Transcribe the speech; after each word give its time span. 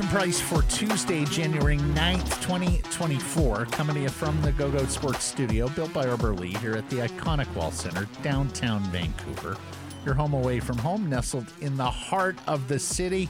Sekeres 0.00 0.02
and 0.02 0.10
Price 0.10 0.40
for 0.40 0.62
Tuesday, 0.62 1.24
January 1.26 1.76
9th, 1.76 2.42
2024. 2.42 3.66
Coming 3.66 3.96
to 3.96 4.02
you 4.02 4.08
from 4.08 4.40
the 4.42 4.52
Go 4.52 4.70
Go 4.70 4.84
Sports 4.86 5.24
Studio, 5.24 5.68
built 5.68 5.92
by 5.92 6.06
Arbor 6.06 6.34
Lee 6.34 6.54
here 6.54 6.74
at 6.74 6.88
the 6.88 6.96
iconic 6.96 7.52
Wall 7.54 7.70
Center, 7.70 8.08
downtown 8.22 8.82
Vancouver. 8.84 9.56
Your 10.04 10.14
home 10.14 10.32
away 10.32 10.60
from 10.60 10.78
home, 10.78 11.08
nestled 11.08 11.52
in 11.60 11.76
the 11.76 11.90
heart 11.90 12.38
of 12.46 12.66
the 12.68 12.78
city. 12.78 13.28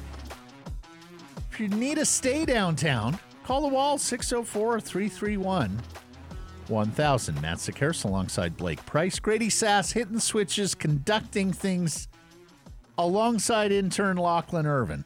If 1.50 1.58
you 1.58 1.68
need 1.68 1.96
to 1.96 2.04
stay 2.04 2.44
downtown, 2.44 3.18
call 3.44 3.62
the 3.62 3.68
wall 3.68 3.98
604 3.98 4.80
331 4.80 5.80
1000. 6.68 7.42
Matt 7.42 7.58
Sekeres 7.58 8.04
alongside 8.04 8.56
Blake 8.56 8.84
Price. 8.86 9.18
Grady 9.18 9.50
Sass 9.50 9.92
hitting 9.92 10.20
switches, 10.20 10.76
conducting 10.76 11.52
things 11.52 12.06
alongside 12.96 13.72
intern 13.72 14.16
Lachlan 14.16 14.66
Irvin. 14.66 15.04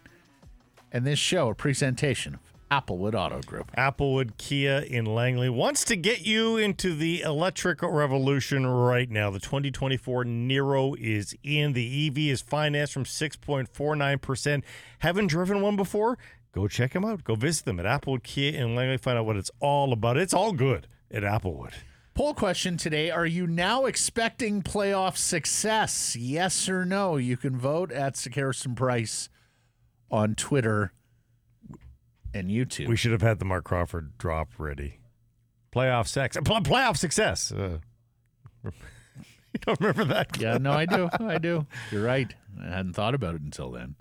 And 0.94 1.04
this 1.04 1.18
show, 1.18 1.48
a 1.48 1.56
presentation 1.56 2.34
of 2.34 2.40
Applewood 2.70 3.16
Auto 3.16 3.40
Group. 3.40 3.72
Applewood 3.76 4.38
Kia 4.38 4.78
in 4.78 5.06
Langley 5.06 5.48
wants 5.48 5.82
to 5.86 5.96
get 5.96 6.24
you 6.24 6.56
into 6.56 6.94
the 6.94 7.22
electric 7.22 7.82
revolution 7.82 8.64
right 8.64 9.10
now. 9.10 9.28
The 9.28 9.40
2024 9.40 10.22
Niro 10.22 10.96
is 10.96 11.34
in. 11.42 11.72
The 11.72 12.06
EV 12.06 12.18
is 12.18 12.42
financed 12.42 12.92
from 12.92 13.02
6.49%. 13.02 14.62
Haven't 15.00 15.26
driven 15.26 15.60
one 15.60 15.74
before? 15.74 16.16
Go 16.52 16.68
check 16.68 16.92
them 16.92 17.04
out. 17.04 17.24
Go 17.24 17.34
visit 17.34 17.64
them 17.64 17.80
at 17.80 17.86
Applewood 17.86 18.22
Kia 18.22 18.52
in 18.52 18.76
Langley. 18.76 18.96
Find 18.96 19.18
out 19.18 19.26
what 19.26 19.34
it's 19.34 19.50
all 19.58 19.92
about. 19.92 20.16
It's 20.16 20.32
all 20.32 20.52
good 20.52 20.86
at 21.10 21.24
Applewood. 21.24 21.72
Poll 22.14 22.34
question 22.34 22.76
today 22.76 23.10
Are 23.10 23.26
you 23.26 23.48
now 23.48 23.86
expecting 23.86 24.62
playoff 24.62 25.16
success? 25.16 26.14
Yes 26.14 26.68
or 26.68 26.84
no? 26.84 27.16
You 27.16 27.36
can 27.36 27.58
vote 27.58 27.90
at 27.90 28.14
Sekeres 28.14 28.64
and 28.64 28.76
Price 28.76 29.28
on 30.10 30.34
Twitter 30.34 30.92
and 32.32 32.50
YouTube. 32.50 32.88
We 32.88 32.96
should 32.96 33.12
have 33.12 33.22
had 33.22 33.38
the 33.38 33.44
Mark 33.44 33.64
Crawford 33.64 34.16
drop 34.18 34.48
ready. 34.58 34.98
Playoff 35.74 36.06
sex. 36.06 36.36
Pl- 36.44 36.60
playoff 36.62 36.96
success. 36.96 37.50
Uh, 37.52 37.78
you 38.64 38.72
don't 39.60 39.80
remember 39.80 40.04
that? 40.04 40.36
yeah, 40.40 40.58
no, 40.58 40.72
I 40.72 40.86
do. 40.86 41.08
I 41.20 41.38
do. 41.38 41.66
You're 41.90 42.04
right. 42.04 42.32
I 42.60 42.66
hadn't 42.68 42.94
thought 42.94 43.14
about 43.14 43.34
it 43.34 43.42
until 43.42 43.70
then. 43.70 43.96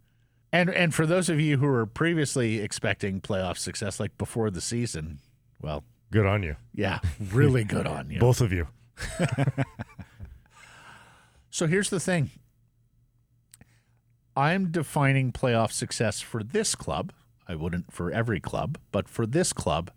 And 0.52 0.70
and 0.70 0.94
for 0.94 1.08
those 1.08 1.30
of 1.30 1.40
you 1.40 1.58
who 1.58 1.66
were 1.66 1.88
previously 1.88 2.60
expecting 2.60 3.22
playoff 3.22 3.58
success, 3.58 4.00
like 4.00 4.16
before 4.20 4.52
the 4.52 4.62
season, 4.62 5.18
well, 5.62 5.84
good 6.12 6.28
on 6.28 6.44
you. 6.44 6.56
Yeah, 6.76 7.00
really 7.32 7.64
good 7.64 7.88
on 7.88 8.10
you. 8.12 8.20
Both 8.20 8.40
of 8.40 8.54
you. 8.54 8.68
so 11.50 11.66
here's 11.66 11.90
the 11.90 12.00
thing. 12.00 12.30
I'm 14.36 14.72
defining 14.72 15.32
playoff 15.32 15.72
success 15.72 16.22
for 16.22 16.44
this 16.44 16.76
club. 16.76 17.12
I 17.48 17.56
wouldn't 17.56 17.92
for 17.92 18.12
every 18.12 18.40
club, 18.40 18.78
but 18.92 19.08
for 19.08 19.26
this 19.26 19.54
club 19.54 19.92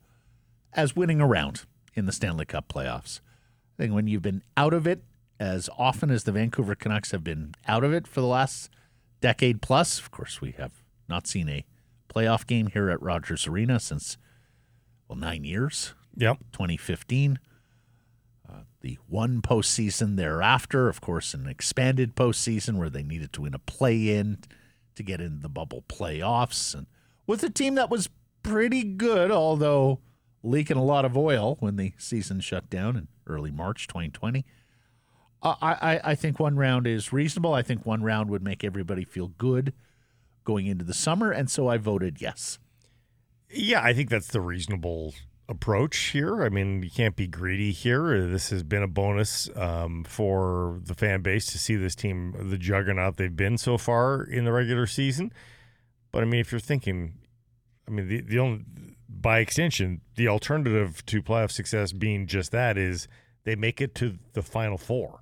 as 0.72 0.96
winning 0.96 1.20
a 1.20 1.26
round 1.26 1.64
in 1.94 2.06
the 2.06 2.12
Stanley 2.12 2.44
Cup 2.44 2.68
playoffs. 2.68 3.20
I 3.78 3.82
think 3.82 3.94
when 3.94 4.06
you've 4.06 4.22
been 4.22 4.42
out 4.56 4.74
of 4.74 4.86
it 4.86 5.02
as 5.38 5.70
often 5.78 6.10
as 6.10 6.24
the 6.24 6.32
Vancouver 6.32 6.74
Canucks 6.74 7.12
have 7.12 7.24
been 7.24 7.54
out 7.66 7.84
of 7.84 7.92
it 7.92 8.06
for 8.06 8.20
the 8.20 8.26
last 8.26 8.70
decade 9.20 9.62
plus, 9.62 9.98
of 9.98 10.10
course, 10.10 10.40
we 10.40 10.52
have 10.52 10.82
not 11.08 11.26
seen 11.26 11.48
a 11.48 11.64
playoff 12.12 12.46
game 12.46 12.68
here 12.68 12.90
at 12.90 13.00
Rogers 13.02 13.46
Arena 13.46 13.80
since, 13.80 14.18
well, 15.08 15.18
nine 15.18 15.44
years. 15.44 15.94
Yep. 16.16 16.38
2015 16.52 17.38
the 18.80 18.98
one 19.08 19.42
postseason 19.42 20.16
thereafter, 20.16 20.88
of 20.88 21.00
course, 21.00 21.34
an 21.34 21.46
expanded 21.46 22.14
postseason 22.14 22.76
where 22.76 22.90
they 22.90 23.02
needed 23.02 23.32
to 23.34 23.42
win 23.42 23.54
a 23.54 23.58
play 23.58 24.16
in 24.16 24.38
to 24.94 25.02
get 25.02 25.20
in 25.20 25.40
the 25.40 25.48
bubble 25.48 25.84
playoffs. 25.88 26.74
And 26.74 26.86
with 27.26 27.42
a 27.42 27.50
team 27.50 27.74
that 27.74 27.90
was 27.90 28.08
pretty 28.42 28.84
good, 28.84 29.30
although 29.30 30.00
leaking 30.46 30.76
a 30.76 30.84
lot 30.84 31.04
of 31.04 31.16
oil 31.16 31.56
when 31.60 31.76
the 31.76 31.92
season 31.98 32.40
shut 32.40 32.70
down 32.70 32.96
in 32.96 33.08
early 33.26 33.50
March 33.50 33.88
2020. 33.88 34.44
Uh, 35.42 35.54
I, 35.60 36.00
I 36.02 36.14
think 36.14 36.40
one 36.40 36.56
round 36.56 36.86
is 36.86 37.12
reasonable. 37.12 37.52
I 37.52 37.62
think 37.62 37.84
one 37.84 38.02
round 38.02 38.30
would 38.30 38.42
make 38.42 38.64
everybody 38.64 39.04
feel 39.04 39.28
good 39.28 39.72
going 40.44 40.66
into 40.66 40.84
the 40.84 40.94
summer. 40.94 41.30
And 41.30 41.50
so 41.50 41.68
I 41.68 41.76
voted 41.76 42.20
yes. 42.20 42.58
Yeah, 43.50 43.82
I 43.82 43.92
think 43.92 44.08
that's 44.08 44.28
the 44.28 44.40
reasonable 44.40 45.14
approach 45.48 45.96
here. 45.96 46.42
I 46.42 46.48
mean, 46.48 46.82
you 46.82 46.90
can't 46.90 47.16
be 47.16 47.26
greedy 47.26 47.72
here. 47.72 48.26
This 48.26 48.50
has 48.50 48.62
been 48.62 48.82
a 48.82 48.88
bonus 48.88 49.48
um, 49.56 50.04
for 50.04 50.80
the 50.84 50.94
fan 50.94 51.22
base 51.22 51.46
to 51.46 51.58
see 51.58 51.76
this 51.76 51.94
team, 51.94 52.34
the 52.50 52.58
juggernaut 52.58 53.16
they've 53.16 53.34
been 53.34 53.58
so 53.58 53.78
far 53.78 54.22
in 54.22 54.44
the 54.44 54.52
regular 54.52 54.86
season. 54.86 55.32
But 56.10 56.22
I 56.22 56.26
mean, 56.26 56.40
if 56.40 56.50
you're 56.50 56.60
thinking, 56.60 57.14
I 57.86 57.90
mean, 57.90 58.08
the, 58.08 58.20
the 58.22 58.38
only, 58.38 58.64
by 59.08 59.38
extension, 59.38 60.00
the 60.16 60.28
alternative 60.28 61.04
to 61.06 61.22
playoff 61.22 61.52
success 61.52 61.92
being 61.92 62.26
just 62.26 62.50
that 62.52 62.76
is 62.76 63.06
they 63.44 63.54
make 63.54 63.80
it 63.80 63.94
to 63.96 64.18
the 64.32 64.42
final 64.42 64.78
four. 64.78 65.20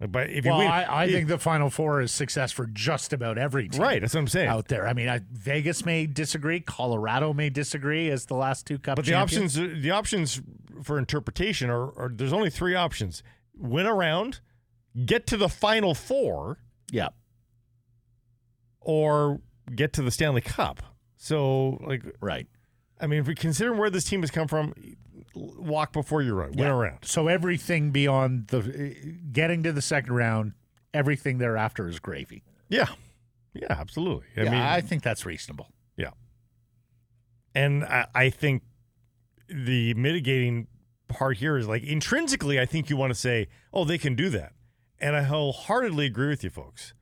But 0.00 0.30
if 0.30 0.44
you 0.44 0.52
well, 0.52 0.60
win, 0.60 0.68
I, 0.68 0.84
I 0.84 1.04
if, 1.06 1.10
think 1.10 1.28
the 1.28 1.38
Final 1.38 1.70
Four 1.70 2.00
is 2.00 2.12
success 2.12 2.52
for 2.52 2.66
just 2.66 3.12
about 3.12 3.36
every 3.36 3.68
team. 3.68 3.82
Right, 3.82 4.00
that's 4.00 4.14
what 4.14 4.20
I'm 4.20 4.28
saying. 4.28 4.48
Out 4.48 4.68
there, 4.68 4.86
I 4.86 4.92
mean, 4.92 5.08
I, 5.08 5.22
Vegas 5.32 5.84
may 5.84 6.06
disagree, 6.06 6.60
Colorado 6.60 7.32
may 7.32 7.50
disagree 7.50 8.08
as 8.08 8.26
the 8.26 8.34
last 8.34 8.64
two 8.64 8.78
Cup. 8.78 8.94
But 8.94 9.06
champions. 9.06 9.54
the 9.54 9.62
options, 9.64 9.82
the 9.82 9.90
options 9.90 10.40
for 10.84 10.98
interpretation 10.98 11.68
are, 11.68 11.90
are 11.98 12.12
there's 12.14 12.32
only 12.32 12.48
three 12.48 12.76
options: 12.76 13.24
win 13.56 13.86
a 13.86 13.94
round, 13.94 14.38
get 15.04 15.26
to 15.28 15.36
the 15.36 15.48
Final 15.48 15.96
Four, 15.96 16.58
yeah, 16.92 17.08
or 18.80 19.40
get 19.74 19.92
to 19.94 20.02
the 20.02 20.12
Stanley 20.12 20.42
Cup. 20.42 20.80
So, 21.16 21.78
like, 21.84 22.04
right. 22.20 22.46
I 23.00 23.08
mean, 23.08 23.20
if 23.20 23.26
we 23.26 23.34
consider 23.34 23.72
where 23.72 23.90
this 23.90 24.04
team 24.04 24.20
has 24.20 24.30
come 24.30 24.46
from, 24.46 24.74
walk 25.34 25.92
before 25.92 26.22
you 26.22 26.34
run, 26.34 26.50
win 26.50 26.58
yeah. 26.58 26.72
around. 26.72 27.04
So 27.04 27.28
everything 27.28 27.90
beyond 27.90 28.48
the 28.48 28.94
getting 29.32 29.62
to 29.62 29.72
the 29.72 29.82
second 29.82 30.14
round, 30.14 30.52
everything 30.92 31.38
thereafter 31.38 31.88
is 31.88 31.98
gravy. 31.98 32.42
Yeah, 32.68 32.88
yeah, 33.54 33.66
absolutely. 33.70 34.26
I 34.36 34.42
yeah, 34.42 34.50
mean, 34.50 34.60
I 34.60 34.80
think 34.80 35.02
that's 35.02 35.24
reasonable. 35.24 35.68
Yeah, 35.96 36.10
and 37.54 37.84
I, 37.84 38.06
I 38.14 38.30
think 38.30 38.62
the 39.48 39.94
mitigating 39.94 40.68
part 41.08 41.38
here 41.38 41.56
is 41.56 41.66
like 41.66 41.82
intrinsically, 41.82 42.60
I 42.60 42.66
think 42.66 42.90
you 42.90 42.96
want 42.96 43.10
to 43.10 43.18
say, 43.18 43.48
"Oh, 43.72 43.84
they 43.84 43.98
can 43.98 44.14
do 44.14 44.28
that," 44.30 44.52
and 44.98 45.16
I 45.16 45.22
wholeheartedly 45.22 46.06
agree 46.06 46.28
with 46.28 46.44
you, 46.44 46.50
folks. 46.50 46.94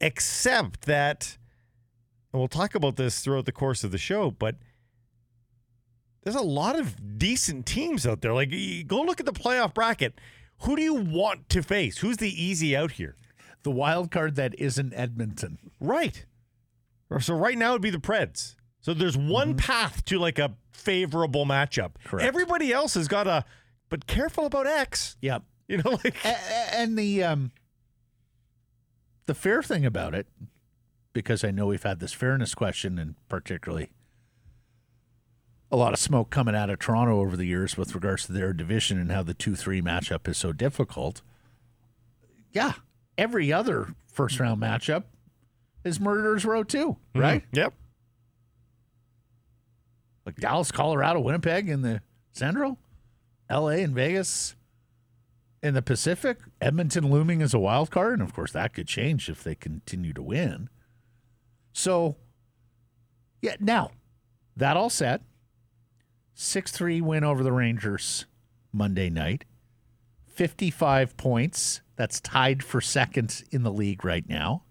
Except 0.00 0.82
that, 0.82 1.38
and 2.32 2.40
we'll 2.40 2.48
talk 2.48 2.74
about 2.74 2.96
this 2.96 3.20
throughout 3.20 3.46
the 3.46 3.52
course 3.52 3.82
of 3.82 3.90
the 3.90 3.98
show, 3.98 4.30
but 4.30 4.56
there's 6.28 6.44
a 6.44 6.46
lot 6.46 6.78
of 6.78 7.18
decent 7.18 7.64
teams 7.64 8.06
out 8.06 8.20
there. 8.20 8.34
Like, 8.34 8.50
go 8.86 9.00
look 9.00 9.18
at 9.18 9.24
the 9.24 9.32
playoff 9.32 9.72
bracket. 9.72 10.20
Who 10.58 10.76
do 10.76 10.82
you 10.82 10.92
want 10.92 11.48
to 11.48 11.62
face? 11.62 11.98
Who's 11.98 12.18
the 12.18 12.30
easy 12.30 12.76
out 12.76 12.92
here? 12.92 13.16
The 13.62 13.70
wild 13.70 14.10
card 14.10 14.34
that 14.34 14.54
isn't 14.58 14.92
Edmonton. 14.92 15.56
Right. 15.80 16.26
So 17.18 17.34
right 17.34 17.56
now 17.56 17.70
it'd 17.70 17.80
be 17.80 17.88
the 17.88 17.96
Preds. 17.96 18.56
So 18.80 18.92
there's 18.92 19.16
one 19.16 19.54
mm-hmm. 19.54 19.58
path 19.58 20.04
to 20.04 20.18
like 20.18 20.38
a 20.38 20.54
favorable 20.70 21.46
matchup. 21.46 21.92
Correct. 22.04 22.28
Everybody 22.28 22.74
else 22.74 22.92
has 22.92 23.08
got 23.08 23.26
a, 23.26 23.46
but 23.88 24.06
careful 24.06 24.44
about 24.44 24.66
X. 24.66 25.16
Yep. 25.22 25.44
You 25.66 25.78
know, 25.78 25.98
like 26.04 26.14
and 26.74 26.98
the 26.98 27.24
um 27.24 27.52
the 29.24 29.34
fair 29.34 29.62
thing 29.62 29.86
about 29.86 30.14
it, 30.14 30.26
because 31.14 31.42
I 31.42 31.52
know 31.52 31.68
we've 31.68 31.82
had 31.82 32.00
this 32.00 32.12
fairness 32.12 32.54
question, 32.54 32.98
and 32.98 33.14
particularly 33.30 33.90
a 35.70 35.76
lot 35.76 35.92
of 35.92 35.98
smoke 35.98 36.30
coming 36.30 36.54
out 36.54 36.70
of 36.70 36.78
Toronto 36.78 37.20
over 37.20 37.36
the 37.36 37.44
years 37.44 37.76
with 37.76 37.94
regards 37.94 38.26
to 38.26 38.32
their 38.32 38.52
division 38.52 38.98
and 38.98 39.12
how 39.12 39.22
the 39.22 39.34
2 39.34 39.54
3 39.54 39.82
matchup 39.82 40.26
is 40.28 40.38
so 40.38 40.52
difficult. 40.52 41.22
Yeah, 42.52 42.72
every 43.16 43.52
other 43.52 43.94
first 44.10 44.40
round 44.40 44.60
matchup 44.60 45.04
is 45.84 46.00
Murderers 46.00 46.44
Row 46.44 46.62
too, 46.62 46.90
mm-hmm. 46.90 47.20
right? 47.20 47.42
Mm-hmm. 47.42 47.56
Yep. 47.56 47.74
Like 50.24 50.36
Dallas, 50.36 50.70
Colorado, 50.70 51.20
Winnipeg 51.20 51.68
in 51.68 51.82
the 51.82 52.02
Central, 52.32 52.78
LA 53.50 53.68
and 53.68 53.94
Vegas 53.94 54.54
in 55.62 55.74
the 55.74 55.82
Pacific, 55.82 56.38
Edmonton 56.60 57.10
looming 57.10 57.42
as 57.42 57.54
a 57.54 57.58
wild 57.58 57.90
card. 57.90 58.14
And 58.14 58.22
of 58.22 58.34
course, 58.34 58.52
that 58.52 58.74
could 58.74 58.86
change 58.86 59.28
if 59.28 59.42
they 59.42 59.54
continue 59.54 60.12
to 60.12 60.22
win. 60.22 60.68
So, 61.72 62.16
yeah, 63.40 63.56
now 63.58 63.90
that 64.56 64.76
all 64.76 64.90
said, 64.90 65.22
6 66.40 66.70
3 66.70 67.00
win 67.00 67.24
over 67.24 67.42
the 67.42 67.50
Rangers 67.50 68.24
Monday 68.72 69.10
night. 69.10 69.44
55 70.28 71.16
points. 71.16 71.80
That's 71.96 72.20
tied 72.20 72.62
for 72.62 72.80
second 72.80 73.42
in 73.50 73.64
the 73.64 73.72
league 73.72 74.04
right 74.04 74.26
now. 74.28 74.62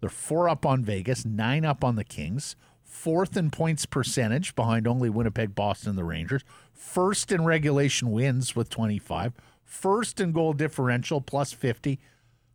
They're 0.00 0.10
four 0.10 0.48
up 0.48 0.66
on 0.66 0.84
Vegas, 0.84 1.24
nine 1.24 1.64
up 1.64 1.84
on 1.84 1.94
the 1.94 2.02
Kings, 2.02 2.56
fourth 2.82 3.36
in 3.36 3.52
points 3.52 3.86
percentage 3.86 4.56
behind 4.56 4.88
only 4.88 5.08
Winnipeg, 5.08 5.54
Boston, 5.54 5.90
and 5.90 5.98
the 5.98 6.02
Rangers, 6.02 6.42
first 6.72 7.30
in 7.30 7.44
regulation 7.44 8.10
wins 8.10 8.56
with 8.56 8.68
25, 8.68 9.32
first 9.62 10.20
in 10.20 10.32
goal 10.32 10.54
differential 10.54 11.20
plus 11.20 11.52
50, 11.52 12.00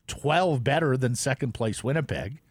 12 0.07 0.61
better 0.61 0.97
than 0.97 1.15
second 1.15 1.53
place 1.53 1.85
Winnipeg, 1.85 2.41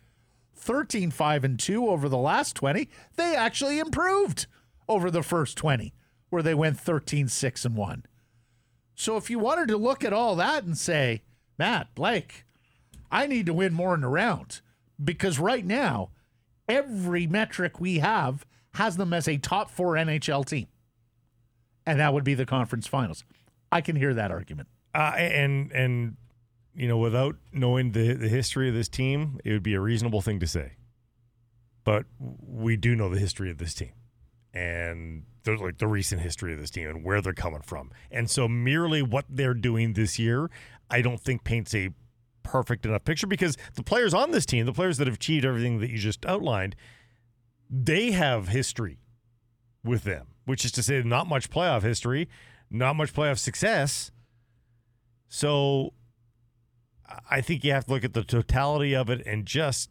13 0.55 1.11
5 1.11 1.45
and 1.45 1.59
2 1.61 1.87
over 1.91 2.09
the 2.09 2.17
last 2.17 2.57
20. 2.57 2.89
They 3.17 3.37
actually 3.37 3.79
improved 3.79 4.47
over 4.91 5.11
the 5.11 5.23
first 5.23 5.57
20, 5.57 5.95
where 6.29 6.43
they 6.43 6.55
went 6.55 6.79
13 6.79 7.29
6 7.29 7.65
and 7.65 7.77
1. 7.77 8.05
So 8.95 9.17
if 9.17 9.31
you 9.31 9.39
wanted 9.39 9.69
to 9.69 9.79
look 9.79 10.05
at 10.05 10.13
all 10.13 10.37
that 10.37 10.65
and 10.65 10.77
say, 10.77 11.23
Matt, 11.59 11.95
Blake, 11.95 12.45
I 13.11 13.27
need 13.27 13.47
to 13.47 13.55
win 13.55 13.73
more 13.73 13.95
in 13.95 14.03
the 14.03 14.09
round 14.09 14.61
because 15.03 15.39
right 15.39 15.65
now, 15.65 16.11
every 16.69 17.27
metric 17.27 17.81
we 17.81 18.01
have 18.01 18.45
has 18.75 18.97
them 18.97 19.13
as 19.13 19.27
a 19.27 19.39
top 19.39 19.71
four 19.71 19.95
NHL 19.95 20.45
team. 20.45 20.67
And 21.87 21.99
that 21.99 22.13
would 22.13 22.25
be 22.25 22.35
the 22.35 22.47
conference 22.47 22.87
finals. 22.87 23.25
I 23.73 23.81
can 23.81 23.97
hear 23.97 24.13
that 24.15 24.31
argument. 24.31 24.69
Uh, 24.95 25.13
and 25.17 25.73
and 25.73 26.17
you 26.75 26.89
know, 26.89 26.99
without 26.99 27.37
knowing 27.53 27.93
the 27.93 28.15
the 28.15 28.29
history 28.29 28.69
of 28.69 28.75
this 28.75 28.89
team, 28.89 29.41
it 29.45 29.53
would 29.53 29.63
be 29.63 29.75
a 29.75 29.81
reasonable 29.81 30.21
thing 30.21 30.41
to 30.41 30.47
say. 30.47 30.73
But 31.85 32.05
we 32.19 32.77
do 32.77 32.95
know 32.95 33.09
the 33.09 33.19
history 33.19 33.51
of 33.51 33.59
this 33.59 33.75
team, 33.75 33.93
and 34.53 35.25
the, 35.45 35.57
like 35.57 35.79
the 35.79 35.87
recent 35.87 36.21
history 36.21 36.53
of 36.53 36.61
this 36.61 36.71
team 36.71 36.89
and 36.89 37.05
where 37.05 37.21
they're 37.21 37.33
coming 37.33 37.63
from. 37.63 37.91
And 38.11 38.29
so, 38.31 38.49
merely 38.49 39.03
what 39.03 39.25
they're 39.29 39.55
doing 39.55 39.95
this 39.95 40.19
year, 40.19 40.51
I 40.91 41.03
don't 41.03 41.21
think 41.21 41.45
paints 41.45 41.75
a 41.75 41.91
perfect 42.43 42.85
enough 42.85 43.05
picture 43.05 43.27
because 43.27 43.57
the 43.75 43.83
players 43.83 44.15
on 44.15 44.31
this 44.31 44.47
team, 44.47 44.67
the 44.67 44.73
players 44.73 44.99
that 44.99 45.07
have 45.07 45.17
achieved 45.17 45.45
everything 45.45 45.81
that 45.81 45.91
you 45.91 45.99
just 45.99 46.25
outlined, 46.27 46.75
they 47.69 48.11
have 48.11 48.49
history 48.49 48.99
with 49.85 50.05
them, 50.05 50.27
which 50.45 50.65
is 50.65 50.73
to 50.73 50.83
say, 50.83 51.03
not 51.03 51.29
much 51.29 51.51
playoff 51.51 51.83
history, 51.83 52.29
not 52.71 52.97
much 52.97 53.13
playoff 53.13 53.39
success. 53.39 54.11
So 55.29 55.95
I 57.31 57.41
think 57.41 57.65
you 57.65 57.73
have 57.73 57.87
to 57.87 57.93
look 57.93 58.05
at 58.05 58.15
the 58.15 58.25
totality 58.25 58.95
of 58.95 59.11
it 59.11 59.25
and 59.27 59.47
just 59.47 59.91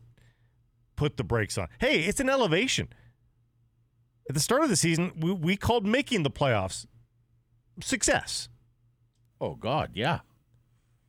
put 0.96 1.18
the 1.18 1.24
brakes 1.24 1.58
on. 1.58 1.68
Hey, 1.80 2.02
it's 2.02 2.20
an 2.20 2.30
elevation. 2.30 2.90
At 4.30 4.36
the 4.36 4.42
start 4.42 4.62
of 4.64 4.70
the 4.70 4.76
season, 4.76 5.12
we, 5.20 5.32
we 5.32 5.58
called 5.58 5.88
making 5.88 6.22
the 6.22 6.30
playoffs 6.30 6.86
success. 7.82 8.48
Oh, 9.42 9.56
God, 9.56 9.92
yeah. 9.96 10.20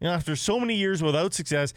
You 0.00 0.08
know, 0.08 0.14
after 0.14 0.34
so 0.34 0.58
many 0.58 0.74
years 0.74 1.02
without 1.02 1.34
success, 1.34 1.74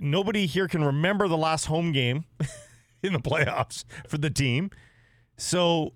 nobody 0.00 0.46
here 0.46 0.66
can 0.66 0.82
remember 0.82 1.28
the 1.28 1.36
last 1.36 1.66
home 1.66 1.92
game 1.92 2.24
in 3.04 3.12
the 3.12 3.20
playoffs 3.20 3.84
for 4.08 4.18
the 4.18 4.30
team. 4.30 4.70
So 5.36 5.92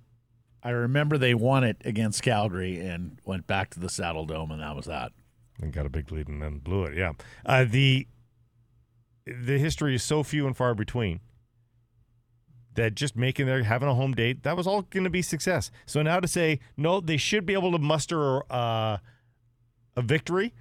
I 0.62 0.70
remember 0.70 1.18
they 1.18 1.34
won 1.34 1.64
it 1.64 1.82
against 1.84 2.22
Calgary 2.22 2.78
and 2.78 3.18
went 3.24 3.48
back 3.48 3.70
to 3.70 3.80
the 3.80 3.88
Saddle 3.88 4.26
Dome, 4.26 4.52
and 4.52 4.62
that 4.62 4.76
was 4.76 4.86
that. 4.86 5.10
And 5.60 5.72
got 5.72 5.86
a 5.86 5.90
big 5.90 6.12
lead 6.12 6.28
and 6.28 6.40
then 6.40 6.58
blew 6.58 6.84
it. 6.84 6.96
Yeah. 6.96 7.12
Uh, 7.44 7.64
the 7.64 8.06
the 9.26 9.58
history 9.58 9.94
is 9.94 10.02
so 10.02 10.22
few 10.22 10.46
and 10.46 10.56
far 10.56 10.74
between 10.74 11.20
that 12.74 12.94
just 12.94 13.16
making 13.16 13.46
their 13.46 13.62
having 13.62 13.88
a 13.88 13.94
home 13.94 14.12
date 14.12 14.42
that 14.42 14.56
was 14.56 14.66
all 14.66 14.82
going 14.82 15.04
to 15.04 15.10
be 15.10 15.22
success. 15.22 15.70
So 15.86 16.02
now 16.02 16.20
to 16.20 16.28
say 16.28 16.60
no, 16.76 17.00
they 17.00 17.16
should 17.16 17.46
be 17.46 17.54
able 17.54 17.72
to 17.72 17.78
muster 17.78 18.42
uh, 18.52 18.98
a 19.96 20.02
victory. 20.02 20.54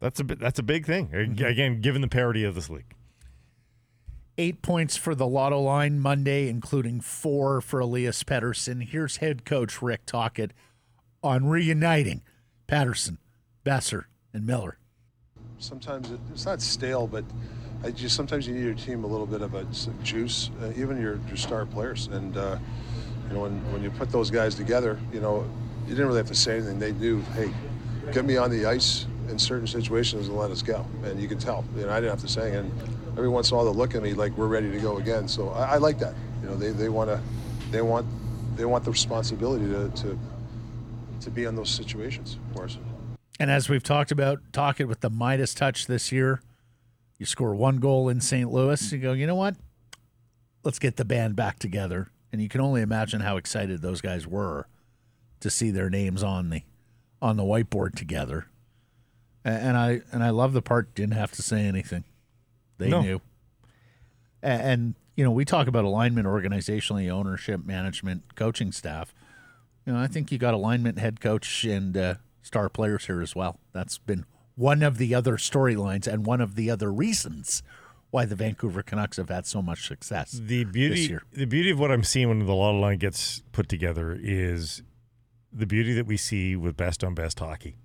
That's 0.00 0.20
a 0.20 0.24
that's 0.24 0.58
a 0.58 0.62
big 0.62 0.86
thing. 0.86 1.14
Again, 1.14 1.80
given 1.80 2.02
the 2.02 2.08
parity 2.08 2.44
of 2.44 2.54
this 2.54 2.68
league. 2.68 2.94
Eight 4.38 4.60
points 4.60 4.98
for 4.98 5.14
the 5.14 5.26
lotto 5.26 5.58
line 5.60 5.98
Monday, 5.98 6.48
including 6.48 7.00
four 7.00 7.62
for 7.62 7.80
Elias 7.80 8.22
Pettersson. 8.22 8.86
Here's 8.86 9.16
head 9.16 9.46
coach 9.46 9.80
Rick 9.80 10.04
Tocchet 10.04 10.52
on 11.22 11.46
reuniting 11.46 12.22
Pettersson, 12.68 13.16
Boeser, 13.64 14.04
and 14.34 14.46
Miller. 14.46 14.78
Sometimes 15.58 16.12
it's 16.30 16.44
not 16.44 16.60
stale, 16.60 17.06
but 17.06 17.24
I 17.86 17.92
just 17.92 18.16
sometimes 18.16 18.48
you 18.48 18.54
need 18.54 18.64
your 18.64 18.74
team 18.74 19.04
a 19.04 19.06
little 19.06 19.26
bit 19.26 19.42
of 19.42 19.54
a 19.54 19.64
juice, 20.02 20.50
uh, 20.60 20.72
even 20.76 21.00
your, 21.00 21.20
your 21.28 21.36
star 21.36 21.64
players. 21.64 22.08
And 22.08 22.36
uh, 22.36 22.58
you 23.28 23.34
know, 23.34 23.42
when, 23.42 23.72
when 23.72 23.80
you 23.80 23.92
put 23.92 24.10
those 24.10 24.28
guys 24.28 24.56
together, 24.56 24.98
you 25.12 25.20
know, 25.20 25.48
you 25.84 25.90
didn't 25.90 26.06
really 26.06 26.18
have 26.18 26.26
to 26.26 26.34
say 26.34 26.56
anything. 26.56 26.80
They 26.80 26.90
knew, 26.90 27.20
hey, 27.36 27.48
get 28.10 28.24
me 28.24 28.38
on 28.38 28.50
the 28.50 28.66
ice 28.66 29.06
in 29.28 29.38
certain 29.38 29.68
situations 29.68 30.26
and 30.26 30.36
let 30.36 30.50
us 30.50 30.62
go. 30.62 30.84
And 31.04 31.20
you 31.20 31.28
can 31.28 31.38
tell. 31.38 31.64
You 31.76 31.82
know, 31.82 31.90
I 31.90 32.00
didn't 32.00 32.10
have 32.10 32.22
to 32.22 32.28
say. 32.28 32.56
And 32.56 32.72
every 33.12 33.28
once 33.28 33.52
in 33.52 33.54
a 33.54 33.58
while, 33.58 33.72
they 33.72 33.78
look 33.78 33.94
at 33.94 34.02
me 34.02 34.14
like 34.14 34.36
we're 34.36 34.48
ready 34.48 34.68
to 34.72 34.78
go 34.80 34.96
again. 34.96 35.28
So 35.28 35.50
I, 35.50 35.74
I 35.74 35.76
like 35.76 36.00
that. 36.00 36.14
You 36.42 36.48
know, 36.48 36.56
they, 36.56 36.70
they 36.70 36.88
want 36.88 37.08
to, 37.08 37.20
they 37.70 37.82
want, 37.82 38.04
they 38.56 38.64
want 38.64 38.82
the 38.82 38.90
responsibility 38.90 39.66
to, 39.66 39.90
to, 39.90 40.18
to 41.20 41.30
be 41.30 41.44
in 41.44 41.54
those 41.54 41.70
situations 41.70 42.36
for 42.52 42.64
us. 42.64 42.78
And 43.38 43.48
as 43.48 43.68
we've 43.68 43.84
talked 43.84 44.10
about, 44.10 44.40
talking 44.52 44.88
with 44.88 45.02
the 45.02 45.10
Midas 45.10 45.54
touch 45.54 45.86
this 45.86 46.10
year, 46.10 46.40
you 47.18 47.26
score 47.26 47.54
one 47.54 47.78
goal 47.78 48.08
in 48.08 48.20
St. 48.20 48.50
Louis, 48.50 48.92
you 48.92 48.98
go, 48.98 49.12
you 49.12 49.26
know 49.26 49.34
what? 49.34 49.56
Let's 50.62 50.78
get 50.78 50.96
the 50.96 51.04
band 51.04 51.36
back 51.36 51.58
together. 51.58 52.08
And 52.32 52.42
you 52.42 52.48
can 52.48 52.60
only 52.60 52.82
imagine 52.82 53.20
how 53.20 53.36
excited 53.36 53.80
those 53.80 54.00
guys 54.00 54.26
were 54.26 54.66
to 55.40 55.48
see 55.48 55.70
their 55.70 55.88
names 55.88 56.22
on 56.22 56.50
the 56.50 56.62
on 57.22 57.36
the 57.36 57.44
whiteboard 57.44 57.94
together. 57.94 58.48
And 59.44 59.76
I 59.76 60.02
and 60.12 60.22
I 60.22 60.30
love 60.30 60.52
the 60.52 60.62
part 60.62 60.94
didn't 60.94 61.14
have 61.14 61.32
to 61.32 61.42
say 61.42 61.60
anything. 61.60 62.04
They 62.78 62.88
no. 62.88 63.00
knew. 63.00 63.20
And, 64.42 64.62
and 64.62 64.94
you 65.14 65.24
know, 65.24 65.30
we 65.30 65.44
talk 65.44 65.66
about 65.66 65.84
alignment 65.84 66.26
organizationally, 66.26 67.08
ownership, 67.10 67.64
management, 67.64 68.34
coaching 68.34 68.72
staff. 68.72 69.14
You 69.86 69.92
know, 69.92 69.98
I 69.98 70.08
think 70.08 70.30
you 70.30 70.36
got 70.36 70.52
alignment, 70.52 70.98
head 70.98 71.20
coach, 71.20 71.64
and 71.64 71.96
uh, 71.96 72.14
star 72.42 72.68
players 72.68 73.06
here 73.06 73.22
as 73.22 73.34
well. 73.34 73.60
That's 73.72 73.98
been 73.98 74.26
one 74.56 74.82
of 74.82 74.98
the 74.98 75.14
other 75.14 75.36
storylines 75.36 76.06
and 76.06 76.26
one 76.26 76.40
of 76.40 76.56
the 76.56 76.70
other 76.70 76.92
reasons 76.92 77.62
why 78.10 78.24
the 78.24 78.34
Vancouver 78.34 78.82
Canucks 78.82 79.18
have 79.18 79.28
had 79.28 79.46
so 79.46 79.60
much 79.60 79.86
success. 79.86 80.32
The 80.32 80.64
beauty, 80.64 81.16
the 81.32 81.44
beauty 81.44 81.70
of 81.70 81.78
what 81.78 81.90
I'm 81.90 82.04
seeing 82.04 82.28
when 82.28 82.38
the 82.38 82.54
Lotto 82.54 82.78
line 82.78 82.98
gets 82.98 83.42
put 83.52 83.68
together 83.68 84.18
is 84.18 84.82
the 85.52 85.66
beauty 85.66 85.92
that 85.94 86.06
we 86.06 86.16
see 86.16 86.56
with 86.56 86.76
best 86.76 87.04
on 87.04 87.14
best 87.14 87.38
hockey. 87.38 87.76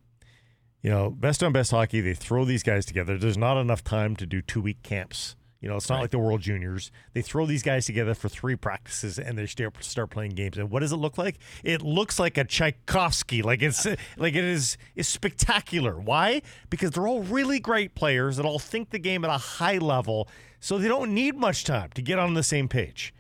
You 0.82 0.90
know, 0.90 1.10
best 1.12 1.44
on 1.44 1.52
best 1.52 1.72
hockey, 1.72 2.02
they 2.02 2.14
throw 2.14 2.46
these 2.46 2.64
guys 2.64 2.86
together. 2.86 3.18
There's 3.18 3.38
not 3.38 3.60
enough 3.60 3.84
time 3.84 4.16
to 4.16 4.26
do 4.26 4.42
two 4.42 4.62
week 4.62 4.82
camps 4.82 5.36
you 5.62 5.70
know, 5.70 5.76
it's 5.76 5.88
not 5.90 5.96
right. 5.96 6.02
like 6.02 6.12
the 6.12 6.18
World 6.18 6.42
Juniors. 6.42 6.92
They 7.14 7.22
throw 7.22 7.46
these 7.46 7.62
guys 7.62 7.86
together 7.86 8.16
for 8.16 8.28
three 8.30 8.56
practices 8.56 9.20
and 9.20 9.38
they 9.38 9.46
start 9.46 9.82
start 9.84 10.10
playing 10.10 10.32
games. 10.32 10.58
And 10.58 10.72
what 10.72 10.80
does 10.80 10.92
it 10.92 10.96
look 10.98 11.20
like? 11.20 11.38
It 11.64 11.84
looks 11.84 12.20
like 12.20 12.38
a 12.40 12.44
Tchaikovsky. 12.44 13.44
Like 13.44 13.62
it's 13.62 13.86
like 14.18 14.34
it 14.34 14.44
is 14.44 14.78
is 14.96 15.08
spectacular. 15.08 16.00
Why? 16.00 16.42
Because 16.72 16.92
they're 16.92 17.08
all 17.08 17.22
really 17.22 17.60
great 17.60 17.94
players 17.94 18.38
that 18.38 18.46
all 18.46 18.58
think 18.58 18.90
the 18.90 18.98
game 18.98 19.24
at 19.24 19.30
a 19.30 19.38
high 19.38 19.78
level, 19.78 20.28
so 20.60 20.80
they 20.80 20.88
don't 20.88 21.14
need 21.14 21.38
much 21.38 21.64
time 21.64 21.92
to 21.94 22.02
get 22.02 22.18
on 22.18 22.34
the 22.34 22.44
same 22.44 22.68
page. 22.68 23.14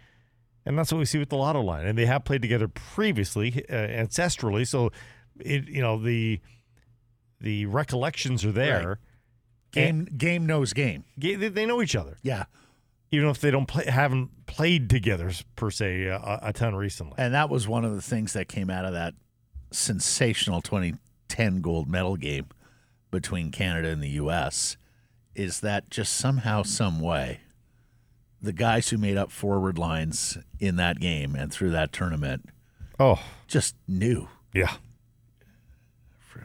And 0.65 0.77
that's 0.77 0.91
what 0.91 0.97
we 0.97 1.05
see 1.05 1.19
with 1.19 1.29
the 1.29 1.37
Lotto 1.37 1.61
line. 1.61 1.85
And 1.85 1.97
they 1.97 2.07
have 2.07 2.23
played 2.23 2.41
together 2.41 2.67
previously, 2.67 3.65
uh, 3.69 3.73
ancestrally. 3.73 4.67
So, 4.67 4.91
it 5.39 5.67
you 5.67 5.81
know 5.81 6.01
the 6.01 6.39
the 7.39 7.67
recollections 7.67 8.43
are 8.43 8.51
there. 8.51 8.87
Right 8.87 8.97
Game 9.71 10.05
game 10.05 10.45
knows 10.45 10.73
game. 10.73 11.05
They, 11.17 11.35
they 11.35 11.65
know 11.65 11.81
each 11.81 11.95
other. 11.95 12.17
Yeah. 12.21 12.45
Even 13.11 13.29
if 13.29 13.41
they 13.41 13.51
don't 13.51 13.65
play, 13.65 13.85
haven't 13.85 14.45
played 14.45 14.89
together 14.89 15.31
per 15.55 15.69
se 15.69 16.09
uh, 16.09 16.19
a, 16.19 16.39
a 16.49 16.53
ton 16.53 16.75
recently. 16.75 17.15
And 17.17 17.33
that 17.33 17.49
was 17.49 17.67
one 17.67 17.83
of 17.83 17.93
the 17.93 18.01
things 18.01 18.33
that 18.33 18.47
came 18.47 18.69
out 18.69 18.85
of 18.85 18.93
that 18.93 19.13
sensational 19.71 20.61
2010 20.61 21.61
gold 21.61 21.89
medal 21.89 22.15
game 22.15 22.47
between 23.09 23.51
Canada 23.51 23.89
and 23.89 24.01
the 24.01 24.09
U.S. 24.09 24.77
Is 25.35 25.59
that 25.61 25.89
just 25.89 26.13
somehow, 26.15 26.63
some 26.63 26.99
way, 26.99 27.41
the 28.41 28.53
guys 28.53 28.89
who 28.89 28.97
made 28.97 29.17
up 29.17 29.31
forward 29.31 29.77
lines 29.77 30.37
in 30.59 30.75
that 30.77 30.99
game 30.99 31.35
and 31.35 31.51
through 31.51 31.71
that 31.71 31.93
tournament, 31.93 32.45
oh, 32.99 33.21
just 33.47 33.75
knew. 33.87 34.27
Yeah. 34.53 34.75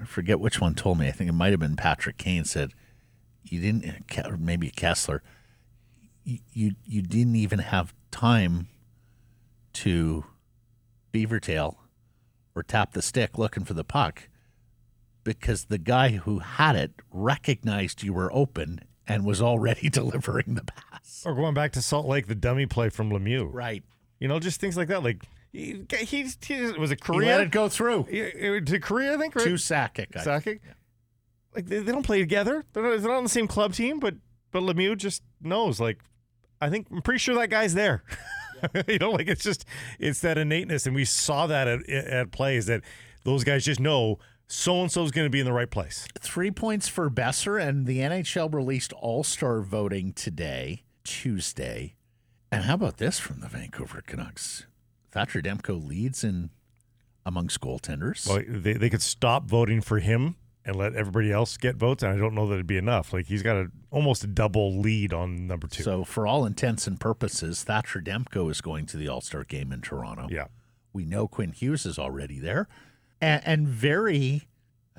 forget 0.05 0.39
which 0.39 0.61
one 0.61 0.75
told 0.75 0.99
me. 0.99 1.09
I 1.09 1.13
think 1.13 1.31
it 1.31 1.35
might 1.35 1.53
have 1.53 1.61
been 1.61 1.77
Patrick 1.77 2.19
Kane 2.19 2.45
said 2.45 2.73
you 3.49 3.61
didn't 3.61 4.41
maybe 4.41 4.71
Kesler 4.71 5.21
you, 6.27 6.39
you 6.53 6.73
you 6.85 7.03
didn't 7.03 7.37
even 7.37 7.61
have 7.61 7.95
time 8.11 8.69
to 9.73 10.25
beaver 11.13 11.39
tail 11.39 11.79
or 12.55 12.63
tap 12.63 12.93
the 12.93 13.03
stick 13.03 13.39
looking 13.39 13.65
for 13.65 13.75
the 13.75 13.85
puck 13.85 14.29
because 15.23 15.67
the 15.67 15.79
guy 15.79 16.11
who 16.11 16.41
had 16.41 16.77
it 16.77 16.93
recognized 17.11 18.03
you 18.03 18.13
were 18.13 18.33
open 18.33 18.81
and 19.07 19.25
was 19.25 19.41
already 19.41 19.89
delivering 19.91 20.55
the 20.55 20.65
pass. 20.65 21.23
Or 21.25 21.35
going 21.35 21.55
back 21.55 21.73
to 21.73 21.83
Salt 21.83 22.07
Lake, 22.07 22.27
the 22.27 22.35
dummy 22.35 22.67
play 22.67 22.89
from 22.89 23.11
Lemieux. 23.11 23.49
Right. 23.53 23.85
You 24.19 24.29
know, 24.29 24.41
just 24.41 24.61
things 24.61 24.77
like 24.77 24.89
that. 24.89 25.03
Like 25.03 25.25
he, 25.53 25.85
he, 25.91 26.29
he 26.41 26.73
was 26.73 26.91
a 26.91 26.97
Korea. 26.97 27.21
He 27.21 27.33
let 27.33 27.41
it 27.43 27.51
go 27.51 27.69
through. 27.69 28.05
to 28.05 28.81
Kariya, 28.81 29.15
I 29.15 29.19
think, 29.19 29.35
right? 29.37 29.45
To 29.45 29.55
Sakic. 29.55 30.13
Sakic. 30.13 30.61
Yeah 30.65 30.73
like 31.57 31.67
they, 31.67 31.79
they 31.81 31.91
don't 31.91 32.05
play 32.05 32.21
together. 32.21 32.65
They're 32.73 32.83
not, 32.83 33.01
they're 33.01 33.11
not 33.11 33.17
on 33.17 33.23
the 33.25 33.29
same 33.29 33.49
club 33.49 33.73
team, 33.73 33.99
but 33.99 34.15
but 34.53 34.63
Lemieux 34.63 34.97
just 34.97 35.23
knows. 35.41 35.81
Like, 35.81 36.01
I 36.61 36.71
think 36.71 36.87
I'm 36.93 37.03
pretty 37.03 37.19
sure 37.19 37.35
that 37.37 37.51
guy's 37.51 37.75
there. 37.75 38.05
you 38.87 38.99
know, 38.99 39.11
like 39.11 39.27
it's 39.27 39.43
just 39.43 39.65
it's 39.99 40.21
that 40.21 40.39
innateness, 40.39 40.87
and 40.87 40.95
we 40.95 41.05
saw 41.05 41.47
that 41.47 41.67
at 41.67 41.89
at 41.89 42.31
plays 42.31 42.67
that 42.67 42.83
those 43.25 43.43
guys 43.43 43.65
just 43.65 43.81
know 43.81 44.19
so 44.47 44.81
and 44.83 44.93
so 44.93 45.03
is 45.03 45.11
going 45.11 45.27
to 45.27 45.31
be 45.31 45.41
in 45.41 45.47
the 45.47 45.53
right 45.53 45.71
place. 45.71 46.07
Three 46.21 46.51
points 46.51 46.89
for 46.89 47.11
Boeser, 47.11 47.61
and 47.61 47.87
the 47.87 47.99
NHL 47.99 48.53
released 48.55 48.93
All 48.93 49.25
Star 49.25 49.61
voting 49.61 50.13
today, 50.13 50.85
Tuesday, 51.05 51.97
And 52.53 52.65
how 52.65 52.75
about 52.75 52.99
this 52.99 53.19
from 53.19 53.41
the 53.41 53.49
Vancouver 53.49 54.03
Canucks? 54.07 54.67
Thatcher 55.11 55.41
Demko 55.41 55.85
leads 55.85 56.23
in 56.23 56.51
amongst 57.25 57.61
goaltenders. 57.61 58.29
Well, 58.29 58.43
they, 58.47 58.75
they 58.75 58.91
could 58.91 59.03
stop 59.03 59.49
voting 59.49 59.81
for 59.81 59.99
him 59.99 60.37
and 60.67 60.75
let 60.75 60.97
everybody 60.97 61.31
else 61.31 61.57
get 61.57 61.77
votes, 61.77 62.03
and 62.03 62.13
I 62.13 62.17
don't 62.19 62.35
know 62.35 62.47
that 62.49 62.55
it'd 62.55 62.67
be 62.67 62.77
enough. 62.77 63.13
Like 63.13 63.27
he's 63.27 63.43
got 63.45 63.57
a 63.57 63.71
almost 63.93 64.25
a 64.25 64.27
double 64.27 64.79
lead 64.79 65.15
on 65.15 65.47
number 65.47 65.69
two. 65.69 65.85
So, 65.85 66.05
for 66.05 66.27
all 66.27 66.45
intents 66.45 66.89
and 66.89 66.99
purposes, 66.99 67.63
Thatcher 67.63 68.01
Demko 68.01 68.51
is 68.51 68.61
going 68.61 68.85
to 68.87 68.97
the 68.97 69.07
All 69.09 69.21
Star 69.21 69.45
game 69.45 69.73
in 69.73 69.81
Toronto. 69.81 70.27
yeah, 70.29 70.47
We 70.93 71.05
know 71.05 71.29
Quinn 71.29 71.53
Hughes 71.53 71.87
is 71.87 71.99
already 72.01 72.41
there, 72.41 72.67
and, 73.21 73.41
and 73.47 73.69
very, 73.69 74.49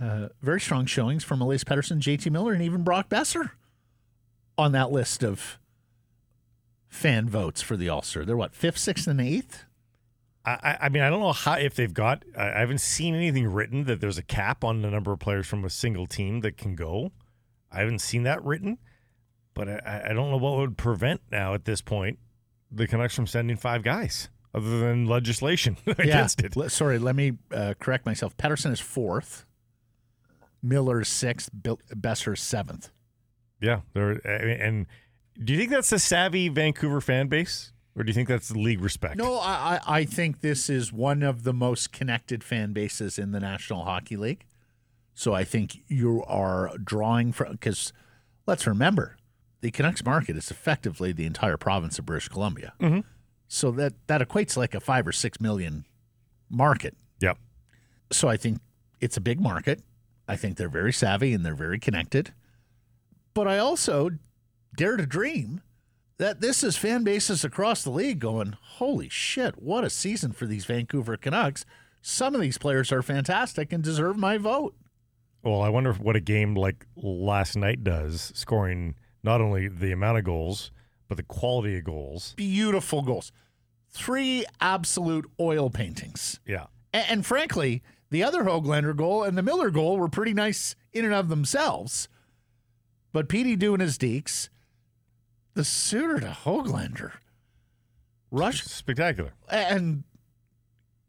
uh, 0.02 0.30
very 0.42 0.62
strong 0.62 0.86
showings 0.86 1.26
from 1.26 1.42
Elias 1.42 1.66
Pettersson, 1.66 2.00
JT 2.00 2.32
Miller, 2.32 2.54
and 2.54 2.62
even 2.64 2.84
Brock 2.84 3.10
Boeser 3.10 3.52
on 4.58 4.72
that 4.72 4.90
list 4.92 5.22
of 5.22 5.60
fan 6.88 7.28
votes 7.28 7.62
for 7.62 7.76
the 7.76 7.90
All 7.90 8.02
Star. 8.02 8.24
They're 8.24 8.38
what 8.38 8.56
fifth, 8.56 8.78
sixth, 8.78 9.06
and 9.06 9.20
eighth. 9.20 9.66
I, 10.64 10.78
I- 10.82 10.90
mean, 10.90 11.04
I 11.04 11.10
don't 11.10 11.20
know 11.20 11.32
how 11.34 11.54
if 11.54 11.76
they've 11.76 11.94
got. 11.94 12.24
I 12.38 12.60
haven't 12.60 12.82
seen 12.82 13.16
anything 13.16 13.48
written 13.48 13.86
that 13.86 14.00
there's 14.02 14.18
a 14.18 14.24
cap 14.24 14.64
on 14.64 14.82
the 14.82 14.90
number 14.90 15.12
of 15.12 15.20
players 15.20 15.48
from 15.48 15.66
a 15.66 15.70
single 15.70 16.08
team 16.08 16.42
that 16.42 16.58
can 16.58 16.76
go. 16.76 17.12
I 17.72 17.80
haven't 17.80 18.00
seen 18.00 18.24
that 18.24 18.44
written, 18.44 18.78
but 19.54 19.68
I, 19.68 20.04
I 20.10 20.14
don't 20.14 20.32
know 20.32 20.38
what 20.38 20.58
would 20.58 20.78
prevent 20.78 21.22
now 21.32 21.54
at 21.54 21.66
this 21.66 21.82
point 21.82 22.20
the 22.72 22.88
Canucks 22.88 23.16
from 23.16 23.28
sending 23.28 23.56
five 23.58 23.82
guys, 23.84 24.30
other 24.54 24.80
than 24.80 25.06
legislation 25.06 25.78
against 25.88 26.42
it. 26.42 26.54
Sorry, 26.72 26.98
let 27.00 27.16
me 27.16 27.34
uh, 27.54 27.74
correct 27.80 28.06
myself. 28.06 28.36
Pettersson 28.38 28.72
is 28.72 28.80
fourth. 28.80 29.46
Miller 30.64 31.02
is 31.02 31.08
sixth. 31.08 31.50
Bill- 31.62 31.80
Boeser 31.96 32.38
seventh. 32.38 32.90
Yeah, 33.62 33.82
there. 33.94 34.12
And 34.26 34.86
do 35.44 35.54
you 35.54 35.60
think 35.60 35.72
that's 35.72 35.92
a 35.92 36.00
savvy 36.00 36.50
Vancouver 36.50 37.00
fan 37.02 37.28
base, 37.28 37.72
or 37.98 38.04
do 38.04 38.10
you 38.10 38.14
think 38.14 38.30
that's 38.30 38.52
league 38.52 38.80
respect? 38.80 39.18
No, 39.18 39.40
I, 39.40 39.80
I 39.86 40.06
think 40.06 40.42
this 40.42 40.70
is 40.70 40.94
one 40.94 41.24
of 41.24 41.44
the 41.44 41.54
most 41.54 41.92
connected 41.92 42.44
fan 42.44 42.72
bases 42.72 43.18
in 43.18 43.32
the 43.32 43.40
National 43.40 43.84
Hockey 43.86 44.16
League. 44.16 44.46
So 45.16 45.34
I 45.34 45.44
think 45.44 45.80
you 45.88 46.24
are 46.26 46.72
drawing 46.78 47.32
from 47.34 47.54
because 47.54 47.92
let's 48.46 48.68
remember 48.68 49.18
the 49.62 49.72
Canucks 49.72 50.06
market 50.06 50.38
is 50.38 50.52
effectively 50.52 51.12
the 51.12 51.26
entire 51.26 51.58
province 51.58 51.98
of 51.98 52.06
British 52.06 52.30
Columbia. 52.30 52.74
Mhm. 52.80 53.04
So 53.48 53.72
that 53.72 53.94
that 54.06 54.22
equates 54.22 54.54
to 54.54 54.60
like 54.60 54.76
a 54.76 54.80
five 54.80 55.08
or 55.08 55.12
six 55.12 55.42
million 55.42 55.86
market. 56.50 56.96
Yep. 57.20 57.40
So 58.12 58.28
I 58.28 58.38
think 58.38 58.60
it's 59.02 59.18
a 59.18 59.22
big 59.22 59.42
market. 59.42 59.82
I 60.28 60.36
think 60.36 60.58
they're 60.58 60.70
very 60.70 60.94
savvy 60.94 61.34
and 61.34 61.44
they're 61.44 61.56
very 61.56 61.80
connected. 61.80 62.34
But 63.34 63.48
I 63.48 63.58
also 63.58 64.12
dare 64.76 64.98
to 64.98 65.06
dream 65.08 65.62
that 66.18 66.42
this 66.42 66.64
is 66.64 66.76
fan 66.78 67.04
bases 67.04 67.44
across 67.44 67.84
the 67.84 67.90
league 67.92 68.20
going, 68.20 68.56
holy 68.62 69.10
shit, 69.10 69.62
what 69.62 69.84
a 69.84 69.90
season 69.90 70.32
for 70.32 70.46
these 70.46 70.66
Vancouver 70.66 71.16
Canucks. 71.18 71.66
Some 72.02 72.34
of 72.36 72.42
these 72.42 72.58
players 72.58 72.92
are 72.92 73.02
fantastic 73.02 73.72
and 73.74 73.84
deserve 73.84 74.18
my 74.18 74.38
vote. 74.38 74.76
Well, 75.44 75.62
I 75.62 75.70
wonder 75.70 75.94
what 75.94 76.16
a 76.16 76.20
game 76.20 76.56
like 76.56 76.86
last 76.96 77.56
night 77.56 77.84
does, 77.84 78.32
scoring 78.36 78.96
not 79.24 79.42
only 79.42 79.68
the 79.68 79.92
amount 79.92 80.18
of 80.18 80.24
goals 80.24 80.72
but 81.08 81.16
the 81.16 81.24
quality 81.24 81.78
of 81.78 81.86
goals. 81.86 82.34
Beautiful 82.36 83.02
goals. 83.02 83.32
Three 83.90 84.44
absolute 84.60 85.26
oil 85.40 85.70
paintings. 85.70 86.42
Yeah. 86.46 86.66
A- 86.94 86.98
And, 87.10 87.26
frankly, 87.26 87.82
the 88.10 88.24
other 88.24 88.44
Hoglander 88.44 88.94
goal 88.94 89.24
and 89.24 89.38
the 89.38 89.42
Miller 89.42 89.70
goal 89.70 89.98
were 89.98 90.10
pretty 90.10 90.34
nice 90.34 90.76
in 90.92 91.06
and 91.06 91.14
of 91.14 91.30
themselves. 91.30 92.10
But 93.14 93.30
Petey 93.30 93.56
doing 93.56 93.80
his 93.80 93.98
deeks, 93.98 94.50
the 95.58 95.66
Suter 95.66 96.20
to 96.20 96.28
Hoglander, 96.28 97.14
rush 98.30 98.64
Spectacular. 98.64 99.34
and 99.50 100.04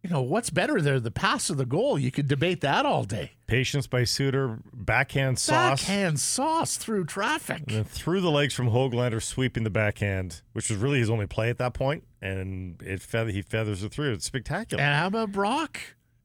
you 0.02 0.08
know 0.08 0.22
what's 0.22 0.48
better 0.48 0.80
there 0.80 0.98
the 0.98 1.10
pass 1.10 1.50
or 1.50 1.54
the 1.54 1.66
goal 1.66 1.98
you 1.98 2.10
could 2.10 2.26
debate 2.26 2.62
that 2.62 2.86
all 2.86 3.04
day 3.04 3.32
Patience 3.46 3.86
by 3.86 4.04
Suter, 4.04 4.58
backhand 4.72 5.38
sauce, 5.38 5.82
backhand 5.82 6.18
sauce 6.18 6.78
through 6.78 7.04
traffic 7.04 7.64
and 7.66 7.76
then 7.76 7.84
through 7.84 8.22
the 8.22 8.30
legs 8.30 8.54
from 8.54 8.70
Hoglander, 8.70 9.22
sweeping 9.22 9.64
the 9.64 9.70
backhand, 9.70 10.40
which 10.54 10.70
was 10.70 10.78
really 10.78 10.98
his 10.98 11.10
only 11.10 11.26
play 11.26 11.50
at 11.50 11.58
that 11.58 11.74
point, 11.74 12.04
and 12.22 12.80
it 12.82 13.02
feather 13.02 13.30
he 13.30 13.42
feathers 13.42 13.82
it 13.82 13.92
through. 13.92 14.14
It's 14.14 14.24
spectacular. 14.24 14.82
and 14.82 14.94
how 14.94 15.08
about 15.08 15.30
brock 15.32 15.78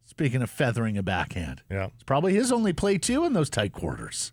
speaking 0.05 0.41
of 0.41 0.49
feathering 0.49 0.97
a 0.97 1.03
backhand 1.03 1.61
yeah. 1.71 1.87
it's 1.93 2.03
probably 2.03 2.33
his 2.33 2.51
only 2.51 2.71
play 2.71 2.97
too 2.97 3.25
in 3.25 3.33
those 3.33 3.49
tight 3.49 3.73
quarters 3.73 4.31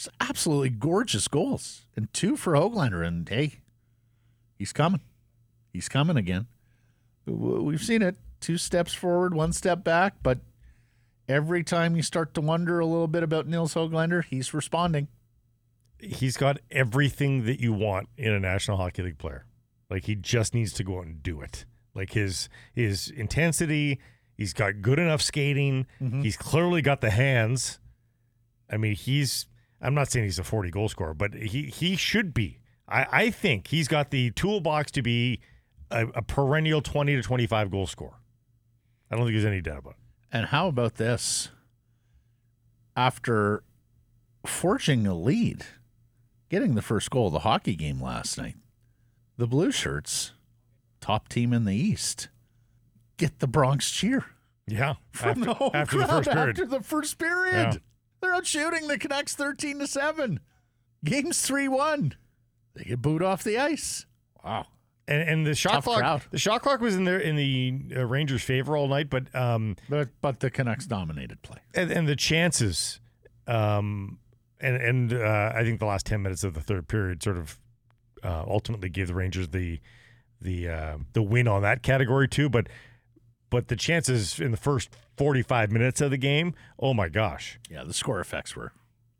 just 0.00 0.16
absolutely 0.20 0.70
gorgeous 0.70 1.28
goals 1.28 1.86
and 1.94 2.12
two 2.12 2.36
for 2.36 2.54
Hoglander 2.54 3.06
and 3.06 3.28
hey 3.28 3.60
he's 4.58 4.72
coming 4.72 5.00
he's 5.72 5.88
coming 5.88 6.16
again 6.16 6.46
we've 7.26 7.82
seen 7.82 8.00
it 8.00 8.16
two 8.40 8.56
steps 8.56 8.94
forward 8.94 9.34
one 9.34 9.52
step 9.52 9.84
back 9.84 10.14
but 10.22 10.38
every 11.28 11.62
time 11.62 11.96
you 11.96 12.02
start 12.02 12.32
to 12.34 12.40
wonder 12.40 12.80
a 12.80 12.86
little 12.86 13.08
bit 13.08 13.22
about 13.22 13.46
Nils 13.46 13.74
Hoglander 13.74 14.24
he's 14.24 14.54
responding 14.54 15.08
He's 16.02 16.38
got 16.38 16.58
everything 16.70 17.44
that 17.44 17.60
you 17.60 17.72
want 17.74 18.08
in 18.16 18.32
a 18.32 18.40
National 18.40 18.78
Hockey 18.78 19.02
League 19.02 19.18
player. 19.18 19.44
Like 19.90 20.04
he 20.04 20.14
just 20.14 20.54
needs 20.54 20.72
to 20.74 20.84
go 20.84 20.98
out 20.98 21.06
and 21.06 21.22
do 21.22 21.42
it. 21.42 21.66
Like 21.94 22.12
his 22.12 22.48
his 22.72 23.10
intensity, 23.10 24.00
he's 24.34 24.54
got 24.54 24.80
good 24.80 24.98
enough 24.98 25.20
skating. 25.20 25.86
Mm-hmm. 26.00 26.22
He's 26.22 26.38
clearly 26.38 26.80
got 26.80 27.02
the 27.02 27.10
hands. 27.10 27.80
I 28.70 28.78
mean, 28.78 28.94
he's 28.94 29.46
I'm 29.80 29.94
not 29.94 30.10
saying 30.10 30.24
he's 30.26 30.38
a 30.38 30.44
40 30.44 30.70
goal 30.70 30.88
scorer, 30.88 31.14
but 31.14 31.32
he 31.34 31.64
he 31.66 31.96
should 31.96 32.34
be. 32.34 32.58
I, 32.88 33.06
I 33.10 33.30
think 33.30 33.68
he's 33.68 33.88
got 33.88 34.10
the 34.10 34.30
toolbox 34.32 34.90
to 34.92 35.02
be 35.02 35.40
a, 35.90 36.06
a 36.08 36.22
perennial 36.22 36.82
20 36.82 37.16
to 37.16 37.22
25 37.22 37.70
goal 37.70 37.86
scorer. 37.86 38.18
I 39.10 39.16
don't 39.16 39.24
think 39.24 39.34
there's 39.34 39.44
any 39.44 39.60
doubt 39.60 39.78
about 39.78 39.94
it. 39.94 39.96
And 40.36 40.46
how 40.46 40.68
about 40.68 40.96
this? 40.96 41.50
After 42.96 43.62
forging 44.44 45.06
a 45.06 45.14
lead, 45.14 45.64
getting 46.48 46.74
the 46.74 46.82
first 46.82 47.10
goal 47.10 47.28
of 47.28 47.32
the 47.32 47.38
hockey 47.40 47.76
game 47.76 48.00
last 48.02 48.36
night, 48.36 48.56
the 49.36 49.46
Blue 49.46 49.70
Shirts, 49.70 50.32
top 51.00 51.28
team 51.28 51.52
in 51.52 51.64
the 51.64 51.74
East, 51.74 52.28
get 53.16 53.38
the 53.38 53.46
Bronx 53.46 53.90
cheer 53.90 54.26
Yeah. 54.66 54.94
from 55.12 55.30
after, 55.30 55.44
the 55.44 55.54
home 55.54 55.70
after 55.74 55.98
the 55.98 56.06
first 56.06 56.30
period. 56.30 56.48
After 56.50 56.66
the 56.66 56.80
first 56.82 57.18
period, 57.18 57.74
Yeah. 57.74 57.78
They're 58.20 58.34
out 58.34 58.46
shooting 58.46 58.88
the 58.88 58.98
Canucks 58.98 59.34
thirteen 59.34 59.78
to 59.78 59.86
seven. 59.86 60.40
Game's 61.04 61.40
three 61.40 61.68
one. 61.68 62.14
They 62.74 62.84
get 62.84 63.02
booed 63.02 63.22
off 63.22 63.42
the 63.42 63.58
ice. 63.58 64.06
Wow. 64.44 64.66
And, 65.08 65.28
and 65.28 65.46
the 65.46 65.54
shot 65.56 65.72
Tough 65.72 65.84
clock, 65.84 65.98
crowd. 65.98 66.22
the 66.30 66.38
shot 66.38 66.62
clock 66.62 66.80
was 66.80 66.94
in 66.94 67.02
there 67.04 67.18
in 67.18 67.34
the 67.34 67.82
uh, 67.96 68.06
Rangers' 68.06 68.42
favor 68.42 68.76
all 68.76 68.86
night, 68.86 69.10
but 69.10 69.34
um, 69.34 69.74
But 69.88 70.10
but 70.20 70.38
the 70.40 70.50
Canucks 70.50 70.86
dominated 70.86 71.42
play. 71.42 71.58
and, 71.74 71.90
and 71.90 72.06
the 72.06 72.14
chances, 72.14 73.00
um, 73.48 74.18
and 74.60 74.76
and 74.76 75.12
uh, 75.12 75.52
I 75.54 75.64
think 75.64 75.80
the 75.80 75.86
last 75.86 76.06
ten 76.06 76.22
minutes 76.22 76.44
of 76.44 76.54
the 76.54 76.60
third 76.60 76.86
period 76.86 77.22
sort 77.24 77.38
of 77.38 77.58
uh, 78.22 78.44
ultimately 78.46 78.88
gave 78.88 79.08
the 79.08 79.14
Rangers 79.14 79.48
the 79.48 79.80
the 80.40 80.68
uh, 80.68 80.98
the 81.12 81.22
win 81.22 81.48
on 81.48 81.62
that 81.62 81.82
category 81.82 82.28
too. 82.28 82.48
But 82.48 82.68
but 83.50 83.68
the 83.68 83.76
chances 83.76 84.40
in 84.40 84.50
the 84.50 84.56
first 84.56 84.88
forty 85.16 85.42
five 85.42 85.70
minutes 85.70 86.00
of 86.00 86.10
the 86.10 86.16
game, 86.16 86.54
oh 86.78 86.94
my 86.94 87.08
gosh, 87.08 87.58
Yeah, 87.70 87.84
the 87.84 87.92
score 87.94 88.20
effects 88.20 88.56
were 88.56 88.72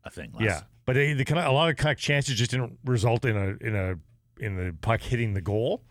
a 0.03 0.09
thing 0.09 0.31
last 0.33 0.43
yeah. 0.43 0.61
But 0.85 0.95
they, 0.95 1.11
a 1.11 1.51
lot 1.51 1.69
of 1.69 1.97
chances 1.97 2.35
just 2.35 2.51
didn't 2.51 2.79
result 2.83 3.23
in 3.25 3.37
a 3.37 3.65
in 3.65 3.75
a 3.75 4.43
in 4.43 4.55
the 4.55 4.75
puck 4.81 5.01
hitting 5.01 5.33
the 5.35 5.41
goal, 5.41 5.83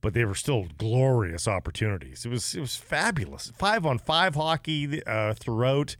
but 0.00 0.14
they 0.14 0.24
were 0.24 0.34
still 0.36 0.66
glorious 0.78 1.48
opportunities. 1.48 2.24
It 2.24 2.28
was 2.28 2.54
it 2.54 2.60
was 2.60 2.76
fabulous. 2.76 3.52
Five 3.56 3.84
on 3.84 3.98
five 3.98 4.34
hockey 4.36 5.04
uh, 5.04 5.34
throughout. 5.34 5.96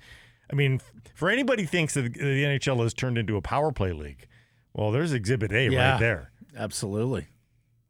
I 0.51 0.55
mean, 0.55 0.81
for 1.15 1.31
anybody 1.31 1.63
who 1.63 1.69
thinks 1.69 1.95
that 1.95 2.13
the 2.15 2.45
NHL 2.45 2.83
has 2.83 2.95
turned 2.95 3.19
into 3.19 3.37
a 3.37 3.43
power 3.43 3.73
play 3.73 3.93
league, 3.93 4.27
well, 4.75 4.91
there's 4.93 5.13
Exhibit 5.13 5.51
A 5.53 5.69
Yeah. 5.71 5.93
right 5.93 6.01
there. 6.01 6.31
Absolutely. 6.57 7.27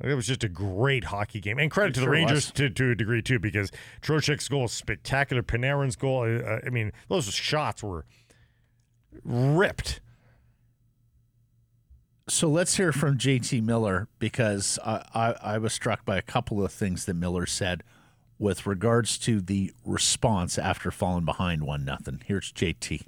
It 0.03 0.15
was 0.15 0.27
just 0.27 0.45
a 0.45 0.49
great 0.49 1.05
hockey 1.05 1.41
game, 1.41 1.59
and 1.59 1.71
credit 1.71 1.91
It 1.91 1.95
to 1.95 2.01
the 2.01 2.07
sure 2.07 2.13
Rangers 2.13 2.51
to, 2.53 2.69
to 2.69 2.91
a 2.91 2.95
degree 2.95 3.23
too, 3.23 3.39
because 3.39 3.71
Trocheck's 4.01 4.49
goal 4.49 4.63
was 4.63 4.73
spectacular. 4.73 5.43
Panarin's 5.43 5.97
goal, 5.97 6.23
uh, 6.23 6.59
I 6.67 6.71
mean, 6.71 6.93
those 7.09 7.33
shots 7.33 7.83
were 7.83 8.05
ripped. 9.25 10.01
So 12.29 12.49
let's 12.49 12.77
hear 12.77 12.93
from 12.93 13.19
JT 13.19 13.63
Miller 13.63 14.09
because 14.19 14.79
I, 14.85 15.05
I, 15.15 15.55
I 15.55 15.59
was 15.59 15.73
struck 15.73 16.05
by 16.05 16.17
a 16.17 16.23
couple 16.23 16.65
of 16.65 16.73
things 16.73 17.05
that 17.05 17.15
Miller 17.15 17.47
said 17.47 17.83
with 18.39 18.67
regards 18.67 19.19
to 19.19 19.41
the 19.41 19.73
response 19.85 20.59
after 20.59 20.91
falling 20.91 21.25
behind 21.25 21.65
one 21.65 21.85
nothing. 21.85 22.23
Here's 22.25 22.53
JT. 22.53 23.03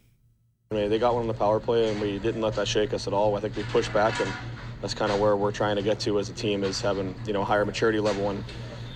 I 0.70 0.74
mean, 0.74 0.90
they 0.90 0.98
got 0.98 1.14
one 1.14 1.22
on 1.22 1.28
the 1.28 1.34
power 1.34 1.60
play, 1.60 1.90
and 1.90 2.00
we 2.00 2.18
didn't 2.18 2.40
let 2.40 2.54
that 2.54 2.66
shake 2.66 2.92
us 2.94 3.06
at 3.06 3.12
all. 3.12 3.36
I 3.36 3.40
think 3.40 3.56
we 3.56 3.62
pushed 3.64 3.92
back, 3.92 4.20
and 4.20 4.32
that's 4.80 4.94
kind 4.94 5.12
of 5.12 5.20
where 5.20 5.36
we're 5.36 5.52
trying 5.52 5.76
to 5.76 5.82
get 5.82 6.00
to 6.00 6.18
as 6.18 6.28
a 6.30 6.32
team 6.32 6.64
is 6.64 6.80
having 6.80 7.14
you 7.26 7.32
know 7.32 7.44
higher 7.44 7.64
maturity 7.64 8.00
level 8.00 8.30
and 8.30 8.42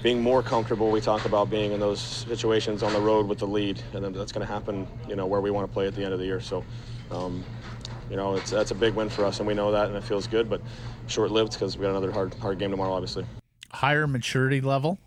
being 0.02 0.20
more 0.20 0.42
comfortable. 0.42 0.90
We 0.90 1.00
talk 1.00 1.24
about 1.24 1.50
being 1.50 1.72
in 1.72 1.80
those 1.80 2.00
situations 2.00 2.82
on 2.82 2.92
the 2.92 3.00
road 3.00 3.28
with 3.28 3.38
the 3.38 3.46
lead, 3.46 3.80
and 3.92 4.04
then 4.04 4.12
that's 4.12 4.32
going 4.32 4.46
to 4.46 4.52
happen. 4.52 4.88
You 5.08 5.16
know 5.16 5.26
where 5.26 5.40
we 5.40 5.50
want 5.50 5.68
to 5.68 5.72
play 5.72 5.86
at 5.86 5.94
the 5.94 6.04
end 6.04 6.12
of 6.12 6.18
the 6.18 6.26
year. 6.26 6.40
So. 6.40 6.64
Um, 7.10 7.44
you 8.10 8.16
know, 8.16 8.36
it's 8.36 8.50
that's 8.50 8.70
a 8.70 8.74
big 8.74 8.94
win 8.94 9.08
for 9.08 9.24
us, 9.24 9.38
and 9.38 9.46
we 9.46 9.54
know 9.54 9.72
that, 9.72 9.88
and 9.88 9.96
it 9.96 10.02
feels 10.02 10.26
good, 10.26 10.48
but 10.48 10.62
short-lived 11.08 11.52
because 11.52 11.76
we 11.76 11.82
got 11.82 11.90
another 11.90 12.10
hard 12.10 12.34
hard 12.34 12.58
game 12.58 12.70
tomorrow, 12.70 12.92
obviously. 12.92 13.24
Higher 13.70 14.06
maturity 14.06 14.60
level, 14.60 14.98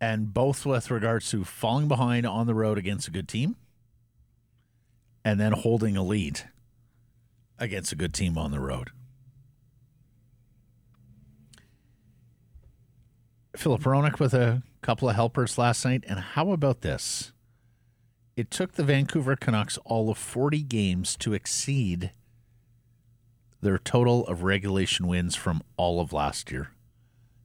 and 0.00 0.34
both 0.34 0.66
with 0.66 0.90
regards 0.90 1.30
to 1.30 1.44
falling 1.44 1.88
behind 1.88 2.26
on 2.26 2.46
the 2.46 2.54
road 2.54 2.76
against 2.76 3.08
a 3.08 3.10
good 3.10 3.28
team, 3.28 3.56
and 5.24 5.38
then 5.38 5.52
holding 5.52 5.96
a 5.96 6.02
lead 6.02 6.42
against 7.58 7.92
a 7.92 7.96
good 7.96 8.14
team 8.14 8.38
on 8.38 8.50
the 8.50 8.60
road. 8.60 8.90
Filip 13.56 13.82
Hronek 13.82 14.18
with 14.18 14.32
a 14.32 14.62
couple 14.80 15.08
of 15.08 15.16
helpers 15.16 15.58
last 15.58 15.84
night. 15.84 16.04
And 16.06 16.18
how 16.20 16.52
about 16.52 16.80
this? 16.80 17.32
It 18.36 18.50
took 18.50 18.72
the 18.72 18.84
Vancouver 18.84 19.36
Canucks 19.36 19.78
all 19.84 20.08
of 20.08 20.16
40 20.16 20.62
games 20.62 21.16
to 21.18 21.34
exceed 21.34 22.12
their 23.60 23.76
total 23.76 24.26
of 24.26 24.42
regulation 24.42 25.06
wins 25.06 25.36
from 25.36 25.62
all 25.76 26.00
of 26.00 26.12
last 26.12 26.50
year. 26.50 26.70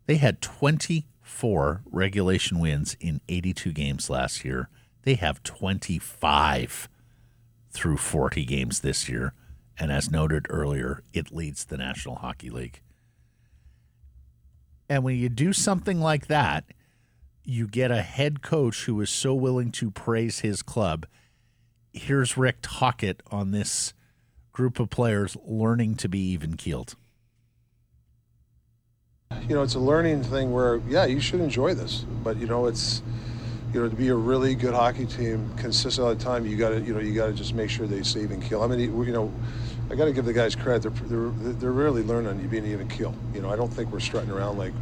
They 0.06 0.16
had 0.16 0.42
24 0.42 1.82
regulation 1.86 2.60
wins 2.60 2.96
in 3.02 3.20
82 3.28 3.74
games 3.74 4.10
last 4.10 4.46
year. 4.46 4.70
They 5.04 5.16
have 5.16 5.44
25 5.44 6.88
through 7.76 7.98
40 7.98 8.46
games 8.46 8.80
this 8.80 9.08
year. 9.10 9.34
And 9.78 9.92
as 9.92 10.10
noted 10.10 10.48
earlier, 10.50 11.04
it 11.14 11.34
leads 11.34 11.66
the 11.66 11.78
National 11.78 12.16
Hockey 12.16 12.50
League. 12.50 12.82
And 14.88 15.04
when 15.04 15.18
you 15.18 15.30
do 15.30 15.52
something 15.52 16.00
like 16.00 16.28
that, 16.28 16.64
you 17.44 17.68
get 17.68 17.92
a 17.92 18.02
head 18.02 18.42
coach 18.42 18.86
who 18.86 19.00
is 19.02 19.10
so 19.10 19.34
willing 19.34 19.72
to 19.74 19.92
praise 19.92 20.40
his 20.40 20.62
club. 20.62 21.06
Here's 21.94 22.38
Rick 22.38 22.58
Tocchet 22.62 23.22
on 23.30 23.52
this 23.52 23.94
group 24.54 24.80
of 24.80 24.90
players 24.90 25.36
learning 25.46 25.96
to 25.96 26.08
be 26.08 26.20
even 26.20 26.56
keeled. 26.56 26.96
You 29.48 29.56
know, 29.56 29.64
it's 29.64 29.76
a 29.76 29.80
learning 29.80 30.24
thing 30.24 30.54
where, 30.54 30.78
yeah, 30.88 31.06
you 31.06 31.20
should 31.20 31.42
enjoy 31.42 31.74
this, 31.74 32.06
but 32.24 32.38
you 32.38 32.48
know, 32.48 32.68
it's 32.68 33.02
you 33.74 33.82
know, 33.82 33.90
to 33.90 33.96
be 33.96 34.08
a 34.08 34.16
really 34.16 34.56
good 34.56 34.74
hockey 34.74 35.06
team 35.06 35.52
consistent 35.58 36.08
all 36.08 36.16
the 36.16 36.24
time, 36.24 36.46
you 36.46 36.56
got 36.56 36.70
to, 36.70 36.82
you 36.82 36.94
know, 36.94 37.00
you 37.00 37.14
got 37.14 37.28
to 37.28 37.34
just 37.34 37.54
make 37.54 37.70
sure 37.70 37.88
they 37.88 38.04
save 38.04 38.32
and 38.32 38.42
kill. 38.42 38.64
I 38.64 38.68
mean, 38.68 38.80
you 38.80 39.12
know, 39.12 39.34
I 39.92 39.96
got 39.96 40.06
to 40.06 40.14
give 40.14 40.26
the 40.26 40.34
guys 40.34 40.56
credit. 40.56 40.84
They're, 40.84 41.08
they're, 41.08 41.54
they're 41.54 41.72
really 41.72 42.02
learning 42.02 42.30
on 42.30 42.48
being 42.48 42.66
even 42.66 42.88
kill. 42.88 43.14
You 43.34 43.42
know, 43.42 43.50
I 43.50 43.56
don't 43.56 43.72
think 43.72 43.92
we're 43.92 44.00
strutting 44.00 44.32
around 44.32 44.58
like, 44.58 44.74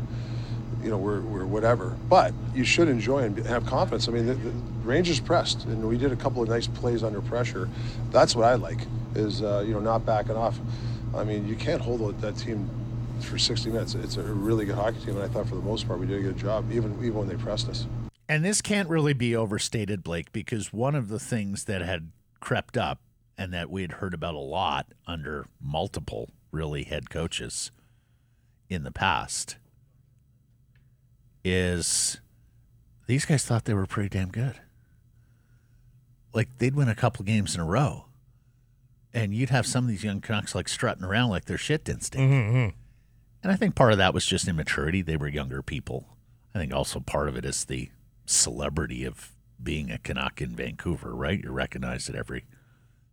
you 0.83 0.89
know, 0.89 0.97
we're, 0.97 1.21
we're 1.21 1.45
whatever. 1.45 1.97
But 2.09 2.33
you 2.53 2.63
should 2.63 2.87
enjoy 2.87 3.23
and 3.23 3.37
have 3.47 3.65
confidence. 3.65 4.07
I 4.07 4.11
mean, 4.11 4.27
the, 4.27 4.35
the 4.35 4.51
Rangers 4.83 5.19
pressed, 5.19 5.65
and 5.65 5.87
we 5.87 5.97
did 5.97 6.11
a 6.11 6.15
couple 6.15 6.43
of 6.43 6.49
nice 6.49 6.67
plays 6.67 7.03
under 7.03 7.21
pressure. 7.21 7.69
That's 8.11 8.35
what 8.35 8.45
I 8.45 8.55
like, 8.55 8.85
is, 9.15 9.41
uh, 9.41 9.63
you 9.65 9.73
know, 9.73 9.79
not 9.79 10.05
backing 10.05 10.35
off. 10.35 10.59
I 11.15 11.23
mean, 11.23 11.47
you 11.47 11.55
can't 11.55 11.81
hold 11.81 12.19
that 12.21 12.37
team 12.37 12.69
for 13.21 13.37
60 13.37 13.69
minutes. 13.69 13.95
It's 13.95 14.17
a 14.17 14.23
really 14.23 14.65
good 14.65 14.75
hockey 14.75 14.99
team, 14.99 15.15
and 15.15 15.23
I 15.23 15.27
thought 15.27 15.47
for 15.47 15.55
the 15.55 15.61
most 15.61 15.87
part 15.87 15.99
we 15.99 16.05
did 16.05 16.19
a 16.19 16.23
good 16.23 16.37
job, 16.37 16.71
even 16.71 16.93
even 16.97 17.15
when 17.15 17.27
they 17.27 17.35
pressed 17.35 17.69
us. 17.69 17.87
And 18.33 18.43
this 18.43 18.63
can't 18.63 18.89
really 18.89 19.13
be 19.13 19.35
overstated, 19.35 20.03
Blake, 20.03 20.31
because 20.31 20.73
one 20.73 20.95
of 20.95 21.07
the 21.07 21.19
things 21.19 21.65
that 21.65 21.83
had 21.83 22.09
crept 22.39 22.77
up 22.77 22.99
and 23.37 23.53
that 23.53 23.69
we 23.69 23.83
had 23.83 23.91
heard 23.91 24.15
about 24.15 24.33
a 24.33 24.39
lot 24.39 24.87
under 25.05 25.45
multiple 25.61 26.31
really 26.49 26.81
head 26.81 27.11
coaches 27.11 27.69
in 28.69 28.81
the 28.81 28.91
past 28.91 29.57
is 31.43 32.21
these 33.05 33.23
guys 33.23 33.45
thought 33.45 33.65
they 33.65 33.75
were 33.75 33.85
pretty 33.85 34.09
damn 34.09 34.29
good. 34.29 34.59
Like 36.33 36.57
they'd 36.57 36.73
win 36.73 36.89
a 36.89 36.95
couple 36.95 37.23
games 37.23 37.53
in 37.53 37.61
a 37.61 37.65
row. 37.65 38.05
And 39.13 39.35
you'd 39.35 39.51
have 39.51 39.67
some 39.67 39.83
of 39.83 39.91
these 39.91 40.03
young 40.03 40.21
Canucks 40.21 40.55
like 40.55 40.67
strutting 40.67 41.03
around 41.03 41.29
like 41.29 41.45
their 41.45 41.59
shit 41.59 41.85
didn't 41.85 42.05
stink. 42.05 42.31
Mm-hmm. 42.31 42.75
And 43.43 43.51
I 43.51 43.55
think 43.57 43.75
part 43.75 43.91
of 43.91 43.99
that 43.99 44.15
was 44.15 44.25
just 44.25 44.47
immaturity. 44.47 45.03
They 45.03 45.17
were 45.17 45.27
younger 45.27 45.61
people. 45.61 46.07
I 46.55 46.57
think 46.57 46.73
also 46.73 46.99
part 46.99 47.29
of 47.29 47.37
it 47.37 47.45
is 47.45 47.65
the 47.65 47.91
celebrity 48.25 49.03
of 49.03 49.31
being 49.61 49.91
a 49.91 49.97
Canuck 49.97 50.41
in 50.41 50.55
Vancouver, 50.55 51.15
right? 51.15 51.39
You're 51.39 51.53
recognized 51.53 52.09
at 52.09 52.15
every 52.15 52.45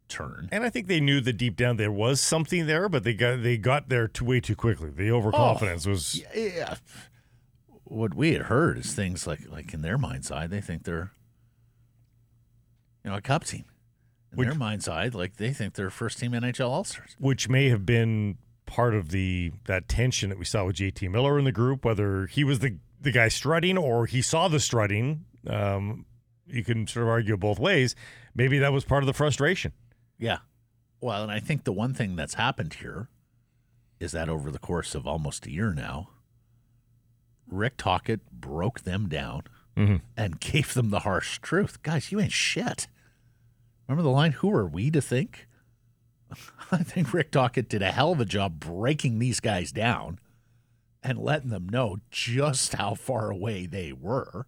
turn. 0.09 0.49
And 0.53 0.65
I 0.65 0.71
think 0.71 0.89
they 0.89 1.01
knew 1.01 1.21
that 1.21 1.35
deep 1.35 1.57
down 1.57 1.77
there 1.77 1.93
was 1.93 2.21
something 2.21 2.67
there, 2.67 2.89
but 2.89 3.05
they 3.05 3.15
got 3.15 3.43
they 3.43 3.57
got 3.57 3.89
there 3.89 4.09
too 4.09 4.25
way 4.25 4.41
too 4.41 4.57
quickly. 4.57 4.91
The 4.91 5.11
oh, 5.11 5.19
overconfidence 5.19 5.87
oh, 5.87 5.91
was 5.91 6.23
yeah. 6.35 6.77
What 7.85 8.15
we 8.15 8.33
had 8.33 8.43
heard 8.43 8.79
is 8.79 8.93
things 8.93 9.27
like 9.27 9.49
like 9.49 9.73
in 9.73 9.83
their 9.83 9.97
mind's 9.97 10.31
eye, 10.31 10.47
they 10.47 10.61
think 10.61 10.85
they're 10.85 11.13
you 13.05 13.11
know 13.11 13.17
a 13.17 13.23
cup 13.23 13.45
team. 13.45 13.65
In 14.33 14.39
which, 14.39 14.49
their 14.49 14.59
mind's 14.59 14.87
eye, 14.87 15.09
like 15.09 15.37
they 15.37 15.53
think 15.53 15.75
they're 15.75 15.91
first 15.91 16.19
team 16.19 16.33
NHL 16.33 16.69
All 16.69 16.85
Stars, 16.85 17.17
which 17.19 17.49
may 17.49 17.69
have 17.69 17.85
been 17.87 18.39
part 18.67 18.95
of 18.95 19.09
the 19.09 19.53
that 19.67 19.89
tension 19.89 20.31
that 20.31 20.39
we 20.39 20.45
saw 20.45 20.65
with 20.65 20.77
JT 20.77 21.11
Miller 21.11 21.39
in 21.39 21.45
the 21.45 21.53
group, 21.53 21.85
whether 21.85 22.27
he 22.27 22.45
was 22.45 22.61
the 22.61 22.77
the 23.01 23.11
guy 23.11 23.29
strutting 23.29 23.79
or 23.79 24.07
he 24.07 24.23
saw 24.23 24.49
the 24.49 24.61
strutting. 24.61 25.25
Um, 25.47 26.05
you 26.47 26.65
can 26.65 26.87
sort 26.87 27.05
of 27.05 27.09
argue 27.09 27.37
both 27.37 27.59
ways. 27.59 27.95
Maybe 28.35 28.59
that 28.59 28.73
was 28.73 28.85
part 28.85 29.03
of 29.03 29.07
the 29.07 29.13
frustration. 29.13 29.73
Yeah. 30.19 30.39
Well, 31.01 31.23
and 31.23 31.33
I 31.33 31.41
think 31.41 31.65
the 31.65 31.73
one 31.73 31.95
thing 31.95 32.17
that's 32.17 32.35
happened 32.35 32.75
here 32.75 33.09
is 33.99 34.13
that 34.13 34.29
over 34.29 34.51
the 34.51 34.59
course 34.59 34.95
of 34.95 35.07
almost 35.07 35.47
a 35.47 35.51
year 35.51 35.73
now, 35.73 36.11
Rick 37.49 37.77
Tocchet 37.79 38.21
broke 38.31 38.81
them 38.83 39.09
down 39.09 39.45
mm-hmm. 39.77 39.97
and 40.17 40.41
gave 40.41 40.75
them 40.75 40.91
the 40.91 41.01
harsh 41.01 41.39
truth. 41.39 41.83
Guys, 41.83 42.13
you 42.13 42.21
ain't 42.21 42.33
shit. 42.33 42.87
Remember 43.89 44.03
the 44.03 44.15
line, 44.15 44.33
who 44.33 44.53
are 44.53 44.67
we 44.67 44.91
to 44.91 45.01
think? 45.01 45.49
I 46.71 46.79
think 46.79 47.13
Rick 47.13 47.33
Tocchet 47.33 47.69
did 47.69 47.83
a 47.83 47.91
hell 47.91 48.13
of 48.13 48.21
a 48.21 48.25
job 48.25 48.61
breaking 48.61 49.19
these 49.19 49.41
guys 49.41 49.73
down 49.73 50.19
and 51.03 51.19
letting 51.19 51.51
them 51.51 51.69
know 51.69 51.99
just 52.11 52.75
how 52.75 52.95
far 52.95 53.31
away 53.31 53.67
they 53.67 53.93
were 53.93 54.47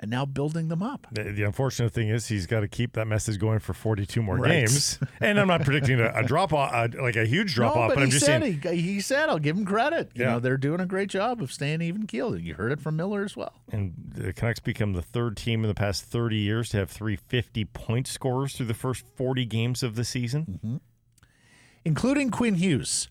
and 0.00 0.10
now 0.10 0.24
building 0.24 0.68
them 0.68 0.82
up. 0.82 1.06
The, 1.10 1.24
the, 1.24 1.42
unfortunate 1.42 1.92
thing 1.92 2.08
is 2.08 2.28
he's 2.28 2.46
got 2.46 2.60
to 2.60 2.68
keep 2.68 2.92
that 2.92 3.06
message 3.06 3.38
going 3.38 3.58
for 3.58 3.72
42 3.72 4.22
more 4.22 4.36
right. 4.36 4.50
games. 4.50 4.98
and 5.20 5.40
I'm 5.40 5.48
not 5.48 5.62
predicting 5.62 6.00
a, 6.00 6.12
a 6.14 6.22
drop 6.22 6.52
off, 6.52 6.72
uh, 6.72 6.88
like 7.02 7.16
a 7.16 7.26
huge 7.26 7.54
drop 7.54 7.74
no, 7.74 7.82
off, 7.82 7.88
but, 7.90 7.94
but 7.96 8.04
I'm 8.04 8.10
just 8.10 8.24
saying. 8.24 8.60
He, 8.62 8.76
he, 8.76 9.00
said, 9.00 9.28
I'll 9.28 9.38
give 9.38 9.56
him 9.56 9.64
credit. 9.64 10.10
You 10.14 10.24
yeah. 10.24 10.32
know, 10.32 10.40
they're 10.40 10.56
doing 10.56 10.80
a 10.80 10.86
great 10.86 11.08
job 11.08 11.42
of 11.42 11.52
staying 11.52 11.82
even 11.82 12.06
keeled. 12.06 12.40
You 12.40 12.54
heard 12.54 12.72
it 12.72 12.80
from 12.80 12.96
Miller 12.96 13.24
as 13.24 13.36
well. 13.36 13.54
And 13.72 13.94
the 14.14 14.32
Canucks 14.32 14.60
become 14.60 14.92
the 14.92 15.02
third 15.02 15.36
team 15.36 15.64
in 15.64 15.68
the 15.68 15.74
past 15.74 16.04
30 16.04 16.36
years 16.36 16.68
to 16.70 16.78
have 16.78 16.90
three 16.90 17.16
50 17.16 17.64
point 17.66 18.06
scorers 18.06 18.54
through 18.54 18.66
the 18.66 18.74
first 18.74 19.04
40 19.16 19.44
games 19.46 19.82
of 19.82 19.96
the 19.96 20.04
season, 20.04 20.60
mm-hmm. 20.64 20.76
including 21.84 22.30
Quinn 22.30 22.54
Hughes, 22.54 23.08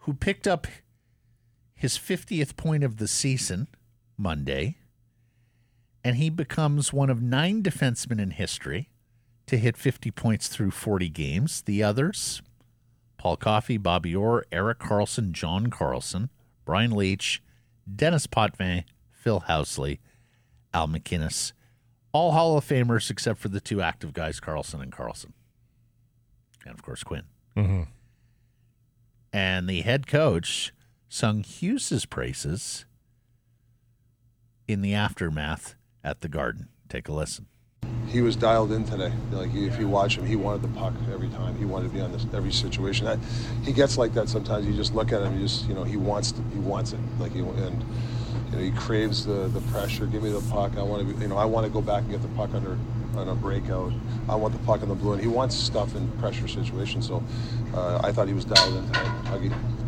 who 0.00 0.12
picked 0.12 0.46
up 0.46 0.66
his 1.78 1.96
50th 1.96 2.56
point 2.56 2.82
of 2.82 2.96
the 2.96 3.06
season 3.06 3.68
Monday, 4.16 4.78
and 6.02 6.16
he 6.16 6.28
becomes 6.28 6.92
one 6.92 7.08
of 7.08 7.22
nine 7.22 7.62
defensemen 7.62 8.20
in 8.20 8.32
history 8.32 8.90
to 9.46 9.56
hit 9.56 9.76
50 9.76 10.10
points 10.10 10.48
through 10.48 10.72
40 10.72 11.08
games. 11.08 11.62
The 11.62 11.84
others, 11.84 12.42
Paul 13.16 13.36
Coffey, 13.36 13.76
Bobby 13.76 14.14
Orr, 14.14 14.44
Erik 14.50 14.80
Karlsson, 14.80 15.30
John 15.30 15.68
Carlson, 15.68 16.30
Brian 16.64 16.90
Leetch, 16.90 17.38
Denis 17.94 18.26
Potvin, 18.26 18.82
Phil 19.12 19.44
Housley, 19.48 20.00
Al 20.74 20.88
MacInnis, 20.88 21.52
all 22.12 22.32
Hall 22.32 22.58
of 22.58 22.64
Famers 22.64 23.08
except 23.08 23.38
for 23.38 23.48
the 23.48 23.60
two 23.60 23.80
active 23.80 24.12
guys, 24.12 24.40
Carlson 24.40 24.82
and 24.82 24.90
Carlson. 24.90 25.32
And 26.66 26.74
of 26.74 26.82
course, 26.82 27.04
Quinn. 27.04 27.22
Mm-hmm. 27.56 27.82
And 29.32 29.68
the 29.68 29.82
head 29.82 30.08
coach 30.08 30.72
sung 31.08 31.42
Hughes's 31.42 32.04
praises 32.04 32.84
in 34.66 34.82
the 34.82 34.94
aftermath 34.94 35.74
at 36.04 36.20
the 36.20 36.28
Garden. 36.28 36.68
Take 36.88 37.08
a 37.08 37.12
listen. 37.12 37.46
He 38.08 38.22
was 38.22 38.36
dialed 38.36 38.72
in 38.72 38.84
today. 38.84 39.12
Like 39.30 39.54
if 39.54 39.78
you 39.78 39.88
watch 39.88 40.16
him, 40.16 40.24
he 40.24 40.36
wanted 40.36 40.62
the 40.62 40.68
puck 40.78 40.94
every 41.12 41.28
time. 41.28 41.56
He 41.56 41.64
wanted 41.64 41.88
to 41.88 41.94
be 41.94 42.00
on 42.00 42.12
this 42.12 42.26
every 42.32 42.52
situation. 42.52 43.06
That, 43.06 43.18
he 43.64 43.72
gets 43.72 43.98
like 43.98 44.14
that 44.14 44.28
sometimes. 44.28 44.66
You 44.66 44.74
just 44.74 44.94
look 44.94 45.12
at 45.12 45.22
him. 45.22 45.34
You 45.34 45.42
just 45.42 45.66
you 45.66 45.74
know 45.74 45.84
he 45.84 45.96
wants 45.96 46.32
to, 46.32 46.42
he 46.52 46.58
wants 46.58 46.92
it. 46.92 47.00
Like 47.18 47.32
he 47.32 47.40
and 47.40 47.84
you 48.50 48.56
know 48.56 48.62
he 48.62 48.70
craves 48.72 49.26
the 49.26 49.48
the 49.48 49.60
pressure. 49.72 50.06
Give 50.06 50.22
me 50.22 50.30
the 50.30 50.40
puck. 50.50 50.76
I 50.78 50.82
want 50.82 51.06
to 51.06 51.22
you 51.22 51.28
know 51.28 51.36
I 51.36 51.44
want 51.44 51.66
to 51.66 51.72
go 51.72 51.82
back 51.82 52.02
and 52.02 52.10
get 52.10 52.22
the 52.22 52.28
puck 52.28 52.54
under 52.54 52.78
on 53.16 53.28
a 53.28 53.34
breakout. 53.34 53.92
I 54.28 54.34
want 54.36 54.54
the 54.54 54.60
puck 54.60 54.82
in 54.82 54.88
the 54.88 54.94
blue, 54.94 55.12
and 55.12 55.20
he 55.20 55.28
wants 55.28 55.54
stuff 55.54 55.94
in 55.94 56.10
pressure 56.12 56.48
situations. 56.48 57.06
So 57.06 57.22
uh, 57.74 58.00
I 58.02 58.12
thought 58.12 58.28
he 58.28 58.34
was 58.34 58.44
dialed 58.44 58.74
in 58.74 58.86
tonight. 58.86 59.24
Huggy 59.24 59.87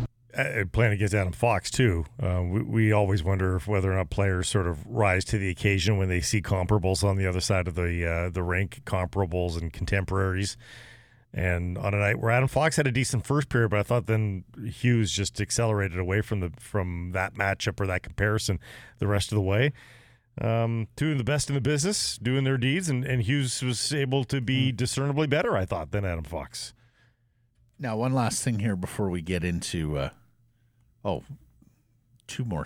playing 0.71 0.93
against 0.93 1.13
Adam 1.13 1.33
Fox 1.33 1.69
too. 1.69 2.05
Uh, 2.21 2.41
we, 2.43 2.61
we 2.61 2.91
always 2.91 3.23
wonder 3.23 3.55
if 3.55 3.67
whether 3.67 3.91
or 3.91 3.95
not 3.95 4.09
players 4.09 4.47
sort 4.47 4.67
of 4.67 4.85
rise 4.85 5.25
to 5.25 5.37
the 5.37 5.49
occasion 5.49 5.97
when 5.97 6.09
they 6.09 6.21
see 6.21 6.41
comparables 6.41 7.03
on 7.03 7.17
the 7.17 7.27
other 7.27 7.41
side 7.41 7.67
of 7.67 7.75
the 7.75 8.05
uh, 8.05 8.29
the 8.29 8.43
rink, 8.43 8.81
comparables 8.85 9.59
and 9.59 9.73
contemporaries. 9.73 10.57
And 11.33 11.77
on 11.77 11.93
a 11.93 11.97
night 11.97 12.19
where 12.19 12.31
Adam 12.31 12.49
Fox 12.49 12.75
had 12.75 12.87
a 12.87 12.91
decent 12.91 13.25
first 13.25 13.47
period, 13.47 13.69
but 13.69 13.79
I 13.79 13.83
thought 13.83 14.05
then 14.05 14.43
Hughes 14.65 15.13
just 15.13 15.39
accelerated 15.39 15.97
away 15.97 16.19
from 16.21 16.41
the 16.41 16.51
from 16.59 17.11
that 17.13 17.35
matchup 17.35 17.79
or 17.79 17.87
that 17.87 18.03
comparison 18.03 18.59
the 18.99 19.07
rest 19.07 19.31
of 19.31 19.35
the 19.35 19.41
way. 19.41 19.71
um, 20.39 20.87
two 20.95 21.11
of 21.11 21.17
the 21.17 21.23
best 21.23 21.49
in 21.49 21.55
the 21.55 21.61
business 21.61 22.17
doing 22.17 22.43
their 22.43 22.57
deeds, 22.57 22.89
and, 22.89 23.03
and 23.03 23.23
Hughes 23.23 23.61
was 23.61 23.93
able 23.93 24.23
to 24.25 24.39
be 24.39 24.71
discernibly 24.71 25.27
better, 25.27 25.57
I 25.57 25.65
thought, 25.65 25.91
than 25.91 26.05
Adam 26.05 26.23
Fox. 26.23 26.73
Now, 27.77 27.97
one 27.97 28.13
last 28.13 28.43
thing 28.43 28.59
here 28.59 28.75
before 28.75 29.09
we 29.09 29.21
get 29.21 29.43
into, 29.43 29.97
uh, 29.97 30.09
oh, 31.03 31.23
two 32.27 32.45
more. 32.45 32.65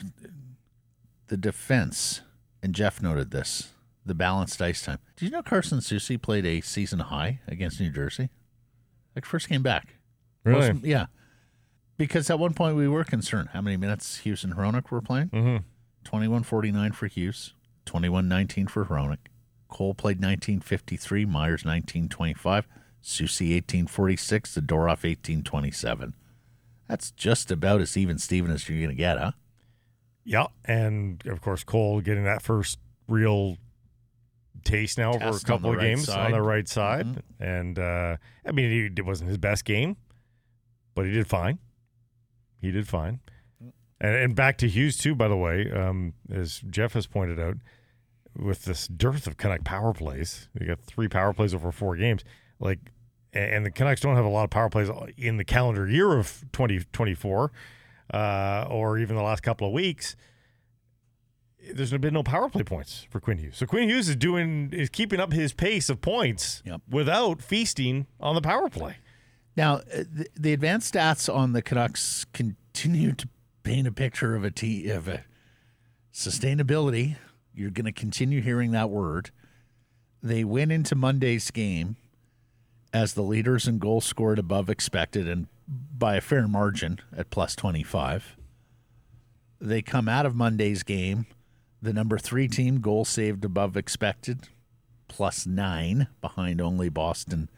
The 1.27 1.37
defense, 1.37 2.21
and 2.61 2.73
Jeff 2.75 3.01
noted 3.01 3.31
this, 3.31 3.69
the 4.05 4.13
balanced 4.13 4.61
ice 4.61 4.83
time. 4.83 4.99
Did 5.15 5.25
you 5.25 5.31
know 5.31 5.41
Carson 5.41 5.79
Soucy 5.79 6.21
played 6.21 6.45
a 6.45 6.61
season 6.61 6.99
high 6.99 7.39
against 7.47 7.79
New 7.79 7.89
Jersey? 7.89 8.29
Like, 9.15 9.25
first 9.25 9.49
came 9.49 9.63
back. 9.63 9.95
Really? 10.43 10.73
Most- 10.73 10.85
yeah. 10.85 11.05
Because 11.97 12.29
at 12.29 12.37
one 12.39 12.53
point 12.53 12.75
we 12.75 12.87
were 12.87 13.05
concerned 13.05 13.49
how 13.53 13.61
many 13.61 13.77
minutes 13.77 14.17
Hughes 14.17 14.43
and 14.43 14.55
Hronek 14.55 14.91
were 14.91 15.01
playing. 15.01 15.29
Mm-hmm. 15.29 15.57
21 16.03 16.43
49 16.43 16.91
for 16.91 17.07
Hughes, 17.07 17.53
21.19 17.85 18.69
for 18.69 18.85
Hronek. 18.85 19.17
Cole 19.69 19.95
played 19.95 20.17
1953, 20.17 21.25
Myers 21.25 21.65
1925, 21.65 22.67
Soucy 23.03 23.55
1846, 23.55 24.55
Zadorov 24.55 25.03
1827. 25.03 26.13
That's 26.87 27.11
just 27.11 27.51
about 27.51 27.81
as 27.81 27.97
even 27.97 28.17
Steven 28.17 28.51
as 28.51 28.67
you're 28.69 28.77
going 28.79 28.89
to 28.89 28.95
get, 28.95 29.17
huh? 29.17 29.31
Yeah, 30.23 30.47
and 30.63 31.25
of 31.27 31.41
course 31.41 31.63
Cole 31.63 32.01
getting 32.01 32.23
that 32.23 32.41
first 32.41 32.79
real 33.07 33.57
taste 34.63 34.97
now 34.97 35.13
for 35.13 35.29
a 35.35 35.39
couple 35.39 35.69
of 35.71 35.77
right 35.77 35.89
games 35.89 36.05
side. 36.05 36.25
on 36.25 36.31
the 36.31 36.41
right 36.41 36.67
side, 36.67 37.05
Mhm. 37.05 37.21
and 37.39 37.79
uh, 37.79 38.17
I 38.45 38.51
mean 38.51 38.93
it 38.97 39.05
wasn't 39.05 39.29
his 39.29 39.37
best 39.37 39.65
game, 39.65 39.97
but 40.95 41.05
he 41.05 41.11
did 41.11 41.27
fine. 41.27 41.59
He 42.59 42.71
did 42.71 42.87
fine, 42.87 43.19
and, 44.01 44.15
and 44.15 44.35
back 44.35 44.57
to 44.59 44.67
Hughes 44.67 44.97
too. 44.97 45.13
By 45.13 45.27
the 45.27 45.37
way, 45.37 45.69
um, 45.71 46.13
as 46.31 46.61
Jeff 46.69 46.93
has 46.93 47.05
pointed 47.05 47.39
out, 47.39 47.57
with 48.35 48.63
this 48.63 48.87
dearth 48.87 49.27
of 49.27 49.37
Canuck 49.37 49.63
power 49.63 49.93
plays, 49.93 50.49
you 50.59 50.65
got 50.65 50.79
three 50.81 51.07
power 51.07 51.33
plays 51.33 51.53
over 51.53 51.71
four 51.71 51.95
games, 51.95 52.23
like. 52.59 52.79
And 53.35 53.65
the 53.65 53.71
Canucks 53.71 54.01
don't 54.01 54.15
have 54.15 54.25
a 54.25 54.29
lot 54.29 54.45
of 54.45 54.49
power 54.49 54.69
plays 54.69 54.89
in 55.17 55.37
the 55.37 55.43
calendar 55.43 55.87
year 55.87 56.17
of 56.17 56.45
2024, 56.53 57.51
uh, 58.13 58.65
or 58.69 58.97
even 58.97 59.15
the 59.15 59.21
last 59.23 59.43
couple 59.43 59.67
of 59.67 59.73
weeks 59.73 60.15
there's 61.73 61.91
been 61.91 62.13
no 62.13 62.23
power 62.23 62.49
play 62.49 62.63
points 62.63 63.07
for 63.09 63.19
Quinn 63.19 63.37
Hughes. 63.39 63.57
So 63.57 63.65
Quinn 63.65 63.89
Hughes 63.89 64.09
is 64.09 64.15
doing 64.15 64.69
is 64.71 64.89
keeping 64.89 65.19
up 65.19 65.33
his 65.33 65.53
pace 65.53 65.89
of 65.89 66.01
points 66.01 66.61
Yep. 66.65 66.81
without 66.89 67.41
feasting 67.41 68.07
on 68.19 68.35
the 68.35 68.41
power 68.41 68.69
play. 68.69 68.97
Now, 69.57 69.75
uh, 69.77 70.03
the, 70.11 70.27
the 70.35 70.53
advanced 70.53 70.93
stats 70.93 71.33
on 71.33 71.53
the 71.53 71.61
Canucks 71.61 72.25
continue 72.33 73.13
to 73.13 73.27
paint 73.63 73.87
a 73.87 73.91
picture 73.91 74.35
of 74.35 74.43
a 74.43 74.51
t 74.51 74.89
of 74.89 75.07
a 75.07 75.23
sustainability. 76.13 77.15
You're 77.53 77.71
going 77.71 77.85
to 77.85 77.91
continue 77.91 78.41
hearing 78.41 78.71
that 78.71 78.89
word. 78.89 79.31
They 80.21 80.43
went 80.43 80.71
into 80.71 80.95
Monday's 80.95 81.49
game 81.51 81.95
as 82.95 83.13
the 83.13 83.21
leaders 83.21 83.67
in 83.67 83.77
goals 83.77 84.05
scored 84.05 84.39
above 84.39 84.69
expected 84.69 85.27
and 85.27 85.47
by 85.67 86.15
a 86.15 86.21
fair 86.21 86.47
margin 86.47 86.97
at 87.15 87.29
plus 87.29 87.53
25. 87.53 88.37
They 89.59 89.81
come 89.81 90.07
out 90.07 90.25
of 90.25 90.33
Monday's 90.33 90.81
game, 90.83 91.25
the 91.81 91.91
number 91.91 92.17
three 92.17 92.47
team 92.47 92.79
goal 92.79 93.03
saved 93.03 93.43
above 93.43 93.75
expected, 93.75 94.47
plus 95.09 95.45
nine, 95.45 96.07
behind 96.21 96.61
only 96.61 96.87
Boston 96.87 97.49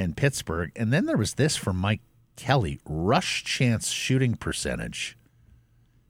and 0.00 0.16
Pittsburgh. 0.16 0.72
And 0.74 0.92
then 0.92 1.06
there 1.06 1.16
was 1.16 1.34
this 1.34 1.54
from 1.54 1.76
Mike 1.76 2.02
Kelly 2.34 2.80
rush 2.84 3.44
chance 3.44 3.88
shooting 3.88 4.34
percentage. 4.34 5.16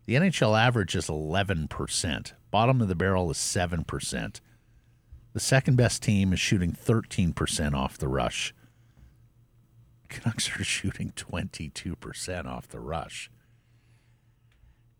The 0.07 0.15
NHL 0.15 0.59
average 0.59 0.97
is 0.97 1.09
11%. 1.09 2.33
Bottom 2.51 2.81
of 2.81 2.89
the 2.89 2.95
barrel 2.95 3.31
is 3.31 3.37
7%. 3.37 4.41
The 5.39 5.45
second 5.45 5.77
best 5.77 6.03
team 6.03 6.33
is 6.33 6.41
shooting 6.41 6.73
13% 6.73 7.73
off 7.73 7.97
the 7.97 8.09
rush. 8.09 8.53
Canucks 10.09 10.51
are 10.59 10.65
shooting 10.65 11.13
22% 11.15 12.45
off 12.45 12.67
the 12.67 12.81
rush. 12.81 13.31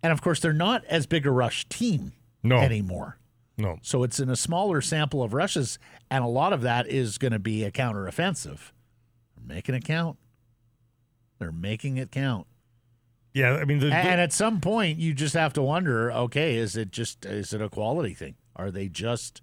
And 0.01 0.13
of 0.13 0.23
course, 0.23 0.39
they're 0.39 0.53
not 0.53 0.85
as 0.85 1.07
big 1.07 1.27
a 1.27 1.33
rush 1.33 1.69
team 1.69 2.13
No. 2.45 2.59
anymore. 2.59 3.19
No. 3.57 3.81
So 3.83 4.05
it's 4.05 4.21
in 4.21 4.31
a 4.31 4.37
smaller 4.37 4.81
sample 4.81 5.25
of 5.25 5.35
rushes, 5.35 5.77
and 6.09 6.23
a 6.23 6.29
lot 6.29 6.53
of 6.53 6.61
that 6.63 6.87
is 6.87 7.19
going 7.19 7.33
to 7.33 7.41
be 7.41 7.65
a 7.65 7.73
counteroffensive. 7.73 8.71
They're 9.37 9.57
making 9.57 9.75
it 9.75 9.85
count. 9.85 10.19
They're 11.41 11.51
making 11.51 11.97
it 11.97 12.13
count. 12.13 12.47
Yeah, 13.35 13.55
I 13.55 13.65
mean 13.65 13.81
the, 13.81 13.87
the- 13.87 13.95
And 13.97 14.21
at 14.21 14.33
some 14.33 14.61
point, 14.61 15.01
you 15.01 15.15
just 15.15 15.35
have 15.35 15.53
to 15.55 15.63
wonder: 15.63 16.13
Okay, 16.13 16.55
is 16.55 16.77
it 16.77 16.93
just 16.93 17.27
is 17.27 17.53
it 17.53 17.61
a 17.61 17.69
quality 17.69 18.15
thing? 18.15 18.37
Are 18.55 18.71
they 18.71 18.89
just 18.89 19.43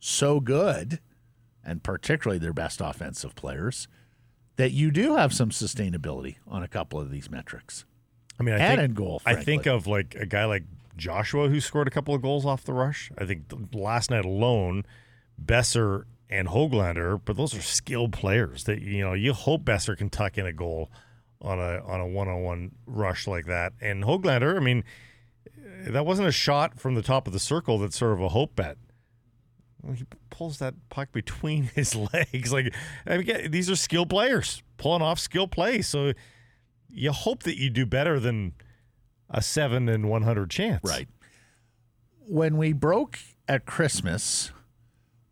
so 0.00 0.40
good, 0.40 0.98
and 1.64 1.82
particularly 1.82 2.38
their 2.38 2.52
best 2.52 2.80
offensive 2.80 3.36
players, 3.36 3.86
that 4.56 4.72
you 4.72 4.90
do 4.90 5.14
have 5.16 5.32
some 5.32 5.50
sustainability 5.50 6.36
on 6.48 6.62
a 6.62 6.68
couple 6.68 6.98
of 6.98 7.10
these 7.10 7.30
metrics? 7.30 7.84
I 8.38 8.42
mean 8.42 8.54
I 8.54 8.58
and 8.58 8.78
think 8.78 8.90
in 8.90 8.94
goal, 8.94 9.22
I 9.24 9.34
think 9.36 9.66
of 9.66 9.86
like 9.86 10.14
a 10.14 10.26
guy 10.26 10.46
like 10.46 10.64
Joshua 10.96 11.48
who 11.48 11.60
scored 11.60 11.86
a 11.86 11.90
couple 11.90 12.14
of 12.14 12.22
goals 12.22 12.44
off 12.46 12.64
the 12.64 12.72
rush. 12.72 13.12
I 13.16 13.26
think 13.26 13.44
last 13.72 14.10
night 14.10 14.24
alone, 14.24 14.84
Boeser 15.42 16.04
and 16.28 16.48
Hoglander, 16.48 17.20
but 17.24 17.36
those 17.36 17.54
are 17.54 17.60
skilled 17.60 18.12
players 18.12 18.64
that 18.64 18.80
you 18.80 19.02
know 19.02 19.12
you 19.12 19.34
hope 19.34 19.64
Boeser 19.64 19.96
can 19.96 20.08
tuck 20.08 20.38
in 20.38 20.46
a 20.46 20.52
goal 20.52 20.90
on 21.42 21.58
a 21.58 21.82
on 21.84 22.00
a 22.00 22.06
one 22.06 22.28
on 22.28 22.42
one 22.42 22.72
rush 22.86 23.26
like 23.26 23.46
that. 23.46 23.72
And 23.80 24.04
Hoglander, 24.04 24.56
I 24.56 24.60
mean, 24.60 24.84
that 25.86 26.06
wasn't 26.06 26.28
a 26.28 26.32
shot 26.32 26.78
from 26.78 26.94
the 26.94 27.02
top 27.02 27.26
of 27.26 27.32
the 27.32 27.38
circle. 27.38 27.78
That's 27.78 27.98
sort 27.98 28.12
of 28.12 28.20
a 28.20 28.28
hope 28.28 28.56
bet. 28.56 28.78
He 29.94 30.04
pulls 30.30 30.58
that 30.58 30.74
puck 30.88 31.12
between 31.12 31.64
his 31.74 31.94
legs. 31.94 32.52
Like 32.52 32.74
I 33.06 33.18
mean, 33.18 33.50
these 33.50 33.70
are 33.70 33.76
skilled 33.76 34.10
players 34.10 34.62
pulling 34.76 35.02
off 35.02 35.18
skill 35.18 35.48
plays. 35.48 35.86
So 35.88 36.12
you 36.88 37.12
hope 37.12 37.42
that 37.44 37.56
you 37.56 37.70
do 37.70 37.86
better 37.86 38.18
than 38.18 38.54
a 39.28 39.42
seven 39.42 39.88
and 39.88 40.08
one 40.08 40.22
hundred 40.22 40.50
chance. 40.50 40.82
Right. 40.84 41.08
When 42.26 42.56
we 42.56 42.72
broke 42.72 43.18
at 43.48 43.66
Christmas, 43.66 44.52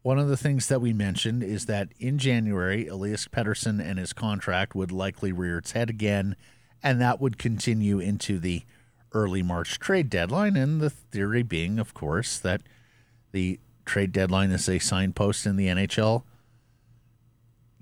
one 0.02 0.18
of 0.18 0.28
the 0.28 0.36
things 0.36 0.68
that 0.68 0.80
we 0.80 0.92
mentioned 0.92 1.42
is 1.42 1.66
that 1.66 1.88
in 1.98 2.18
January, 2.18 2.86
Elias 2.86 3.28
Pettersson 3.28 3.80
and 3.80 3.98
his 3.98 4.12
contract 4.12 4.74
would 4.74 4.90
likely 4.90 5.32
rear 5.32 5.58
its 5.58 5.72
head 5.72 5.90
again, 5.90 6.34
and 6.82 7.00
that 7.00 7.20
would 7.20 7.38
continue 7.38 7.98
into 7.98 8.38
the 8.38 8.62
early 9.12 9.42
March 9.42 9.78
trade 9.78 10.10
deadline. 10.10 10.56
And 10.56 10.80
the 10.80 10.90
theory 10.90 11.42
being, 11.42 11.78
of 11.78 11.94
course, 11.94 12.38
that 12.38 12.62
the 13.32 13.60
trade 13.88 14.12
deadline 14.12 14.50
is 14.50 14.68
a 14.68 14.78
signpost 14.78 15.46
in 15.46 15.56
the 15.56 15.66
NHL 15.66 16.22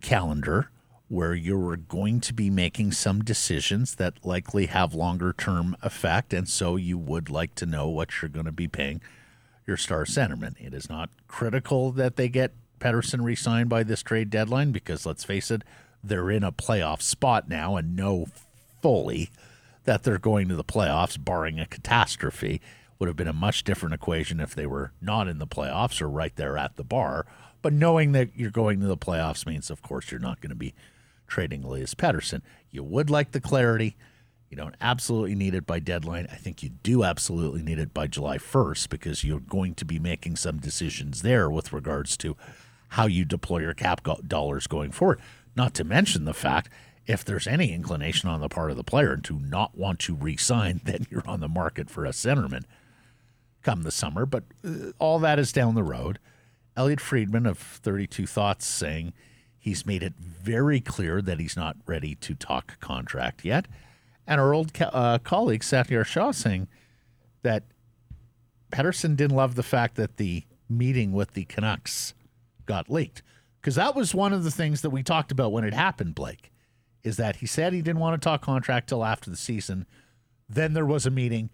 calendar 0.01 0.71
where 1.09 1.35
you're 1.35 1.77
going 1.77 2.21
to 2.21 2.33
be 2.33 2.51
making 2.51 2.92
some 2.92 3.23
decisions 3.23 3.97
that 3.97 4.25
likely 4.25 4.66
have 4.66 4.95
longer 4.95 5.33
term 5.33 5.77
effect. 5.83 6.33
And 6.33 6.49
so 6.49 6.77
you 6.77 6.99
would 6.99 7.29
like 7.31 7.55
to 7.57 7.66
know 7.66 7.88
what 7.88 8.11
you're 8.21 8.29
going 8.29 8.47
to 8.47 8.53
be 8.53 8.69
paying 8.69 9.01
your 9.66 9.77
star 9.77 10.05
centerman. 10.05 10.55
It 10.59 10.75
is 10.75 10.88
not 10.88 11.11
critical 11.29 11.92
that 11.92 12.16
they 12.16 12.29
get 12.29 12.55
Pettersson 12.81 13.25
re 13.25 13.35
signed 13.35 13.69
by 13.69 13.83
this 13.83 14.03
trade 14.03 14.31
deadline 14.31 14.73
because 14.73 15.07
let's 15.07 15.25
face 15.25 15.51
it, 15.51 15.62
they're 16.03 16.31
in 16.31 16.45
a 16.45 16.53
playoff 16.53 17.03
spot 17.03 17.49
now 17.49 17.77
and 17.77 17.97
know 17.97 18.27
fully 18.83 19.31
that 19.85 20.03
they're 20.03 20.19
going 20.19 20.49
to 20.49 20.57
the 20.57 20.64
playoffs, 20.64 21.23
barring 21.23 21.59
a 21.59 21.66
catastrophe. 21.66 22.61
Would 22.99 23.09
have 23.09 23.17
been 23.17 23.29
a 23.29 23.33
much 23.33 23.65
different 23.65 23.95
equation 23.95 24.41
if 24.41 24.55
they 24.55 24.67
were 24.67 24.93
not 25.01 25.29
in 25.29 25.39
the 25.39 25.47
playoffs 25.47 26.01
or 26.01 26.09
right 26.09 26.35
there 26.37 26.57
at 26.57 26.77
the 26.77 26.85
bar. 26.85 27.27
But 27.63 27.73
knowing 27.73 28.13
that 28.13 28.31
you're 28.37 28.51
going 28.51 28.81
to 28.81 28.87
the 28.87 28.97
playoffs 28.97 29.47
means, 29.47 29.71
of 29.71 29.83
course, 29.83 30.11
you're 30.11 30.21
not 30.21 30.41
going 30.41 30.51
to 30.51 30.57
be 30.57 30.75
trading 31.27 31.65
Elias 31.65 31.95
Pettersson. 31.95 32.43
You 32.71 32.83
would 32.85 33.11
like 33.11 33.33
the 33.33 33.41
clarity. 33.41 33.97
You 34.49 34.57
don't 34.57 34.77
absolutely 34.81 35.35
need 35.35 35.55
it 35.55 35.67
by 35.67 35.81
deadline. 35.81 36.29
I 36.31 36.37
think 36.37 36.63
you 36.63 36.69
do 36.69 37.03
absolutely 37.03 37.63
need 37.63 37.79
it 37.79 37.93
by 37.93 38.07
July 38.07 38.39
1st 38.39 38.89
because 38.89 39.25
you're 39.25 39.41
going 39.41 39.75
to 39.75 39.85
be 39.85 39.99
making 39.99 40.37
some 40.37 40.59
decisions 40.59 41.23
there 41.23 41.51
with 41.51 41.73
regards 41.73 42.17
to 42.19 42.37
how 42.91 43.07
you 43.07 43.25
deploy 43.25 43.59
your 43.59 43.75
cap 43.75 44.07
dollars 44.27 44.67
going 44.67 44.93
forward. 44.93 45.21
Not 45.57 45.75
to 45.75 45.85
mention 45.85 46.25
the 46.25 46.35
fact 46.35 46.71
if 47.07 47.25
there's 47.25 47.47
any 47.47 47.73
inclination 47.73 48.29
on 48.29 48.41
the 48.41 48.49
part 48.49 48.71
of 48.71 48.77
the 48.77 48.85
player 48.85 49.17
to 49.17 49.39
not 49.39 49.77
want 49.77 49.99
to 50.01 50.15
re 50.15 50.37
sign, 50.37 50.81
then 50.85 51.07
you're 51.11 51.27
on 51.29 51.41
the 51.41 51.49
market 51.49 51.91
for 51.91 52.05
a 52.05 52.11
centerman 52.11 52.65
come 53.67 53.83
the 53.83 53.91
summer. 53.91 54.25
But 54.25 54.45
uh, 54.65 54.93
all 54.99 55.19
that 55.19 55.39
is 55.39 55.53
down 55.53 55.75
the 55.75 55.83
road. 55.83 56.19
Elliot 56.77 57.01
Friedman 57.01 57.47
of 57.47 57.59
32 57.59 58.27
Thoughts 58.27 58.65
saying 58.65 59.13
he's 59.59 59.85
made 59.85 60.03
it 60.03 60.15
very 60.19 60.81
clear 60.81 61.21
that 61.21 61.41
he's 61.41 61.57
not 61.57 61.77
ready 61.85 62.15
to 62.17 62.35
talk 62.35 62.79
contract 62.81 63.45
yet. 63.45 63.67
And 64.27 64.41
our 64.41 64.55
old 64.55 64.73
co- 64.73 64.87
uh, 64.87 65.19
colleague, 65.19 65.63
Satiar 65.63 66.07
Shah, 66.07 66.31
saying 66.31 66.69
that 67.43 67.65
Pettersson 68.71 69.17
didn't 69.17 69.37
love 69.37 69.57
the 69.57 69.63
fact 69.63 69.97
that 69.97 70.17
the 70.17 70.45
meeting 70.69 71.13
with 71.13 71.33
the 71.33 71.45
Canucks 71.45 72.15
got 72.67 72.89
leaked. 72.89 73.23
Because 73.61 73.75
that 73.75 73.97
was 73.97 74.15
one 74.15 74.33
of 74.33 74.45
the 74.45 74.51
things 74.53 74.83
that 74.83 74.91
we 74.91 75.03
talked 75.03 75.33
about 75.33 75.51
when 75.51 75.65
it 75.65 75.75
happened, 75.75 76.15
Blake, 76.15 76.53
is 77.03 77.17
that 77.17 77.37
he 77.37 77.47
said 77.47 77.73
he 77.73 77.83
didn't 77.83 78.01
want 78.01 78.21
to 78.21 78.25
talk 78.25 78.43
contract 78.43 78.89
till 78.89 79.05
after 79.05 79.29
the 79.29 79.37
season. 79.37 79.87
Then 80.49 80.73
there 80.73 80.87
was 80.87 81.05
a 81.05 81.11
meeting 81.11 81.51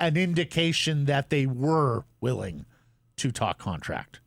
an 0.00 0.16
indication 0.16 1.04
that 1.06 1.30
they 1.30 1.46
were 1.46 2.04
willing 2.20 2.66
to 3.16 3.30
talk 3.30 3.58
contract. 3.58 4.20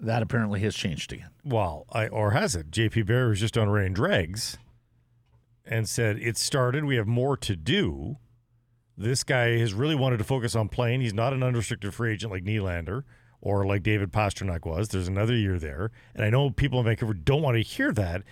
That 0.00 0.22
apparently 0.22 0.60
has 0.60 0.76
changed 0.76 1.12
again. 1.12 1.30
Well, 1.44 1.86
I, 1.90 2.06
or 2.08 2.30
has 2.30 2.54
it? 2.54 2.70
JP 2.70 3.06
Barry 3.06 3.30
was 3.30 3.40
just 3.40 3.58
on 3.58 3.68
Rain 3.68 3.92
Dregs 3.92 4.56
and 5.66 5.88
said, 5.88 6.18
It 6.18 6.36
started. 6.36 6.84
We 6.84 6.96
have 6.96 7.08
more 7.08 7.36
to 7.38 7.56
do. 7.56 8.16
This 8.96 9.24
guy 9.24 9.58
has 9.58 9.74
really 9.74 9.94
wanted 9.94 10.18
to 10.18 10.24
focus 10.24 10.56
on 10.56 10.68
playing. 10.68 11.00
He's 11.00 11.14
not 11.14 11.32
an 11.32 11.42
unrestricted 11.42 11.94
free 11.94 12.12
agent 12.12 12.32
like 12.32 12.44
Nylander 12.44 13.04
or 13.40 13.66
like 13.66 13.82
David 13.82 14.12
Pastrnak 14.12 14.66
was. 14.66 14.88
There's 14.88 15.08
another 15.08 15.34
year 15.34 15.58
there. 15.58 15.90
And 16.14 16.24
I 16.24 16.30
know 16.30 16.50
people 16.50 16.80
in 16.80 16.86
Vancouver 16.86 17.14
don't 17.14 17.42
want 17.42 17.56
to 17.56 17.62
hear 17.62 17.92
that. 17.92 18.22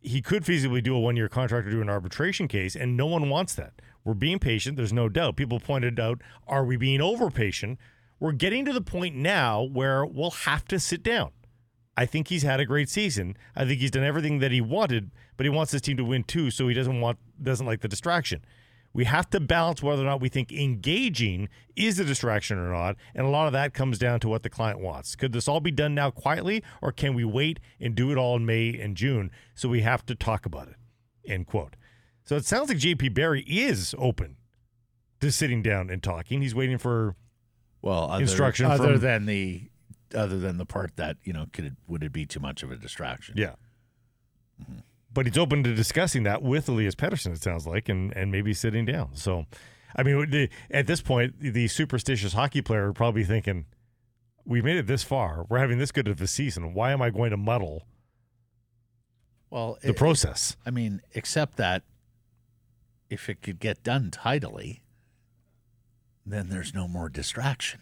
He 0.00 0.20
could 0.20 0.42
feasibly 0.44 0.82
do 0.82 0.94
a 0.96 1.00
one 1.00 1.16
year 1.16 1.28
contract 1.28 1.66
or 1.66 1.70
do 1.70 1.80
an 1.80 1.88
arbitration 1.88 2.48
case, 2.48 2.74
and 2.74 2.96
no 2.96 3.06
one 3.06 3.28
wants 3.30 3.54
that. 3.54 3.74
We're 4.04 4.14
being 4.14 4.38
patient. 4.38 4.76
There's 4.76 4.92
no 4.92 5.08
doubt. 5.08 5.36
People 5.36 5.60
pointed 5.60 6.00
out, 6.00 6.20
are 6.46 6.64
we 6.64 6.76
being 6.76 7.00
over 7.00 7.30
patient? 7.30 7.78
We're 8.18 8.32
getting 8.32 8.64
to 8.64 8.72
the 8.72 8.80
point 8.80 9.16
now 9.16 9.62
where 9.62 10.04
we'll 10.04 10.30
have 10.30 10.64
to 10.68 10.78
sit 10.78 11.02
down. 11.02 11.30
I 11.96 12.06
think 12.06 12.28
he's 12.28 12.42
had 12.42 12.60
a 12.60 12.64
great 12.64 12.88
season. 12.88 13.36
I 13.54 13.64
think 13.64 13.80
he's 13.80 13.90
done 13.90 14.04
everything 14.04 14.38
that 14.38 14.50
he 14.50 14.60
wanted, 14.60 15.10
but 15.36 15.44
he 15.44 15.50
wants 15.50 15.72
his 15.72 15.82
team 15.82 15.96
to 15.98 16.04
win 16.04 16.24
too, 16.24 16.50
so 16.50 16.68
he 16.68 16.74
doesn't 16.74 17.00
want 17.00 17.18
doesn't 17.42 17.66
like 17.66 17.80
the 17.80 17.88
distraction. 17.88 18.44
We 18.94 19.04
have 19.04 19.28
to 19.30 19.40
balance 19.40 19.82
whether 19.82 20.02
or 20.02 20.06
not 20.06 20.20
we 20.20 20.28
think 20.28 20.52
engaging 20.52 21.48
is 21.76 21.98
a 21.98 22.04
distraction 22.04 22.58
or 22.58 22.70
not, 22.70 22.96
and 23.14 23.26
a 23.26 23.30
lot 23.30 23.46
of 23.46 23.52
that 23.54 23.74
comes 23.74 23.98
down 23.98 24.20
to 24.20 24.28
what 24.28 24.42
the 24.42 24.50
client 24.50 24.80
wants. 24.80 25.16
Could 25.16 25.32
this 25.32 25.48
all 25.48 25.60
be 25.60 25.70
done 25.70 25.94
now 25.94 26.10
quietly, 26.10 26.62
or 26.80 26.92
can 26.92 27.14
we 27.14 27.24
wait 27.24 27.58
and 27.80 27.94
do 27.94 28.10
it 28.10 28.18
all 28.18 28.36
in 28.36 28.46
May 28.46 28.78
and 28.78 28.96
June? 28.96 29.30
So 29.54 29.68
we 29.68 29.80
have 29.80 30.04
to 30.06 30.14
talk 30.14 30.46
about 30.46 30.68
it. 30.68 30.76
End 31.26 31.46
quote. 31.46 31.76
So 32.32 32.36
it 32.38 32.46
sounds 32.46 32.70
like 32.70 32.78
JP 32.78 33.12
Barry 33.12 33.42
is 33.42 33.94
open 33.98 34.36
to 35.20 35.30
sitting 35.30 35.60
down 35.62 35.90
and 35.90 36.02
talking. 36.02 36.40
He's 36.40 36.54
waiting 36.54 36.78
for 36.78 37.14
Well, 37.82 38.10
other, 38.10 38.22
Instruction 38.22 38.64
other 38.64 38.92
from- 38.92 39.00
than 39.02 39.26
the 39.26 39.68
other 40.14 40.38
than 40.38 40.56
the 40.56 40.64
part 40.64 40.96
that 40.96 41.18
you 41.24 41.34
know 41.34 41.44
could 41.52 41.66
it, 41.66 41.72
would 41.88 42.02
it 42.02 42.10
be 42.10 42.24
too 42.24 42.40
much 42.40 42.62
of 42.62 42.70
a 42.72 42.76
distraction? 42.76 43.34
Yeah. 43.36 43.56
Mm-hmm. 44.62 44.78
But 45.12 45.26
he's 45.26 45.36
open 45.36 45.62
to 45.64 45.74
discussing 45.74 46.22
that 46.22 46.42
with 46.42 46.70
Elias 46.70 46.94
Pettersson, 46.94 47.32
it 47.34 47.42
sounds 47.42 47.66
like, 47.66 47.90
and, 47.90 48.16
and 48.16 48.32
maybe 48.32 48.54
sitting 48.54 48.86
down. 48.86 49.10
So, 49.12 49.44
I 49.94 50.02
mean, 50.02 50.30
the, 50.30 50.48
at 50.70 50.86
this 50.86 51.02
point, 51.02 51.38
the 51.38 51.68
superstitious 51.68 52.32
hockey 52.32 52.62
player 52.62 52.86
would 52.86 52.96
probably 52.96 53.24
thinking, 53.24 53.66
we 54.46 54.62
made 54.62 54.78
it 54.78 54.86
this 54.86 55.02
far. 55.02 55.44
We're 55.50 55.58
having 55.58 55.76
this 55.76 55.92
good 55.92 56.08
of 56.08 56.18
a 56.22 56.26
season. 56.26 56.72
Why 56.72 56.92
am 56.92 57.02
I 57.02 57.10
going 57.10 57.30
to 57.30 57.36
muddle 57.36 57.82
Well, 59.50 59.76
the 59.82 59.90
it- 59.90 59.96
process? 59.98 60.56
I 60.64 60.70
mean, 60.70 61.02
except 61.14 61.58
that 61.58 61.82
if 63.12 63.28
it 63.28 63.42
could 63.42 63.60
get 63.60 63.82
done 63.82 64.10
tidily, 64.10 64.82
then 66.24 66.48
there's 66.48 66.72
no 66.74 66.88
more 66.88 67.08
distraction. 67.08 67.80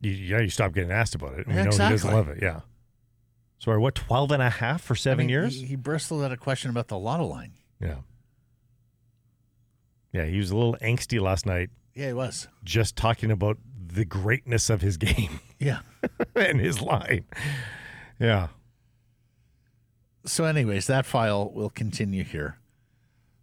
You, 0.00 0.12
yeah, 0.12 0.40
you 0.40 0.48
stop 0.48 0.72
getting 0.72 0.90
asked 0.90 1.14
about 1.14 1.38
it. 1.38 1.46
We 1.46 1.52
know 1.54 1.60
he 1.62 1.66
Exactly. 1.68 1.94
doesn't 1.96 2.12
love 2.14 2.28
it. 2.28 2.38
Yeah. 2.42 2.60
Sorry, 3.58 3.78
what, 3.78 3.94
12 3.94 4.30
and 4.32 4.42
a 4.42 4.48
half 4.48 4.82
for 4.82 4.94
I 4.94 4.96
seven 4.96 5.18
mean, 5.26 5.28
years? 5.28 5.54
He, 5.60 5.66
he 5.66 5.76
bristled 5.76 6.22
at 6.22 6.32
a 6.32 6.36
question 6.38 6.70
about 6.70 6.88
the 6.88 6.98
lotto 6.98 7.26
line. 7.26 7.52
yeah. 7.80 7.96
Yeah, 10.12 10.24
he 10.24 10.38
was 10.38 10.50
a 10.50 10.56
little 10.56 10.76
angsty 10.82 11.20
last 11.20 11.46
night 11.46 11.70
Yeah, 11.94 12.08
he 12.08 12.12
was. 12.12 12.48
just 12.64 12.96
talking 12.96 13.30
about 13.30 13.58
the 13.86 14.04
greatness 14.04 14.68
of 14.68 14.80
his 14.80 14.96
game 14.96 15.38
Yeah. 15.60 15.80
and 16.34 16.58
his 16.58 16.80
line. 16.80 17.26
Yeah. 18.18 18.48
So, 20.26 20.44
anyways, 20.44 20.86
that 20.88 21.06
file 21.06 21.50
will 21.52 21.70
continue 21.70 22.24
here. 22.24 22.56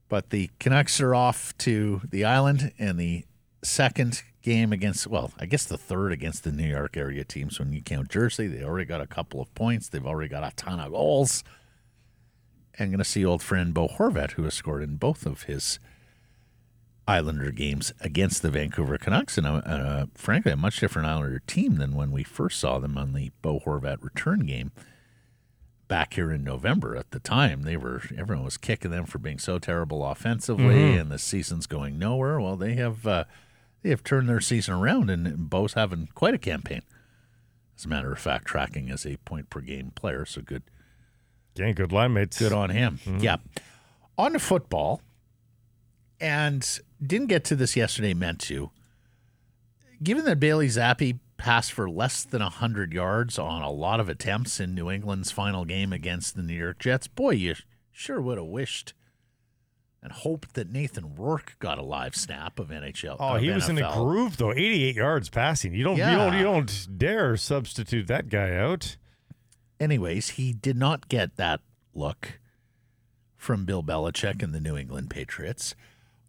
But 0.09 0.29
the 0.29 0.49
Canucks 0.59 1.01
are 1.01 1.13
off 1.13 1.57
to 1.59 2.01
the 2.09 2.23
island, 2.23 2.71
and 2.79 2.99
the 2.99 3.25
second 3.63 4.23
game 4.41 4.71
against, 4.71 5.07
well, 5.07 5.31
I 5.37 5.45
guess 5.45 5.65
the 5.65 5.77
third 5.77 6.13
against 6.13 6.43
the 6.43 6.51
New 6.51 6.67
York 6.67 6.95
area 6.95 7.25
teams 7.25 7.59
when 7.59 7.73
you 7.73 7.81
count 7.81 8.09
Jersey. 8.09 8.47
They 8.47 8.63
already 8.63 8.85
got 8.85 9.01
a 9.01 9.07
couple 9.07 9.41
of 9.41 9.53
points, 9.53 9.89
they've 9.89 10.05
already 10.05 10.29
got 10.29 10.43
a 10.43 10.55
ton 10.55 10.79
of 10.79 10.91
goals. 10.91 11.43
And 12.79 12.91
going 12.91 12.99
to 12.99 13.03
see 13.03 13.25
old 13.25 13.41
friend 13.41 13.73
Bo 13.73 13.87
Horvat, 13.87 14.33
who 14.33 14.43
has 14.43 14.53
scored 14.53 14.83
in 14.83 14.97
both 14.97 15.25
of 15.25 15.43
his 15.43 15.79
Islander 17.07 17.51
games 17.51 17.91
against 18.01 18.41
the 18.41 18.51
Vancouver 18.51 18.97
Canucks, 18.97 19.37
and 19.37 19.47
uh, 19.47 19.61
uh, 19.65 20.05
frankly, 20.13 20.51
a 20.51 20.57
much 20.57 20.79
different 20.79 21.07
Islander 21.07 21.41
team 21.47 21.77
than 21.77 21.95
when 21.95 22.11
we 22.11 22.23
first 22.23 22.59
saw 22.59 22.79
them 22.79 22.97
on 22.97 23.13
the 23.13 23.31
Bo 23.41 23.61
Horvat 23.61 24.03
return 24.03 24.41
game 24.41 24.71
back 25.87 26.13
here 26.13 26.31
in 26.31 26.43
November. 26.43 26.95
At 26.95 27.11
the 27.11 27.19
time, 27.19 27.63
they 27.63 27.77
were 27.77 28.01
everyone 28.17 28.45
was 28.45 28.57
kicking 28.57 28.91
them 28.91 29.05
for 29.05 29.19
being 29.19 29.39
so 29.39 29.59
terrible 29.59 30.05
offensively, 30.05 30.95
and 30.97 31.11
the 31.11 31.19
season's 31.19 31.67
going 31.67 31.97
nowhere. 31.97 32.39
Well, 32.39 32.55
they 32.55 32.75
have 32.75 33.05
uh, 33.05 33.23
they 33.83 33.89
have 33.89 34.03
turned 34.03 34.29
their 34.29 34.41
season 34.41 34.73
around, 34.73 35.09
and 35.09 35.49
Bo's 35.49 35.73
having 35.73 36.09
quite 36.13 36.33
a 36.33 36.39
campaign. 36.39 36.81
As 37.77 37.85
a 37.85 37.89
matter 37.89 38.11
of 38.11 38.19
fact, 38.19 38.45
tracking 38.45 38.89
as 38.89 39.05
a 39.05 39.17
point 39.17 39.49
per 39.49 39.61
game 39.61 39.91
player, 39.95 40.25
so 40.25 40.41
good 40.41 40.63
Gang, 41.57 41.73
good 41.73 41.91
line 41.91 42.13
mates. 42.13 42.37
Good 42.37 42.53
on 42.53 42.69
him. 42.69 42.99
Yeah. 43.19 43.37
On 44.15 44.33
to 44.33 44.39
football, 44.39 45.01
and 46.21 46.79
didn't 47.01 47.27
get 47.27 47.43
to 47.45 47.55
this 47.55 47.75
yesterday, 47.75 48.13
meant 48.13 48.39
to. 48.41 48.69
Given 50.01 50.25
that 50.25 50.39
Bailey 50.39 50.67
Zappe 50.67 51.17
passed 51.37 51.71
for 51.71 51.89
less 51.89 52.23
than 52.23 52.41
100 52.41 52.93
yards 52.93 53.37
on 53.37 53.61
a 53.61 53.71
lot 53.71 53.99
of 53.99 54.09
attempts 54.09 54.59
in 54.59 54.73
New 54.75 54.89
England's 54.89 55.31
final 55.31 55.65
game 55.65 55.93
against 55.93 56.35
the 56.35 56.41
New 56.41 56.55
York 56.55 56.79
Jets, 56.79 57.07
boy, 57.07 57.31
you 57.31 57.55
sure 57.91 58.19
would 58.21 58.37
have 58.37 58.47
wished 58.47 58.93
and 60.01 60.11
hoped 60.11 60.53
that 60.53 60.69
Nathan 60.71 61.15
Rourke 61.15 61.55
got 61.59 61.77
a 61.77 61.83
live 61.83 62.15
snap 62.15 62.59
of 62.59 62.69
NHL. 62.69 63.17
Oh, 63.19 63.35
of 63.35 63.41
he 63.41 63.49
was 63.49 63.67
in 63.69 63.77
a 63.77 63.91
groove 63.93 64.37
though. 64.37 64.51
88 64.53 64.95
yards 64.95 65.29
passing. 65.29 65.73
You 65.73 65.83
don't, 65.83 65.97
Yeah. 65.97 66.11
you 66.11 66.17
don't, 66.17 66.37
you 66.37 66.43
don't 66.43 66.87
dare 66.97 67.35
substitute 67.37 68.07
that 68.07 68.29
guy 68.29 68.55
out. 68.55 68.97
anyways, 69.79 70.29
he 70.31 70.53
did 70.53 70.77
not 70.77 71.07
get 71.09 71.35
that 71.37 71.61
look 71.93 72.39
from 73.35 73.65
Bill 73.65 73.83
Belichick 73.83 74.41
and 74.41 74.53
the 74.53 74.59
New 74.59 74.75
England 74.77 75.09
Patriots. 75.09 75.75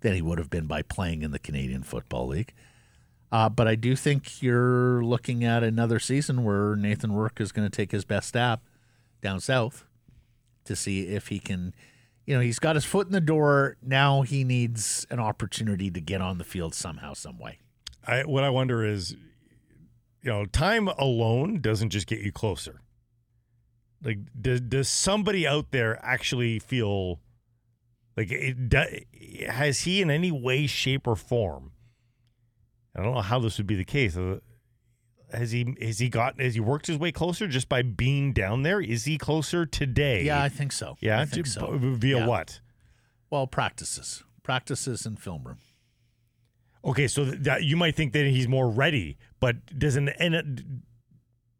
than 0.00 0.14
he 0.14 0.22
would 0.22 0.38
have 0.38 0.48
been 0.48 0.66
by 0.66 0.82
playing 0.82 1.22
in 1.22 1.32
the 1.32 1.38
Canadian 1.40 1.82
Football 1.82 2.28
League. 2.28 2.54
Uh, 3.32 3.48
but 3.48 3.66
I 3.66 3.74
do 3.74 3.96
think 3.96 4.40
you're 4.40 5.02
looking 5.02 5.44
at 5.44 5.64
another 5.64 5.98
season 5.98 6.44
where 6.44 6.76
Nathan 6.76 7.10
Rourke 7.12 7.40
is 7.40 7.50
going 7.50 7.68
to 7.68 7.76
take 7.76 7.90
his 7.90 8.04
best 8.04 8.28
stab 8.28 8.60
down 9.20 9.40
south 9.40 9.84
to 10.64 10.76
see 10.76 11.08
if 11.08 11.26
he 11.28 11.40
can. 11.40 11.74
You 12.24 12.36
know, 12.36 12.40
he's 12.40 12.60
got 12.60 12.76
his 12.76 12.84
foot 12.84 13.08
in 13.08 13.12
the 13.12 13.20
door. 13.20 13.78
Now 13.82 14.22
he 14.22 14.44
needs 14.44 15.06
an 15.10 15.18
opportunity 15.18 15.90
to 15.90 16.00
get 16.00 16.20
on 16.20 16.38
the 16.38 16.44
field 16.44 16.72
somehow, 16.72 17.14
some 17.14 17.38
way. 17.38 17.58
I, 18.06 18.22
what 18.22 18.44
I 18.44 18.50
wonder 18.50 18.84
is, 18.84 19.16
you 20.22 20.30
know, 20.30 20.46
time 20.46 20.86
alone 20.86 21.60
doesn't 21.60 21.90
just 21.90 22.06
get 22.06 22.20
you 22.20 22.30
closer. 22.30 22.80
Like, 24.02 24.18
does 24.40 24.60
does 24.60 24.88
somebody 24.88 25.46
out 25.46 25.70
there 25.72 25.98
actually 26.04 26.58
feel 26.58 27.20
like 28.16 28.30
it? 28.30 28.68
do- 28.68 29.46
Has 29.48 29.80
he 29.80 30.00
in 30.00 30.10
any 30.10 30.30
way, 30.30 30.66
shape, 30.66 31.06
or 31.06 31.16
form? 31.16 31.72
I 32.96 33.02
don't 33.02 33.14
know 33.14 33.20
how 33.20 33.38
this 33.38 33.58
would 33.58 33.66
be 33.66 33.74
the 33.76 33.84
case. 33.84 34.16
uh, 34.16 34.38
Has 35.32 35.50
he 35.52 35.74
has 35.80 35.98
he 35.98 36.08
got 36.08 36.40
has 36.40 36.54
he 36.54 36.60
worked 36.60 36.86
his 36.86 36.96
way 36.96 37.10
closer 37.12 37.46
just 37.48 37.68
by 37.68 37.82
being 37.82 38.32
down 38.32 38.62
there? 38.62 38.80
Is 38.80 39.04
he 39.04 39.18
closer 39.18 39.66
today? 39.66 40.22
Yeah, 40.24 40.42
I 40.42 40.48
think 40.48 40.72
so. 40.72 40.96
yeah. 41.00 41.20
I 41.20 41.24
think 41.24 41.46
so. 41.46 41.76
Via 41.80 42.18
Yeah. 42.18 42.26
what? 42.26 42.60
Well, 43.30 43.46
practices, 43.46 44.22
practices 44.42 45.04
in 45.06 45.16
film 45.16 45.42
room. 45.44 45.58
Okay, 46.84 47.08
so 47.08 47.24
that 47.24 47.64
you 47.64 47.76
might 47.76 47.94
think 47.96 48.12
that 48.12 48.26
he's 48.26 48.46
more 48.48 48.70
ready, 48.70 49.18
but 49.40 49.76
does 49.78 49.96
an 49.96 50.08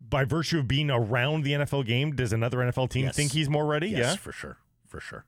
by 0.08 0.24
virtue 0.24 0.58
of 0.60 0.68
being 0.68 0.90
around 0.90 1.42
the 1.42 1.52
NFL 1.52 1.86
game, 1.86 2.14
does 2.14 2.32
another 2.32 2.58
NFL 2.58 2.88
team 2.90 3.06
Yes. 3.06 3.16
think 3.16 3.32
he's 3.32 3.48
more 3.48 3.66
ready? 3.66 3.88
Yes, 3.88 3.98
yeah. 3.98 4.16
for 4.16 4.32
sure, 4.32 4.58
for 4.86 5.00
sure. 5.00 5.24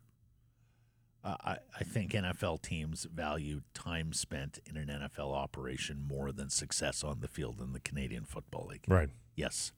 Uh, 1.23 1.37
I 1.45 1.57
I 1.79 1.85
think 1.85 2.13
NFL 2.13 2.63
teams 2.63 3.05
value 3.05 3.61
time 3.75 4.13
spent 4.15 4.59
in 4.65 4.77
an 4.79 4.89
NFL 4.89 5.35
operation 5.35 6.03
more 6.09 6.33
than 6.33 6.49
success 6.49 7.05
on 7.05 7.21
the 7.21 7.29
field 7.29 7.61
in 7.61 7.73
the 7.75 7.81
Canadian 7.81 8.25
Football 8.25 8.69
League. 8.71 8.85
Right. 8.89 9.11
Yes, 9.37 9.73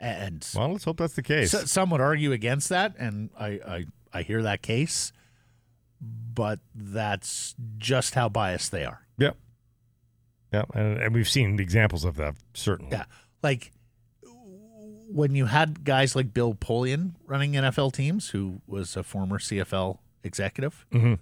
and 0.00 0.46
Well, 0.54 0.72
let's 0.72 0.84
hope 0.84 0.96
that's 0.98 1.14
the 1.14 1.22
case. 1.22 1.50
so, 1.50 1.64
some 1.66 1.90
would 1.90 2.00
argue 2.00 2.32
against 2.32 2.70
that, 2.70 2.94
and 2.98 3.28
I, 3.38 3.46
I 3.66 3.86
I 4.12 4.22
hear 4.22 4.42
that 4.42 4.62
case, 4.62 5.12
but 6.00 6.60
that's 6.74 7.54
just 7.76 8.14
how 8.14 8.30
biased 8.30 8.70
they 8.72 8.84
are. 8.86 9.06
Yep. 9.18 9.36
Yeah, 10.52 10.64
and, 10.72 10.96
and 10.98 11.14
we've 11.14 11.28
seen 11.28 11.60
examples 11.60 12.04
of 12.06 12.16
that 12.16 12.36
certainly. 12.54 12.92
Yeah, 12.92 13.04
like 13.42 13.70
when 15.10 15.34
you 15.34 15.46
had 15.46 15.84
guys 15.84 16.14
like 16.14 16.34
Bill 16.34 16.54
Polian 16.54 17.12
running 17.26 17.52
NFL 17.52 17.92
teams, 17.92 18.30
who 18.30 18.60
was 18.66 18.96
a 18.96 19.02
former 19.02 19.38
CFL 19.38 19.98
executive, 20.22 20.84
Mhm. 20.92 21.18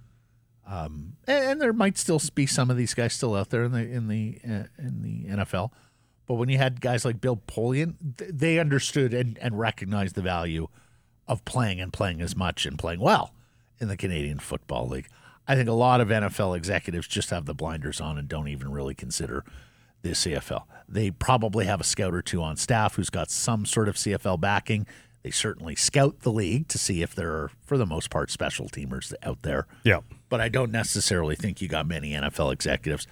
um, 0.67 1.13
and, 1.27 1.45
and 1.45 1.61
there 1.61 1.73
might 1.73 1.97
still 1.97 2.21
be 2.35 2.47
some 2.47 2.71
of 2.71 2.77
these 2.77 2.95
guys 2.95 3.13
still 3.13 3.35
out 3.35 3.51
there 3.51 3.65
in 3.65 3.73
the 3.73 3.89
in 3.89 4.09
the 4.09 4.39
uh, 4.45 4.65
in 4.79 5.03
the 5.03 5.25
NFL. 5.37 5.71
But 6.27 6.35
when 6.35 6.49
you 6.49 6.59
had 6.59 6.81
guys 6.81 7.05
like 7.05 7.21
Bill 7.21 7.37
Polian, 7.47 7.95
th- 8.19 8.31
they 8.35 8.59
understood 8.59 9.15
and, 9.15 9.39
and 9.39 9.57
recognized 9.59 10.17
the 10.17 10.23
value 10.23 10.67
of 11.29 11.45
playing 11.45 11.81
and 11.81 11.93
playing 11.93 12.21
as 12.21 12.35
much 12.35 12.67
and 12.67 12.77
playing 12.79 12.99
well 13.01 13.33
in 13.79 13.87
the 13.89 13.97
Canadian 13.97 14.41
Football 14.41 14.89
League. 14.89 15.09
I 15.47 15.55
think 15.55 15.69
a 15.69 15.73
lot 15.73 16.01
of 16.01 16.09
NFL 16.09 16.57
executives 16.57 17.07
just 17.07 17.31
have 17.31 17.45
the 17.47 17.55
blinders 17.55 18.01
on 18.01 18.19
and 18.19 18.29
don't 18.29 18.49
even 18.49 18.73
really 18.73 18.95
consider 18.97 19.45
the 20.07 20.15
CFL. 20.15 20.63
They 20.89 21.11
probably 21.11 21.67
have 21.67 21.81
a 21.81 21.85
scout 21.85 22.15
or 22.15 22.23
two 22.23 22.43
on 22.43 22.57
staff 22.57 22.95
who's 22.95 23.11
got 23.11 23.31
some 23.31 23.67
sort 23.67 23.89
of 23.89 23.97
CFL 23.97 24.41
backing. 24.41 24.87
They 25.23 25.31
certainly 25.31 25.75
scout 25.75 26.21
the 26.21 26.31
league 26.31 26.69
to 26.69 26.79
see 26.79 27.03
if 27.03 27.15
there 27.15 27.33
are, 27.33 27.51
for 27.65 27.77
the 27.77 27.87
most 27.87 28.11
part, 28.11 28.31
special 28.31 28.69
teamers 28.69 29.13
out 29.23 29.43
there. 29.43 29.67
Yeah. 29.83 30.01
But 30.29 30.41
I 30.41 30.49
don't 30.49 30.71
necessarily 30.71 31.35
think 31.35 31.61
you 31.61 31.67
got 31.67 31.87
many 31.87 32.13
NFL 32.13 32.53
executives 32.53 33.09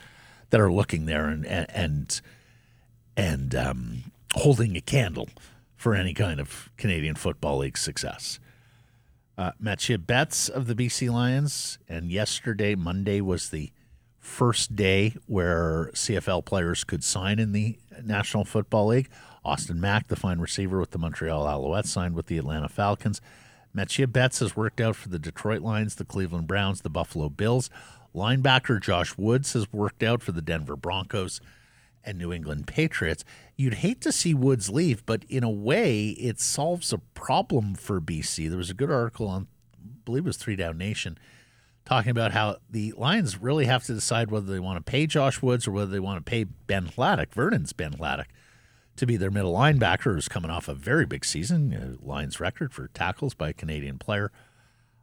that 0.50 0.60
are 0.60 0.72
looking 0.72 1.06
there 1.06 1.26
and 1.26 1.44
and 1.46 2.20
and, 3.16 3.54
um, 3.54 4.02
holding 4.34 4.76
a 4.76 4.80
candle 4.80 5.28
for 5.76 5.94
any 5.94 6.14
kind 6.14 6.40
of 6.40 6.70
Canadian 6.76 7.14
Football 7.14 7.58
League 7.58 7.78
success. 7.78 8.40
Uh, 9.36 9.52
Mathieu 9.58 9.98
Betts 9.98 10.48
of 10.48 10.66
the 10.66 10.74
BC 10.74 11.10
Lions, 11.12 11.78
and 11.88 12.10
yesterday, 12.10 12.74
Monday, 12.74 13.20
was 13.20 13.50
the 13.50 13.72
first 14.24 14.74
day 14.74 15.14
where 15.26 15.90
CFL 15.92 16.44
players 16.44 16.82
could 16.82 17.04
sign 17.04 17.38
in 17.38 17.52
the 17.52 17.78
National 18.02 18.44
Football 18.44 18.88
League. 18.88 19.10
Austin 19.44 19.80
Mack, 19.80 20.08
the 20.08 20.16
fine 20.16 20.38
receiver 20.38 20.80
with 20.80 20.90
the 20.90 20.98
Montreal 20.98 21.44
Alouettes, 21.44 21.86
signed 21.86 22.14
with 22.14 22.26
the 22.26 22.38
Atlanta 22.38 22.68
Falcons. 22.68 23.20
Mathieu 23.74 24.06
Betts 24.06 24.38
has 24.38 24.56
worked 24.56 24.80
out 24.80 24.96
for 24.96 25.10
the 25.10 25.18
Detroit 25.18 25.60
Lions, 25.60 25.96
the 25.96 26.04
Cleveland 26.04 26.46
Browns, 26.46 26.80
the 26.80 26.90
Buffalo 26.90 27.28
Bills. 27.28 27.68
Linebacker 28.14 28.80
Josh 28.80 29.18
Woods 29.18 29.52
has 29.52 29.70
worked 29.72 30.02
out 30.02 30.22
for 30.22 30.32
the 30.32 30.42
Denver 30.42 30.76
Broncos 30.76 31.40
and 32.02 32.16
New 32.16 32.32
England 32.32 32.66
Patriots. 32.66 33.24
You'd 33.56 33.74
hate 33.74 34.00
to 34.02 34.12
see 34.12 34.32
Woods 34.32 34.70
leave, 34.70 35.04
but 35.04 35.24
in 35.28 35.44
a 35.44 35.50
way, 35.50 36.10
it 36.10 36.40
solves 36.40 36.92
a 36.92 36.98
problem 36.98 37.74
for 37.74 38.00
BC. 38.00 38.48
There 38.48 38.58
was 38.58 38.70
a 38.70 38.74
good 38.74 38.90
article 38.90 39.28
on, 39.28 39.48
I 39.74 39.88
believe 40.04 40.24
it 40.24 40.28
was 40.28 40.36
Three 40.36 40.56
Down 40.56 40.78
Nation, 40.78 41.18
talking 41.84 42.10
about 42.10 42.32
how 42.32 42.56
the 42.70 42.92
Lions 42.96 43.40
really 43.40 43.66
have 43.66 43.84
to 43.84 43.94
decide 43.94 44.30
whether 44.30 44.46
they 44.50 44.60
want 44.60 44.84
to 44.84 44.90
pay 44.90 45.06
Josh 45.06 45.42
Woods 45.42 45.66
or 45.68 45.72
whether 45.72 45.90
they 45.90 46.00
want 46.00 46.24
to 46.24 46.28
pay 46.28 46.44
Ben 46.44 46.86
Hladik, 46.86 47.32
Vernon's 47.32 47.72
Ben 47.72 47.92
Hladik, 47.92 48.26
to 48.96 49.06
be 49.06 49.16
their 49.16 49.30
middle 49.30 49.52
linebacker, 49.52 50.14
who's 50.14 50.28
coming 50.28 50.50
off 50.50 50.68
a 50.68 50.74
very 50.74 51.04
big 51.04 51.24
season, 51.24 51.74
uh, 51.74 52.06
Lions 52.06 52.40
record 52.40 52.72
for 52.72 52.88
tackles 52.88 53.34
by 53.34 53.50
a 53.50 53.52
Canadian 53.52 53.98
player. 53.98 54.32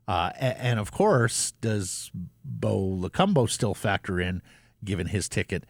Uh, 0.07 0.31
a- 0.35 0.61
and, 0.61 0.79
of 0.79 0.91
course, 0.91 1.51
does 1.61 2.09
Bo 2.43 2.79
Lokombo 2.79 3.49
still 3.49 3.73
factor 3.73 4.19
in, 4.19 4.41
given 4.83 5.07
his 5.07 5.29
ticket 5.29 5.65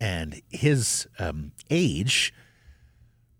and 0.00 0.40
his 0.48 1.08
um, 1.18 1.52
age? 1.70 2.32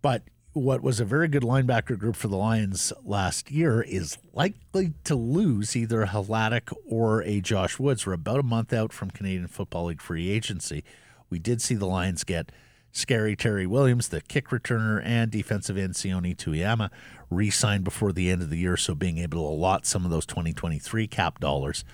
But 0.02 0.22
what 0.56 0.80
was 0.80 1.00
a 1.00 1.04
very 1.04 1.28
good 1.28 1.42
linebacker 1.42 1.98
group 1.98 2.16
for 2.16 2.28
the 2.28 2.36
Lions 2.36 2.90
last 3.04 3.50
year 3.50 3.82
is 3.82 4.16
likely 4.32 4.94
to 5.04 5.14
lose 5.14 5.76
either 5.76 6.06
Hladik 6.06 6.72
or 6.88 7.22
a 7.24 7.42
Josh 7.42 7.78
Woods. 7.78 8.06
We're 8.06 8.14
about 8.14 8.40
a 8.40 8.42
month 8.42 8.72
out 8.72 8.90
from 8.90 9.10
Canadian 9.10 9.48
Football 9.48 9.86
League 9.86 10.00
free 10.00 10.30
agency. 10.30 10.82
We 11.28 11.38
did 11.38 11.60
see 11.60 11.74
the 11.74 11.86
Lions 11.86 12.24
get 12.24 12.52
Scary 12.90 13.36
Terry 13.36 13.66
Williams, 13.66 14.08
the 14.08 14.22
kick 14.22 14.48
returner, 14.48 15.02
and 15.04 15.30
defensive 15.30 15.76
end 15.76 15.92
Sione 15.92 16.34
Teuhema 16.34 16.88
re 17.28 17.50
signed 17.50 17.84
before 17.84 18.12
the 18.12 18.30
end 18.30 18.40
of 18.40 18.48
the 18.48 18.56
year. 18.56 18.78
So 18.78 18.94
being 18.94 19.18
able 19.18 19.42
to 19.42 19.54
allot 19.54 19.84
some 19.84 20.06
of 20.06 20.10
those 20.10 20.24
2023 20.24 21.06
cap 21.06 21.38
dollars. 21.38 21.84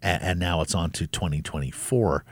And, 0.00 0.22
and 0.22 0.40
now 0.40 0.62
it's 0.62 0.74
on 0.74 0.90
to 0.92 1.06
2024 1.06 2.24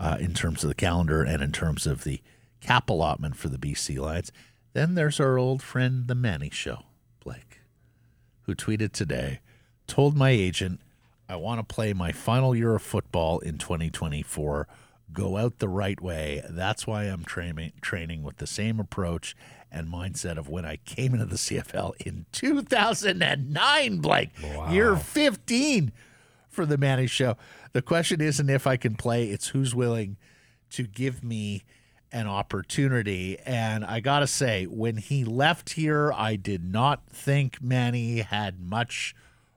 uh, 0.00 0.16
in 0.18 0.34
terms 0.34 0.64
of 0.64 0.68
the 0.68 0.74
calendar 0.74 1.22
and 1.22 1.40
in 1.40 1.52
terms 1.52 1.86
of 1.86 2.02
the 2.02 2.20
cap 2.60 2.90
allotment 2.90 3.36
for 3.36 3.48
the 3.48 3.58
BC 3.58 4.00
Lions. 4.00 4.32
Then 4.72 4.94
there's 4.94 5.20
our 5.20 5.38
old 5.38 5.62
friend, 5.62 6.06
the 6.08 6.14
Manny 6.14 6.50
Show, 6.50 6.84
Blake, 7.22 7.60
who 8.42 8.54
tweeted 8.54 8.92
today, 8.92 9.40
told 9.86 10.16
my 10.16 10.30
agent, 10.30 10.80
I 11.28 11.36
want 11.36 11.60
to 11.66 11.74
play 11.74 11.92
my 11.92 12.12
final 12.12 12.54
year 12.54 12.74
of 12.74 12.82
football 12.82 13.38
in 13.40 13.58
2024. 13.58 14.66
Go 15.12 15.36
out 15.36 15.58
the 15.58 15.68
right 15.68 16.00
way. 16.00 16.42
That's 16.48 16.86
why 16.86 17.04
I'm 17.04 17.24
training 17.24 17.72
training 17.82 18.22
with 18.22 18.38
the 18.38 18.46
same 18.46 18.80
approach 18.80 19.36
and 19.70 19.88
mindset 19.88 20.38
of 20.38 20.48
when 20.48 20.64
I 20.64 20.76
came 20.76 21.12
into 21.12 21.26
the 21.26 21.36
CFL 21.36 21.92
in 22.04 22.24
2009, 22.32 23.96
Blake. 23.98 24.30
Year 24.70 24.96
15 24.96 25.92
for 26.48 26.64
the 26.66 26.78
Manny 26.78 27.06
Show. 27.06 27.36
The 27.72 27.82
question 27.82 28.20
isn't 28.20 28.48
if 28.50 28.66
I 28.66 28.76
can 28.76 28.94
play, 28.94 29.26
it's 29.28 29.48
who's 29.48 29.74
willing 29.74 30.16
to 30.70 30.84
give 30.84 31.22
me 31.22 31.62
an 32.12 32.26
opportunity. 32.26 33.38
And 33.44 33.84
I 33.84 34.00
got 34.00 34.20
to 34.20 34.26
say, 34.26 34.66
when 34.66 34.96
he 34.98 35.24
left 35.24 35.70
here, 35.70 36.12
I 36.12 36.36
did 36.36 36.64
not 36.64 37.08
think 37.08 37.62
Manny 37.62 38.18
had 38.20 38.60
much 38.60 39.14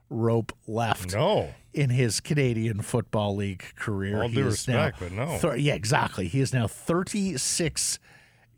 rope 0.08 0.52
left 0.66 1.12
No. 1.14 1.52
in 1.74 1.90
his 1.90 2.20
Canadian 2.20 2.80
Football 2.80 3.36
League 3.36 3.64
career. 3.76 4.22
All 4.22 4.28
due 4.28 4.46
is 4.46 4.66
now 4.68 4.86
respect, 4.86 5.00
but 5.00 5.12
no. 5.12 5.38
thir- 5.38 5.56
yeah, 5.56 5.74
exactly. 5.74 6.28
He 6.28 6.40
is 6.40 6.52
now 6.52 6.66
36 6.66 7.98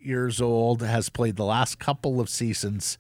years 0.00 0.40
old, 0.40 0.82
has 0.82 1.08
played 1.08 1.37
the 1.37 1.44
last 1.44 1.78
couple 1.78 2.20
of 2.20 2.28
seasons 2.28 2.99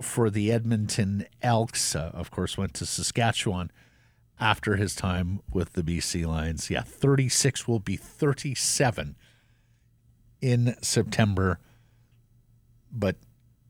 for 0.00 0.30
the 0.30 0.50
Edmonton 0.52 1.26
Elks. 1.42 1.94
Uh, 1.96 2.10
of 2.14 2.30
course, 2.30 2.56
went 2.56 2.72
to 2.74 2.86
Saskatchewan 2.86 3.70
after 4.38 4.76
his 4.76 4.94
time 4.94 5.40
with 5.52 5.72
the 5.74 5.82
BC 5.82 6.26
Lions. 6.26 6.70
Yeah, 6.70 6.82
36 6.82 7.66
will 7.66 7.80
be 7.80 7.96
37 7.96 9.16
in 10.46 10.76
September. 10.80 11.58
But 12.92 13.16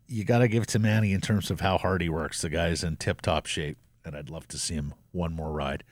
you 0.06 0.24
got 0.24 0.40
to 0.40 0.48
give 0.48 0.64
it 0.64 0.68
to 0.70 0.78
Manny 0.78 1.12
in 1.14 1.22
terms 1.22 1.50
of 1.50 1.60
how 1.60 1.78
hard 1.78 2.02
he 2.02 2.10
works. 2.10 2.42
The 2.42 2.50
guy's 2.50 2.84
in 2.84 2.96
tip 2.96 3.22
top 3.22 3.46
shape, 3.46 3.78
and 4.04 4.14
I'd 4.14 4.28
love 4.28 4.46
to 4.48 4.58
see 4.58 4.74
him 4.74 4.92
one 5.12 5.32
more 5.32 5.50
ride 5.52 5.84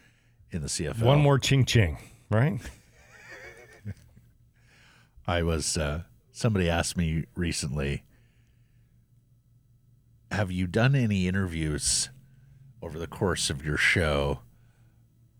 in 0.50 0.60
the 0.60 0.68
CFL. 0.68 1.02
One 1.02 1.20
more 1.20 1.38
ching 1.38 1.64
ching, 1.64 1.96
right? 2.30 2.60
I 5.26 5.42
was 5.42 5.78
uh, 5.78 6.02
somebody 6.32 6.68
asked 6.68 6.98
me 6.98 7.24
recently, 7.34 8.04
have 10.30 10.52
you 10.52 10.66
done 10.66 10.94
any 10.94 11.26
interviews 11.26 12.10
over 12.82 12.98
the 12.98 13.06
course 13.06 13.48
of 13.48 13.64
your 13.64 13.78
show 13.78 14.40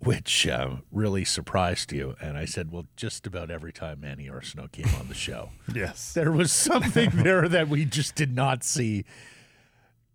which 0.04 0.46
uh, 0.46 0.76
really 0.92 1.24
surprised 1.24 1.92
you? 1.92 2.14
And 2.20 2.36
I 2.38 2.44
said, 2.44 2.70
well, 2.70 2.86
just 2.96 3.26
about 3.26 3.50
every 3.50 3.72
time 3.72 4.00
Manny 4.00 4.28
Arceneaux 4.28 4.70
came 4.70 4.88
on 5.00 5.08
the 5.08 5.14
show, 5.14 5.50
Yes. 5.74 6.12
there 6.12 6.30
was 6.32 6.52
something 6.52 7.10
there 7.14 7.48
that 7.48 7.68
we 7.68 7.84
just 7.84 8.14
did 8.14 8.34
not 8.34 8.62
see 8.64 9.04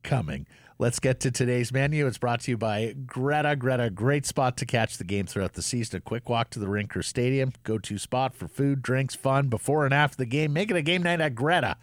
coming. 0.04 0.46
Let's 0.82 1.00
get 1.02 1.20
to 1.22 1.32
today's 1.32 1.74
menu. 1.74 2.08
It's 2.08 2.18
brought 2.18 2.40
to 2.42 2.52
you 2.52 2.58
by 2.58 2.96
Greta. 3.06 3.58
Greta, 3.58 3.90
great 3.90 4.26
spot 4.26 4.56
to 4.58 4.66
catch 4.66 4.98
the 4.98 5.04
game 5.04 5.26
throughout 5.26 5.54
the 5.54 5.62
season. 5.62 5.98
A 5.98 6.02
quick 6.02 6.30
walk 6.30 6.50
to 6.52 6.60
the 6.60 6.70
rink 6.70 6.96
or 6.96 7.04
stadium. 7.04 7.52
Go 7.64 7.78
to 7.80 7.98
spot 7.98 8.34
for 8.34 8.48
food, 8.48 8.82
drinks, 8.82 9.14
fun 9.14 9.50
before 9.50 9.84
and 9.84 9.94
after 9.94 10.16
the 10.16 10.26
game. 10.26 10.54
Make 10.54 10.72
it 10.72 10.78
a 10.78 10.82
game 10.82 11.04
night 11.04 11.20
at 11.20 11.36
Greta, 11.36 11.76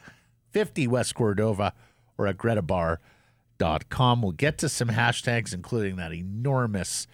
50 0.53 0.87
West 0.87 1.15
Cordova, 1.15 1.75
or 2.17 2.27
at 2.27 2.39
gretabar.com. 2.39 4.23
We'll 4.23 4.33
get 4.33 4.57
to 4.59 4.69
some 4.71 4.89
hashtags, 4.89 5.53
including 5.53 5.97
that 5.97 6.15
enormous 6.15 7.07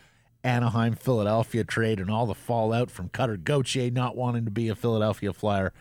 Anaheim 0.45 0.95
Philadelphia 0.95 1.64
trade 1.64 2.01
and 2.01 2.11
all 2.11 2.26
the 2.26 2.34
fallout 2.34 2.90
from 2.90 3.09
Cutter 3.09 3.36
Gauthier 3.36 3.90
not 3.90 4.16
wanting 4.16 4.45
to 4.45 4.51
be 4.51 4.68
a 4.68 4.74
Philadelphia 4.74 5.32
Flyer. 5.32 5.72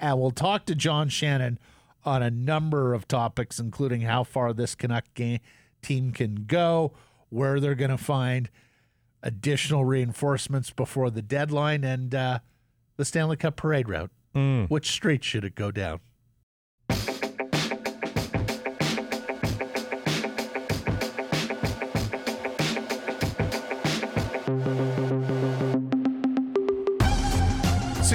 And 0.00 0.18
we'll 0.18 0.32
talk 0.32 0.66
to 0.66 0.74
John 0.74 1.08
Shannon 1.08 1.58
on 2.04 2.22
a 2.22 2.30
number 2.30 2.94
of 2.94 3.06
topics, 3.06 3.60
including 3.60 4.00
how 4.02 4.24
far 4.24 4.52
this 4.52 4.74
Canuck 4.74 5.04
game, 5.14 5.38
team 5.82 6.10
can 6.12 6.44
go, 6.46 6.92
where 7.28 7.60
they're 7.60 7.76
going 7.76 7.90
to 7.92 7.98
find 7.98 8.50
additional 9.22 9.84
reinforcements 9.84 10.70
before 10.70 11.10
the 11.10 11.22
deadline, 11.22 11.84
and 11.84 12.12
uh, 12.14 12.38
the 12.96 13.04
Stanley 13.04 13.36
Cup 13.36 13.56
parade 13.56 13.88
route. 13.88 14.10
Which 14.66 14.90
street 14.90 15.22
should 15.22 15.44
it 15.44 15.54
go 15.54 15.70
down? 15.70 16.00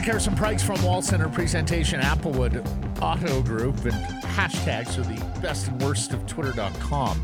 Harrison 0.07 0.37
Price 0.37 0.63
from 0.63 0.81
Wall 0.83 1.01
Center 1.01 1.27
presentation, 1.27 1.99
Applewood 1.99 2.65
Auto 3.01 3.41
Group, 3.41 3.75
and 3.83 3.93
hashtags 4.23 4.97
are 4.97 5.03
the 5.03 5.41
best 5.41 5.67
and 5.67 5.81
worst 5.81 6.13
of 6.13 6.25
Twitter.com. 6.25 7.21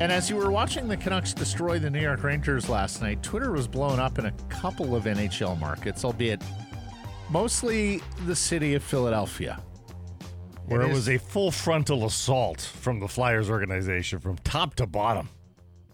And 0.00 0.10
as 0.10 0.28
you 0.28 0.34
were 0.34 0.50
watching 0.50 0.88
the 0.88 0.96
Canucks 0.96 1.32
destroy 1.32 1.78
the 1.78 1.88
New 1.88 2.00
York 2.00 2.24
Rangers 2.24 2.68
last 2.68 3.00
night, 3.00 3.22
Twitter 3.22 3.52
was 3.52 3.68
blown 3.68 4.00
up 4.00 4.18
in 4.18 4.26
a 4.26 4.32
couple 4.48 4.96
of 4.96 5.04
NHL 5.04 5.56
markets, 5.60 6.04
albeit 6.04 6.42
mostly 7.30 8.02
the 8.26 8.34
city 8.34 8.74
of 8.74 8.82
Philadelphia. 8.82 9.62
Where 10.66 10.82
it 10.82 10.92
was 10.92 11.08
a 11.08 11.18
full 11.18 11.52
frontal 11.52 12.04
assault 12.04 12.62
from 12.62 12.98
the 12.98 13.06
Flyers 13.06 13.48
organization 13.48 14.18
from 14.18 14.36
top 14.38 14.74
to 14.74 14.88
bottom. 14.88 15.28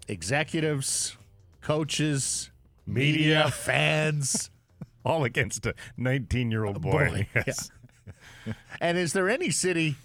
Executives, 0.09 1.19
coaches, 1.61 2.51
Media. 2.87 3.51
fans. 3.51 4.49
All 5.07 5.25
against 5.25 5.67
a 5.67 5.75
19 5.97 6.51
year 6.51 6.65
old 6.65 6.81
boy. 6.81 7.09
boy, 7.09 7.29
Yes. 7.47 7.71
And 8.81 8.99
is 8.99 9.15
there 9.15 9.31
any 9.31 9.51
city 9.51 9.97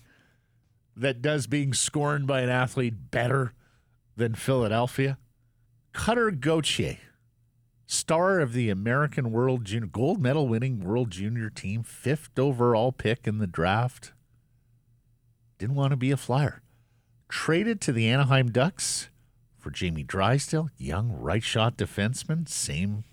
that 0.95 1.21
does 1.21 1.45
being 1.47 1.73
scorned 1.73 2.25
by 2.25 2.39
an 2.41 2.49
athlete 2.49 3.11
better 3.11 3.53
than 4.15 4.33
Philadelphia? 4.35 5.17
Cutter 5.91 6.31
Gauthier, 6.31 6.97
star 7.85 8.39
of 8.39 8.53
the 8.53 8.69
American 8.69 9.31
World 9.31 9.65
Junior 9.65 9.87
gold 9.87 10.21
medal 10.21 10.47
winning 10.47 10.79
World 10.79 11.11
Junior 11.11 11.49
team, 11.49 11.83
fifth 11.83 12.37
overall 12.39 12.93
pick 12.93 13.27
in 13.27 13.39
the 13.39 13.47
draft. 13.47 14.13
Didn't 15.57 15.75
want 15.75 15.91
to 15.91 15.97
be 15.97 16.11
a 16.11 16.17
flyer. 16.17 16.61
Traded 17.27 17.81
to 17.81 17.91
the 17.91 18.07
Anaheim 18.07 18.51
Ducks 18.51 19.09
for 19.57 19.71
Jamie 19.71 20.03
Drysdale, 20.03 20.69
young 20.77 21.11
right 21.11 21.43
shot 21.43 21.75
defenseman, 21.75 22.47
same 22.47 23.03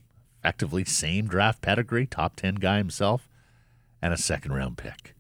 effectively 0.46 0.84
same 0.84 1.26
draft 1.26 1.60
pedigree, 1.60 2.06
top 2.06 2.36
10 2.36 2.54
guy 2.56 2.78
himself, 2.78 3.28
and 4.00 4.14
a 4.14 4.16
second 4.16 4.52
round 4.52 4.78
pick. 4.78 5.16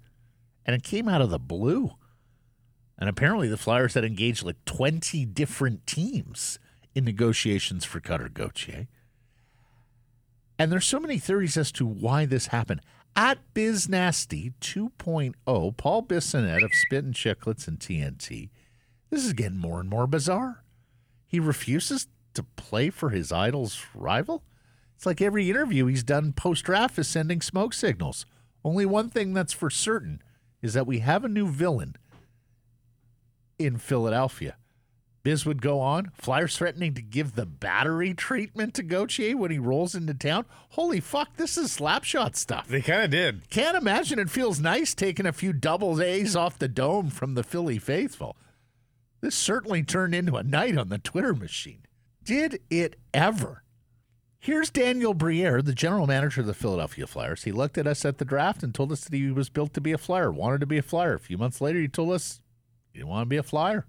And 0.64 0.76
it 0.76 0.84
came 0.84 1.08
out 1.08 1.20
of 1.20 1.30
the 1.30 1.38
blue. 1.38 1.94
And 2.96 3.08
apparently 3.08 3.48
the 3.48 3.56
Flyers 3.56 3.94
had 3.94 4.04
engaged 4.04 4.44
like 4.44 4.64
20 4.66 5.24
different 5.24 5.84
teams 5.84 6.60
in 6.94 7.04
negotiations 7.04 7.84
for 7.84 7.98
Cutter 7.98 8.28
Gauthier. 8.28 8.86
And 10.60 10.70
there's 10.70 10.86
so 10.86 11.00
many 11.00 11.18
theories 11.18 11.56
as 11.56 11.72
to 11.72 11.84
why 11.84 12.24
this 12.24 12.46
happened. 12.46 12.80
At 13.16 13.38
BizNasty 13.52 14.52
2.0, 14.60 15.76
Paul 15.76 16.02
Bissonette 16.04 16.64
of 16.64 16.70
Spit 16.72 17.04
and 17.04 17.14
Chicklets 17.14 17.66
and 17.66 17.80
TNT, 17.80 18.50
this 19.10 19.24
is 19.24 19.32
getting 19.32 19.58
more 19.58 19.80
and 19.80 19.90
more 19.90 20.06
bizarre. 20.06 20.62
He 21.26 21.40
refuses 21.40 22.06
to 22.34 22.44
play 22.44 22.90
for 22.90 23.10
his 23.10 23.32
idol's 23.32 23.84
rival. 23.92 24.44
It's 24.96 25.06
like 25.06 25.20
every 25.20 25.48
interview 25.50 25.86
he's 25.86 26.02
done 26.02 26.32
post 26.32 26.64
draft 26.64 26.98
is 26.98 27.06
sending 27.06 27.40
smoke 27.40 27.74
signals. 27.74 28.26
Only 28.64 28.86
one 28.86 29.10
thing 29.10 29.34
that's 29.34 29.52
for 29.52 29.70
certain 29.70 30.22
is 30.62 30.72
that 30.74 30.86
we 30.86 31.00
have 31.00 31.24
a 31.24 31.28
new 31.28 31.46
villain 31.46 31.96
in 33.58 33.76
Philadelphia. 33.76 34.56
Biz 35.22 35.44
would 35.44 35.60
go 35.60 35.80
on. 35.80 36.12
Flyers 36.14 36.56
threatening 36.56 36.94
to 36.94 37.02
give 37.02 37.34
the 37.34 37.46
battery 37.46 38.14
treatment 38.14 38.74
to 38.74 38.82
Gauthier 38.84 39.36
when 39.36 39.50
he 39.50 39.58
rolls 39.58 39.94
into 39.94 40.14
town. 40.14 40.46
Holy 40.70 41.00
fuck, 41.00 41.36
this 41.36 41.58
is 41.58 41.76
slapshot 41.76 42.36
stuff. 42.36 42.68
They 42.68 42.80
kind 42.80 43.02
of 43.02 43.10
did. 43.10 43.50
Can't 43.50 43.76
imagine 43.76 44.20
it 44.20 44.30
feels 44.30 44.60
nice 44.60 44.94
taking 44.94 45.26
a 45.26 45.32
few 45.32 45.52
double 45.52 46.00
A's 46.00 46.36
off 46.36 46.58
the 46.58 46.68
dome 46.68 47.10
from 47.10 47.34
the 47.34 47.42
Philly 47.42 47.78
faithful. 47.78 48.36
This 49.20 49.34
certainly 49.34 49.82
turned 49.82 50.14
into 50.14 50.36
a 50.36 50.44
night 50.44 50.78
on 50.78 50.88
the 50.88 50.98
Twitter 50.98 51.34
machine. 51.34 51.82
Did 52.22 52.60
it 52.70 52.96
ever? 53.12 53.64
Here's 54.46 54.70
Daniel 54.70 55.12
Briere, 55.12 55.60
the 55.60 55.72
general 55.72 56.06
manager 56.06 56.40
of 56.40 56.46
the 56.46 56.54
Philadelphia 56.54 57.08
Flyers. 57.08 57.42
He 57.42 57.50
looked 57.50 57.76
at 57.78 57.86
us 57.88 58.04
at 58.04 58.18
the 58.18 58.24
draft 58.24 58.62
and 58.62 58.72
told 58.72 58.92
us 58.92 59.00
that 59.00 59.12
he 59.12 59.28
was 59.32 59.48
built 59.48 59.74
to 59.74 59.80
be 59.80 59.90
a 59.90 59.98
Flyer, 59.98 60.30
wanted 60.30 60.60
to 60.60 60.66
be 60.66 60.78
a 60.78 60.82
Flyer. 60.82 61.14
A 61.14 61.18
few 61.18 61.36
months 61.36 61.60
later, 61.60 61.80
he 61.80 61.88
told 61.88 62.12
us 62.12 62.40
he 62.92 63.00
didn't 63.00 63.10
want 63.10 63.26
to 63.26 63.28
be 63.28 63.38
a 63.38 63.42
Flyer. 63.42 63.86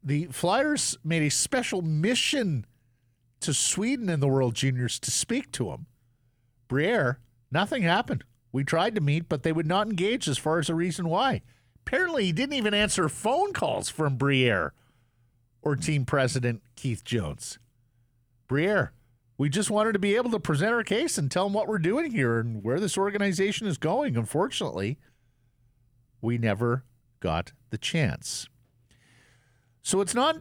The 0.00 0.26
Flyers 0.26 0.96
made 1.02 1.22
a 1.22 1.28
special 1.28 1.82
mission 1.82 2.66
to 3.40 3.52
Sweden 3.52 4.08
in 4.08 4.20
the 4.20 4.28
World 4.28 4.54
Juniors 4.54 5.00
to 5.00 5.10
speak 5.10 5.50
to 5.50 5.72
him. 5.72 5.86
Briere, 6.68 7.18
nothing 7.50 7.82
happened. 7.82 8.22
We 8.52 8.62
tried 8.62 8.94
to 8.94 9.00
meet, 9.00 9.28
but 9.28 9.42
they 9.42 9.50
would 9.50 9.66
not 9.66 9.88
engage 9.88 10.28
as 10.28 10.38
far 10.38 10.60
as 10.60 10.68
the 10.68 10.76
reason 10.76 11.08
why. 11.08 11.42
Apparently, 11.84 12.26
he 12.26 12.32
didn't 12.32 12.54
even 12.54 12.74
answer 12.74 13.08
phone 13.08 13.52
calls 13.52 13.88
from 13.88 14.16
Briere 14.16 14.72
or 15.62 15.74
team 15.74 16.04
president 16.04 16.62
Keith 16.76 17.02
Jones. 17.02 17.58
Briere, 18.46 18.92
we 19.38 19.48
just 19.48 19.70
wanted 19.70 19.92
to 19.92 19.98
be 19.98 20.16
able 20.16 20.30
to 20.30 20.40
present 20.40 20.72
our 20.72 20.82
case 20.84 21.18
and 21.18 21.30
tell 21.30 21.44
them 21.44 21.52
what 21.52 21.68
we're 21.68 21.78
doing 21.78 22.10
here 22.12 22.38
and 22.38 22.62
where 22.64 22.80
this 22.80 22.96
organization 22.96 23.66
is 23.66 23.78
going. 23.78 24.16
Unfortunately, 24.16 24.98
we 26.20 26.38
never 26.38 26.84
got 27.20 27.52
the 27.70 27.78
chance. 27.78 28.48
So 29.82 30.00
it's 30.00 30.14
not 30.14 30.38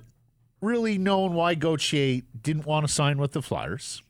really 0.61 0.97
known 0.97 1.33
why 1.33 1.55
Gauthier 1.55 2.21
didn't 2.41 2.65
want 2.65 2.87
to 2.87 2.91
sign 2.93 3.17
with 3.17 3.33
the 3.33 3.41
Flyers. 3.41 4.01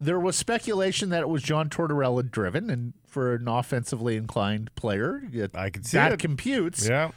There 0.00 0.20
was 0.20 0.36
speculation 0.36 1.10
that 1.10 1.20
it 1.22 1.28
was 1.28 1.42
John 1.42 1.68
Tortorella 1.70 2.28
driven, 2.28 2.70
and 2.70 2.92
for 3.06 3.34
an 3.34 3.46
offensively 3.48 4.16
inclined 4.16 4.74
player, 4.74 5.22
it- 5.32 5.56
I 5.56 5.70
can 5.70 5.84
see 5.84 5.96
that 5.96 6.12
it. 6.12 6.18
computes. 6.18 6.88
Yeah. 6.88 7.12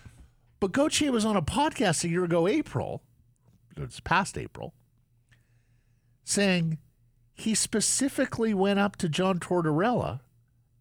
But 0.59 0.71
Gauthier 0.71 1.11
was 1.11 1.25
on 1.25 1.35
a 1.35 1.41
podcast 1.41 2.03
a 2.03 2.07
year 2.09 2.23
ago, 2.23 2.47
April, 2.47 3.01
it's 3.75 3.99
past 3.99 4.37
April, 4.37 4.73
saying 6.25 6.79
he 7.33 7.55
specifically 7.55 8.53
went 8.53 8.79
up 8.79 8.97
to 8.97 9.07
John 9.07 9.39
Tortorella 9.39 10.19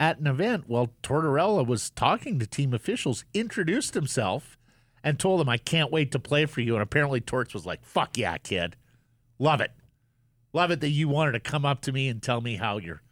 at 0.00 0.18
an 0.18 0.26
event 0.26 0.64
while 0.66 0.90
Tortorella 1.02 1.64
was 1.64 1.90
talking 1.90 2.40
to 2.40 2.46
team 2.46 2.74
officials, 2.74 3.24
introduced 3.32 3.94
himself, 3.94 4.58
and 5.04 5.18
told 5.18 5.38
them, 5.38 5.48
I 5.48 5.58
can't 5.58 5.92
wait 5.92 6.10
to 6.12 6.18
play 6.18 6.46
for 6.46 6.60
you. 6.60 6.74
And 6.74 6.82
apparently 6.82 7.20
Torts 7.20 7.54
was 7.54 7.66
like, 7.66 7.84
fuck 7.84 8.18
yeah, 8.18 8.38
kid. 8.38 8.74
Love 9.38 9.60
it. 9.60 9.70
Love 10.52 10.70
it 10.70 10.80
that 10.80 10.88
you 10.88 11.08
wanted 11.08 11.32
to 11.32 11.40
come 11.40 11.64
up 11.64 11.82
to 11.82 11.92
me 11.92 12.08
and 12.08 12.22
tell 12.22 12.40
me 12.40 12.56
how 12.56 12.78
you're 12.78 13.02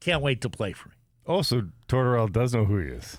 can't 0.00 0.22
wait 0.22 0.40
to 0.40 0.50
play 0.50 0.72
for 0.72 0.88
me. 0.88 0.94
Also, 1.26 1.68
Tortorella 1.88 2.32
does 2.32 2.52
know 2.52 2.64
who 2.64 2.78
he 2.78 2.88
is. 2.88 3.18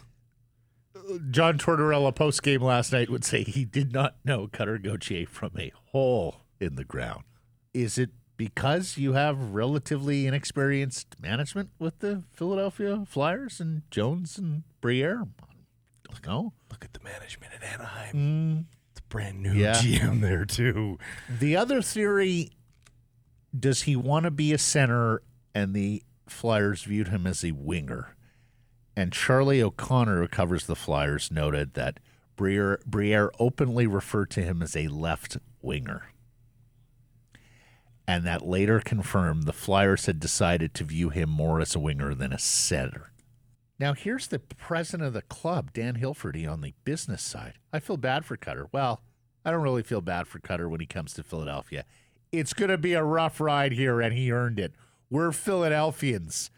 John 1.31 1.57
Tortorella 1.57 2.13
post 2.13 2.43
game 2.43 2.61
last 2.61 2.91
night 2.91 3.09
would 3.09 3.23
say 3.23 3.43
he 3.43 3.63
did 3.63 3.93
not 3.93 4.15
know 4.25 4.47
Cutter 4.47 4.77
Gauthier 4.77 5.25
from 5.25 5.51
a 5.57 5.71
hole 5.91 6.41
in 6.59 6.75
the 6.75 6.83
ground. 6.83 7.23
Is 7.73 7.97
it 7.97 8.09
because 8.43 8.97
you 8.97 9.13
have 9.13 9.53
relatively 9.53 10.27
inexperienced 10.27 11.15
management 11.21 11.69
with 11.79 11.99
the 11.99 12.23
Philadelphia 12.33 13.05
Flyers 13.07 13.61
and 13.61 13.83
Jones 13.89 14.37
and 14.37 14.63
Briere? 14.81 15.23
No. 16.27 16.51
Look 16.69 16.83
at 16.83 16.91
the 16.93 16.99
management 16.99 17.53
at 17.53 17.63
Anaheim. 17.63 18.15
Mm. 18.15 18.65
It's 18.91 18.99
a 18.99 19.03
brand 19.03 19.41
new 19.41 19.53
Yeah. 19.53 19.75
GM 19.75 20.19
there, 20.19 20.43
too. 20.45 20.97
The 21.29 21.55
other 21.55 21.81
theory 21.81 22.51
does 23.57 23.83
he 23.83 23.95
want 23.95 24.25
to 24.25 24.31
be 24.31 24.51
a 24.51 24.57
center 24.57 25.21
and 25.55 25.73
the 25.73 26.03
Flyers 26.27 26.83
viewed 26.83 27.07
him 27.07 27.25
as 27.25 27.45
a 27.45 27.51
winger? 27.51 28.15
And 28.95 29.13
Charlie 29.13 29.61
O'Connor, 29.61 30.19
who 30.21 30.27
covers 30.27 30.65
the 30.65 30.75
Flyers, 30.75 31.31
noted 31.31 31.75
that 31.75 31.99
Briere, 32.35 32.79
Briere 32.85 33.31
openly 33.39 33.87
referred 33.87 34.29
to 34.31 34.41
him 34.41 34.61
as 34.61 34.75
a 34.75 34.87
left 34.89 35.37
winger. 35.61 36.09
And 38.07 38.25
that 38.25 38.45
later 38.45 38.79
confirmed 38.79 39.43
the 39.43 39.53
Flyers 39.53 40.07
had 40.07 40.19
decided 40.19 40.73
to 40.73 40.83
view 40.83 41.09
him 41.09 41.29
more 41.29 41.61
as 41.61 41.75
a 41.75 41.79
winger 41.79 42.13
than 42.13 42.33
a 42.33 42.39
center. 42.39 43.11
Now, 43.79 43.93
here's 43.93 44.27
the 44.27 44.39
president 44.39 45.07
of 45.07 45.13
the 45.13 45.21
club, 45.21 45.73
Dan 45.73 45.95
Hilferty, 45.95 46.49
on 46.49 46.61
the 46.61 46.73
business 46.83 47.23
side. 47.23 47.55
I 47.71 47.79
feel 47.79 47.97
bad 47.97 48.25
for 48.25 48.37
Cutter. 48.37 48.67
Well, 48.71 49.01
I 49.45 49.51
don't 49.51 49.63
really 49.63 49.83
feel 49.83 50.01
bad 50.01 50.27
for 50.27 50.39
Cutter 50.39 50.69
when 50.69 50.79
he 50.79 50.85
comes 50.85 51.13
to 51.13 51.23
Philadelphia. 51.23 51.85
It's 52.31 52.53
going 52.53 52.71
to 52.71 52.77
be 52.77 52.93
a 52.93 53.03
rough 53.03 53.39
ride 53.39 53.73
here, 53.73 53.99
and 54.01 54.13
he 54.13 54.31
earned 54.31 54.59
it. 54.59 54.73
We're 55.09 55.31
Philadelphians, 55.31 56.49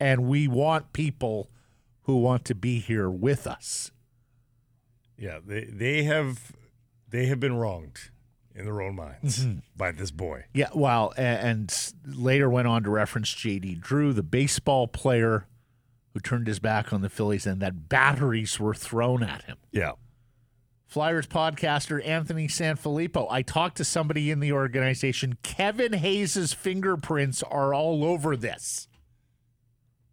and 0.00 0.26
we 0.26 0.48
want 0.48 0.92
people 0.92 1.50
who 2.02 2.16
want 2.16 2.44
to 2.46 2.54
be 2.54 2.78
here 2.78 3.10
with 3.10 3.46
us. 3.46 3.90
Yeah, 5.16 5.38
they 5.44 5.64
they 5.64 6.02
have 6.04 6.52
they 7.08 7.26
have 7.26 7.38
been 7.38 7.56
wronged 7.56 8.10
in 8.54 8.64
their 8.64 8.80
own 8.82 8.94
minds 8.96 9.44
by 9.76 9.90
this 9.92 10.10
boy. 10.10 10.44
Yeah, 10.54 10.68
well, 10.74 11.12
a- 11.16 11.20
and 11.20 11.74
later 12.06 12.48
went 12.48 12.68
on 12.68 12.82
to 12.84 12.90
reference 12.90 13.32
J.D. 13.34 13.76
Drew, 13.76 14.12
the 14.12 14.22
baseball 14.22 14.86
player 14.88 15.46
who 16.12 16.20
turned 16.20 16.46
his 16.46 16.60
back 16.60 16.92
on 16.92 17.00
the 17.02 17.08
Phillies, 17.10 17.46
and 17.46 17.60
that 17.60 17.88
batteries 17.88 18.60
were 18.60 18.74
thrown 18.74 19.22
at 19.24 19.42
him. 19.44 19.56
Yeah. 19.72 19.92
Flyers 20.86 21.26
podcaster 21.26 22.06
Anthony 22.06 22.46
Sanfilippo. 22.46 23.26
I 23.28 23.42
talked 23.42 23.76
to 23.78 23.84
somebody 23.84 24.30
in 24.30 24.38
the 24.38 24.52
organization. 24.52 25.36
Kevin 25.42 25.92
Hayes's 25.94 26.52
fingerprints 26.52 27.42
are 27.42 27.74
all 27.74 28.04
over 28.04 28.36
this. 28.36 28.86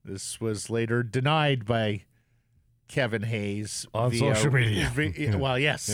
This 0.03 0.41
was 0.41 0.71
later 0.71 1.03
denied 1.03 1.65
by 1.65 2.05
Kevin 2.87 3.21
Hayes 3.21 3.85
On 3.93 4.11
social 4.11 4.51
media. 4.51 4.89
vi- 4.91 5.35
well, 5.35 5.59
yes. 5.59 5.87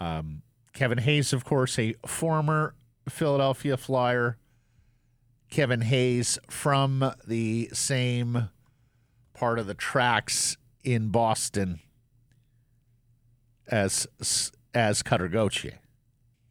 Yeah. 0.00 0.18
Um, 0.18 0.42
Kevin 0.74 0.98
Hayes, 0.98 1.32
of 1.32 1.44
course, 1.44 1.78
a 1.78 1.94
former 2.04 2.74
Philadelphia 3.08 3.76
Flyer. 3.76 4.38
Kevin 5.48 5.82
Hayes 5.82 6.38
from 6.50 7.12
the 7.26 7.70
same 7.72 8.50
part 9.34 9.58
of 9.60 9.66
the 9.66 9.74
tracks 9.74 10.56
in 10.82 11.10
Boston 11.10 11.78
as 13.68 14.06
as 14.74 15.02
Cutter 15.02 15.28
Gauthier. 15.28 15.78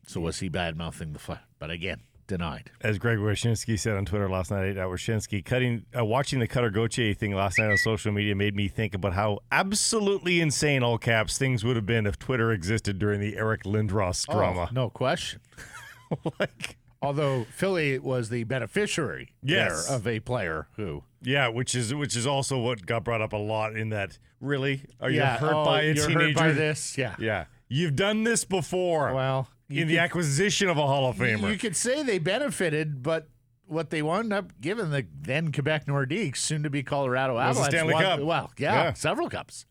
So 0.07 0.21
was 0.21 0.39
he 0.39 0.47
bad 0.47 0.77
mouthing 0.77 1.11
the 1.11 1.19
Fly? 1.19 1.39
But 1.59 1.69
again, 1.69 2.01
denied. 2.33 2.71
As 2.81 2.97
Greg 2.97 3.19
Wyshynski 3.19 3.79
said 3.79 3.95
on 3.95 4.05
Twitter 4.05 4.27
last 4.27 4.49
night, 4.49 4.77
at 4.77 4.87
Wyshynski, 4.87 5.45
cutting, 5.45 5.85
uh, 5.95 6.03
watching 6.03 6.39
the 6.39 6.47
Cutter 6.47 6.71
Gauthier 6.71 7.13
thing 7.13 7.35
last 7.35 7.59
night 7.59 7.69
on 7.69 7.77
social 7.77 8.11
media 8.11 8.35
made 8.35 8.55
me 8.55 8.67
think 8.67 8.95
about 8.95 9.13
how 9.13 9.39
absolutely 9.51 10.41
insane, 10.41 10.81
all 10.81 10.97
caps, 10.97 11.37
things 11.37 11.63
would 11.63 11.75
have 11.75 11.85
been 11.85 12.07
if 12.07 12.17
Twitter 12.17 12.51
existed 12.51 12.97
during 12.97 13.19
the 13.19 13.37
Eric 13.37 13.63
Lindros 13.63 14.25
drama. 14.25 14.67
Oh, 14.69 14.73
no 14.73 14.89
question. 14.89 15.41
like, 16.39 16.77
Although 17.03 17.45
Philly 17.51 17.99
was 17.99 18.29
the 18.29 18.45
beneficiary 18.45 19.33
Yes. 19.43 19.87
there 19.87 19.97
of 19.97 20.07
a 20.07 20.21
player 20.21 20.67
who 20.77 21.03
yeah, 21.21 21.49
which 21.49 21.75
is 21.75 21.93
which 21.93 22.15
is 22.15 22.25
also 22.25 22.57
what 22.57 22.85
got 22.85 23.03
brought 23.03 23.21
up 23.21 23.33
a 23.33 23.37
lot. 23.37 23.75
In 23.75 23.89
that, 23.89 24.17
really, 24.39 24.85
are 25.01 25.09
you 25.09 25.21
hurt 25.21 25.53
oh, 25.53 25.65
by 25.65 25.81
a 25.81 25.93
you're 25.93 26.07
teenager? 26.07 26.27
hurt 26.27 26.35
by 26.35 26.51
this? 26.53 26.97
Yeah. 26.97 27.15
Yeah, 27.19 27.45
you've 27.67 27.97
done 27.97 28.23
this 28.23 28.45
before. 28.45 29.13
Well, 29.13 29.49
in 29.81 29.87
the 29.87 29.99
acquisition 29.99 30.69
of 30.69 30.77
a 30.77 30.85
Hall 30.85 31.09
of 31.09 31.15
Famer. 31.17 31.51
You 31.51 31.57
could 31.57 31.75
say 31.75 32.03
they 32.03 32.19
benefited, 32.19 33.01
but 33.03 33.27
what 33.65 33.89
they 33.89 34.01
wound 34.01 34.31
up 34.33 34.51
giving 34.61 34.89
the 34.91 35.05
then 35.21 35.51
Quebec 35.51 35.85
Nordiques, 35.85 36.37
soon 36.37 36.63
to 36.63 36.69
be 36.69 36.83
Colorado 36.83 37.37
Avalanche, 37.37 37.71
Stanley 37.71 37.93
won- 37.93 38.03
Cup. 38.03 38.19
Well, 38.21 38.51
yeah, 38.57 38.73
Yeah. 38.83 38.93
several 38.93 39.29
cups. 39.29 39.65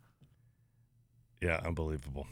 yeah, 1.40 1.60
unbelievable. 1.64 2.26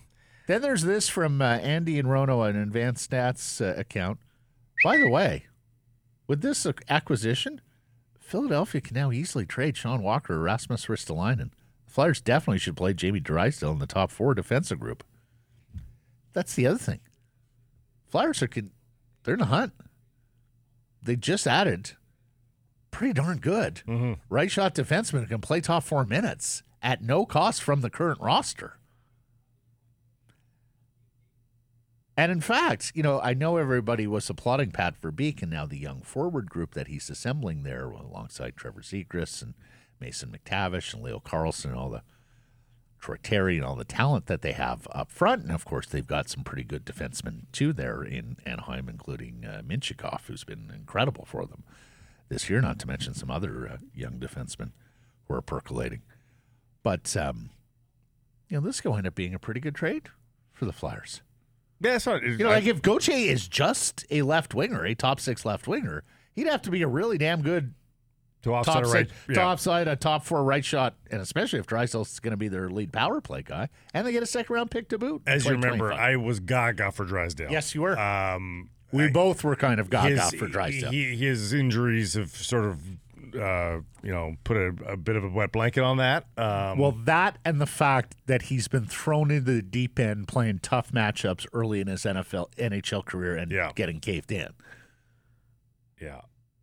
Then 0.46 0.62
there's 0.62 0.82
this 0.82 1.08
from 1.08 1.40
uh, 1.40 1.44
Andy 1.58 1.98
and 1.98 2.10
Rono, 2.10 2.42
an 2.42 2.56
advanced 2.56 3.10
stats 3.10 3.60
uh, 3.64 3.78
account. 3.78 4.18
By 4.82 4.96
the 4.96 5.08
way, 5.08 5.46
with 6.26 6.40
this 6.42 6.66
acquisition, 6.88 7.60
Philadelphia 8.18 8.80
can 8.80 8.94
now 8.94 9.12
easily 9.12 9.44
trade 9.46 9.76
Sean 9.76 10.02
Walker 10.02 10.34
or 10.34 10.40
Rasmus 10.40 10.86
Ristolainen. 10.86 11.50
The 11.86 11.92
Flyers 11.92 12.20
definitely 12.20 12.58
should 12.58 12.76
play 12.76 12.94
Jamie 12.94 13.20
Drysdale 13.20 13.72
in 13.72 13.78
the 13.78 13.86
top 13.86 14.10
four 14.10 14.34
defensive 14.34 14.80
group. 14.80 15.04
That's 16.32 16.54
the 16.54 16.66
other 16.66 16.78
thing. 16.78 17.00
Flyers 18.11 18.42
are 18.42 18.48
con- 18.48 18.70
they're 19.24 19.34
in 19.34 19.40
the 19.40 19.46
hunt. 19.46 19.72
They 21.02 21.16
just 21.16 21.46
added 21.46 21.92
pretty 22.90 23.14
darn 23.14 23.38
good 23.38 23.82
mm-hmm. 23.86 24.14
right 24.28 24.50
shot 24.50 24.74
defenseman 24.74 25.20
who 25.20 25.26
can 25.26 25.40
play 25.40 25.61
top 25.61 25.84
four 25.84 26.04
minutes 26.04 26.62
at 26.82 27.02
no 27.02 27.24
cost 27.24 27.62
from 27.62 27.80
the 27.80 27.90
current 27.90 28.20
roster. 28.20 28.78
And 32.16 32.30
in 32.30 32.40
fact, 32.42 32.92
you 32.94 33.02
know, 33.02 33.18
I 33.20 33.32
know 33.32 33.56
everybody 33.56 34.06
was 34.06 34.28
applauding 34.28 34.72
Pat 34.72 35.00
Verbeek 35.00 35.40
and 35.40 35.50
now 35.50 35.64
the 35.64 35.78
young 35.78 36.02
forward 36.02 36.50
group 36.50 36.74
that 36.74 36.88
he's 36.88 37.08
assembling 37.08 37.62
there 37.62 37.86
alongside 37.86 38.56
Trevor 38.56 38.82
Zegras 38.82 39.40
and 39.40 39.54
Mason 40.00 40.30
McTavish 40.30 40.92
and 40.92 41.02
Leo 41.02 41.20
Carlsson 41.20 41.70
and 41.70 41.78
all 41.78 41.88
the 41.88 42.02
Troy 43.01 43.16
Terry 43.22 43.57
and 43.57 43.64
all 43.64 43.76
the 43.76 43.84
talent 43.84 44.26
that 44.26 44.42
they 44.42 44.53
have 44.53 44.86
up 44.92 45.11
front. 45.11 45.42
And 45.42 45.53
of 45.53 45.64
course, 45.64 45.86
they've 45.86 46.07
got 46.07 46.28
some 46.28 46.44
pretty 46.44 46.64
good 46.64 46.84
defensemen 46.84 47.44
too 47.53 47.72
there 47.72 48.03
in 48.03 48.36
Anaheim, 48.44 48.88
including 48.88 49.44
uh, 49.44 49.62
Mintyukov, 49.66 50.26
who's 50.26 50.44
been 50.44 50.70
incredible 50.74 51.24
for 51.24 51.46
them 51.46 51.64
this 52.28 52.51
year, 52.51 52.61
not 52.61 52.78
to 52.80 52.86
mention 52.86 53.14
some 53.14 53.30
other 53.30 53.68
uh, 53.68 53.76
young 53.94 54.20
defensemen 54.20 54.72
who 55.26 55.34
are 55.34 55.42
percolating. 55.42 56.03
But, 56.82 57.16
um, 57.16 57.51
you 58.48 58.59
know, 58.59 58.66
this 58.66 58.80
could 58.80 58.90
wind 58.90 59.07
up 59.07 59.14
being 59.14 59.34
a 59.34 59.38
pretty 59.38 59.61
good 59.61 59.74
trade 59.74 60.09
for 60.53 60.64
the 60.64 60.72
Flyers. 60.72 61.22
Yeah, 61.80 61.98
not. 62.05 62.22
You 62.22 62.36
know, 62.36 62.51
like 62.51 62.66
if 62.66 62.82
Gauthier 62.82 63.32
is 63.32 63.48
just 63.48 64.05
a 64.11 64.22
left 64.22 64.55
winger, 64.55 64.84
a 64.84 64.94
top 64.94 65.18
six 65.18 65.46
left 65.46 65.66
winger, 65.66 66.05
he'd 66.34 66.46
have 66.46 66.62
to 66.62 66.70
be 66.70 66.82
a 66.82 66.88
really 66.88 67.16
damn 67.16 67.40
good 67.40 67.74
to 68.43 68.55
offset 68.55 68.74
top 68.74 68.84
a 68.84 68.86
right. 68.88 69.09
six, 69.09 69.12
yeah. 69.28 69.34
top 69.34 69.59
side, 69.61 69.86
a 69.88 69.97
top 69.97 70.24
four 70.24 70.43
right 70.45 70.64
shot, 70.64 70.95
and 71.11 71.20
especially 71.20 71.59
if 71.59 71.66
Drysdale's 71.66 72.18
going 72.20 72.30
to 72.32 72.36
be 72.36 72.49
their 72.49 72.70
lead 72.70 72.93
power 72.93 73.20
play 73.20 73.43
guy, 73.43 73.68
and 73.93 74.07
they 74.07 74.12
get 74.12 74.22
a 74.22 74.26
second 74.26 74.55
round 74.55 74.70
pick 74.70 74.88
to 74.88 74.99
boot. 74.99 75.22
As 75.26 75.45
you 75.45 75.51
remember, 75.53 75.91
2025. 75.91 75.99
I 75.99 76.16
was 76.16 76.41
gaga 76.41 76.91
for 76.93 77.05
Drysdale. 77.05 77.51
yes, 77.51 77.74
you 77.74 77.82
were. 77.82 77.99
Um, 77.99 78.70
we 78.93 79.05
I- 79.05 79.11
both 79.11 79.45
were 79.45 79.57
kind 79.57 79.78
of 79.78 79.91
gaga 79.91 80.20
his, 80.22 80.34
for 80.34 80.47
Drysdale. 80.49 80.91
he- 80.91 81.16
his 81.16 81.53
injuries 81.53 82.14
have 82.14 82.30
sort 82.30 82.64
of, 82.64 82.80
uh, 83.38 83.80
you 84.03 84.11
know, 84.11 84.34
put 84.43 84.57
a, 84.57 84.74
a 84.93 84.97
bit 84.97 85.14
of 85.16 85.22
a 85.24 85.28
wet 85.28 85.53
blanket 85.53 85.82
on 85.84 85.99
that. 85.99 86.26
Um, 86.38 86.78
well, 86.78 86.93
that 87.05 87.38
and 87.45 87.61
the 87.61 87.66
fact 87.66 88.16
that 88.26 88.43
he's 88.43 88.66
been 88.68 88.86
thrown 88.86 89.30
into 89.30 89.53
the 89.53 89.62
deep 89.62 89.99
end 90.01 90.26
playing 90.26 90.61
tough 90.61 90.91
matchups 90.93 91.47
early 91.53 91.80
in 91.80 91.86
his 91.86 92.05
NFL 92.05 92.49
NHL 92.57 93.05
career 93.05 93.36
and 93.36 93.53
Yeah. 93.53 93.70
getting 93.76 94.01
caved 94.01 94.32
in. 94.32 94.49
yeah, 96.01 96.22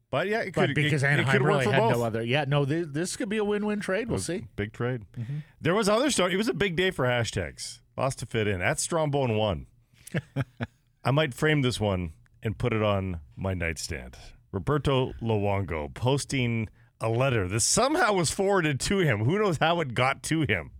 but 0.09 0.27
yeah, 0.27 0.41
it 0.41 0.53
But 0.55 0.67
could 0.67 0.75
because 0.75 1.03
it, 1.03 1.07
it 1.07 1.09
Anaheim 1.09 1.31
could 1.31 1.41
work 1.41 1.49
really 1.51 1.65
for 1.65 1.71
had 1.71 1.79
both. 1.79 1.91
no 1.97 2.03
other. 2.03 2.23
Yeah, 2.23 2.45
no, 2.47 2.65
this, 2.65 2.87
this 2.89 3.15
could 3.15 3.29
be 3.29 3.37
a 3.37 3.43
win-win 3.43 3.79
trade. 3.79 4.09
We'll 4.09 4.19
see. 4.19 4.47
Big 4.55 4.73
trade. 4.73 5.03
Mm-hmm. 5.17 5.37
There 5.61 5.75
was 5.75 5.89
other 5.89 6.09
stuff. 6.11 6.31
It 6.31 6.37
was 6.37 6.47
a 6.47 6.53
big 6.53 6.75
day 6.75 6.91
for 6.91 7.05
hashtags. 7.05 7.79
Lots 7.97 8.15
to 8.17 8.25
fit 8.25 8.47
in. 8.47 8.59
That's 8.59 8.85
Strombone 8.87 9.37
one. 9.37 9.67
I 11.03 11.11
might 11.11 11.33
frame 11.33 11.61
this 11.61 11.79
one 11.79 12.13
and 12.43 12.57
put 12.57 12.73
it 12.73 12.81
on 12.83 13.19
my 13.35 13.53
nightstand. 13.53 14.15
Roberto 14.51 15.13
Luongo 15.21 15.93
posting 15.93 16.69
a 17.01 17.09
letter 17.09 17.47
that 17.47 17.59
somehow 17.61 18.13
was 18.13 18.31
forwarded 18.31 18.79
to 18.81 18.99
him. 18.99 19.25
Who 19.25 19.37
knows 19.39 19.57
how 19.57 19.79
it 19.81 19.93
got 19.93 20.23
to 20.23 20.41
him? 20.41 20.71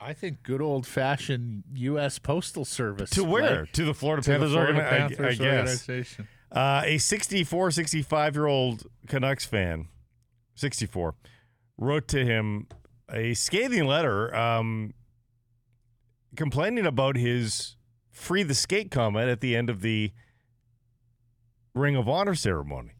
I 0.00 0.12
think 0.12 0.42
good 0.42 0.60
old-fashioned 0.60 1.64
U.S. 1.74 2.18
Postal 2.18 2.64
Service 2.64 3.10
To 3.10 3.24
where? 3.24 3.60
like- 3.60 3.72
to 3.72 3.84
the 3.84 3.94
Florida 3.94 4.22
to 4.22 4.30
the 4.32 4.34
Panthers, 4.38 4.52
Florida 4.52 4.78
organi- 4.80 4.86
I- 4.86 4.98
Panthers 4.98 5.40
I, 5.40 5.44
guess. 5.44 5.58
organization. 5.88 6.28
Uh, 6.54 6.82
a 6.84 6.98
64, 6.98 7.72
65 7.72 8.36
year 8.36 8.46
old 8.46 8.84
Canucks 9.08 9.44
fan, 9.44 9.88
64, 10.54 11.16
wrote 11.76 12.06
to 12.06 12.24
him 12.24 12.68
a 13.12 13.34
scathing 13.34 13.86
letter 13.86 14.34
um, 14.34 14.94
complaining 16.36 16.86
about 16.86 17.16
his 17.16 17.74
free 18.12 18.44
the 18.44 18.54
skate 18.54 18.92
comment 18.92 19.28
at 19.28 19.40
the 19.40 19.56
end 19.56 19.68
of 19.68 19.80
the 19.80 20.12
Ring 21.74 21.96
of 21.96 22.08
Honor 22.08 22.36
ceremony, 22.36 22.92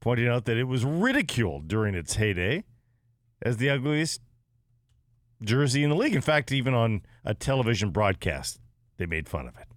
pointing 0.00 0.28
out 0.28 0.44
that 0.44 0.58
it 0.58 0.64
was 0.64 0.84
ridiculed 0.84 1.66
during 1.66 1.94
its 1.94 2.16
heyday 2.16 2.64
as 3.40 3.56
the 3.56 3.70
ugliest 3.70 4.20
jersey 5.42 5.82
in 5.82 5.88
the 5.88 5.96
league. 5.96 6.14
In 6.14 6.20
fact, 6.20 6.52
even 6.52 6.74
on 6.74 7.00
a 7.24 7.32
television 7.32 7.88
broadcast, 7.88 8.60
they 8.98 9.06
made 9.06 9.30
fun 9.30 9.48
of 9.48 9.56
it 9.56 9.73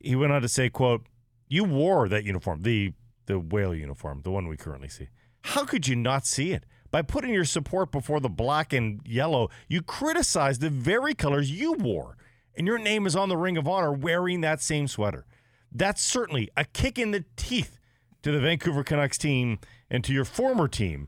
he 0.00 0.16
went 0.16 0.32
on 0.32 0.42
to 0.42 0.48
say, 0.48 0.68
quote, 0.70 1.06
you 1.48 1.64
wore 1.64 2.08
that 2.08 2.24
uniform, 2.24 2.62
the 2.62 2.94
the 3.26 3.38
whale 3.38 3.74
uniform, 3.74 4.22
the 4.22 4.30
one 4.30 4.48
we 4.48 4.56
currently 4.56 4.88
see. 4.88 5.08
How 5.42 5.64
could 5.64 5.86
you 5.86 5.94
not 5.94 6.26
see 6.26 6.52
it? 6.52 6.64
By 6.90 7.02
putting 7.02 7.32
your 7.32 7.44
support 7.44 7.92
before 7.92 8.18
the 8.18 8.28
black 8.28 8.72
and 8.72 9.00
yellow, 9.06 9.50
you 9.68 9.82
criticized 9.82 10.60
the 10.60 10.70
very 10.70 11.14
colors 11.14 11.50
you 11.50 11.74
wore. 11.74 12.16
And 12.56 12.66
your 12.66 12.78
name 12.78 13.06
is 13.06 13.14
on 13.14 13.28
the 13.28 13.36
Ring 13.36 13.56
of 13.56 13.68
Honor 13.68 13.92
wearing 13.92 14.40
that 14.40 14.60
same 14.60 14.88
sweater. 14.88 15.24
That's 15.70 16.02
certainly 16.02 16.50
a 16.56 16.64
kick 16.64 16.98
in 16.98 17.12
the 17.12 17.24
teeth 17.36 17.78
to 18.22 18.32
the 18.32 18.40
Vancouver 18.40 18.82
Canucks 18.82 19.18
team 19.18 19.60
and 19.88 20.02
to 20.02 20.12
your 20.12 20.24
former 20.24 20.66
team 20.66 21.06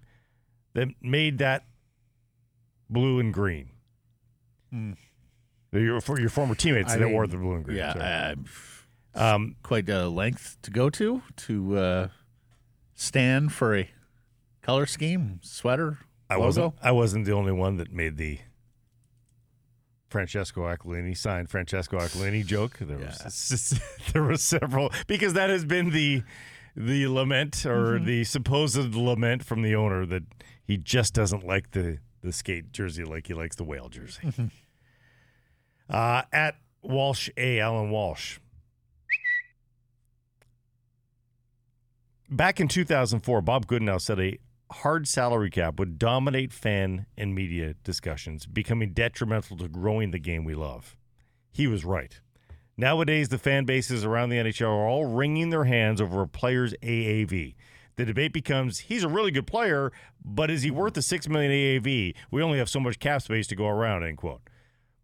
that 0.75 0.89
made 1.03 1.39
that 1.39 1.65
blue 2.89 3.19
and 3.19 3.35
green. 3.35 3.71
Your, 5.73 6.01
for 6.01 6.21
your 6.21 6.31
former 6.31 6.55
teammates 6.55 6.93
I 6.93 6.99
that 6.99 7.05
mean, 7.05 7.13
wore 7.13 7.27
the 7.27 7.37
blue 7.37 7.55
and 7.55 7.65
green. 7.65 7.79
Yeah, 7.79 7.91
uh, 7.91 8.35
Um, 9.15 9.57
quite 9.63 9.89
a 9.91 10.09
length 10.09 10.57
to 10.63 10.71
go 10.71 10.89
to 10.91 11.23
to 11.37 11.77
uh, 11.77 12.09
stand 12.95 13.53
for 13.53 13.77
a 13.77 13.91
color 14.63 14.87
scheme, 14.87 15.39
sweater, 15.43 15.99
I 16.31 16.35
logo. 16.35 16.47
wasn't. 16.47 16.75
I 16.83 16.93
wasn't 16.93 17.25
the 17.27 17.33
only 17.33 17.53
one 17.53 17.77
that 17.77 17.93
made 17.93 18.17
the 18.17 18.39
Francesco 20.09 20.63
Aquilini 20.63 21.17
signed 21.17 21.51
Francesco 21.51 21.99
Aquilini 21.99 22.45
joke. 22.45 22.79
There 22.81 22.99
was 22.99 23.81
there 24.13 24.23
was 24.23 24.43
several 24.43 24.91
because 25.07 25.35
that 25.35 25.51
has 25.51 25.65
been 25.65 25.91
the 25.91 26.23
the 26.77 27.07
lament 27.07 27.67
or 27.67 27.99
the 27.99 28.25
supposed 28.25 28.95
lament 28.95 29.45
from 29.45 29.63
the 29.63 29.75
owner 29.75 30.07
that 30.07 30.23
he 30.65 30.77
just 30.79 31.13
doesn't 31.13 31.47
like 31.47 31.73
the 31.73 31.99
the 32.23 32.33
skate 32.33 32.73
jersey 32.73 33.05
like 33.05 33.27
he 33.27 33.35
likes 33.35 33.57
the 33.57 33.65
whale 33.65 33.89
jersey. 33.89 34.33
uh, 35.91 36.23
at 36.33 36.57
Walsh 36.83 37.29
A. 37.37 37.61
Allan 37.61 37.91
Walsh. 37.91 38.39
Back 42.33 42.61
in 42.61 42.69
2004, 42.69 43.43
Bob 43.43 43.67
Goodenow 43.67 44.01
said 44.01 44.19
a 44.19 44.39
hard 44.71 45.07
salary 45.07 45.51
cap 45.51 45.79
would 45.79 45.99
dominate 45.99 46.51
fan 46.51 47.05
and 47.15 47.35
media 47.35 47.75
discussions, 47.85 48.47
becoming 48.47 48.95
detrimental 48.95 49.59
to 49.59 49.69
growing 49.69 50.13
the 50.13 50.19
game 50.19 50.43
we 50.43 50.55
love. 50.55 50.97
He 51.51 51.67
was 51.67 51.85
right. 51.85 52.19
Nowadays, 52.75 53.29
the 53.29 53.37
fan 53.37 53.67
bases 53.67 54.03
around 54.03 54.31
the 54.31 54.39
NHL 54.39 54.69
are 54.69 54.89
all 54.89 55.05
wringing 55.05 55.51
their 55.51 55.65
hands 55.65 56.01
over 56.01 56.23
a 56.23 56.27
player's 56.27 56.73
AAV. 56.83 57.55
The 57.97 58.05
debate 58.07 58.33
becomes 58.33 58.79
he's 58.79 59.05
a 59.05 59.11
really 59.11 59.31
good 59.31 59.47
player, 59.47 59.93
but 60.25 60.51
is 60.51 60.63
he 60.63 60.71
worth 60.71 60.95
the 60.95 61.03
six 61.03 61.29
million 61.29 61.53
AAV? 61.53 62.15
We 62.31 62.43
only 62.43 62.57
have 62.57 62.71
so 62.71 62.81
much 62.81 62.99
cap 62.99 63.21
space 63.21 63.47
to 63.49 63.57
go 63.57 63.69
around, 63.69 64.05
end 64.05 64.17
quote. 64.17 64.41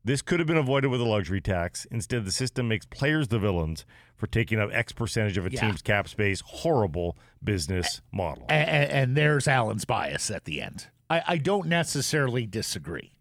This 0.08 0.22
could 0.22 0.40
have 0.40 0.46
been 0.46 0.56
avoided 0.56 0.88
with 0.88 1.02
a 1.02 1.04
luxury 1.04 1.42
tax. 1.42 1.84
Instead, 1.90 2.24
the 2.24 2.30
system 2.30 2.66
makes 2.66 2.86
players 2.86 3.28
the 3.28 3.38
villains 3.38 3.84
for 4.16 4.26
taking 4.26 4.58
up 4.58 4.70
X 4.72 4.90
percentage 4.90 5.36
of 5.36 5.44
a 5.44 5.50
Yeah. 5.50 5.60
team's 5.60 5.82
cap 5.82 6.08
space. 6.08 6.40
Horrible 6.46 7.18
business 7.44 8.00
model. 8.10 8.46
and, 8.48 8.90
and 8.90 9.16
there's 9.18 9.46
Allan's 9.46 9.84
bias 9.84 10.30
at 10.30 10.46
the 10.46 10.62
end. 10.62 10.86
I, 11.10 11.22
I 11.26 11.36
don't 11.36 11.66
necessarily 11.68 12.46
disagree. 12.46 13.12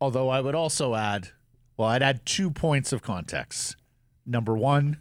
Although 0.00 0.28
I 0.28 0.40
would 0.40 0.56
also 0.56 0.96
add, 0.96 1.28
well, 1.76 1.88
I'd 1.90 2.02
add 2.02 2.26
two 2.26 2.50
points 2.50 2.92
of 2.92 3.00
context. 3.00 3.76
Number 4.26 4.56
one, 4.56 4.98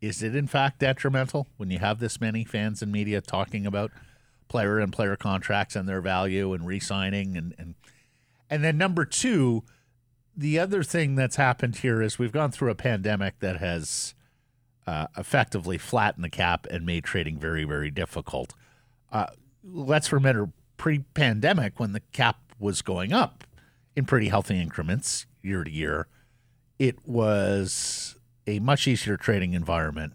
is 0.00 0.22
it 0.22 0.36
in 0.36 0.46
fact 0.46 0.78
detrimental 0.78 1.48
when 1.56 1.68
you 1.72 1.80
have 1.80 1.98
this 1.98 2.20
many 2.20 2.44
fans 2.44 2.80
and 2.80 2.92
media 2.92 3.20
talking 3.20 3.66
about 3.66 3.90
player 4.46 4.78
and 4.78 4.92
player 4.92 5.16
contracts 5.16 5.74
and 5.74 5.88
their 5.88 6.00
value 6.00 6.52
and 6.52 6.64
re-signing 6.64 7.36
and 7.36 7.56
and 7.58 7.74
and 8.48 8.62
then 8.62 8.78
number 8.78 9.04
two, 9.04 9.64
the 10.36 10.58
other 10.58 10.82
thing 10.82 11.14
that's 11.16 11.36
happened 11.36 11.76
here 11.76 12.00
is 12.02 12.18
we've 12.18 12.32
gone 12.32 12.50
through 12.50 12.70
a 12.70 12.74
pandemic 12.74 13.38
that 13.40 13.58
has 13.58 14.14
uh, 14.86 15.06
effectively 15.16 15.78
flattened 15.78 16.24
the 16.24 16.30
cap 16.30 16.66
and 16.70 16.84
made 16.86 17.04
trading 17.04 17.38
very, 17.38 17.64
very 17.64 17.90
difficult. 17.90 18.54
Uh, 19.12 19.26
let's 19.64 20.12
remember 20.12 20.50
pre-pandemic 20.76 21.78
when 21.78 21.92
the 21.92 22.00
cap 22.12 22.38
was 22.58 22.82
going 22.82 23.12
up 23.12 23.44
in 23.96 24.04
pretty 24.04 24.28
healthy 24.28 24.60
increments 24.60 25.26
year 25.42 25.64
to 25.64 25.70
year, 25.70 26.06
it 26.78 26.96
was 27.06 28.16
a 28.46 28.58
much 28.60 28.86
easier 28.88 29.16
trading 29.16 29.52
environment 29.52 30.14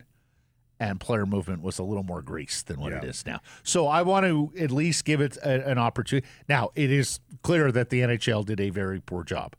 and 0.80 1.00
player 1.00 1.26
movement 1.26 1.62
was 1.62 1.80
a 1.80 1.84
little 1.84 2.04
more 2.04 2.22
grease 2.22 2.62
than 2.64 2.80
what 2.80 2.92
it 2.92 3.04
Yeah. 3.04 3.10
is 3.10 3.26
now. 3.26 3.40
So 3.64 3.88
I 3.88 4.02
want 4.02 4.26
to 4.26 4.52
at 4.60 4.72
least 4.72 5.06
give 5.06 5.22
it 5.22 5.38
a, 5.38 5.66
an 5.70 5.78
opportunity. 5.78 6.28
Now, 6.50 6.72
it 6.76 6.92
is 6.92 7.20
clear 7.44 7.72
that 7.72 7.90
the 7.92 8.02
NHL 8.02 8.44
did 8.46 8.60
a 8.60 8.72
very 8.72 9.00
poor 9.00 9.24
job 9.24 9.56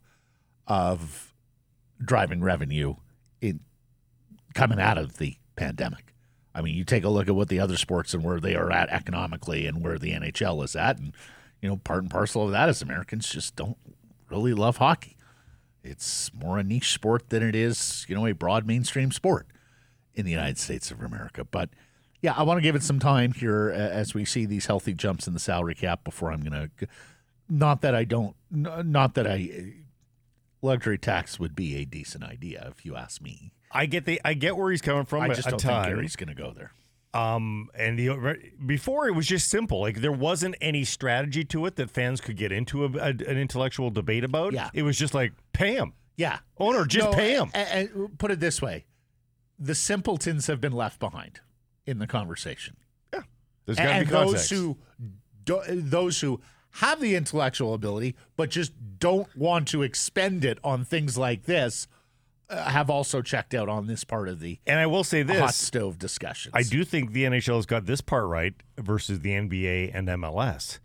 of 0.67 1.33
driving 2.03 2.41
revenue 2.41 2.95
in 3.41 3.61
coming 4.53 4.79
out 4.79 4.97
of 4.97 5.17
the 5.17 5.37
pandemic. 5.55 6.13
I 6.53 6.61
mean, 6.61 6.75
you 6.75 6.83
take 6.83 7.03
a 7.03 7.09
look 7.09 7.27
at 7.27 7.35
what 7.35 7.49
the 7.49 7.59
other 7.59 7.77
sports 7.77 8.13
and 8.13 8.23
where 8.23 8.39
they 8.39 8.55
are 8.55 8.71
at 8.71 8.89
economically 8.89 9.67
and 9.67 9.83
where 9.83 9.99
the 9.99 10.11
NHL 10.11 10.63
is 10.63 10.75
at, 10.75 10.97
and 10.97 11.13
you 11.61 11.69
know, 11.69 11.77
part 11.77 12.01
and 12.01 12.11
parcel 12.11 12.43
of 12.43 12.51
that 12.51 12.69
is 12.69 12.81
Americans 12.81 13.29
just 13.29 13.55
don't 13.55 13.77
really 14.29 14.53
love 14.53 14.77
hockey. 14.77 15.15
It's 15.83 16.31
more 16.33 16.57
a 16.57 16.63
niche 16.63 16.93
sport 16.93 17.29
than 17.29 17.43
it 17.43 17.55
is, 17.55 18.05
you 18.09 18.15
know, 18.15 18.25
a 18.25 18.33
broad 18.33 18.67
mainstream 18.67 19.11
sport 19.11 19.47
in 20.13 20.25
the 20.25 20.31
United 20.31 20.57
States 20.57 20.91
of 20.91 21.01
America. 21.01 21.45
But 21.45 21.69
yeah, 22.21 22.33
I 22.35 22.43
want 22.43 22.57
to 22.57 22.61
give 22.61 22.75
it 22.75 22.83
some 22.83 22.99
time 22.99 23.31
here 23.31 23.69
as 23.69 24.13
we 24.13 24.25
see 24.25 24.45
these 24.45 24.65
healthy 24.65 24.93
jumps 24.93 25.27
in 25.27 25.33
the 25.33 25.39
salary 25.39 25.75
cap 25.75 26.03
before 26.03 26.31
I'm 26.31 26.41
going 26.41 26.69
to. 26.79 26.87
Not 27.47 27.81
that 27.81 27.95
I 27.95 28.03
don't, 28.03 28.35
not 28.51 29.13
that 29.13 29.27
I. 29.27 29.73
Luxury 30.61 30.97
tax 30.97 31.39
would 31.39 31.55
be 31.55 31.75
a 31.77 31.85
decent 31.85 32.23
idea 32.23 32.67
if 32.75 32.85
you 32.85 32.95
ask 32.95 33.21
me. 33.21 33.51
I 33.71 33.85
get 33.85 34.05
the 34.05 34.19
I 34.25 34.33
get 34.33 34.57
where 34.57 34.71
he's 34.71 34.81
coming 34.81 35.05
from. 35.05 35.21
I 35.21 35.27
at 35.27 35.35
just 35.35 35.47
a 35.47 35.51
don't 35.51 35.61
think 35.61 35.85
Gary's 35.85 36.15
going 36.15 36.29
to 36.29 36.35
go 36.35 36.51
there. 36.53 36.71
Um, 37.13 37.69
and 37.73 37.97
the 37.97 38.37
before 38.65 39.07
it 39.07 39.13
was 39.13 39.25
just 39.27 39.49
simple. 39.49 39.81
Like 39.81 40.01
there 40.01 40.11
wasn't 40.11 40.55
any 40.61 40.83
strategy 40.83 41.43
to 41.45 41.65
it 41.65 41.75
that 41.77 41.89
fans 41.89 42.21
could 42.21 42.37
get 42.37 42.51
into 42.51 42.85
a, 42.85 42.89
a- 42.97 43.09
an 43.09 43.37
intellectual 43.37 43.89
debate 43.89 44.23
about. 44.23 44.53
Yeah. 44.53 44.69
it 44.73 44.83
was 44.83 44.97
just 44.97 45.13
like 45.13 45.33
pay 45.53 45.75
him, 45.75 45.93
Yeah, 46.15 46.39
owner, 46.57 46.85
just 46.85 47.11
No, 47.11 47.13
pay 47.15 47.33
him. 47.33 47.49
And, 47.53 47.89
and 47.95 48.17
put 48.19 48.31
it 48.31 48.39
this 48.39 48.61
way: 48.61 48.85
the 49.57 49.73
simpletons 49.75 50.47
have 50.47 50.59
been 50.61 50.73
left 50.73 50.99
behind 50.99 51.39
in 51.85 51.99
the 51.99 52.07
conversation. 52.07 52.75
Yeah. 53.13 53.21
There's 53.65 53.77
got 53.77 53.83
to 53.85 53.89
and 53.91 54.05
be 54.07 54.11
those 54.11 54.25
context. 54.25 54.49
who 54.51 54.77
do, 55.45 55.61
those 55.67 56.19
who 56.21 56.41
have 56.77 56.99
the 57.01 57.15
intellectual 57.15 57.73
ability 57.73 58.15
but 58.35 58.49
just 58.49 58.71
don't 58.99 59.27
want 59.35 59.67
to 59.67 59.83
expend 59.83 60.43
it 60.45 60.57
on 60.63 60.83
things 60.83 61.17
like 61.17 61.43
this 61.43 61.87
uh, 62.49 62.69
have 62.69 62.89
also 62.89 63.21
checked 63.21 63.53
out 63.53 63.67
on 63.67 63.87
this 63.87 64.03
part 64.03 64.29
of 64.29 64.39
the 64.39 64.57
and 64.65 64.79
I 64.79 64.85
will 64.87 65.03
say 65.03 65.21
this 65.23 65.39
hot 65.39 65.53
stove 65.53 65.99
discussions. 65.99 66.53
I 66.55 66.63
do 66.63 66.83
think 66.85 67.11
the 67.11 67.25
NHL 67.25 67.57
has 67.57 67.65
got 67.65 67.85
this 67.85 67.99
part 68.01 68.25
right 68.27 68.53
versus 68.77 69.19
the 69.19 69.31
NBA 69.31 69.91
and 69.93 70.07
MLS. 70.07 70.79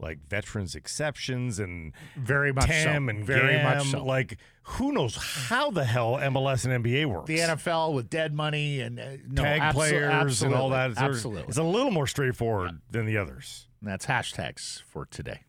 Like 0.00 0.18
veterans 0.28 0.76
exceptions 0.76 1.58
and 1.58 1.92
very 2.16 2.52
much 2.52 2.66
TAM 2.66 3.06
so. 3.06 3.10
and 3.10 3.24
very 3.24 3.54
GAM. 3.54 3.64
much 3.78 3.86
so. 3.88 4.04
Like 4.04 4.38
who 4.62 4.92
knows 4.92 5.16
how 5.48 5.72
the 5.72 5.84
hell 5.84 6.12
MLS 6.18 6.64
and 6.64 6.84
NBA 6.84 7.06
works? 7.06 7.26
the 7.26 7.38
NFL 7.38 7.94
with 7.94 8.08
dead 8.08 8.32
money 8.32 8.80
and 8.80 9.00
uh, 9.00 9.04
no, 9.28 9.42
tag 9.42 9.60
abso- 9.60 9.72
players 9.72 10.42
and 10.42 10.54
all 10.54 10.68
that. 10.70 10.90
absolutely, 10.90 11.14
Absolutely, 11.14 11.48
It's 11.48 11.58
a 11.58 11.62
little 11.64 11.90
more 11.90 12.06
straightforward 12.06 12.78
than 12.92 13.06
the 13.06 13.16
others. 13.16 13.66
And 13.80 13.88
that's 13.88 14.06
hashtags 14.06 14.82
for 14.82 15.06
today. 15.06 15.40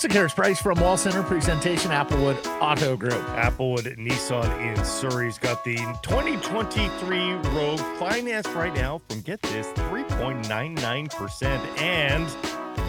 Sekeres 0.00 0.34
price 0.34 0.58
from 0.58 0.80
Wall 0.80 0.96
Center 0.96 1.22
presentation 1.22 1.90
Applewood 1.90 2.42
Auto 2.62 2.96
Group. 2.96 3.22
Applewood 3.36 3.98
Nissan 3.98 4.58
in 4.66 4.82
Surrey's 4.82 5.36
got 5.36 5.62
the 5.62 5.76
2023 6.02 7.32
Rogue 7.32 7.80
financed 7.98 8.48
right 8.54 8.74
now 8.74 9.02
from 9.08 9.20
get 9.20 9.42
this 9.42 9.66
3.99%. 9.66 11.44
And 11.78 12.24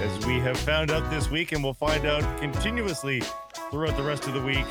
as 0.02 0.26
we 0.26 0.40
have 0.40 0.58
found 0.58 0.90
out 0.90 1.10
this 1.12 1.30
week, 1.30 1.52
and 1.52 1.62
we'll 1.62 1.74
find 1.74 2.06
out 2.06 2.40
continuously 2.40 3.22
throughout 3.70 3.98
the 3.98 4.04
rest 4.04 4.28
of 4.28 4.34
the 4.34 4.42
week, 4.42 4.66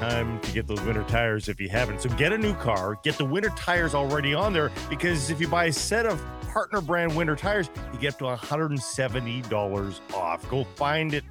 time 0.00 0.38
to 0.40 0.52
get 0.52 0.66
those 0.66 0.80
winter 0.82 1.04
tires 1.04 1.48
if 1.48 1.60
you 1.60 1.68
haven't. 1.68 2.00
So 2.02 2.08
get 2.10 2.32
a 2.32 2.38
new 2.38 2.54
car, 2.54 2.98
get 3.02 3.16
the 3.16 3.24
winter 3.24 3.50
tires 3.56 3.94
already 3.94 4.34
on 4.34 4.52
there 4.52 4.70
because 4.90 5.30
if 5.30 5.40
you 5.40 5.48
buy 5.48 5.66
a 5.66 5.72
set 5.72 6.04
of 6.06 6.22
partner 6.48 6.80
brand 6.80 7.16
winter 7.16 7.34
tires, 7.36 7.70
you 7.92 7.98
get 7.98 8.14
up 8.14 8.18
to 8.38 8.46
$170 8.46 10.00
off. 10.14 10.50
Go 10.50 10.64
find 10.64 11.14
it 11.14 11.24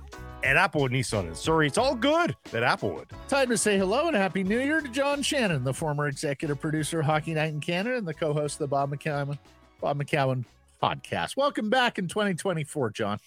at 0.43 0.55
Applewood 0.57 0.89
Nissan 0.91 1.28
in 1.28 1.36
Surrey. 1.36 1.68
It's 1.68 1.78
all 1.78 1.95
good 1.95 2.36
at 2.53 2.63
Applewood. 2.63 3.05
Time 3.28 3.49
to 3.49 3.57
say 3.57 3.78
hello 3.78 4.07
and 4.07 4.16
happy 4.16 4.43
new 4.43 4.59
year 4.59 4.82
to 4.82 4.88
John 4.89 5.22
Shannon, 5.22 5.63
the 5.63 5.74
former 5.74 6.07
executive 6.07 6.59
producer 6.59 6.99
of 7.01 7.05
Hockey 7.05 7.34
Night 7.34 7.53
in 7.53 7.59
Canada 7.61 7.97
and 7.97 8.07
the 8.07 8.13
co-host 8.13 8.55
of 8.55 8.59
the 8.59 8.68
Bob 8.68 8.91
McCown 8.91 9.38
Bob 9.82 9.99
McCown 9.99 10.43
podcast. 10.82 11.38
Welcome 11.38 11.70
back 11.70 11.99
in 11.99 12.07
2024, 12.07 12.91
John. 12.91 13.20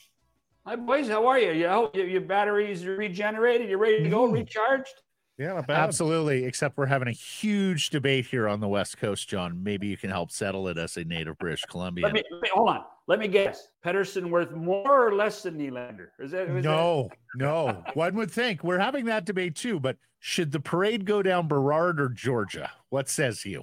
Hi 0.66 0.76
boys, 0.76 1.08
how 1.08 1.26
are 1.26 1.38
you? 1.38 1.52
You 1.52 1.66
know, 1.66 1.90
your, 1.94 2.06
your 2.06 2.20
batteries 2.20 2.84
are 2.84 2.96
regenerated. 2.96 3.68
You're 3.70 3.78
ready 3.78 4.02
to 4.02 4.08
go, 4.10 4.28
Mhm. 4.28 4.32
recharged. 4.34 4.94
Yeah, 5.38 5.52
not 5.52 5.70
Absolutely, 5.70 6.44
except 6.44 6.76
we're 6.76 6.86
having 6.86 7.06
a 7.06 7.12
huge 7.12 7.90
debate 7.90 8.26
here 8.26 8.48
on 8.48 8.58
the 8.58 8.66
West 8.66 8.98
Coast, 8.98 9.28
John. 9.28 9.62
Maybe 9.62 9.86
you 9.86 9.96
can 9.96 10.10
help 10.10 10.32
settle 10.32 10.66
it 10.66 10.76
as 10.78 10.96
a 10.96 11.04
native 11.04 11.38
British 11.38 11.64
Columbian. 11.64 12.06
Let 12.06 12.14
me, 12.14 12.24
let 12.30 12.42
me- 12.42 12.48
hold 12.52 12.68
on. 12.70 12.84
Let 13.06 13.20
me 13.20 13.28
guess. 13.28 13.68
Pettersson 13.84 14.30
worth 14.30 14.50
more 14.50 15.06
or 15.08 15.14
less 15.14 15.42
than 15.42 15.56
Nylander? 15.56 16.08
Is 16.18 16.32
that 16.32 16.48
is 16.48 16.64
no, 16.64 17.08
no. 17.36 17.82
One 17.94 18.14
would 18.16 18.30
think 18.30 18.62
we're 18.62 18.78
having 18.78 19.06
that 19.06 19.24
debate 19.24 19.54
too, 19.54 19.80
but 19.80 19.96
should 20.18 20.52
the 20.52 20.60
parade 20.60 21.06
go 21.06 21.22
down 21.22 21.48
Burrard 21.48 22.00
or 22.00 22.08
Georgia? 22.10 22.70
What 22.90 23.08
says 23.08 23.46
you? 23.46 23.62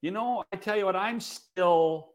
You 0.00 0.12
know, 0.12 0.44
I 0.52 0.56
tell 0.56 0.76
you 0.78 0.86
what. 0.86 0.96
I'm 0.96 1.20
still, 1.20 2.12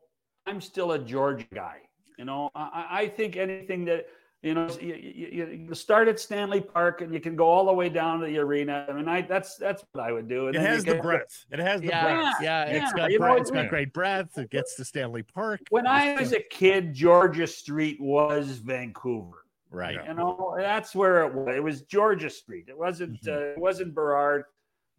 I'm 0.48 0.62
still 0.62 0.94
a 0.94 1.00
Georgia 1.00 1.46
guy. 1.54 1.82
You 2.18 2.26
know, 2.26 2.50
I, 2.56 2.62
I 2.62 3.00
I 3.02 3.08
think 3.10 3.36
anything 3.36 3.86
that 3.86 4.08
you 4.42 4.56
know, 4.56 4.68
you, 4.82 4.96
you, 4.96 5.66
you 5.70 5.76
start 5.76 6.08
at 6.08 6.20
Stanley 6.20 6.62
Park 6.62 7.02
and 7.02 7.14
you 7.14 7.20
can 7.20 7.36
go 7.36 7.46
all 7.48 7.66
the 7.66 7.74
way 7.74 7.90
down 7.90 8.20
to 8.22 8.26
the 8.26 8.40
arena. 8.40 8.86
I 8.90 8.94
mean, 8.94 9.08
I 9.08 9.22
that's 9.22 9.56
that's 9.56 9.84
what 9.92 10.04
I 10.04 10.12
would 10.12 10.28
do. 10.28 10.48
And 10.48 10.56
It 10.56 10.62
has 10.62 10.84
the 10.84 10.94
get- 10.94 11.04
breadth. 11.04 11.46
It 11.52 11.60
has 11.60 11.82
the 11.82 11.88
Yeah, 11.88 12.04
breadth. 12.04 12.36
yeah, 12.42 12.64
it's 12.64 12.92
Yeah, 12.92 12.98
got 12.98 13.12
you 13.12 13.20
know, 13.20 13.36
it's 13.36 13.52
got 13.52 13.70
great 13.70 13.94
breadth. 13.94 14.38
It 14.40 14.50
gets 14.50 14.76
to 14.78 14.86
Stanley 14.86 15.22
Park. 15.24 15.62
When 15.70 15.86
I 15.86 16.20
was 16.20 16.34
a 16.34 16.40
kid, 16.40 16.94
Georgia 16.94 17.46
Street 17.46 18.02
was 18.02 18.58
Vancouver. 18.58 19.46
Right. 19.70 19.98
You 20.06 20.14
know, 20.16 20.56
that's 20.58 20.94
where 20.96 21.24
it 21.26 21.34
was. 21.34 21.56
It 21.56 21.64
was 21.64 21.84
Georgia 21.84 22.30
Street. 22.30 22.66
It 22.68 22.78
wasn't. 22.78 23.22
Mhm. 23.24 23.28
Uh, 23.36 23.40
it 23.52 23.58
wasn't 23.60 23.94
Burrard. 23.94 24.46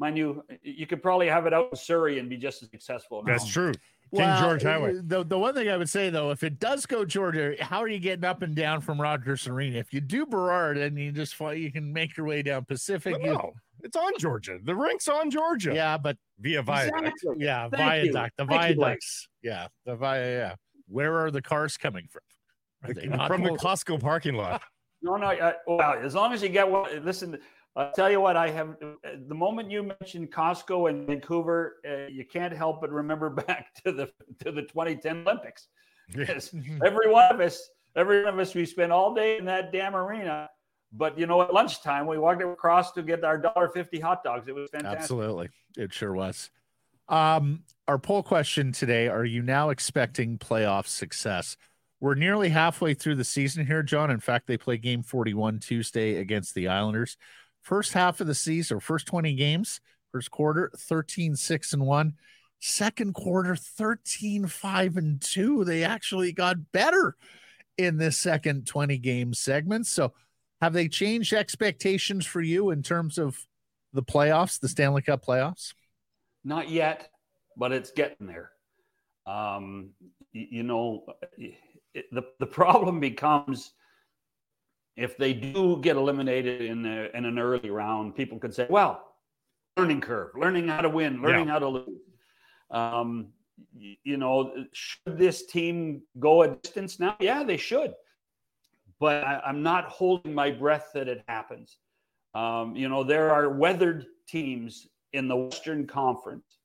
Mind 0.03 0.18
you, 0.18 0.42
you 0.64 0.84
could 0.84 1.00
probably 1.00 1.28
have 1.28 1.46
it 1.46 1.55
out 1.55 1.68
in 1.70 1.76
Surrey 1.76 2.18
and 2.18 2.28
be 2.28 2.36
just 2.36 2.61
as 2.64 2.70
successful. 2.70 3.22
now. 3.22 3.32
That's 3.34 3.46
true. 3.46 3.70
King 4.12 4.22
Well, 4.26 4.42
George 4.42 4.62
Highway. 4.64 4.94
The, 5.00 5.22
the 5.22 5.38
one 5.38 5.55
thing 5.55 5.68
I 5.68 5.76
would 5.76 5.88
say 5.88 6.11
though, 6.11 6.32
if 6.32 6.42
it 6.42 6.59
does 6.59 6.86
go 6.86 7.05
Georgia, 7.05 7.55
how 7.61 7.78
are 7.78 7.86
you 7.88 8.00
getting 8.00 8.24
up 8.24 8.42
and 8.42 8.53
down 8.53 8.80
from 8.80 9.00
Rogers 9.00 9.46
Arena? 9.46 9.78
If 9.78 9.92
you 9.94 10.00
do 10.00 10.26
Burrard 10.26 10.76
and 10.76 10.98
you 10.98 11.12
just 11.12 11.36
fly, 11.36 11.53
you 11.53 11.70
can 11.70 11.92
make 11.92 12.16
your 12.16 12.26
way 12.26 12.42
down 12.42 12.64
Pacific. 12.64 13.16
you- 13.22 13.26
No, 13.32 13.53
it's 13.84 13.96
on 13.96 14.11
Georgia. 14.18 14.59
The 14.61 14.74
rink's 14.74 15.07
on 15.07 15.30
Georgia. 15.30 15.72
yeah, 15.72 15.96
but 15.96 16.16
Via 16.40 16.62
viaduct. 16.62 17.07
Exactly. 17.07 17.44
yeah, 17.44 17.68
Thank 17.68 18.05
you. 18.07 18.12
viaduct, 18.12 18.36
the 18.38 18.46
Thank 18.46 18.70
you, 18.70 18.74
Blake. 18.74 18.76
viaducts. 18.86 19.28
Yeah, 19.40 19.68
the 19.86 19.94
via. 19.94 20.30
Yeah, 20.36 20.55
where 20.88 21.16
are 21.24 21.30
the 21.30 21.42
cars 21.42 21.76
coming 21.76 22.09
from? 22.11 22.22
Are 22.82 22.92
they 22.92 23.07
not 23.07 23.28
From 23.28 23.44
the? 23.44 23.50
Costco 23.50 24.00
parking 24.00 24.34
lot. 24.34 24.62
No, 25.00 25.16
no. 25.16 25.26
Uh, 25.28 25.53
well, 25.68 25.94
as 26.03 26.14
long 26.16 26.32
as 26.32 26.42
you 26.42 26.48
get 26.48 26.68
one. 26.68 27.05
Listen, 27.05 27.38
I'll 27.74 27.92
tell 27.92 28.10
you 28.10 28.20
what. 28.20 28.36
I 28.36 28.50
have 28.50 28.76
the 29.26 29.34
moment 29.34 29.70
you 29.70 29.82
mentioned 29.82 30.30
Costco 30.30 30.90
and 30.90 31.06
Vancouver, 31.06 31.76
uh, 31.88 32.08
you 32.10 32.24
can't 32.24 32.52
help 32.52 32.80
but 32.80 32.90
remember 32.90 33.30
back 33.46 33.74
to 33.84 33.92
the 33.92 34.10
to 34.44 34.52
the 34.52 34.62
2010 34.62 35.26
Olympics. 35.26 35.68
Yes, 36.14 36.54
every 36.84 37.10
one 37.10 37.32
of 37.32 37.40
us, 37.40 37.70
every 37.96 38.24
one 38.24 38.34
of 38.34 38.38
us, 38.40 38.54
we 38.54 38.66
spent 38.66 38.92
all 38.92 39.14
day 39.14 39.38
in 39.38 39.46
that 39.46 39.72
damn 39.72 39.96
arena. 39.96 40.50
But 40.92 41.18
you 41.18 41.26
know, 41.26 41.40
at 41.40 41.54
lunchtime, 41.54 42.06
we 42.06 42.18
walked 42.18 42.42
across 42.42 42.92
to 42.92 43.02
get 43.02 43.24
our 43.24 43.38
dollar 43.38 43.68
fifty 43.68 43.98
hot 43.98 44.22
dogs. 44.22 44.46
It 44.48 44.54
was 44.54 44.68
fantastic. 44.70 45.00
Absolutely. 45.00 45.48
It 45.76 45.92
sure 45.94 46.12
was. 46.12 46.50
Um, 47.08 47.64
our 47.88 47.98
poll 47.98 48.22
question 48.22 48.72
today 48.72 49.08
Are 49.08 49.24
you 49.24 49.42
now 49.42 49.70
expecting 49.70 50.38
playoff 50.38 50.86
success? 50.86 51.56
We're 52.00 52.14
nearly 52.14 52.48
halfway 52.48 52.94
through 52.94 53.14
the 53.14 53.24
season 53.24 53.64
here, 53.64 53.82
John. 53.82 54.10
In 54.10 54.18
fact, 54.18 54.48
they 54.48 54.56
play 54.56 54.76
game 54.76 55.04
41 55.04 55.60
Tuesday 55.60 56.16
against 56.16 56.52
the 56.54 56.66
Islanders. 56.66 57.16
First 57.62 57.92
half 57.92 58.20
of 58.20 58.26
the 58.26 58.34
season, 58.34 58.80
first 58.80 59.06
20 59.06 59.34
games, 59.34 59.80
first 60.10 60.30
quarter, 60.30 60.70
13 60.76 61.36
6 61.36 61.72
and 61.72 61.86
1. 61.86 62.14
Second 62.60 63.14
quarter, 63.14 63.56
13 63.56 64.46
5 64.46 64.96
and 64.96 65.20
2. 65.20 65.64
They 65.64 65.84
actually 65.84 66.32
got 66.32 66.72
better 66.72 67.16
in 67.78 67.96
this 67.96 68.18
second 68.18 68.66
20 68.66 68.98
game 68.98 69.32
segment. 69.34 69.86
So, 69.86 70.12
have 70.60 70.72
they 70.72 70.88
changed 70.88 71.32
expectations 71.32 72.24
for 72.24 72.40
you 72.40 72.70
in 72.70 72.82
terms 72.82 73.18
of 73.18 73.36
the 73.92 74.02
playoffs, 74.02 74.60
the 74.60 74.68
Stanley 74.68 75.02
Cup 75.02 75.24
playoffs? 75.24 75.74
Not 76.44 76.68
yet, 76.68 77.08
but 77.56 77.72
it's 77.72 77.90
getting 77.90 78.26
there. 78.26 78.50
Um, 79.26 79.90
y- 80.34 80.48
you 80.50 80.62
know, 80.62 81.04
it, 81.94 82.04
the 82.12 82.22
the 82.38 82.46
problem 82.46 83.00
becomes 83.00 83.72
if 84.97 85.16
they 85.16 85.32
do 85.32 85.78
get 85.80 85.97
eliminated 85.97 86.62
in 86.62 86.84
a, 86.84 87.09
in 87.14 87.24
an 87.24 87.38
early 87.38 87.70
round, 87.70 88.14
people 88.14 88.38
could 88.38 88.55
say, 88.55 88.66
"Well, 88.68 89.03
learning 89.76 90.01
curve, 90.01 90.32
learning 90.36 90.68
how 90.68 90.80
to 90.80 90.88
win, 90.88 91.22
learning 91.22 91.49
how 91.49 91.59
to 91.59 91.68
lose." 91.68 92.01
Um, 92.70 93.28
you 93.72 94.16
know, 94.16 94.53
should 94.72 95.18
this 95.18 95.47
team 95.47 96.03
go 96.18 96.43
a 96.43 96.57
distance 96.57 96.99
now? 96.99 97.16
Yeah, 97.20 97.43
they 97.45 97.57
should, 97.57 97.93
but 99.01 99.24
I, 99.24 99.40
I'm 99.47 99.62
not 99.62 99.84
holding 99.84 100.34
my 100.34 100.51
breath 100.51 100.90
that 100.95 101.09
it 101.09 101.22
happens. 101.28 101.78
Um, 102.34 102.74
you 102.76 102.88
know, 102.88 103.05
there 103.05 103.30
are 103.30 103.51
weathered 103.51 104.07
teams 104.26 104.86
in 105.12 105.28
the 105.28 105.36
Western 105.36 105.86
Conference 105.86 106.59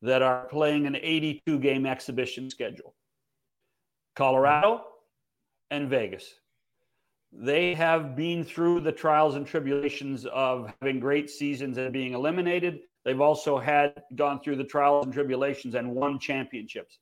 that 0.00 0.22
are 0.22 0.46
playing 0.46 0.86
an 0.86 0.96
82 0.96 1.58
game 1.60 1.86
exhibition 1.86 2.50
schedule 2.50 2.94
Colorado 4.16 4.82
and 5.70 5.88
Vegas. 5.88 6.34
They 7.32 7.74
have 7.74 8.14
been 8.14 8.44
through 8.44 8.80
the 8.80 8.92
trials 8.92 9.36
and 9.36 9.46
tribulations 9.46 10.26
of 10.26 10.72
having 10.80 11.00
great 11.00 11.30
seasons 11.30 11.78
and 11.78 11.92
being 11.92 12.12
eliminated. 12.12 12.80
They've 13.04 13.20
also 13.20 13.58
had 13.58 14.02
gone 14.14 14.40
through 14.40 14.56
the 14.56 14.64
trials 14.64 15.06
and 15.06 15.14
tribulations 15.14 15.74
and 15.74 15.94
won 15.94 16.18
championships. 16.18 16.98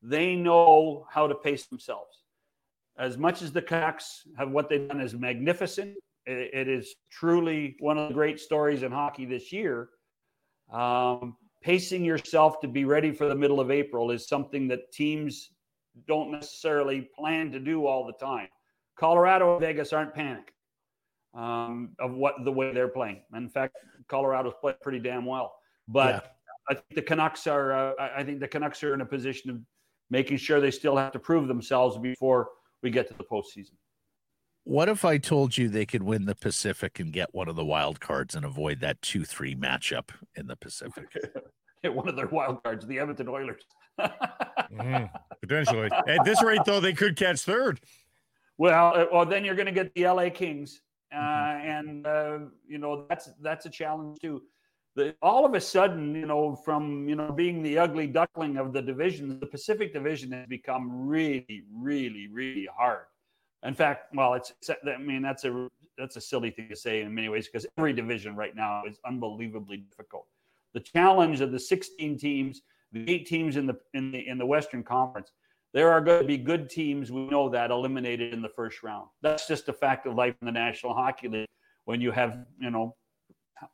They 0.00 0.36
know 0.36 1.06
how 1.10 1.26
to 1.26 1.34
pace 1.34 1.66
themselves. 1.66 2.22
As 2.96 3.18
much 3.18 3.42
as 3.42 3.52
the 3.52 3.62
Canucks 3.62 4.22
have 4.38 4.50
what 4.50 4.68
they've 4.68 4.88
done 4.88 5.00
is 5.00 5.14
magnificent, 5.14 5.96
it, 6.26 6.68
is 6.68 6.94
truly 7.10 7.76
one 7.80 7.98
of 7.98 8.08
the 8.08 8.14
great 8.14 8.38
stories 8.38 8.84
in 8.84 8.92
hockey 8.92 9.24
this 9.24 9.52
year. 9.52 9.88
Um, 10.72 11.36
pacing 11.60 12.04
yourself 12.04 12.60
to 12.60 12.68
be 12.68 12.84
ready 12.84 13.12
for 13.12 13.28
the 13.28 13.34
middle 13.34 13.58
of 13.58 13.70
April 13.70 14.12
is 14.12 14.28
something 14.28 14.68
that 14.68 14.92
teams 14.92 15.50
don't 16.06 16.30
necessarily 16.30 17.08
plan 17.16 17.50
to 17.50 17.58
do 17.58 17.86
all 17.86 18.06
the 18.06 18.12
time. 18.24 18.48
Colorado 18.96 19.52
and 19.52 19.60
Vegas 19.60 19.92
aren't 19.92 20.14
panicked 20.14 20.52
um, 21.34 21.90
of 21.98 22.12
what 22.14 22.34
the 22.44 22.52
way 22.52 22.72
they're 22.72 22.88
playing. 22.88 23.22
In 23.34 23.48
fact, 23.48 23.76
Colorado's 24.08 24.54
played 24.60 24.80
pretty 24.80 24.98
damn 24.98 25.24
well. 25.24 25.54
But 25.88 26.36
I 26.68 26.74
think 26.74 26.94
the 26.94 27.02
Canucks 27.02 27.46
are. 27.46 27.72
Uh, 27.72 27.92
I 27.98 28.20
I 28.20 28.24
think 28.24 28.40
the 28.40 28.48
Canucks 28.48 28.82
are 28.82 28.94
in 28.94 29.00
a 29.00 29.06
position 29.06 29.50
of 29.50 29.58
making 30.10 30.36
sure 30.36 30.60
they 30.60 30.70
still 30.70 30.96
have 30.96 31.12
to 31.12 31.18
prove 31.18 31.48
themselves 31.48 31.98
before 31.98 32.50
we 32.82 32.90
get 32.90 33.08
to 33.08 33.14
the 33.14 33.24
postseason. 33.24 33.72
What 34.64 34.88
if 34.88 35.04
I 35.04 35.18
told 35.18 35.58
you 35.58 35.68
they 35.68 35.86
could 35.86 36.04
win 36.04 36.24
the 36.24 36.36
Pacific 36.36 37.00
and 37.00 37.12
get 37.12 37.34
one 37.34 37.48
of 37.48 37.56
the 37.56 37.64
wild 37.64 37.98
cards 37.98 38.36
and 38.36 38.44
avoid 38.44 38.78
that 38.80 39.02
2 39.02 39.24
3 39.24 39.56
matchup 39.56 40.10
in 40.36 40.46
the 40.46 40.56
Pacific? 40.56 41.06
Hit 41.82 41.92
one 41.92 42.08
of 42.08 42.14
their 42.14 42.28
wild 42.28 42.62
cards, 42.62 42.86
the 42.86 42.98
Edmonton 42.98 43.28
Oilers. 43.28 43.64
Mhm, 44.72 45.10
potentially. 45.42 45.90
At 46.08 46.24
this 46.24 46.42
rate, 46.42 46.62
though, 46.64 46.80
they 46.80 46.94
could 46.94 47.14
catch 47.14 47.42
third. 47.42 47.78
Well, 48.58 48.92
uh, 48.96 49.06
well, 49.12 49.26
then 49.26 49.44
you're 49.44 49.54
going 49.54 49.66
to 49.66 49.72
get 49.72 49.92
the 49.94 50.06
LA 50.06 50.30
Kings, 50.30 50.80
uh, 51.12 51.16
Mm-hmm. 51.18 51.68
and 51.68 52.06
uh, 52.06 52.38
you 52.66 52.78
know 52.78 53.06
that's 53.08 53.30
that's 53.40 53.66
a 53.66 53.70
challenge 53.70 54.18
too. 54.20 54.42
The, 54.94 55.14
all 55.22 55.46
of 55.46 55.54
a 55.54 55.60
sudden, 55.60 56.14
you 56.14 56.26
know, 56.26 56.54
from 56.54 57.08
you 57.08 57.16
know 57.16 57.32
being 57.32 57.62
the 57.62 57.78
ugly 57.78 58.06
duckling 58.06 58.56
of 58.58 58.72
the 58.72 58.82
division, 58.82 59.40
the 59.40 59.46
Pacific 59.46 59.92
Division 59.92 60.32
has 60.32 60.46
become 60.46 61.06
really, 61.08 61.64
really, 61.72 62.28
really 62.28 62.68
hard. 62.76 63.06
In 63.64 63.74
fact, 63.74 64.14
well, 64.14 64.34
it's, 64.34 64.52
it's 64.60 64.70
I 64.86 64.98
mean 64.98 65.22
that's 65.22 65.44
a 65.44 65.68
that's 65.98 66.16
a 66.16 66.20
silly 66.20 66.50
thing 66.50 66.68
to 66.68 66.76
say 66.76 67.02
in 67.02 67.14
many 67.14 67.28
ways 67.28 67.46
because 67.48 67.66
every 67.78 67.92
division 67.92 68.34
right 68.34 68.54
now 68.56 68.82
is 68.86 68.98
unbelievably 69.06 69.78
difficult. 69.78 70.26
The 70.74 70.80
challenge 70.80 71.40
of 71.40 71.52
the 71.52 71.60
16 71.60 72.18
teams, 72.18 72.62
the 72.92 73.08
eight 73.10 73.26
teams 73.26 73.56
in 73.56 73.66
the 73.66 73.78
in 73.94 74.12
the 74.12 74.26
in 74.26 74.38
the 74.38 74.46
Western 74.46 74.82
Conference, 74.82 75.32
there 75.72 75.90
are 75.90 76.00
going 76.00 76.20
to 76.20 76.26
be 76.26 76.38
good 76.38 76.68
teams. 76.68 77.10
We 77.10 77.26
know 77.26 77.48
that 77.48 77.70
eliminated 77.70 78.32
in 78.32 78.42
the 78.42 78.48
first 78.50 78.82
round. 78.82 79.08
That's 79.22 79.46
just 79.46 79.68
a 79.68 79.72
fact 79.72 80.06
of 80.06 80.14
life 80.14 80.34
in 80.40 80.46
the 80.46 80.52
National 80.52 80.94
Hockey 80.94 81.28
League. 81.28 81.48
When 81.84 82.00
you 82.00 82.12
have, 82.12 82.44
you 82.60 82.70
know, 82.70 82.94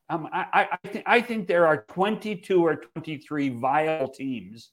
um, 0.09 0.28
I, 0.32 0.68
I, 0.72 0.88
think, 0.88 1.05
I 1.07 1.20
think 1.20 1.46
there 1.49 1.66
are 1.66 1.84
22 1.88 2.64
or 2.64 2.76
23 2.76 3.49
viable 3.51 4.09
teams 4.09 4.70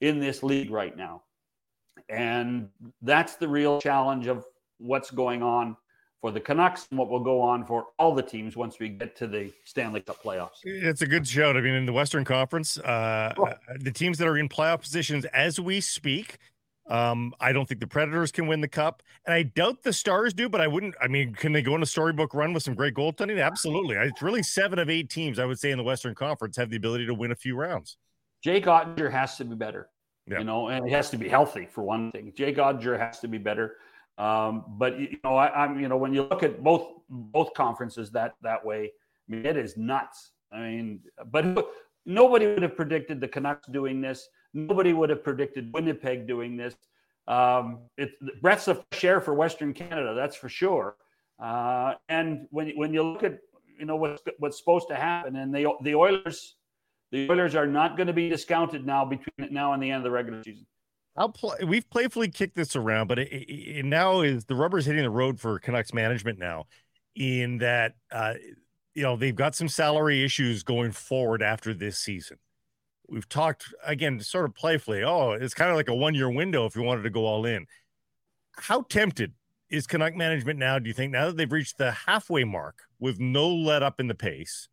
in 0.00 0.20
this 0.20 0.42
league 0.42 0.70
right 0.70 0.96
now. 0.96 1.22
And 2.08 2.68
that's 3.00 3.36
the 3.36 3.48
real 3.48 3.80
challenge 3.80 4.26
of 4.26 4.44
what's 4.78 5.10
going 5.10 5.42
on 5.42 5.76
for 6.22 6.30
the 6.30 6.40
Canucks 6.40 6.86
and 6.90 6.98
what 6.98 7.10
will 7.10 7.20
go 7.20 7.40
on 7.40 7.66
for 7.66 7.86
all 7.98 8.14
the 8.14 8.22
teams 8.22 8.56
once 8.56 8.78
we 8.78 8.88
get 8.88 9.16
to 9.16 9.26
the 9.26 9.52
Stanley 9.64 10.00
Cup 10.00 10.22
playoffs. 10.22 10.60
It's 10.62 11.02
a 11.02 11.06
good 11.06 11.26
shout. 11.26 11.56
I 11.56 11.60
mean, 11.60 11.74
in 11.74 11.84
the 11.84 11.92
Western 11.92 12.24
Conference, 12.24 12.78
uh, 12.78 13.34
Oh. 13.36 13.52
the 13.80 13.90
teams 13.90 14.18
that 14.18 14.28
are 14.28 14.38
in 14.38 14.48
playoff 14.48 14.80
positions 14.82 15.24
as 15.26 15.58
we 15.58 15.80
speak, 15.80 16.38
um, 16.88 17.34
I 17.40 17.52
don't 17.52 17.66
think 17.68 17.80
the 17.80 17.88
Predators 17.88 18.30
can 18.30 18.46
win 18.46 18.60
the 18.60 18.68
cup, 18.68 19.02
and 19.26 19.34
I 19.34 19.42
doubt 19.42 19.82
the 19.82 19.92
Stars 19.92 20.32
do. 20.32 20.48
But 20.48 20.60
I 20.60 20.68
wouldn't. 20.68 20.94
I 21.00 21.08
mean, 21.08 21.34
can 21.34 21.52
they 21.52 21.62
go 21.62 21.74
on 21.74 21.82
a 21.82 21.86
storybook 21.86 22.34
run 22.34 22.52
with 22.52 22.62
some 22.62 22.74
great 22.74 22.94
goaltending? 22.94 23.44
Absolutely. 23.44 23.96
It's 23.96 24.22
really 24.22 24.44
seven 24.44 24.78
of 24.78 24.88
eight 24.88 25.10
teams 25.10 25.40
I 25.40 25.44
would 25.44 25.58
say 25.58 25.72
in 25.72 25.78
the 25.78 25.84
Western 25.84 26.14
Conference 26.14 26.56
have 26.56 26.70
the 26.70 26.76
ability 26.76 27.06
to 27.06 27.14
win 27.14 27.32
a 27.32 27.36
few 27.36 27.56
rounds. 27.56 27.96
Jake 28.44 28.66
Oettinger 28.66 29.10
has 29.10 29.36
to 29.38 29.44
be 29.44 29.56
better. 29.56 29.88
Yeah. 30.28 30.38
You 30.38 30.44
know, 30.44 30.68
and 30.68 30.86
he 30.86 30.92
has 30.92 31.10
to 31.10 31.16
be 31.16 31.28
healthy 31.28 31.66
for 31.66 31.82
one 31.82 32.12
thing. 32.12 32.32
Jake 32.36 32.56
Oettinger 32.58 32.96
has 32.96 33.18
to 33.20 33.28
be 33.28 33.38
better. 33.38 33.76
Um, 34.18 34.64
but 34.68 34.98
you 34.98 35.18
know, 35.24 35.36
I, 35.36 35.64
I'm 35.64 35.80
you 35.80 35.88
know 35.88 35.96
when 35.96 36.12
you 36.12 36.22
look 36.22 36.42
at 36.42 36.62
both 36.62 36.88
both 37.08 37.54
conferences 37.54 38.10
that 38.12 38.34
that 38.42 38.64
way, 38.64 38.92
I 39.28 39.32
mean 39.32 39.46
it 39.46 39.56
is 39.56 39.76
nuts. 39.76 40.32
I 40.52 40.60
mean, 40.60 41.00
but 41.30 41.66
nobody 42.04 42.46
would 42.46 42.62
have 42.62 42.76
predicted 42.76 43.20
the 43.20 43.28
Canucks 43.28 43.66
doing 43.68 44.00
this. 44.00 44.28
Nobody 44.54 44.92
would 44.92 45.08
have 45.10 45.24
predicted 45.24 45.72
Winnipeg 45.72 46.26
doing 46.26 46.56
this. 46.56 46.74
Um, 47.26 47.80
it's 47.96 48.12
breaths 48.40 48.68
of 48.68 48.84
air 49.02 49.20
for 49.20 49.32
Western 49.34 49.72
Canada, 49.72 50.14
that's 50.14 50.36
for 50.36 50.48
sure. 50.48 50.96
Uh, 51.38 51.94
and 52.08 52.46
when 52.50 52.70
when 52.76 52.92
you 52.92 53.02
look 53.02 53.22
at 53.22 53.38
you 53.78 53.86
know 53.86 53.96
what's 53.96 54.22
what's 54.38 54.58
supposed 54.58 54.88
to 54.88 54.94
happen, 54.94 55.36
and 55.36 55.54
the 55.54 55.72
the 55.82 55.94
Oilers, 55.94 56.56
the 57.10 57.30
Oilers 57.30 57.54
are 57.54 57.66
not 57.66 57.96
going 57.96 58.08
to 58.08 58.12
be 58.12 58.28
discounted 58.28 58.84
now 58.86 59.04
between 59.04 59.52
now 59.52 59.72
and 59.72 59.82
the 59.82 59.90
end 59.90 59.98
of 59.98 60.04
the 60.04 60.10
regular 60.10 60.42
season. 60.42 60.66
I'll 61.16 61.28
play. 61.28 61.58
We've 61.64 61.88
playfully 61.88 62.28
kicked 62.28 62.56
this 62.56 62.74
around, 62.74 63.08
but 63.08 63.18
it, 63.18 63.28
it, 63.28 63.78
it 63.78 63.84
now 63.84 64.20
is 64.20 64.46
the 64.46 64.54
rubber's 64.54 64.86
hitting 64.86 65.02
the 65.02 65.10
road 65.10 65.38
for 65.38 65.58
Canucks 65.58 65.92
management 65.92 66.38
now. 66.38 66.66
In 67.14 67.58
that, 67.58 67.92
uh, 68.10 68.34
you 68.94 69.02
know, 69.02 69.16
they've 69.16 69.36
got 69.36 69.54
some 69.54 69.68
salary 69.68 70.24
issues 70.24 70.62
going 70.62 70.92
forward 70.92 71.42
after 71.42 71.74
this 71.74 71.98
season. 71.98 72.38
We've 73.08 73.28
talked 73.28 73.66
again, 73.84 74.20
sort 74.20 74.46
of 74.46 74.54
playfully. 74.54 75.04
Oh, 75.04 75.32
it's 75.32 75.52
kind 75.52 75.70
of 75.70 75.76
like 75.76 75.88
a 75.88 75.94
one-year 75.94 76.30
window 76.30 76.64
if 76.64 76.74
you 76.74 76.82
wanted 76.82 77.02
to 77.02 77.10
go 77.10 77.26
all 77.26 77.44
in. 77.44 77.66
How 78.56 78.82
tempted 78.82 79.34
is 79.68 79.86
Canuck 79.86 80.14
management 80.14 80.58
now? 80.58 80.78
Do 80.78 80.88
you 80.88 80.94
think 80.94 81.12
now 81.12 81.26
that 81.26 81.36
they've 81.36 81.52
reached 81.52 81.76
the 81.76 81.90
halfway 81.90 82.44
mark 82.44 82.84
with 82.98 83.20
no 83.20 83.48
let 83.48 83.82
up 83.82 84.00
in 84.00 84.08
the 84.08 84.14
pace, 84.14 84.68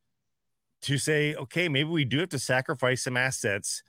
to 0.84 0.98
say, 0.98 1.36
okay, 1.36 1.68
maybe 1.68 1.90
we 1.90 2.06
do 2.06 2.20
have 2.20 2.30
to 2.30 2.40
sacrifice 2.40 3.04
some 3.04 3.18
assets 3.18 3.84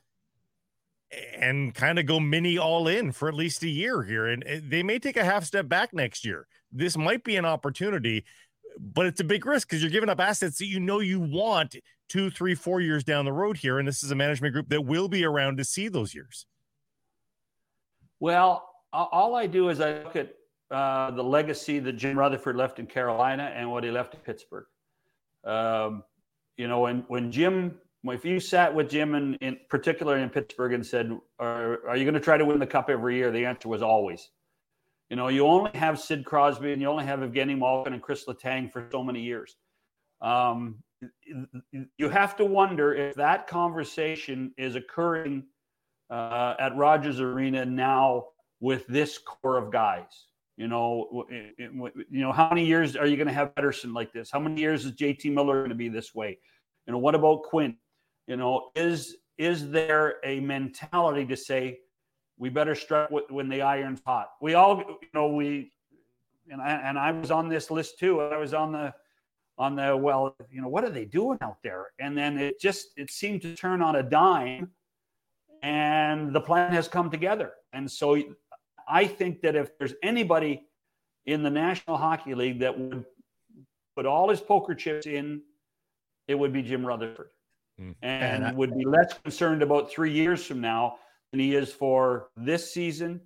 and 1.34 1.74
kind 1.74 1.98
of 1.98 2.06
go 2.06 2.20
mini 2.20 2.58
all 2.58 2.86
in 2.86 3.12
for 3.12 3.28
at 3.28 3.34
least 3.34 3.62
a 3.62 3.68
year 3.68 4.02
here. 4.02 4.26
And 4.26 4.44
they 4.68 4.82
may 4.82 4.98
take 4.98 5.16
a 5.16 5.24
half 5.24 5.44
step 5.44 5.68
back 5.68 5.92
next 5.92 6.24
year. 6.24 6.46
This 6.72 6.96
might 6.96 7.24
be 7.24 7.36
an 7.36 7.44
opportunity, 7.44 8.24
but 8.78 9.06
it's 9.06 9.20
a 9.20 9.24
big 9.24 9.44
risk 9.44 9.68
because 9.68 9.82
you're 9.82 9.90
giving 9.90 10.08
up 10.08 10.20
assets 10.20 10.58
that 10.58 10.66
you 10.66 10.78
know 10.78 11.00
you 11.00 11.18
want 11.18 11.76
two, 12.08 12.30
three, 12.30 12.54
four 12.54 12.80
years 12.80 13.02
down 13.02 13.24
the 13.24 13.32
road 13.32 13.56
here. 13.56 13.78
And 13.78 13.88
this 13.88 14.02
is 14.02 14.10
a 14.10 14.14
management 14.14 14.52
group 14.52 14.68
that 14.68 14.82
will 14.82 15.08
be 15.08 15.24
around 15.24 15.56
to 15.58 15.64
see 15.64 15.88
those 15.88 16.14
years. 16.14 16.46
Well, 18.20 18.68
all 18.92 19.34
I 19.34 19.46
do 19.46 19.68
is 19.70 19.80
I 19.80 20.02
look 20.02 20.16
at 20.16 20.34
uh, 20.70 21.10
the 21.10 21.24
legacy 21.24 21.78
that 21.80 21.94
Jim 21.94 22.18
Rutherford 22.18 22.56
left 22.56 22.78
in 22.78 22.86
Carolina 22.86 23.52
and 23.54 23.70
what 23.70 23.82
he 23.82 23.90
left 23.90 24.14
in 24.14 24.20
Pittsburgh. 24.20 24.66
Um, 25.44 26.04
you 26.56 26.68
know, 26.68 26.80
when 26.80 27.04
when 27.08 27.32
Jim 27.32 27.78
if 28.04 28.24
you 28.24 28.40
sat 28.40 28.74
with 28.74 28.90
Jim 28.90 29.14
in, 29.14 29.34
in 29.36 29.58
particular 29.68 30.16
in 30.16 30.30
Pittsburgh 30.30 30.72
and 30.72 30.86
said, 30.86 31.10
"Are, 31.38 31.86
are 31.88 31.96
you 31.96 32.04
going 32.04 32.14
to 32.14 32.20
try 32.20 32.38
to 32.38 32.44
win 32.44 32.58
the 32.58 32.66
cup 32.66 32.88
every 32.88 33.16
year?" 33.16 33.30
The 33.30 33.44
answer 33.44 33.68
was 33.68 33.82
always. 33.82 34.30
You 35.10 35.16
know, 35.16 35.28
you 35.28 35.46
only 35.46 35.72
have 35.74 35.98
Sid 35.98 36.24
Crosby 36.24 36.72
and 36.72 36.80
you 36.80 36.88
only 36.88 37.04
have 37.04 37.20
Evgeny 37.20 37.58
Malkin 37.58 37.92
and 37.92 38.00
Chris 38.00 38.26
Letang 38.26 38.70
for 38.70 38.88
so 38.92 39.02
many 39.02 39.20
years. 39.20 39.56
Um, 40.20 40.82
you 41.96 42.08
have 42.08 42.36
to 42.36 42.44
wonder 42.44 42.94
if 42.94 43.16
that 43.16 43.46
conversation 43.46 44.52
is 44.56 44.76
occurring 44.76 45.44
uh, 46.10 46.54
at 46.58 46.76
Rogers 46.76 47.20
Arena 47.20 47.64
now 47.64 48.26
with 48.60 48.86
this 48.86 49.18
core 49.18 49.56
of 49.56 49.72
guys. 49.72 50.26
You 50.56 50.68
know, 50.68 51.24
you 51.30 52.04
know, 52.10 52.32
how 52.32 52.50
many 52.50 52.66
years 52.66 52.94
are 52.94 53.06
you 53.06 53.16
going 53.16 53.28
to 53.28 53.32
have 53.32 53.54
Pettersson 53.54 53.94
like 53.94 54.12
this? 54.12 54.30
How 54.30 54.38
many 54.38 54.60
years 54.60 54.84
is 54.84 54.92
JT 54.92 55.32
Miller 55.32 55.60
going 55.60 55.70
to 55.70 55.74
be 55.74 55.88
this 55.88 56.14
way? 56.14 56.38
You 56.86 56.92
know, 56.92 56.98
what 56.98 57.14
about 57.14 57.44
Quinn? 57.44 57.76
You 58.30 58.36
know, 58.36 58.70
is 58.76 59.16
is 59.38 59.72
there 59.72 60.18
a 60.22 60.38
mentality 60.38 61.26
to 61.26 61.36
say 61.36 61.80
we 62.38 62.48
better 62.48 62.76
strike 62.76 63.10
when 63.28 63.48
the 63.48 63.60
iron's 63.60 64.00
hot? 64.06 64.28
We 64.40 64.54
all, 64.54 64.78
you 64.78 65.08
know, 65.12 65.32
we 65.32 65.72
and 66.48 66.62
I, 66.62 66.70
and 66.74 66.96
I 66.96 67.10
was 67.10 67.32
on 67.32 67.48
this 67.48 67.72
list 67.72 67.98
too. 67.98 68.20
I 68.20 68.36
was 68.36 68.54
on 68.54 68.70
the 68.70 68.94
on 69.58 69.74
the 69.74 69.96
well, 69.96 70.36
you 70.48 70.62
know, 70.62 70.68
what 70.68 70.84
are 70.84 70.90
they 70.90 71.06
doing 71.06 71.38
out 71.42 71.56
there? 71.64 71.86
And 71.98 72.16
then 72.16 72.38
it 72.38 72.60
just 72.60 72.90
it 72.96 73.10
seemed 73.10 73.42
to 73.42 73.56
turn 73.56 73.82
on 73.82 73.96
a 73.96 74.02
dime, 74.04 74.70
and 75.64 76.32
the 76.32 76.40
plan 76.40 76.72
has 76.72 76.86
come 76.86 77.10
together. 77.10 77.54
And 77.72 77.90
so 77.90 78.16
I 78.88 79.08
think 79.08 79.40
that 79.40 79.56
if 79.56 79.76
there's 79.76 79.94
anybody 80.04 80.68
in 81.26 81.42
the 81.42 81.50
National 81.50 81.96
Hockey 81.96 82.36
League 82.36 82.60
that 82.60 82.78
would 82.78 83.04
put 83.96 84.06
all 84.06 84.30
his 84.30 84.40
poker 84.40 84.76
chips 84.76 85.06
in, 85.06 85.42
it 86.28 86.36
would 86.36 86.52
be 86.52 86.62
Jim 86.62 86.86
Rutherford. 86.86 87.30
Mm. 87.80 87.94
and, 88.02 88.22
and 88.22 88.44
I, 88.44 88.52
would 88.52 88.76
be 88.76 88.84
less 88.84 89.14
concerned 89.24 89.62
about 89.62 89.90
three 89.90 90.12
years 90.12 90.44
from 90.44 90.60
now 90.60 90.96
than 91.30 91.40
he 91.40 91.54
is 91.54 91.72
for 91.72 92.28
this 92.36 92.72
season 92.72 93.20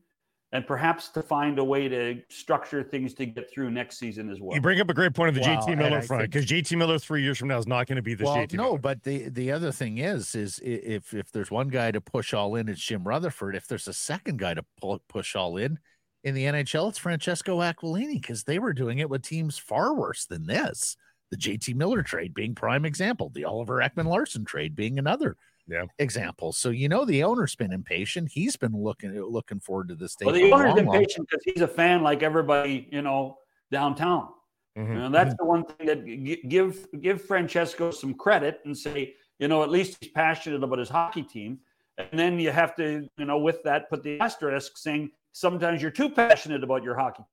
and 0.55 0.65
perhaps 0.65 1.09
to 1.09 1.21
find 1.21 1.59
a 1.59 1.65
way 1.65 1.89
to 1.89 2.23
structure 2.29 2.85
things 2.85 3.13
to 3.15 3.27
get 3.27 3.51
through 3.53 3.73
next 3.73 3.99
season 3.99 4.31
as 4.31 4.41
well. 4.41 4.55
You 4.55 4.61
bring 4.61 4.81
up 4.81 4.89
a 4.89 4.95
great 4.95 5.13
point 5.13 5.31
of 5.31 5.35
the 5.35 5.41
wow, 5.41 5.61
JT 5.61 5.77
Miller 5.77 6.01
front 6.01 6.23
because 6.23 6.47
JT 6.47 6.79
Miller 6.79 6.97
three 7.01 7.25
years 7.25 7.39
from 7.39 7.49
now 7.49 7.59
is 7.59 7.67
not 7.67 7.89
going 7.89 7.97
to 7.97 8.03
be 8.03 8.15
the 8.15 8.25
well, 8.25 8.37
JT. 8.37 8.55
No, 8.55 8.63
Miller. 8.63 8.79
but 8.79 9.03
the 9.03 9.29
the 9.31 9.51
other 9.51 9.73
thing 9.73 9.99
is, 9.99 10.37
is 10.37 10.61
if 10.63 11.13
if 11.13 11.33
there's 11.33 11.51
one 11.51 11.69
guy 11.69 11.91
to 11.91 12.01
push 12.01 12.33
all 12.33 12.55
in, 12.55 12.69
it's 12.69 12.81
Jim 12.81 13.03
Rutherford. 13.03 13.57
If 13.57 13.67
there's 13.67 13.89
a 13.89 13.93
second 13.93 14.39
guy 14.39 14.55
to 14.55 14.65
pull, 14.81 15.03
push 15.09 15.35
all 15.35 15.57
in 15.57 15.81
in 16.23 16.35
the 16.35 16.45
NHL, 16.45 16.89
it's 16.89 16.99
Francesco 16.99 17.59
Aquilini 17.59 18.21
because 18.21 18.45
they 18.45 18.61
were 18.61 18.73
doing 18.73 19.01
it 19.01 19.11
with 19.11 19.23
teams 19.23 19.59
far 19.59 19.93
worse 19.93 20.25
than 20.25 20.47
this 20.47 20.97
the 21.35 21.41
JT 21.41 21.75
Miller 21.75 22.03
trade 22.03 22.33
being 22.33 22.55
prime 22.55 22.85
example, 22.85 23.31
the 23.35 23.45
Oliver 23.45 23.79
Ekman 23.79 24.07
Larsson 24.07 24.45
trade 24.45 24.77
being 24.77 24.99
another 24.99 25.37
yeah. 25.67 25.85
example. 25.99 26.53
So 26.53 26.71
you 26.71 26.89
know 26.89 27.05
the 27.05 27.25
owner's 27.25 27.57
been 27.57 27.73
impatient. 27.73 28.31
He's 28.33 28.57
been 28.57 28.77
looking 28.77 29.21
looking 29.21 29.59
forward 29.59 29.89
to 29.89 29.97
this 29.97 30.15
day. 30.15 30.27
Well, 30.27 30.35
the 30.35 30.53
owner's 30.53 30.79
impatient 30.79 31.29
because 31.29 31.43
he's 31.45 31.63
a 31.63 31.69
fan 31.69 32.03
like 32.03 32.23
everybody, 32.23 32.89
you 32.93 33.03
know, 33.03 33.39
downtown. 33.73 34.29
Mm-hmm. 34.79 34.97
And 34.97 35.15
that's 35.15 35.35
the 35.39 35.45
one 35.45 35.65
thing 35.65 35.87
that 35.87 36.49
give 36.49 36.87
give 37.01 37.21
Francesco 37.23 37.91
some 37.91 38.15
credit 38.15 38.61
and 38.65 38.77
say, 38.77 39.15
you 39.41 39.49
know, 39.49 39.65
at 39.65 39.71
least 39.71 39.99
he's 40.01 40.11
passionate 40.11 40.63
about 40.63 40.79
his 40.79 40.89
hockey 40.89 41.23
team. 41.23 41.59
And 41.99 42.19
then 42.19 42.39
you 42.39 42.51
have 42.51 42.77
to, 42.77 43.09
you 43.19 43.25
know, 43.25 43.39
with 43.39 43.63
that, 43.65 43.89
put 43.89 44.03
the 44.03 44.21
asterisk 44.21 44.79
saying 44.79 45.11
sometimes 45.33 45.83
you're 45.83 45.91
too 45.91 46.11
passionate 46.11 46.63
about 46.63 46.83
your 46.85 46.97
hockey 46.97 47.25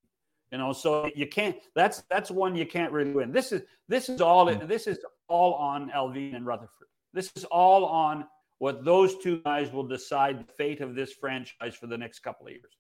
you 0.51 0.57
know, 0.57 0.73
so 0.73 1.09
you 1.15 1.27
can't. 1.27 1.55
That's 1.75 2.03
that's 2.09 2.29
one 2.29 2.55
you 2.55 2.65
can't 2.65 2.91
really 2.91 3.11
win. 3.11 3.31
This 3.31 3.53
is 3.53 3.61
this 3.87 4.09
is 4.09 4.19
all 4.19 4.53
hmm. 4.53 4.67
this 4.67 4.85
is 4.85 4.99
all 5.27 5.53
on 5.53 5.89
Allvin 5.91 6.35
and 6.35 6.45
Rutherford. 6.45 6.87
This 7.13 7.31
is 7.35 7.45
all 7.45 7.85
on 7.85 8.25
what 8.59 8.83
those 8.83 9.17
two 9.17 9.41
guys 9.43 9.71
will 9.71 9.87
decide 9.87 10.39
the 10.39 10.53
fate 10.53 10.81
of 10.81 10.93
this 10.93 11.13
franchise 11.13 11.75
for 11.75 11.87
the 11.87 11.97
next 11.97 12.19
couple 12.19 12.47
of 12.47 12.51
years. 12.51 12.77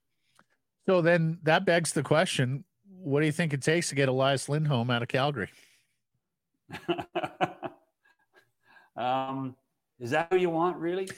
So 0.85 1.01
then 1.01 1.39
that 1.43 1.65
begs 1.65 1.93
the 1.93 2.03
question: 2.03 2.65
What 2.89 3.21
do 3.21 3.25
you 3.25 3.31
think 3.31 3.53
it 3.53 3.61
takes 3.61 3.87
to 3.89 3.95
get 3.95 4.09
Elias 4.09 4.49
Lindholm 4.49 4.89
out 4.89 5.01
of 5.01 5.07
Calgary? 5.07 5.49
um, 8.97 9.55
is 9.99 10.11
that 10.11 10.27
who 10.29 10.37
you 10.37 10.49
want, 10.49 10.75
really? 10.77 11.09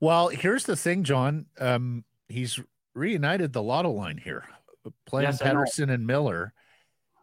Well, 0.00 0.28
here's 0.28 0.64
the 0.64 0.76
thing, 0.76 1.04
John. 1.04 1.46
Um, 1.58 2.04
he's 2.28 2.58
reunited 2.94 3.52
the 3.52 3.62
lotto 3.62 3.90
line 3.90 4.18
here 4.18 4.44
playing 5.06 5.28
yes, 5.28 5.42
Pettersson 5.42 5.90
and 5.90 6.06
Miller. 6.06 6.52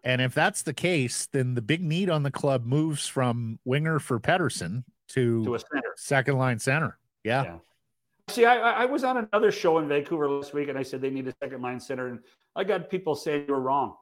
And 0.03 0.21
if 0.21 0.33
that's 0.35 0.61
the 0.61 0.73
case, 0.73 1.27
then 1.31 1.55
the 1.55 1.61
big 1.61 1.81
need 1.81 2.09
on 2.09 2.23
the 2.23 2.31
club 2.31 2.65
moves 2.65 3.07
from 3.07 3.59
winger 3.65 3.99
for 3.99 4.19
Pettersson 4.19 4.83
to, 5.09 5.43
to 5.43 5.55
a 5.55 5.59
center. 5.59 5.93
second 5.95 6.37
line 6.37 6.59
center. 6.59 6.99
Yeah. 7.23 7.43
yeah. 7.43 7.57
See, 8.29 8.45
I, 8.45 8.57
I 8.57 8.85
was 8.85 9.03
on 9.03 9.17
another 9.17 9.51
show 9.51 9.79
in 9.79 9.87
Vancouver 9.87 10.29
last 10.29 10.53
week, 10.53 10.69
and 10.69 10.77
I 10.77 10.83
said 10.83 11.01
they 11.01 11.09
need 11.09 11.27
a 11.27 11.33
second 11.41 11.61
line 11.61 11.79
center, 11.79 12.07
and 12.07 12.19
I 12.55 12.63
got 12.63 12.89
people 12.89 13.15
saying 13.15 13.45
you're 13.47 13.59
wrong. 13.59 13.95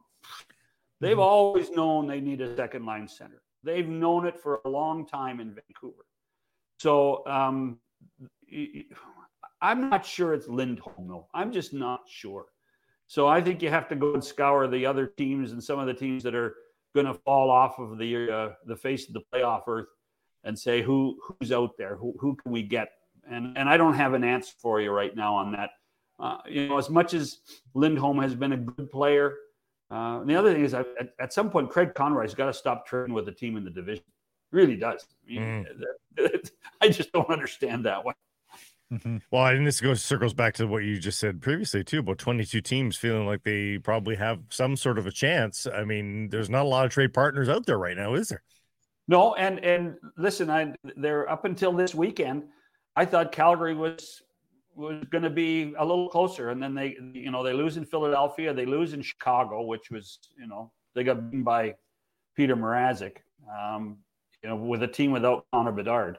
They've 1.00 1.12
mm-hmm. 1.12 1.20
always 1.20 1.72
known 1.72 2.08
they 2.08 2.22
need 2.22 2.42
a 2.42 2.56
second 2.56 2.86
line 2.86 3.08
center. 3.08 3.42
They've 3.64 3.88
known 3.88 4.26
it 4.26 4.40
for 4.40 4.62
a 4.66 4.70
long 4.70 5.06
time 5.06 5.40
in 5.40 5.54
Vancouver. 5.54 6.06
So 6.80 7.26
um, 7.28 7.80
I'm 9.62 9.90
not 9.90 10.06
sure 10.06 10.34
it's 10.34 10.48
Lindholm, 10.48 11.08
though. 11.08 11.28
I'm 11.34 11.52
just 11.52 11.74
not 11.74 12.02
sure. 12.08 12.46
So 13.08 13.28
I 13.28 13.42
think 13.42 13.62
you 13.62 13.70
have 13.70 13.88
to 13.90 13.96
go 13.96 14.14
and 14.14 14.24
scour 14.24 14.68
the 14.68 14.86
other 14.86 15.08
teams 15.08 15.52
and 15.52 15.64
some 15.64 15.80
of 15.80 15.88
the 15.88 15.94
teams 15.94 16.24
that 16.24 16.36
are 16.36 16.56
going 16.96 17.06
to 17.06 17.14
fall 17.14 17.50
off 17.50 17.80
of 17.80 17.98
the 17.98 18.32
uh, 18.32 18.50
the 18.66 18.76
face 18.76 19.08
of 19.08 19.14
the 19.14 19.22
playoff 19.34 19.64
earth 19.68 19.88
and 20.44 20.58
say 20.58 20.82
who 20.82 21.20
who's 21.24 21.52
out 21.52 21.72
there, 21.78 21.96
who 21.96 22.14
who 22.20 22.36
can 22.36 22.52
we 22.52 22.64
get? 22.64 22.90
And 23.30 23.58
and 23.58 23.70
I 23.70 23.78
don't 23.78 23.94
have 23.94 24.14
an 24.14 24.24
answer 24.24 24.54
for 24.60 24.82
you 24.82 24.92
right 24.92 25.16
now 25.16 25.36
on 25.36 25.52
that. 25.54 25.72
Uh, 26.20 26.38
you 26.48 26.70
know, 26.70 26.78
as 26.78 26.90
much 26.90 27.14
as 27.14 27.40
Lindholm 27.74 28.20
has 28.20 28.36
been 28.36 28.54
a 28.54 28.58
good 28.58 28.90
player, 28.92 29.36
uh, 29.90 30.24
the 30.24 30.36
other 30.36 30.54
thing 30.54 30.64
is 30.64 30.74
at, 30.74 30.88
at 31.20 31.34
some 31.34 31.50
point 31.50 31.70
Craig 31.70 31.94
Conroy's 31.94 32.34
got 32.34 32.46
to 32.46 32.54
stop 32.54 32.86
trading 32.86 33.14
with 33.14 33.26
the 33.26 33.32
team 33.32 33.58
in 33.58 33.64
the 33.64 33.70
division. 33.70 34.04
Really 34.52 34.76
does. 34.76 35.06
Mm. 35.30 35.66
I 36.82 36.90
just 36.90 37.12
don't 37.12 37.30
understand 37.30 37.86
that 37.86 38.04
one. 38.04 38.16
Mm-hmm. 38.94 39.18
Well, 39.32 39.48
and 39.48 39.66
this 39.66 39.82
goes 39.82 40.04
circles 40.04 40.36
back 40.36 40.54
to 40.56 40.68
what 40.68 40.84
you 40.84 41.00
just 41.00 41.20
said 41.20 41.42
previously 41.42 41.84
too 41.84 42.00
about 42.00 42.20
22 42.20 42.62
teams 42.62 42.96
feeling 42.96 43.26
like 43.26 43.44
they 43.44 43.80
probably 43.80 44.16
have 44.16 44.40
some 44.50 44.76
sort 44.76 45.00
of 45.00 45.08
a 45.08 45.12
chance. 45.12 45.66
I 45.66 45.84
mean, 45.84 46.30
there's 46.30 46.50
not 46.50 46.64
a 46.64 46.68
lot 46.68 46.86
of 46.86 46.92
trade 46.92 47.14
partners 47.14 47.50
out 47.50 47.66
there 47.66 47.80
right 47.80 47.98
now, 47.98 48.14
is 48.14 48.30
there? 48.30 48.44
No, 49.08 49.34
and 49.34 49.60
and 49.60 49.96
listen, 50.18 50.50
I 50.50 50.76
they're 50.96 51.28
up 51.28 51.46
until 51.46 51.74
this 51.74 51.96
weekend. 51.96 52.44
I 52.96 53.06
thought 53.06 53.32
Calgary 53.32 53.74
was 53.74 54.22
was 54.76 55.04
going 55.10 55.24
to 55.24 55.30
be 55.30 55.74
a 55.78 55.86
little 55.86 56.10
closer, 56.10 56.50
and 56.50 56.62
then 56.62 56.74
they, 56.76 56.98
you 57.14 57.32
know, 57.32 57.44
they 57.44 57.54
lose 57.54 57.78
in 57.78 57.86
Philadelphia, 57.86 58.54
they 58.54 58.66
lose 58.66 58.94
in 58.94 59.02
Chicago, 59.02 59.64
which 59.64 59.92
was, 59.92 60.20
you 60.40 60.48
know, 60.48 60.72
they 60.96 61.04
got 61.04 61.30
beaten 61.30 61.44
by 61.44 61.76
Peter 62.36 62.56
Mrazek, 62.56 63.18
um, 63.52 63.98
you 64.42 64.50
know, 64.50 64.56
with 64.56 64.82
a 64.84 64.88
team 64.88 65.12
without 65.12 65.46
Connor 65.52 65.72
Bedard. 65.72 66.18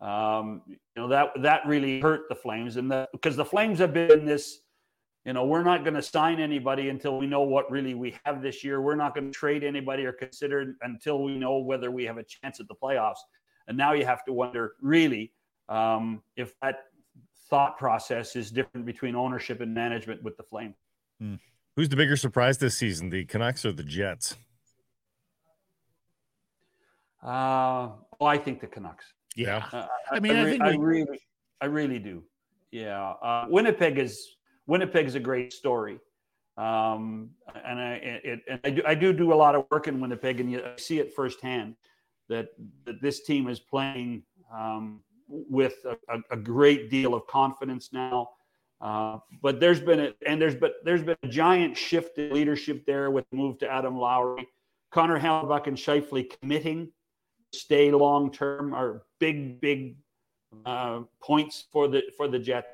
Um, 0.00 0.62
you 0.66 0.76
know 0.96 1.08
that 1.08 1.30
that 1.42 1.66
really 1.66 2.00
hurt 2.00 2.22
the 2.28 2.34
Flames, 2.34 2.76
and 2.76 2.92
because 3.12 3.36
the 3.36 3.44
Flames 3.44 3.78
have 3.78 3.94
been 3.94 4.24
this, 4.24 4.60
you 5.24 5.32
know, 5.32 5.46
we're 5.46 5.62
not 5.62 5.84
going 5.84 5.94
to 5.94 6.02
sign 6.02 6.40
anybody 6.40 6.90
until 6.90 7.18
we 7.18 7.26
know 7.26 7.42
what 7.42 7.70
really 7.70 7.94
we 7.94 8.14
have 8.24 8.42
this 8.42 8.62
year. 8.62 8.82
We're 8.82 8.96
not 8.96 9.14
going 9.14 9.32
to 9.32 9.32
trade 9.32 9.64
anybody 9.64 10.04
or 10.04 10.12
consider 10.12 10.76
until 10.82 11.22
we 11.22 11.36
know 11.38 11.58
whether 11.58 11.90
we 11.90 12.04
have 12.04 12.18
a 12.18 12.24
chance 12.24 12.60
at 12.60 12.68
the 12.68 12.74
playoffs. 12.74 13.20
And 13.66 13.78
now 13.78 13.94
you 13.94 14.04
have 14.04 14.24
to 14.26 14.32
wonder, 14.32 14.74
really, 14.82 15.32
um, 15.70 16.22
if 16.36 16.52
that 16.60 16.84
thought 17.48 17.78
process 17.78 18.36
is 18.36 18.50
different 18.50 18.84
between 18.84 19.14
ownership 19.14 19.60
and 19.60 19.72
management 19.72 20.22
with 20.22 20.36
the 20.36 20.42
Flame. 20.42 20.74
Hmm. 21.20 21.36
Who's 21.76 21.88
the 21.88 21.96
bigger 21.96 22.16
surprise 22.16 22.58
this 22.58 22.76
season, 22.76 23.10
the 23.10 23.24
Canucks 23.24 23.64
or 23.64 23.72
the 23.72 23.82
Jets? 23.82 24.36
Uh, 27.22 27.88
well, 28.20 28.28
I 28.28 28.36
think 28.36 28.60
the 28.60 28.66
Canucks. 28.66 29.06
Yeah. 29.34 29.64
Uh, 29.72 29.86
I, 30.10 30.20
mean, 30.20 30.36
I, 30.36 30.42
I, 30.42 30.50
think. 30.50 30.62
I, 30.62 30.74
really, 30.74 31.20
I 31.60 31.66
really 31.66 31.98
do. 31.98 32.22
Yeah. 32.70 33.14
Uh, 33.22 33.46
Winnipeg 33.48 33.98
is 33.98 34.36
Winnipeg 34.66 35.06
is 35.06 35.14
a 35.14 35.20
great 35.20 35.52
story. 35.52 35.98
Um, 36.56 37.30
and 37.64 37.80
I 37.80 37.92
it, 38.24 38.42
and 38.48 38.60
I 38.64 38.70
do 38.70 38.82
I 38.86 38.94
do 38.94 39.12
do 39.12 39.32
a 39.32 39.34
lot 39.34 39.56
of 39.56 39.66
work 39.70 39.88
in 39.88 40.00
Winnipeg, 40.00 40.38
and 40.38 40.50
you 40.50 40.62
see 40.76 41.00
it 41.00 41.12
firsthand 41.14 41.74
that 42.28 42.48
that 42.84 43.02
this 43.02 43.24
team 43.24 43.48
is 43.48 43.58
playing 43.58 44.22
um, 44.52 45.00
with 45.28 45.74
a, 45.84 46.18
a, 46.30 46.36
great 46.36 46.90
deal 46.90 47.14
of 47.14 47.26
confidence 47.26 47.90
now. 47.92 48.30
Uh, 48.80 49.18
but 49.42 49.58
there's 49.58 49.80
been 49.80 49.98
a, 49.98 50.14
and 50.26 50.40
there's 50.40 50.54
but 50.54 50.74
there's 50.84 51.02
been 51.02 51.16
a 51.24 51.28
giant 51.28 51.76
shift 51.76 52.18
in 52.18 52.32
leadership 52.32 52.84
there 52.86 53.10
with 53.10 53.28
the 53.30 53.36
move 53.36 53.58
to 53.58 53.68
Adam 53.68 53.98
Lowry, 53.98 54.46
Connor 54.92 55.18
Hellebuyck 55.18 55.66
and 55.66 55.76
Scheifele 55.76 56.30
committing 56.40 56.90
stay 57.54 57.90
long 57.90 58.30
term 58.32 58.74
are 58.74 59.02
big 59.20 59.60
big 59.60 59.96
uh, 60.66 61.00
points 61.22 61.66
for 61.72 61.88
the 61.88 62.02
for 62.16 62.28
the 62.28 62.38
Jets. 62.38 62.68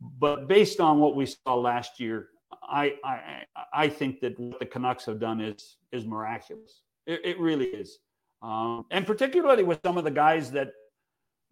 But 0.00 0.48
based 0.48 0.80
on 0.80 1.00
what 1.00 1.16
we 1.16 1.26
saw 1.26 1.54
last 1.54 1.98
year, 2.00 2.28
I 2.62 2.94
I 3.04 3.44
I 3.72 3.88
think 3.88 4.20
that 4.20 4.38
what 4.38 4.58
the 4.58 4.66
Canucks 4.66 5.04
have 5.06 5.20
done 5.20 5.40
is 5.40 5.76
is 5.92 6.06
miraculous. 6.06 6.82
It, 7.06 7.20
it 7.24 7.40
really 7.40 7.66
is, 7.66 7.98
um, 8.42 8.84
and 8.90 9.06
particularly 9.06 9.64
with 9.64 9.80
some 9.84 9.96
of 9.98 10.04
the 10.04 10.10
guys 10.10 10.50
that 10.52 10.72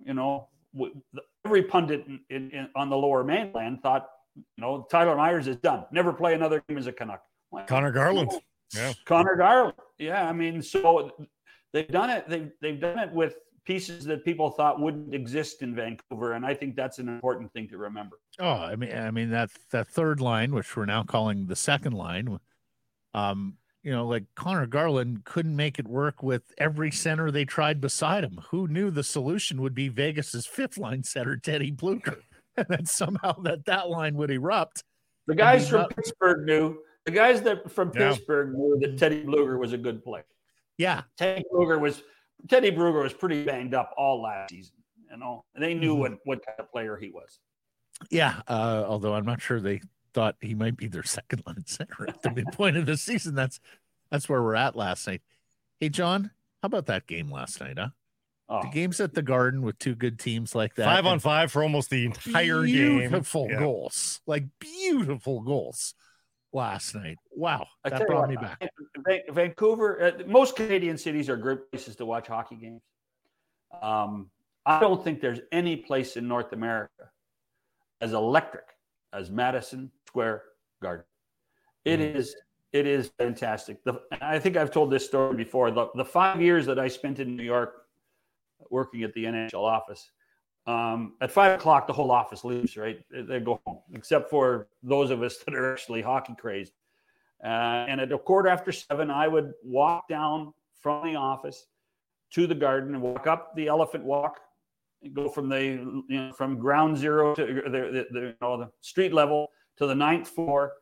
you 0.04 0.14
know 0.14 0.48
every 1.44 1.62
pundit 1.62 2.06
in, 2.06 2.20
in, 2.50 2.68
on 2.74 2.90
the 2.90 2.96
lower 2.96 3.24
mainland 3.24 3.82
thought, 3.82 4.08
you 4.36 4.42
know, 4.58 4.86
Tyler 4.90 5.16
Myers 5.16 5.48
is 5.48 5.56
done. 5.56 5.84
Never 5.92 6.12
play 6.12 6.34
another 6.34 6.62
game 6.68 6.78
as 6.78 6.86
a 6.86 6.92
Canuck. 6.92 7.22
Conor 7.66 7.92
Garland. 7.92 8.32
Yeah. 8.74 8.92
Conor 9.04 9.36
Garland. 9.36 9.74
Yeah. 9.98 10.28
I 10.28 10.32
mean, 10.32 10.60
so 10.62 11.12
they've 11.76 11.88
done 11.88 12.10
it. 12.10 12.28
They've, 12.28 12.50
they've 12.62 12.80
done 12.80 12.98
it 12.98 13.12
with 13.12 13.34
pieces 13.66 14.04
that 14.04 14.24
people 14.24 14.50
thought 14.50 14.80
wouldn't 14.80 15.14
exist 15.14 15.60
in 15.62 15.74
Vancouver. 15.74 16.32
And 16.32 16.46
I 16.46 16.54
think 16.54 16.74
that's 16.74 16.98
an 16.98 17.08
important 17.08 17.52
thing 17.52 17.68
to 17.68 17.76
remember. 17.76 18.18
Oh, 18.40 18.50
I 18.50 18.76
mean, 18.76 18.96
I 18.96 19.10
mean, 19.10 19.30
that, 19.30 19.50
that 19.72 19.88
third 19.88 20.20
line, 20.20 20.54
which 20.54 20.74
we're 20.74 20.86
now 20.86 21.02
calling 21.02 21.46
the 21.46 21.56
second 21.56 21.92
line, 21.92 22.38
um, 23.12 23.54
you 23.82 23.92
know, 23.92 24.06
like 24.06 24.24
Conor 24.34 24.66
Garland 24.66 25.24
couldn't 25.24 25.54
make 25.54 25.78
it 25.78 25.86
work 25.86 26.22
with 26.22 26.42
every 26.58 26.90
center 26.90 27.30
they 27.30 27.44
tried 27.44 27.80
beside 27.80 28.24
him. 28.24 28.40
Who 28.50 28.66
knew 28.66 28.90
the 28.90 29.04
solution 29.04 29.60
would 29.60 29.74
be 29.74 29.88
Vegas's 29.88 30.46
fifth 30.46 30.78
line 30.78 31.04
center, 31.04 31.36
Teddy 31.36 31.70
Blueger, 31.70 32.20
and 32.56 32.66
then 32.68 32.86
somehow 32.86 33.32
that 33.42 33.66
that 33.66 33.88
line 33.90 34.16
would 34.16 34.30
erupt. 34.30 34.82
The 35.26 35.34
guys 35.34 35.68
from 35.68 35.82
not... 35.82 35.96
Pittsburgh 35.96 36.46
knew. 36.46 36.78
The 37.04 37.12
guys 37.12 37.42
that 37.42 37.70
from 37.70 37.92
yeah. 37.94 38.10
Pittsburgh 38.10 38.54
knew 38.54 38.78
that 38.80 38.98
Teddy 38.98 39.22
Blueger 39.22 39.58
was 39.58 39.72
a 39.72 39.78
good 39.78 40.02
player. 40.02 40.24
Yeah, 40.78 41.02
Teddy 41.16 41.44
Blueger 41.52 41.80
was 41.80 42.02
Teddy 42.48 42.70
Blueger 42.70 43.02
was 43.02 43.12
pretty 43.12 43.44
banged 43.44 43.74
up 43.74 43.92
all 43.96 44.22
last 44.22 44.50
season. 44.50 44.74
You 45.10 45.18
know, 45.18 45.44
and 45.54 45.62
they 45.62 45.74
knew 45.74 45.92
mm-hmm. 45.92 46.00
what 46.00 46.12
what 46.24 46.46
kind 46.46 46.58
of 46.58 46.70
player 46.70 46.96
he 46.96 47.10
was. 47.10 47.38
Yeah, 48.10 48.42
uh, 48.48 48.84
although 48.86 49.14
I'm 49.14 49.24
not 49.24 49.40
sure 49.40 49.60
they 49.60 49.80
thought 50.12 50.36
he 50.40 50.54
might 50.54 50.76
be 50.76 50.88
their 50.88 51.02
second 51.02 51.42
line 51.46 51.64
center 51.66 52.08
at 52.08 52.22
the 52.22 52.30
midpoint 52.30 52.76
of 52.76 52.86
the 52.86 52.96
season. 52.96 53.34
That's 53.34 53.60
that's 54.10 54.28
where 54.28 54.42
we're 54.42 54.54
at 54.54 54.76
last 54.76 55.06
night. 55.06 55.22
Hey, 55.80 55.88
John, 55.88 56.30
how 56.62 56.66
about 56.66 56.86
that 56.86 57.06
game 57.06 57.30
last 57.30 57.60
night, 57.60 57.78
huh? 57.78 57.88
Oh. 58.48 58.62
The 58.62 58.68
games 58.68 59.00
at 59.00 59.14
the 59.14 59.22
Garden 59.22 59.62
with 59.62 59.78
two 59.78 59.94
good 59.94 60.18
teams 60.18 60.54
like 60.54 60.76
that. 60.76 60.84
Five 60.84 61.06
on 61.06 61.18
five 61.18 61.50
for 61.50 61.62
almost 61.62 61.90
the 61.90 62.04
entire 62.04 62.62
beautiful 62.62 62.98
game. 62.98 62.98
Beautiful 63.10 63.48
yeah. 63.50 63.58
goals. 63.58 64.20
Like 64.26 64.44
beautiful 64.60 65.40
goals 65.40 65.94
last 66.56 66.94
night. 66.94 67.18
Wow. 67.30 67.66
That 67.84 68.06
brought 68.06 68.28
what, 68.28 68.30
me 68.30 68.36
back. 68.36 68.68
Vancouver, 69.30 70.02
uh, 70.02 70.26
most 70.26 70.56
Canadian 70.56 70.98
cities 70.98 71.28
are 71.28 71.36
great 71.36 71.70
places 71.70 71.94
to 71.96 72.06
watch 72.06 72.26
hockey 72.26 72.56
games. 72.56 72.82
Um, 73.82 74.30
I 74.64 74.80
don't 74.80 75.04
think 75.04 75.20
there's 75.20 75.40
any 75.52 75.76
place 75.76 76.16
in 76.16 76.26
North 76.26 76.52
America 76.52 77.10
as 78.00 78.14
electric 78.14 78.64
as 79.12 79.30
Madison 79.30 79.92
Square 80.08 80.42
Garden. 80.82 81.04
It 81.84 82.00
mm. 82.00 82.16
is 82.16 82.34
it 82.72 82.86
is 82.86 83.10
fantastic. 83.18 83.82
The, 83.84 84.00
I 84.20 84.38
think 84.38 84.56
I've 84.56 84.72
told 84.72 84.90
this 84.90 85.06
story 85.06 85.36
before. 85.36 85.70
The, 85.70 85.86
the 85.94 86.04
five 86.04 86.42
years 86.42 86.66
that 86.66 86.78
I 86.78 86.88
spent 86.88 87.20
in 87.20 87.36
New 87.36 87.44
York 87.44 87.86
working 88.70 89.02
at 89.02 89.14
the 89.14 89.24
NHL 89.24 89.62
office, 89.62 90.10
um, 90.66 91.14
at 91.20 91.30
five 91.30 91.58
o'clock, 91.58 91.86
the 91.86 91.92
whole 91.92 92.10
office 92.10 92.44
leaves, 92.44 92.76
right? 92.76 92.98
They 93.10 93.40
go 93.40 93.60
home, 93.64 93.78
except 93.94 94.30
for 94.30 94.68
those 94.82 95.10
of 95.10 95.22
us 95.22 95.38
that 95.46 95.54
are 95.54 95.72
actually 95.72 96.02
hockey 96.02 96.34
crazed. 96.38 96.72
Uh, 97.44 97.86
and 97.88 98.00
at 98.00 98.10
a 98.12 98.18
quarter 98.18 98.48
after 98.48 98.72
seven, 98.72 99.10
I 99.10 99.28
would 99.28 99.52
walk 99.62 100.08
down 100.08 100.52
from 100.80 101.06
the 101.06 101.16
office 101.16 101.66
to 102.32 102.46
the 102.46 102.54
garden 102.54 102.94
and 102.94 103.02
walk 103.02 103.26
up 103.26 103.54
the 103.54 103.68
elephant 103.68 104.04
walk 104.04 104.40
and 105.02 105.14
go 105.14 105.28
from 105.28 105.48
the 105.48 105.62
you 105.62 106.04
know 106.08 106.32
from 106.32 106.58
ground 106.58 106.96
zero 106.96 107.34
to 107.34 107.44
the, 107.44 107.70
the, 107.70 108.06
the, 108.10 108.20
you 108.20 108.34
know, 108.40 108.56
the 108.56 108.70
street 108.80 109.12
level 109.12 109.48
to 109.76 109.86
the 109.86 109.94
ninth 109.94 110.28
floor, 110.28 110.72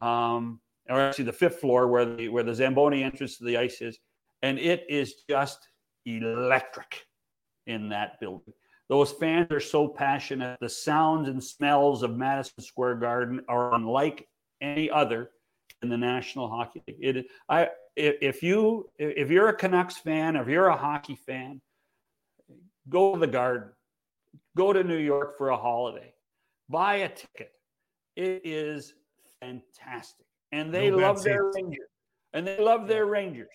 um, 0.00 0.60
or 0.88 1.00
actually 1.00 1.24
the 1.24 1.32
fifth 1.32 1.58
floor 1.60 1.88
where 1.88 2.04
the 2.04 2.28
where 2.28 2.44
the 2.44 2.54
Zamboni 2.54 3.02
entrance 3.02 3.36
to 3.38 3.44
the 3.44 3.56
ice 3.56 3.82
is, 3.82 3.98
and 4.42 4.58
it 4.58 4.84
is 4.88 5.14
just 5.28 5.68
electric 6.06 7.06
in 7.66 7.88
that 7.90 8.18
building. 8.20 8.54
Those 8.90 9.12
fans 9.12 9.46
are 9.52 9.60
so 9.60 9.86
passionate. 9.86 10.58
The 10.60 10.68
sounds 10.68 11.28
and 11.28 11.42
smells 11.42 12.02
of 12.02 12.16
Madison 12.16 12.60
Square 12.60 12.96
Garden 12.96 13.40
are 13.48 13.72
unlike 13.72 14.28
any 14.60 14.90
other 14.90 15.30
in 15.80 15.88
the 15.88 15.96
National 15.96 16.48
Hockey 16.48 16.82
League. 16.88 16.98
It, 17.00 17.26
I, 17.48 17.68
if 17.94 18.42
you 18.42 18.90
if 18.98 19.30
you're 19.30 19.48
a 19.48 19.54
Canucks 19.54 19.96
fan, 19.96 20.36
or 20.36 20.42
if 20.42 20.48
you're 20.48 20.66
a 20.66 20.76
hockey 20.76 21.14
fan, 21.14 21.60
go 22.88 23.14
to 23.14 23.20
the 23.20 23.28
garden, 23.28 23.68
go 24.56 24.72
to 24.72 24.82
New 24.82 24.98
York 24.98 25.38
for 25.38 25.50
a 25.50 25.56
holiday, 25.56 26.12
buy 26.68 26.96
a 26.96 27.08
ticket. 27.08 27.52
It 28.16 28.42
is 28.44 28.94
fantastic. 29.40 30.26
And 30.50 30.74
they 30.74 30.90
no 30.90 30.96
love 30.96 31.22
their 31.22 31.52
Rangers. 31.54 31.88
And 32.32 32.44
they 32.44 32.58
love 32.58 32.88
their 32.88 33.06
Rangers. 33.06 33.48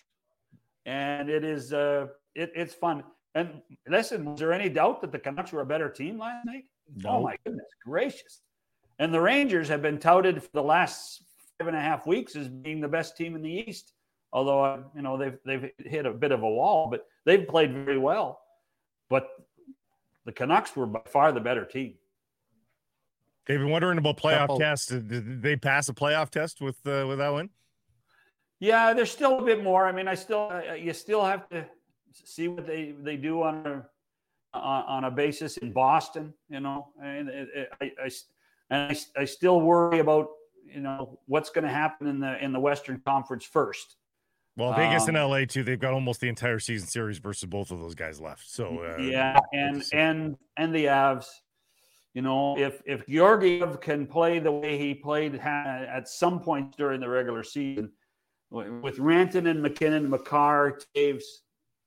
And 0.86 1.28
it 1.28 1.44
is 1.44 1.74
uh 1.74 2.06
it, 2.34 2.52
it's 2.54 2.72
fun. 2.72 3.04
And 3.36 3.60
listen, 3.86 4.24
was 4.24 4.40
there 4.40 4.50
any 4.50 4.70
doubt 4.70 5.02
that 5.02 5.12
the 5.12 5.18
Canucks 5.18 5.52
were 5.52 5.60
a 5.60 5.66
better 5.66 5.90
team 5.90 6.18
last 6.18 6.46
night? 6.46 6.64
No. 6.96 7.10
Oh 7.10 7.22
my 7.22 7.36
goodness 7.44 7.66
gracious. 7.84 8.40
And 8.98 9.12
the 9.12 9.20
Rangers 9.20 9.68
have 9.68 9.82
been 9.82 9.98
touted 9.98 10.42
for 10.42 10.48
the 10.54 10.62
last 10.62 11.22
five 11.58 11.68
and 11.68 11.76
a 11.76 11.80
half 11.80 12.06
weeks 12.06 12.34
as 12.34 12.48
being 12.48 12.80
the 12.80 12.88
best 12.88 13.14
team 13.14 13.36
in 13.36 13.42
the 13.42 13.50
East. 13.50 13.92
Although 14.32 14.64
uh, 14.64 14.78
you 14.94 15.02
know 15.02 15.18
they've 15.18 15.38
they've 15.44 15.70
hit 15.78 16.06
a 16.06 16.12
bit 16.12 16.32
of 16.32 16.42
a 16.42 16.48
wall, 16.48 16.88
but 16.90 17.06
they've 17.26 17.46
played 17.46 17.74
very 17.74 17.98
well. 17.98 18.40
But 19.10 19.28
the 20.24 20.32
Canucks 20.32 20.74
were 20.74 20.86
by 20.86 21.02
far 21.06 21.30
the 21.30 21.40
better 21.40 21.66
team. 21.66 21.94
They've 23.46 23.60
been 23.60 23.70
wondering 23.70 23.98
about 23.98 24.16
playoff 24.16 24.38
Couple. 24.38 24.58
tests. 24.58 24.86
Did 24.86 25.42
they 25.42 25.56
pass 25.56 25.90
a 25.90 25.92
playoff 25.92 26.30
test 26.30 26.62
with 26.62 26.78
uh, 26.86 27.04
with 27.06 27.18
that 27.18 27.34
win? 27.34 27.50
Yeah, 28.60 28.94
there's 28.94 29.10
still 29.10 29.40
a 29.40 29.44
bit 29.44 29.62
more. 29.62 29.86
I 29.86 29.92
mean, 29.92 30.08
I 30.08 30.14
still 30.14 30.50
uh, 30.50 30.72
you 30.72 30.94
still 30.94 31.22
have 31.22 31.46
to 31.50 31.66
see 32.24 32.48
what 32.48 32.66
they 32.66 32.94
they 33.02 33.16
do 33.16 33.42
on 33.42 33.66
a 33.66 34.58
on, 34.58 35.04
a 35.04 35.10
basis 35.10 35.56
in 35.58 35.72
Boston. 35.72 36.32
You 36.48 36.60
know, 36.60 36.88
and 37.02 37.30
I, 37.80 37.92
I 38.04 38.10
and 38.70 38.92
I, 38.92 39.20
I 39.20 39.24
still 39.24 39.60
worry 39.60 39.98
about 39.98 40.28
you 40.64 40.80
know 40.80 41.18
what's 41.26 41.50
going 41.50 41.64
to 41.64 41.72
happen 41.72 42.06
in 42.06 42.20
the 42.20 42.42
in 42.42 42.52
the 42.52 42.60
Western 42.60 43.00
Conference 43.04 43.44
first. 43.44 43.96
Well, 44.56 44.72
Vegas 44.72 45.02
um, 45.02 45.16
and 45.16 45.30
LA 45.30 45.44
too. 45.44 45.62
They've 45.62 45.78
got 45.78 45.92
almost 45.92 46.20
the 46.20 46.28
entire 46.28 46.58
season 46.58 46.88
series 46.88 47.18
versus 47.18 47.46
both 47.46 47.70
of 47.70 47.78
those 47.78 47.94
guys 47.94 48.20
left. 48.20 48.48
So 48.48 48.78
uh, 48.78 49.00
yeah, 49.00 49.38
and 49.52 49.82
and 49.92 50.36
and 50.56 50.74
the 50.74 50.86
Avs. 50.86 51.26
You 52.14 52.22
know, 52.22 52.58
if 52.58 52.80
if 52.86 53.06
Georgiev 53.06 53.82
can 53.82 54.06
play 54.06 54.38
the 54.38 54.50
way 54.50 54.78
he 54.78 54.94
played 54.94 55.34
at 55.34 56.08
some 56.08 56.40
point 56.40 56.74
during 56.78 56.98
the 56.98 57.08
regular 57.08 57.42
season, 57.42 57.92
with 58.50 58.98
Ranton 58.98 59.46
and 59.46 59.62
MacKinnon, 59.62 60.08
Makar, 60.08 60.78
Toews, 60.96 61.22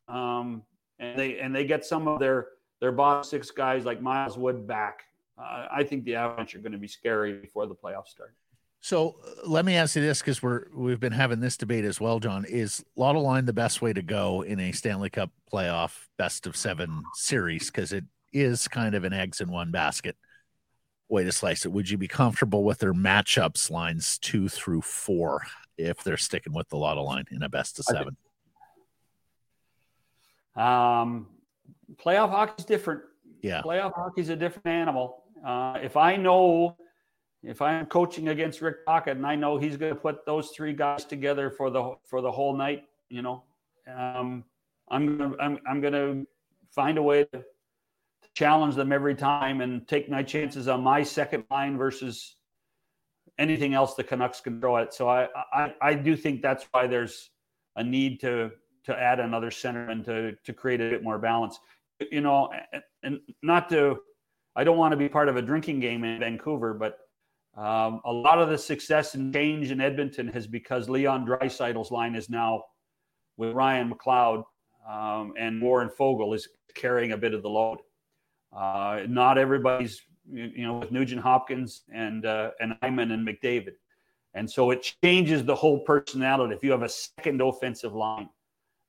um, 0.09 0.63
and 0.99 1.17
they 1.17 1.39
and 1.39 1.55
they 1.55 1.65
get 1.65 1.85
some 1.85 2.07
of 2.07 2.19
their 2.19 2.47
their 2.81 2.91
bottom 2.91 3.23
six 3.23 3.51
guys 3.51 3.85
like 3.85 4.01
Miles 4.01 4.37
Wood 4.37 4.67
back, 4.67 5.03
uh, 5.37 5.67
I 5.71 5.83
think 5.83 6.03
the 6.03 6.15
Avalanche 6.15 6.55
are 6.55 6.59
going 6.59 6.71
to 6.71 6.77
be 6.77 6.87
scary 6.87 7.33
before 7.33 7.67
the 7.67 7.75
playoffs 7.75 8.07
start. 8.07 8.33
So 8.81 9.17
uh, 9.25 9.47
let 9.47 9.65
me 9.65 9.75
ask 9.75 9.95
you 9.95 10.01
this 10.01 10.19
because 10.19 10.41
we're 10.41 10.65
we've 10.73 10.99
been 10.99 11.11
having 11.11 11.39
this 11.39 11.57
debate 11.57 11.85
as 11.85 11.99
well, 11.99 12.19
John. 12.19 12.45
Is 12.45 12.83
Lotto 12.95 13.19
line 13.19 13.45
the 13.45 13.53
best 13.53 13.81
way 13.81 13.93
to 13.93 14.01
go 14.01 14.41
in 14.41 14.59
a 14.59 14.71
Stanley 14.71 15.09
Cup 15.09 15.31
playoff 15.51 16.07
best 16.17 16.47
of 16.47 16.55
seven 16.55 17.03
series? 17.13 17.67
Because 17.67 17.91
it 17.93 18.05
is 18.31 18.67
kind 18.67 18.95
of 18.95 19.03
an 19.03 19.13
eggs 19.13 19.41
in 19.41 19.51
one 19.51 19.71
basket 19.71 20.15
way 21.09 21.23
to 21.23 21.31
slice 21.31 21.65
it. 21.65 21.71
Would 21.71 21.89
you 21.89 21.97
be 21.97 22.07
comfortable 22.07 22.63
with 22.63 22.77
their 22.77 22.93
matchups 22.93 23.69
lines 23.69 24.17
two 24.19 24.47
through 24.47 24.81
four 24.81 25.41
if 25.77 26.03
they're 26.03 26.17
sticking 26.17 26.53
with 26.53 26.69
the 26.69 26.77
Lotto 26.77 27.01
line 27.03 27.25
in 27.31 27.43
a 27.43 27.49
best 27.49 27.79
of 27.79 27.85
seven? 27.85 28.15
Um, 30.59 31.27
playoff 31.95 32.29
hockey 32.29 32.55
is 32.59 32.65
different. 32.65 33.01
Yeah, 33.41 33.61
playoff 33.61 33.93
hockey 33.93 34.21
is 34.21 34.29
a 34.29 34.35
different 34.35 34.67
animal. 34.67 35.23
Uh, 35.45 35.79
if 35.81 35.95
I 35.95 36.15
know 36.15 36.77
if 37.43 37.61
I'm 37.61 37.85
coaching 37.85 38.29
against 38.29 38.61
Rick 38.61 38.85
Tocchet 38.85 39.15
and 39.15 39.25
I 39.25 39.35
know 39.35 39.57
he's 39.57 39.77
going 39.77 39.93
to 39.93 39.99
put 39.99 40.25
those 40.25 40.49
three 40.49 40.73
guys 40.73 41.05
together 41.05 41.49
for 41.49 41.69
the 41.69 41.95
for 42.05 42.21
the 42.21 42.31
whole 42.31 42.55
night, 42.55 42.83
you 43.09 43.21
know, 43.21 43.43
um, 43.87 44.43
I'm 44.91 45.17
gonna 45.17 45.35
I'm, 45.39 45.59
I'm 45.67 45.81
gonna 45.81 46.23
find 46.71 46.97
a 46.97 47.03
way 47.03 47.23
to, 47.25 47.43
challenge 48.35 48.75
them 48.75 48.93
every 48.93 49.15
time 49.15 49.59
and 49.59 49.85
take 49.85 50.09
my 50.09 50.23
chances 50.23 50.69
on 50.69 50.81
my 50.81 51.03
second 51.03 51.43
line 51.51 51.77
versus 51.77 52.37
anything 53.37 53.73
else 53.73 53.95
the 53.95 54.03
Canucks 54.03 54.39
can 54.39 54.61
throw 54.61 54.77
at. 54.77 54.93
So 54.93 55.09
I, 55.09 55.27
I, 55.51 55.73
I 55.81 55.93
do 55.93 56.15
think 56.15 56.41
that's 56.41 56.65
why 56.71 56.87
there's 56.87 57.31
a 57.75 57.83
need 57.83 58.21
to 58.21 58.51
to 58.89 59.01
add 59.01 59.19
another 59.19 59.49
centerman 59.49 60.03
to 60.05 60.35
to 60.43 60.53
create 60.53 60.81
a 60.81 60.89
bit 60.89 61.03
more 61.03 61.17
balance. 61.17 61.59
You 62.11 62.21
know, 62.21 62.49
and 63.03 63.19
not 63.43 63.69
to, 63.69 63.97
I 64.55 64.63
don't 64.63 64.77
want 64.77 64.93
to 64.93 64.97
be 64.97 65.09
part 65.09 65.27
of 65.27 65.35
a 65.35 65.41
drinking 65.41 65.81
game 65.81 66.05
in 66.05 66.19
Vancouver, 66.19 66.73
but 66.73 66.97
um, 67.57 67.99
a 68.05 68.11
lot 68.11 68.39
of 68.39 68.49
the 68.49 68.57
success 68.57 69.15
and 69.15 69.33
change 69.33 69.71
in 69.71 69.81
Edmonton 69.81 70.29
has 70.29 70.47
because 70.47 70.87
Leon 70.87 71.27
Draisaitl's 71.27 71.91
line 71.91 72.15
is 72.15 72.29
now 72.29 72.63
with 73.35 73.51
Ryan 73.53 73.91
McLeod 73.91 74.43
um, 74.89 75.33
and 75.37 75.61
Warren 75.61 75.89
Foegele 75.89 76.35
is 76.35 76.47
carrying 76.73 77.11
a 77.11 77.17
bit 77.17 77.33
of 77.33 77.41
the 77.41 77.49
load. 77.49 77.79
Uh, 78.55 79.01
not 79.07 79.37
everybody's, 79.37 80.01
you 80.31 80.65
know, 80.65 80.79
with 80.79 80.91
Nugent 80.91 81.21
Hopkins 81.21 81.83
and 81.93 82.25
uh, 82.25 82.51
and 82.61 82.75
Hyman 82.81 83.11
and 83.11 83.27
McDavid, 83.27 83.73
and 84.33 84.49
so 84.49 84.71
it 84.71 84.93
changes 85.03 85.43
the 85.43 85.55
whole 85.55 85.79
personality. 85.81 86.55
If 86.55 86.63
you 86.63 86.71
have 86.71 86.83
a 86.83 86.89
second 86.89 87.41
offensive 87.41 87.93
line, 87.93 88.29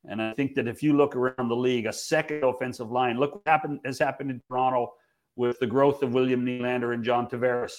and 0.08 0.22
I 0.22 0.32
think 0.32 0.54
that 0.54 0.66
if 0.66 0.82
you 0.82 0.96
look 0.96 1.14
around 1.14 1.48
the 1.48 1.56
league, 1.56 1.86
a 1.86 1.92
second 1.92 2.42
offensive 2.42 2.90
line, 2.90 3.18
look 3.18 3.34
what 3.34 3.42
happened 3.46 3.80
has 3.84 3.98
happened 3.98 4.30
in 4.30 4.40
Toronto 4.48 4.94
with 5.36 5.58
the 5.60 5.66
growth 5.66 6.02
of 6.02 6.14
William 6.14 6.44
Nylander 6.44 6.94
and 6.94 7.04
John 7.04 7.28
Tavares, 7.28 7.72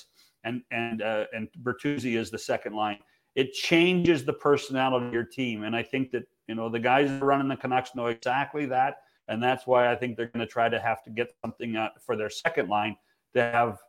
and 0.43 0.61
and 0.71 1.01
uh, 1.01 1.25
and 1.33 1.47
Bertuzzi 1.63 2.17
is 2.17 2.29
the 2.29 2.37
second 2.37 2.73
line. 2.73 2.99
It 3.35 3.53
changes 3.53 4.25
the 4.25 4.33
personality 4.33 5.07
of 5.07 5.13
your 5.13 5.23
team, 5.23 5.63
and 5.63 5.75
I 5.75 5.83
think 5.83 6.11
that 6.11 6.23
you 6.47 6.55
know 6.55 6.69
the 6.69 6.79
guys 6.79 7.09
running 7.21 7.47
the 7.47 7.57
Canucks 7.57 7.95
know 7.95 8.07
exactly 8.07 8.65
that, 8.67 8.97
and 9.27 9.41
that's 9.41 9.65
why 9.65 9.91
I 9.91 9.95
think 9.95 10.17
they're 10.17 10.27
going 10.27 10.45
to 10.45 10.51
try 10.51 10.69
to 10.69 10.79
have 10.79 11.03
to 11.03 11.09
get 11.09 11.33
something 11.43 11.75
uh, 11.75 11.89
for 12.05 12.15
their 12.15 12.29
second 12.29 12.69
line 12.69 12.97
to 13.33 13.41
have, 13.41 13.79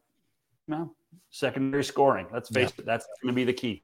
you 0.68 0.74
know, 0.74 0.94
secondary 1.30 1.84
scoring. 1.84 2.26
Let's 2.32 2.48
face 2.48 2.72
yeah. 2.76 2.82
it, 2.82 2.86
that's 2.86 3.06
going 3.22 3.34
to 3.34 3.36
be 3.36 3.44
the 3.44 3.52
key. 3.52 3.82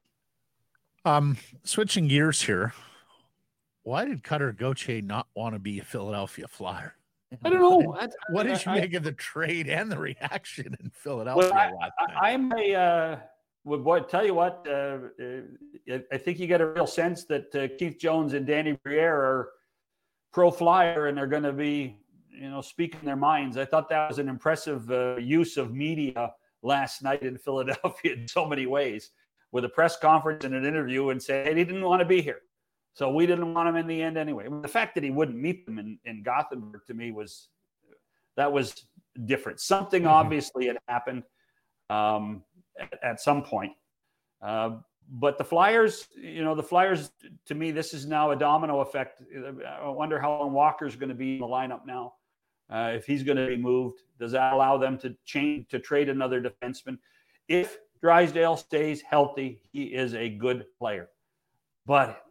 Um, 1.05 1.37
switching 1.63 2.07
gears 2.07 2.41
here, 2.41 2.73
why 3.83 4.05
did 4.05 4.23
Cutter 4.23 4.51
Gauthier 4.51 5.01
not 5.01 5.27
want 5.35 5.55
to 5.55 5.59
be 5.59 5.79
a 5.79 5.83
Philadelphia 5.83 6.47
Flyer? 6.47 6.95
I 7.43 7.49
don't 7.49 7.59
know. 7.59 7.77
What, 7.77 8.11
what 8.31 8.43
did 8.47 8.65
you 8.65 8.71
I, 8.71 8.81
make 8.81 8.93
of 8.95 9.03
the 9.03 9.11
trade 9.11 9.69
and 9.69 9.91
the 9.91 9.97
reaction 9.97 10.75
in 10.79 10.89
Philadelphia? 10.89 11.51
Well, 11.51 11.91
I, 12.21 12.31
am 12.31 12.51
a. 12.51 12.75
Uh, 12.75 13.19
well, 13.63 13.79
boy, 13.79 13.99
tell 13.99 14.25
you 14.25 14.33
what, 14.33 14.65
uh, 14.67 14.97
uh, 15.21 15.97
I 16.11 16.17
think 16.17 16.39
you 16.39 16.47
get 16.47 16.61
a 16.61 16.67
real 16.67 16.87
sense 16.87 17.25
that 17.25 17.53
uh, 17.55 17.67
Keith 17.77 17.99
Jones 17.99 18.33
and 18.33 18.47
Danny 18.47 18.77
Briere 18.83 19.13
are 19.13 19.49
pro 20.33 20.49
flyer 20.49 21.07
and 21.07 21.17
they're 21.17 21.27
going 21.27 21.43
to 21.43 21.53
be, 21.53 21.97
you 22.31 22.49
know, 22.49 22.61
speaking 22.61 23.01
their 23.03 23.15
minds. 23.15 23.57
I 23.57 23.65
thought 23.65 23.89
that 23.89 24.07
was 24.07 24.17
an 24.17 24.29
impressive 24.29 24.89
uh, 24.89 25.17
use 25.17 25.57
of 25.57 25.73
media 25.73 26.31
last 26.63 27.03
night 27.03 27.21
in 27.21 27.37
Philadelphia 27.45 28.13
in 28.13 28.27
so 28.27 28.45
many 28.45 28.65
ways, 28.65 29.11
with 29.51 29.65
a 29.65 29.69
press 29.69 29.97
conference 29.97 30.45
and 30.45 30.55
an 30.55 30.65
interview, 30.65 31.09
and 31.09 31.21
say 31.21 31.43
hey, 31.43 31.55
he 31.55 31.63
didn't 31.63 31.83
want 31.83 31.99
to 31.99 32.05
be 32.05 32.21
here. 32.21 32.41
So 32.93 33.11
we 33.11 33.25
didn't 33.25 33.53
want 33.53 33.69
him 33.69 33.75
in 33.75 33.87
the 33.87 34.01
end 34.01 34.17
anyway. 34.17 34.47
The 34.61 34.67
fact 34.67 34.95
that 34.95 35.03
he 35.03 35.09
wouldn't 35.09 35.37
meet 35.37 35.65
them 35.65 35.79
in, 35.79 35.99
in 36.05 36.23
Gothenburg 36.23 36.85
to 36.87 36.93
me 36.93 37.11
was 37.11 37.49
that 38.35 38.51
was 38.51 38.85
different. 39.25 39.59
Something 39.59 40.03
mm-hmm. 40.03 40.11
obviously 40.11 40.67
had 40.67 40.77
happened 40.87 41.23
um, 41.89 42.43
at, 42.79 42.99
at, 43.03 43.21
some 43.21 43.43
point. 43.43 43.73
Uh, 44.41 44.77
but 45.11 45.37
the 45.37 45.43
Flyers, 45.43 46.07
you 46.15 46.43
know, 46.43 46.55
the 46.55 46.63
Flyers, 46.63 47.11
to 47.45 47.55
me, 47.55 47.71
this 47.71 47.93
is 47.93 48.05
now 48.05 48.31
a 48.31 48.35
domino 48.35 48.81
effect. 48.81 49.21
I 49.67 49.89
wonder 49.89 50.19
how 50.19 50.39
long 50.39 50.53
Walker's 50.53 50.95
going 50.95 51.09
to 51.09 51.15
be 51.15 51.33
in 51.33 51.39
the 51.39 51.47
lineup 51.47 51.85
now. 51.85 52.13
Uh, 52.69 52.91
if 52.93 53.05
he's 53.05 53.23
going 53.23 53.37
to 53.37 53.47
be 53.47 53.57
moved, 53.57 54.03
does 54.19 54.31
that 54.33 54.53
allow 54.53 54.77
them 54.77 54.97
to 54.99 55.15
change 55.25 55.67
to 55.69 55.79
trade 55.79 56.07
another 56.07 56.39
defenseman? 56.39 56.97
If 57.47 57.79
Drysdale 58.01 58.57
stays 58.57 59.01
healthy, 59.01 59.61
he 59.71 59.85
is 59.85 60.13
a 60.13 60.29
good 60.29 60.65
player. 60.77 61.09
But 61.87 62.21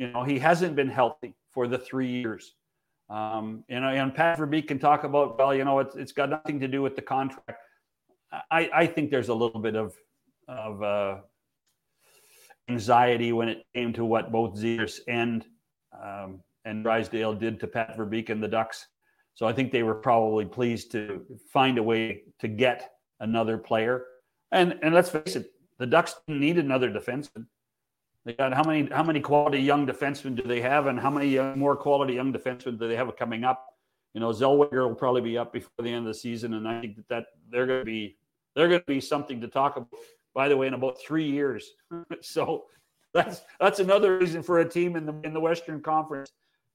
you 0.00 0.10
know, 0.10 0.24
he 0.24 0.38
hasn't 0.38 0.74
been 0.74 0.88
healthy 0.88 1.34
for 1.50 1.68
the 1.68 1.76
three 1.76 2.08
years. 2.08 2.54
Um, 3.10 3.64
and, 3.68 3.84
and 3.84 4.14
Pat 4.14 4.38
Verbeek 4.38 4.66
can 4.66 4.78
talk 4.78 5.04
about, 5.04 5.38
well, 5.38 5.54
you 5.54 5.64
know, 5.64 5.78
it's, 5.80 5.94
it's 5.94 6.12
got 6.12 6.30
nothing 6.30 6.58
to 6.60 6.68
do 6.68 6.80
with 6.80 6.96
the 6.96 7.02
contract. 7.02 7.60
I, 8.50 8.70
I 8.72 8.86
think 8.86 9.10
there's 9.10 9.28
a 9.28 9.34
little 9.34 9.60
bit 9.60 9.76
of, 9.76 9.94
of 10.48 10.82
uh, 10.82 11.16
anxiety 12.70 13.32
when 13.32 13.50
it 13.50 13.66
came 13.74 13.92
to 13.92 14.06
what 14.06 14.32
both 14.32 14.54
Zegras 14.54 15.00
and 15.06 15.44
um, 16.02 16.40
and 16.64 16.82
Drysdale 16.82 17.34
did 17.34 17.60
to 17.60 17.66
Pat 17.66 17.96
Verbeek 17.96 18.30
and 18.30 18.42
the 18.42 18.48
Ducks. 18.48 18.86
So 19.34 19.46
I 19.46 19.52
think 19.52 19.70
they 19.72 19.82
were 19.82 19.94
probably 19.94 20.44
pleased 20.44 20.92
to 20.92 21.26
find 21.52 21.78
a 21.78 21.82
way 21.82 22.22
to 22.38 22.48
get 22.48 22.92
another 23.18 23.58
player. 23.58 24.04
And 24.52 24.78
and 24.82 24.94
let's 24.94 25.10
face 25.10 25.36
it, 25.36 25.50
the 25.78 25.86
Ducks 25.86 26.14
need 26.28 26.58
another 26.58 26.90
defenseman. 26.90 27.46
They 28.24 28.34
got 28.34 28.52
how 28.52 28.64
many 28.64 28.88
how 28.90 29.02
many 29.02 29.20
quality 29.20 29.58
young 29.58 29.86
defensemen 29.86 30.36
do 30.36 30.42
they 30.42 30.60
have, 30.60 30.86
and 30.86 31.00
how 31.00 31.10
many 31.10 31.28
young, 31.28 31.58
more 31.58 31.76
quality 31.76 32.14
young 32.14 32.32
defensemen 32.32 32.78
do 32.78 32.86
they 32.86 32.96
have 32.96 33.14
coming 33.16 33.44
up? 33.44 33.66
You 34.14 34.20
know, 34.20 34.30
Zellweger 34.30 34.86
will 34.86 34.94
probably 34.94 35.22
be 35.22 35.38
up 35.38 35.52
before 35.52 35.70
the 35.82 35.88
end 35.88 36.06
of 36.06 36.12
the 36.12 36.14
season, 36.14 36.54
and 36.54 36.68
I 36.68 36.80
think 36.80 36.96
that, 36.96 37.08
that 37.08 37.26
they're 37.50 37.66
going 37.66 37.80
to 37.80 37.84
be 37.84 38.16
they're 38.54 38.68
going 38.68 38.80
to 38.80 38.86
be 38.86 39.00
something 39.00 39.40
to 39.40 39.48
talk 39.48 39.76
about. 39.76 39.88
By 40.34 40.48
the 40.48 40.56
way, 40.56 40.66
in 40.66 40.74
about 40.74 41.00
three 41.00 41.28
years, 41.28 41.70
so 42.20 42.66
that's 43.14 43.40
that's 43.58 43.78
another 43.78 44.18
reason 44.18 44.42
for 44.42 44.60
a 44.60 44.68
team 44.68 44.96
in 44.96 45.06
the 45.06 45.14
in 45.24 45.32
the 45.32 45.40
Western 45.40 45.80
Conference 45.80 46.30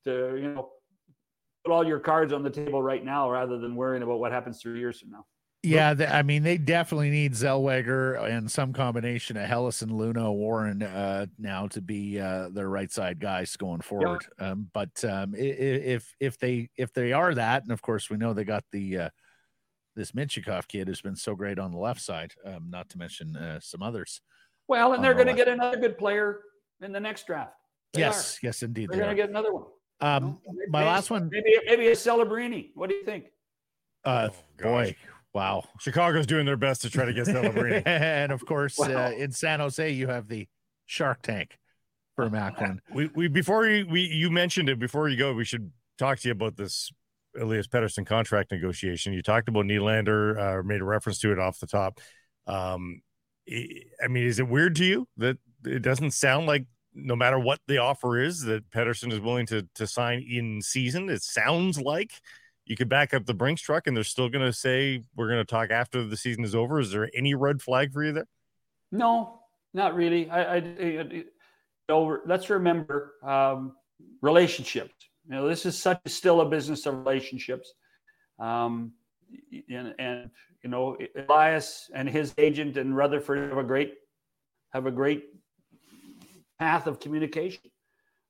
to 0.06 0.38
you 0.42 0.52
know 0.54 0.72
put 1.64 1.72
all 1.72 1.86
your 1.86 2.00
cards 2.00 2.34
on 2.34 2.44
the 2.44 2.50
table 2.50 2.82
right 2.82 3.04
now 3.04 3.30
rather 3.30 3.58
than 3.58 3.76
worrying 3.76 4.04
about 4.04 4.20
what 4.20 4.32
happens 4.32 4.62
three 4.62 4.80
years 4.80 5.00
from 5.00 5.12
now. 5.12 5.26
Yeah, 5.66 5.94
the, 5.94 6.14
I 6.14 6.22
mean, 6.22 6.44
they 6.44 6.58
definitely 6.58 7.10
need 7.10 7.34
Zellweger 7.34 8.24
and 8.30 8.50
some 8.50 8.74
combination 8.74 9.38
of 9.38 9.48
Hellas 9.48 9.82
and 9.82 9.92
Luna 9.92 10.32
Warren 10.32 10.84
uh, 10.84 11.26
now 11.38 11.68
to 11.68 11.82
be 11.82 12.20
uh, 12.20 12.50
their 12.50 12.70
right 12.70 12.92
side 12.92 13.20
guys 13.20 13.56
going 13.58 13.82
forward. 13.82 14.26
Yeah. 14.40 14.52
Um, 14.52 14.70
but 14.74 15.04
um, 15.04 15.34
if 15.36 16.14
if 16.20 16.38
they 16.38 16.70
if 16.78 16.94
they 16.94 17.14
are 17.14 17.34
that, 17.34 17.64
and 17.64 17.72
of 17.72 17.82
course 17.82 18.10
we 18.10 18.18
know 18.18 18.34
they 18.34 18.44
got 18.44 18.64
the 18.72 18.98
uh, 18.98 19.10
this 19.96 20.12
Mintyukov 20.12 20.68
kid 20.68 20.88
who's 20.88 21.02
been 21.02 21.16
so 21.16 21.36
great 21.36 21.58
on 21.58 21.72
the 21.72 21.80
left 21.80 22.02
side, 22.02 22.34
um, 22.46 22.70
not 22.70 22.90
to 22.90 22.98
mention 22.98 23.36
uh, 23.36 23.60
some 23.60 23.82
others. 23.82 24.22
Well, 24.68 24.94
and 24.94 25.04
they're 25.04 25.14
the 25.14 25.24
going 25.24 25.36
to 25.36 25.44
get 25.44 25.48
another 25.48 25.78
good 25.78 25.98
player 25.98 26.42
in 26.82 26.92
the 26.92 27.00
next 27.00 27.28
draft. 27.28 27.54
They 27.94 28.02
yes, 28.02 28.38
are. 28.38 28.48
yes, 28.48 28.64
indeed. 28.64 28.90
They're 28.90 28.98
they 28.98 29.04
going 29.04 29.16
to 29.16 29.22
get 29.22 29.30
another 29.30 29.54
one. 29.54 29.64
Um, 30.02 30.40
maybe, 30.46 30.70
my 30.70 30.84
last 30.86 31.10
one, 31.10 31.30
maybe 31.32 31.56
maybe 31.66 31.88
a 31.88 31.94
Celebrini. 31.94 32.72
What 32.76 32.90
do 32.90 32.96
you 32.96 33.06
think? 33.06 33.26
Uh, 34.04 34.30
oh, 34.32 34.36
boy, 34.62 34.96
Wow. 35.36 35.66
Chicago's 35.82 36.26
doing 36.26 36.46
their 36.46 36.56
best 36.56 36.82
to 36.84 36.90
try 36.90 37.04
to 37.04 37.12
get 37.12 37.28
Celebrini. 37.28 37.84
and 37.86 38.32
of 38.32 38.46
course, 38.46 38.80
uh, 38.80 38.88
wow. 38.90 39.06
uh, 39.08 39.12
in 39.12 39.34
San 39.34 39.60
Jose, 39.60 39.92
you 39.92 40.08
have 40.08 40.30
the 40.30 40.48
Shark 40.86 41.22
Tank 41.22 41.60
for 42.16 42.30
Macklin. 42.30 42.80
We, 42.94 43.10
we 43.14 43.28
before 43.28 43.68
you, 43.68 43.86
we 43.86 44.08
you 44.08 44.32
mentioned 44.32 44.70
it 44.70 44.80
before 44.80 45.10
you 45.10 45.18
go, 45.18 45.34
we 45.34 45.44
should 45.44 45.74
talk 45.98 46.20
to 46.20 46.30
you 46.30 46.32
about 46.32 46.56
this 46.56 46.90
Elias 47.38 47.68
Pettersson 47.68 48.06
contract 48.06 48.52
negotiation. 48.52 49.12
You 49.12 49.22
talked 49.22 49.50
about 49.50 49.66
Nylander, 49.66 50.40
uh, 50.40 50.64
made 50.64 50.80
a 50.80 50.86
reference 50.86 51.20
to 51.20 51.34
it 51.34 51.40
off 51.40 51.60
the 51.60 51.68
top. 51.68 52.00
Um, 52.48 53.02
I 53.50 54.08
mean, 54.08 54.24
is 54.24 54.40
it 54.40 54.48
weird 54.48 54.78
to 54.78 54.86
you 54.86 55.06
that 55.18 55.38
it 55.66 55.82
doesn't 55.82 56.12
sound 56.12 56.48
like 56.48 56.66
no 56.94 57.18
matter 57.18 57.38
what 57.38 57.60
the 57.68 57.80
offer 57.80 58.18
is 58.18 58.44
that 58.44 58.72
Pettersson 58.72 59.12
is 59.12 59.20
willing 59.20 59.48
to 59.48 59.68
to 59.76 59.86
sign 59.86 60.26
in 60.26 60.62
season? 60.62 61.10
It 61.10 61.24
sounds 61.24 61.78
like 61.78 62.12
you 62.66 62.76
could 62.76 62.90
back 62.90 63.14
up 63.14 63.26
the 63.26 63.34
Brinks 63.34 63.62
truck 63.62 63.88
and 63.88 63.96
they're 63.96 64.04
still 64.04 64.30
going 64.30 64.46
to 64.46 64.54
say 64.54 65.04
we're 65.16 65.28
going 65.28 65.40
to 65.40 65.46
talk 65.46 65.72
after 65.72 66.04
the 66.06 66.18
season 66.18 66.44
is 66.44 66.56
over. 66.56 66.80
Is 66.80 66.92
there 66.92 67.10
any 67.16 67.36
red 67.36 67.62
flag 67.62 67.94
for 67.94 68.04
you 68.04 68.12
there? 68.12 68.28
No, 68.92 69.40
not 69.74 69.96
really. 69.96 70.30
I, 70.30 70.56
I, 70.56 70.58
I 70.58 71.24
know, 71.90 72.20
let's 72.26 72.50
remember 72.50 73.14
um, 73.24 73.74
relationships. 74.22 74.94
You 75.28 75.36
know, 75.36 75.48
this 75.48 75.66
is 75.66 75.78
such 75.78 76.00
still 76.08 76.42
a 76.42 76.46
business 76.46 76.86
of 76.86 76.98
relationships. 76.98 77.74
Um, 78.40 78.94
and, 79.70 79.94
and, 80.00 80.30
you 80.64 80.70
know, 80.70 80.98
Elias 81.28 81.90
and 81.94 82.10
his 82.10 82.34
agent 82.38 82.78
and 82.78 82.96
Rutherford 82.96 83.50
have 83.50 83.58
a 83.58 83.64
great 83.64 83.96
have 84.74 84.88
a 84.88 84.92
great 84.92 85.26
path 86.60 86.86
of 86.86 87.00
communication. 87.00 87.62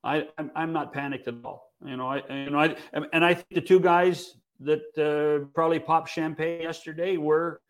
I, 0.03 0.27
I'm, 0.37 0.51
I'm 0.55 0.73
not 0.73 0.93
panicked 0.93 1.27
at 1.27 1.35
all. 1.43 1.71
You 1.85 1.97
know, 1.97 2.07
I 2.07 2.21
you 2.29 2.49
know 2.49 2.59
I 2.59 2.75
and 3.13 3.23
I 3.23 3.33
think 3.33 3.49
the 3.51 3.61
two 3.61 3.79
guys 3.79 4.35
that 4.61 4.83
uh, 4.97 5.45
probably 5.53 5.79
popped 5.79 6.09
champagne 6.09 6.61
yesterday 6.61 7.17
were 7.17 7.61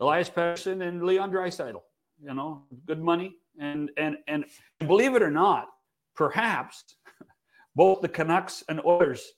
Elias 0.00 0.30
Pettersson 0.30 0.86
and 0.86 1.04
Leon 1.04 1.30
Draisaitl. 1.30 1.80
You 2.22 2.34
know, 2.34 2.64
good 2.86 3.02
money 3.02 3.36
and 3.58 3.90
and 3.96 4.16
and 4.26 4.44
believe 4.86 5.14
it 5.14 5.22
or 5.22 5.30
not, 5.30 5.68
perhaps 6.14 6.84
both 7.76 8.00
the 8.00 8.08
Canucks 8.08 8.64
and 8.68 8.80
Oilers 8.84 9.32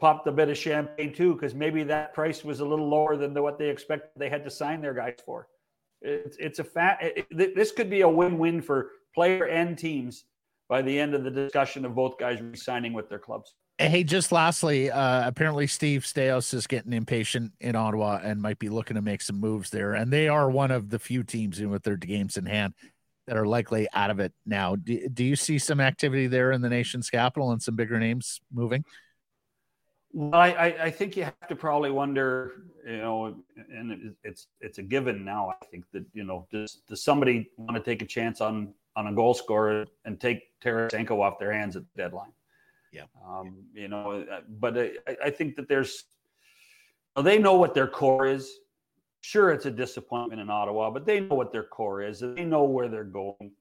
popped 0.00 0.26
a 0.26 0.32
bit 0.32 0.48
of 0.48 0.58
champagne 0.58 1.12
too 1.12 1.34
because 1.34 1.54
maybe 1.54 1.82
that 1.84 2.12
price 2.12 2.44
was 2.44 2.60
a 2.60 2.64
little 2.64 2.88
lower 2.88 3.16
than 3.16 3.32
the, 3.32 3.40
what 3.40 3.58
they 3.58 3.68
expected 3.68 4.10
they 4.16 4.28
had 4.28 4.44
to 4.44 4.50
sign 4.50 4.80
their 4.80 4.94
guys 4.94 5.14
for. 5.24 5.48
It's 6.02 6.36
it's 6.38 6.58
a 6.58 6.64
fat. 6.64 6.98
It, 7.00 7.54
this 7.54 7.72
could 7.72 7.88
be 7.88 8.02
a 8.02 8.08
win-win 8.08 8.60
for 8.60 8.90
player 9.14 9.46
and 9.46 9.78
teams 9.78 10.24
by 10.68 10.82
the 10.82 10.98
end 10.98 11.14
of 11.14 11.24
the 11.24 11.30
discussion 11.30 11.84
of 11.84 11.94
both 11.94 12.18
guys 12.18 12.40
resigning 12.40 12.92
with 12.92 13.08
their 13.08 13.18
clubs. 13.18 13.54
Hey, 13.78 14.04
just 14.04 14.30
lastly, 14.30 14.90
uh, 14.90 15.26
apparently 15.26 15.66
Steve 15.66 16.02
Staios 16.02 16.54
is 16.54 16.66
getting 16.68 16.92
impatient 16.92 17.52
in 17.60 17.74
Ottawa 17.74 18.20
and 18.22 18.40
might 18.40 18.60
be 18.60 18.68
looking 18.68 18.94
to 18.94 19.02
make 19.02 19.20
some 19.20 19.40
moves 19.40 19.70
there. 19.70 19.94
And 19.94 20.12
they 20.12 20.28
are 20.28 20.48
one 20.48 20.70
of 20.70 20.90
the 20.90 21.00
few 21.00 21.24
teams 21.24 21.58
in 21.58 21.70
with 21.70 21.82
their 21.82 21.96
games 21.96 22.36
in 22.36 22.46
hand 22.46 22.74
that 23.26 23.36
are 23.36 23.46
likely 23.46 23.88
out 23.92 24.10
of 24.10 24.20
it 24.20 24.32
now. 24.46 24.76
Do, 24.76 25.08
do 25.08 25.24
you 25.24 25.34
see 25.34 25.58
some 25.58 25.80
activity 25.80 26.28
there 26.28 26.52
in 26.52 26.60
the 26.60 26.68
nation's 26.68 27.10
capital 27.10 27.50
and 27.50 27.60
some 27.60 27.74
bigger 27.74 27.98
names 27.98 28.40
moving? 28.52 28.84
Well, 30.12 30.40
I, 30.40 30.76
I 30.80 30.90
think 30.90 31.16
you 31.16 31.24
have 31.24 31.48
to 31.48 31.56
probably 31.56 31.90
wonder, 31.90 32.52
you 32.86 32.98
know, 32.98 33.34
and 33.56 34.14
it's 34.22 34.46
it's 34.60 34.78
a 34.78 34.82
given 34.82 35.24
now. 35.24 35.52
I 35.60 35.64
think 35.66 35.86
that 35.92 36.04
you 36.12 36.22
know, 36.22 36.46
does 36.52 36.82
does 36.88 37.02
somebody 37.02 37.50
want 37.56 37.74
to 37.74 37.82
take 37.82 38.00
a 38.00 38.06
chance 38.06 38.40
on 38.40 38.74
on 38.96 39.08
a 39.08 39.12
goal 39.12 39.34
scorer 39.34 39.86
and 40.04 40.20
take 40.20 40.42
Tarasenko 40.62 41.20
off 41.20 41.38
their 41.38 41.52
hands 41.52 41.76
at 41.76 41.82
the 41.82 42.02
deadline? 42.02 42.32
Yeah. 42.92 43.04
Um, 43.26 43.64
you 43.74 43.88
know, 43.88 44.24
uh, 44.30 44.40
but 44.60 44.78
I, 44.78 45.16
I 45.24 45.30
think 45.30 45.56
that 45.56 45.68
there's, 45.68 46.04
well, 47.16 47.24
they 47.24 47.38
know 47.38 47.54
what 47.54 47.74
their 47.74 47.88
core 47.88 48.26
is. 48.26 48.58
Sure, 49.20 49.50
it's 49.52 49.66
a 49.66 49.70
disappointment 49.70 50.40
in 50.40 50.50
Ottawa, 50.50 50.90
but 50.90 51.06
they 51.06 51.20
know 51.20 51.34
what 51.34 51.50
their 51.50 51.64
core 51.64 52.02
is. 52.02 52.20
They 52.20 52.44
know 52.44 52.64
where 52.64 52.88
they're 52.88 53.04
going. 53.04 53.52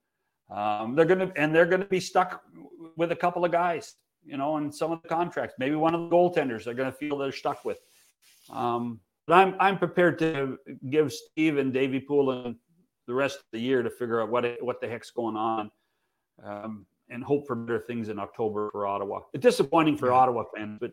Um, 0.49 0.93
they're 0.95 1.05
gonna 1.05 1.31
and 1.35 1.55
they're 1.55 1.65
gonna 1.65 1.85
be 1.85 2.01
stuck 2.01 2.43
with 2.97 3.11
a 3.11 3.15
couple 3.15 3.45
of 3.45 3.51
guys, 3.51 3.95
you 4.26 4.38
know, 4.38 4.57
and 4.57 4.73
some 4.73 4.91
of 4.91 5.01
the 5.01 5.07
contracts. 5.07 5.55
Maybe 5.57 5.76
one 5.76 5.95
of 5.95 6.01
the 6.01 6.15
goaltenders 6.15 6.65
they're 6.65 6.73
gonna 6.73 6.91
feel 6.91 7.18
they're 7.18 7.31
stuck 7.31 7.64
with. 7.64 7.80
Um, 8.49 8.99
but 9.26 9.35
I'm 9.35 9.55
I'm 9.60 9.77
prepared 9.77 10.19
to 10.19 10.60
give 10.89 11.14
Steve 11.14 11.57
and 11.57 11.72
Davy 11.73 11.99
Poulin 11.99 12.57
the 13.07 13.13
rest 13.13 13.38
of 13.38 13.45
the 13.51 13.59
year 13.59 13.84
to 13.84 13.89
figure 13.89 14.21
out 14.21 14.30
what 14.30 14.45
what 14.61 14.81
the 14.81 14.88
heck's 14.88 15.11
going 15.11 15.35
on. 15.35 15.71
Um, 16.43 16.85
and 17.09 17.23
hope 17.23 17.45
for 17.45 17.55
better 17.55 17.80
things 17.80 18.09
in 18.09 18.17
October 18.17 18.69
for 18.71 18.88
Ottawa. 18.88 19.19
It's 19.34 19.43
disappointing 19.43 19.97
for 19.97 20.07
yeah. 20.07 20.13
Ottawa 20.13 20.43
fans, 20.55 20.80
but 20.81 20.91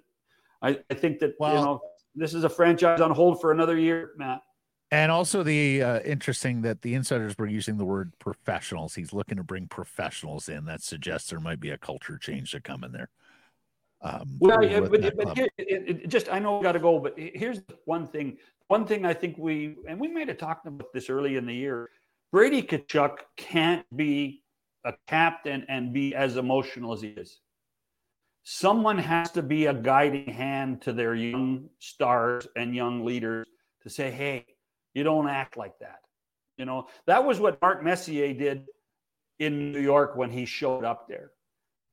I, 0.60 0.78
I 0.90 0.94
think 0.94 1.18
that 1.20 1.34
well, 1.38 1.54
you 1.54 1.64
know 1.64 1.80
this 2.14 2.34
is 2.34 2.44
a 2.44 2.48
franchise 2.48 3.00
on 3.00 3.10
hold 3.10 3.40
for 3.40 3.52
another 3.52 3.78
year, 3.78 4.10
Matt. 4.16 4.42
And 4.92 5.12
also 5.12 5.44
the 5.44 5.82
uh, 5.82 6.00
interesting 6.00 6.62
that 6.62 6.82
the 6.82 6.94
insiders 6.94 7.38
were 7.38 7.46
using 7.46 7.76
the 7.78 7.84
word 7.84 8.12
professionals. 8.18 8.94
He's 8.94 9.12
looking 9.12 9.36
to 9.36 9.44
bring 9.44 9.68
professionals 9.68 10.48
in. 10.48 10.64
That 10.64 10.82
suggests 10.82 11.30
there 11.30 11.38
might 11.38 11.60
be 11.60 11.70
a 11.70 11.78
culture 11.78 12.18
change 12.18 12.50
to 12.52 12.60
come 12.60 12.82
in 12.82 12.90
there. 12.90 13.08
Um, 14.02 14.36
well, 14.40 14.64
yeah, 14.64 14.80
but, 14.80 15.16
but 15.16 15.36
here, 15.36 15.48
it, 15.58 16.02
it 16.02 16.08
just 16.08 16.32
I 16.32 16.38
know 16.38 16.58
we 16.58 16.64
got 16.64 16.72
to 16.72 16.80
go, 16.80 16.98
but 16.98 17.14
here's 17.16 17.60
one 17.84 18.06
thing. 18.06 18.38
One 18.66 18.84
thing 18.86 19.04
I 19.04 19.14
think 19.14 19.36
we 19.38 19.76
and 19.86 20.00
we 20.00 20.08
might 20.08 20.28
have 20.28 20.38
talked 20.38 20.66
about 20.66 20.92
this 20.92 21.08
early 21.08 21.36
in 21.36 21.46
the 21.46 21.54
year. 21.54 21.90
Brady 22.32 22.62
Tkachuk 22.62 23.18
can't 23.36 23.84
be 23.96 24.42
a 24.84 24.94
captain 25.08 25.64
and 25.68 25.92
be 25.92 26.14
as 26.14 26.36
emotional 26.36 26.92
as 26.92 27.02
he 27.02 27.08
is. 27.08 27.40
Someone 28.44 28.98
has 28.98 29.30
to 29.32 29.42
be 29.42 29.66
a 29.66 29.74
guiding 29.74 30.32
hand 30.32 30.82
to 30.82 30.92
their 30.92 31.14
young 31.14 31.68
stars 31.78 32.46
and 32.56 32.74
young 32.74 33.04
leaders 33.04 33.46
to 33.82 33.90
say, 33.90 34.10
hey, 34.10 34.46
you 34.94 35.02
don't 35.02 35.28
act 35.28 35.56
like 35.56 35.78
that. 35.80 36.00
You 36.56 36.64
know, 36.64 36.88
that 37.06 37.24
was 37.24 37.40
what 37.40 37.60
Mark 37.60 37.82
Messier 37.82 38.32
did 38.34 38.66
in 39.38 39.72
New 39.72 39.80
York 39.80 40.16
when 40.16 40.30
he 40.30 40.44
showed 40.44 40.84
up 40.84 41.08
there. 41.08 41.32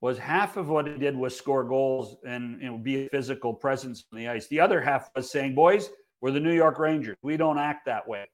Was 0.01 0.17
half 0.17 0.57
of 0.57 0.69
what 0.69 0.85
he 0.85 0.97
did 0.97 1.15
was 1.15 1.35
score 1.35 1.63
goals 1.63 2.17
and 2.25 2.61
you 2.61 2.69
know 2.69 2.77
be 2.77 3.05
a 3.05 3.09
physical 3.09 3.53
presence 3.53 4.05
on 4.11 4.19
the 4.19 4.27
ice. 4.27 4.47
The 4.47 4.59
other 4.59 4.79
half 4.79 5.09
was 5.15 5.31
saying, 5.31 5.55
"Boys, 5.55 5.89
we're 6.21 6.31
the 6.31 6.39
New 6.39 6.53
York 6.53 6.77
Rangers. 6.77 7.17
We 7.23 7.35
don't 7.35 7.57
act 7.57 7.85
that 7.87 8.07
way. 8.07 8.27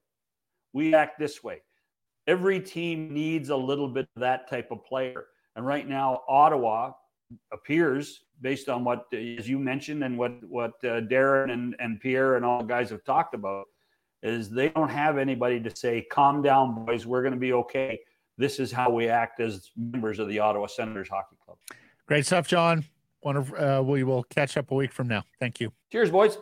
We 0.73 0.93
act 0.93 1.19
this 1.19 1.41
way." 1.41 1.61
Every 2.27 2.59
team 2.59 3.13
needs 3.13 3.49
a 3.49 3.55
little 3.55 3.87
bit 3.87 4.07
of 4.15 4.21
that 4.21 4.49
type 4.49 4.71
of 4.71 4.85
player. 4.85 5.25
And 5.55 5.65
right 5.65 5.87
now, 5.87 6.23
Ottawa 6.27 6.93
appears, 7.51 8.21
based 8.41 8.69
on 8.69 8.83
what, 8.83 9.05
as 9.13 9.47
you 9.47 9.59
mentioned, 9.59 10.03
and 10.03 10.17
what 10.17 10.43
what 10.47 10.71
uh, 10.83 11.01
Darren 11.01 11.51
and, 11.51 11.75
and 11.79 11.99
Pierre 11.99 12.35
and 12.35 12.45
all 12.45 12.59
the 12.59 12.65
guys 12.65 12.89
have 12.89 13.03
talked 13.03 13.35
about, 13.35 13.65
is 14.21 14.49
they 14.49 14.69
don't 14.69 14.89
have 14.89 15.17
anybody 15.17 15.59
to 15.59 15.75
say, 15.75 16.05
"Calm 16.09 16.41
down, 16.41 16.85
boys. 16.85 17.05
We're 17.05 17.21
going 17.21 17.33
to 17.33 17.39
be 17.39 17.53
okay." 17.53 17.99
This 18.37 18.59
is 18.59 18.71
how 18.71 18.89
we 18.89 19.09
act 19.09 19.39
as 19.39 19.69
members 19.77 20.17
of 20.17 20.27
the 20.27 20.39
Ottawa 20.39 20.67
Senators 20.67 21.09
Hockey 21.09 21.35
Club. 21.45 21.57
Great 22.07 22.25
stuff, 22.25 22.47
John. 22.47 22.83
Wonder, 23.21 23.57
uh, 23.57 23.81
we 23.81 24.03
will 24.03 24.23
catch 24.23 24.57
up 24.57 24.71
a 24.71 24.75
week 24.75 24.91
from 24.91 25.07
now. 25.07 25.23
Thank 25.39 25.59
you. 25.59 25.71
Cheers, 25.91 26.11
boys. 26.11 26.37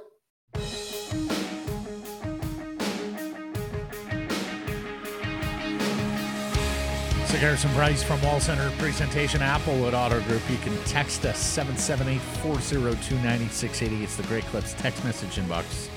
Sekeres 7.31 7.63
and 7.63 7.73
Price 7.75 8.03
from 8.03 8.21
Wall 8.23 8.41
Center 8.41 8.69
presentation, 8.71 9.39
Applewood 9.39 9.93
Auto 9.93 10.19
Group. 10.23 10.41
You 10.49 10.57
can 10.57 10.77
text 10.83 11.23
us 11.23 11.37
778 11.37 12.19
402 12.43 13.15
9680. 13.15 14.03
It's 14.03 14.17
the 14.17 14.23
Great 14.23 14.43
Clips 14.47 14.73
text 14.73 15.01
message 15.05 15.37
inbox. 15.37 15.87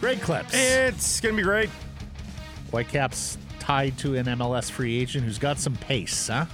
Great 0.00 0.20
Clips. 0.20 0.52
It's 0.52 1.18
going 1.18 1.34
to 1.34 1.36
be 1.38 1.42
great. 1.42 1.70
Whitecaps 2.72 3.38
tied 3.58 3.96
to 4.00 4.16
an 4.16 4.26
MLS 4.26 4.70
free 4.70 5.00
agent 5.00 5.24
who's 5.24 5.38
got 5.38 5.58
some 5.58 5.76
pace, 5.76 6.28
huh? 6.28 6.44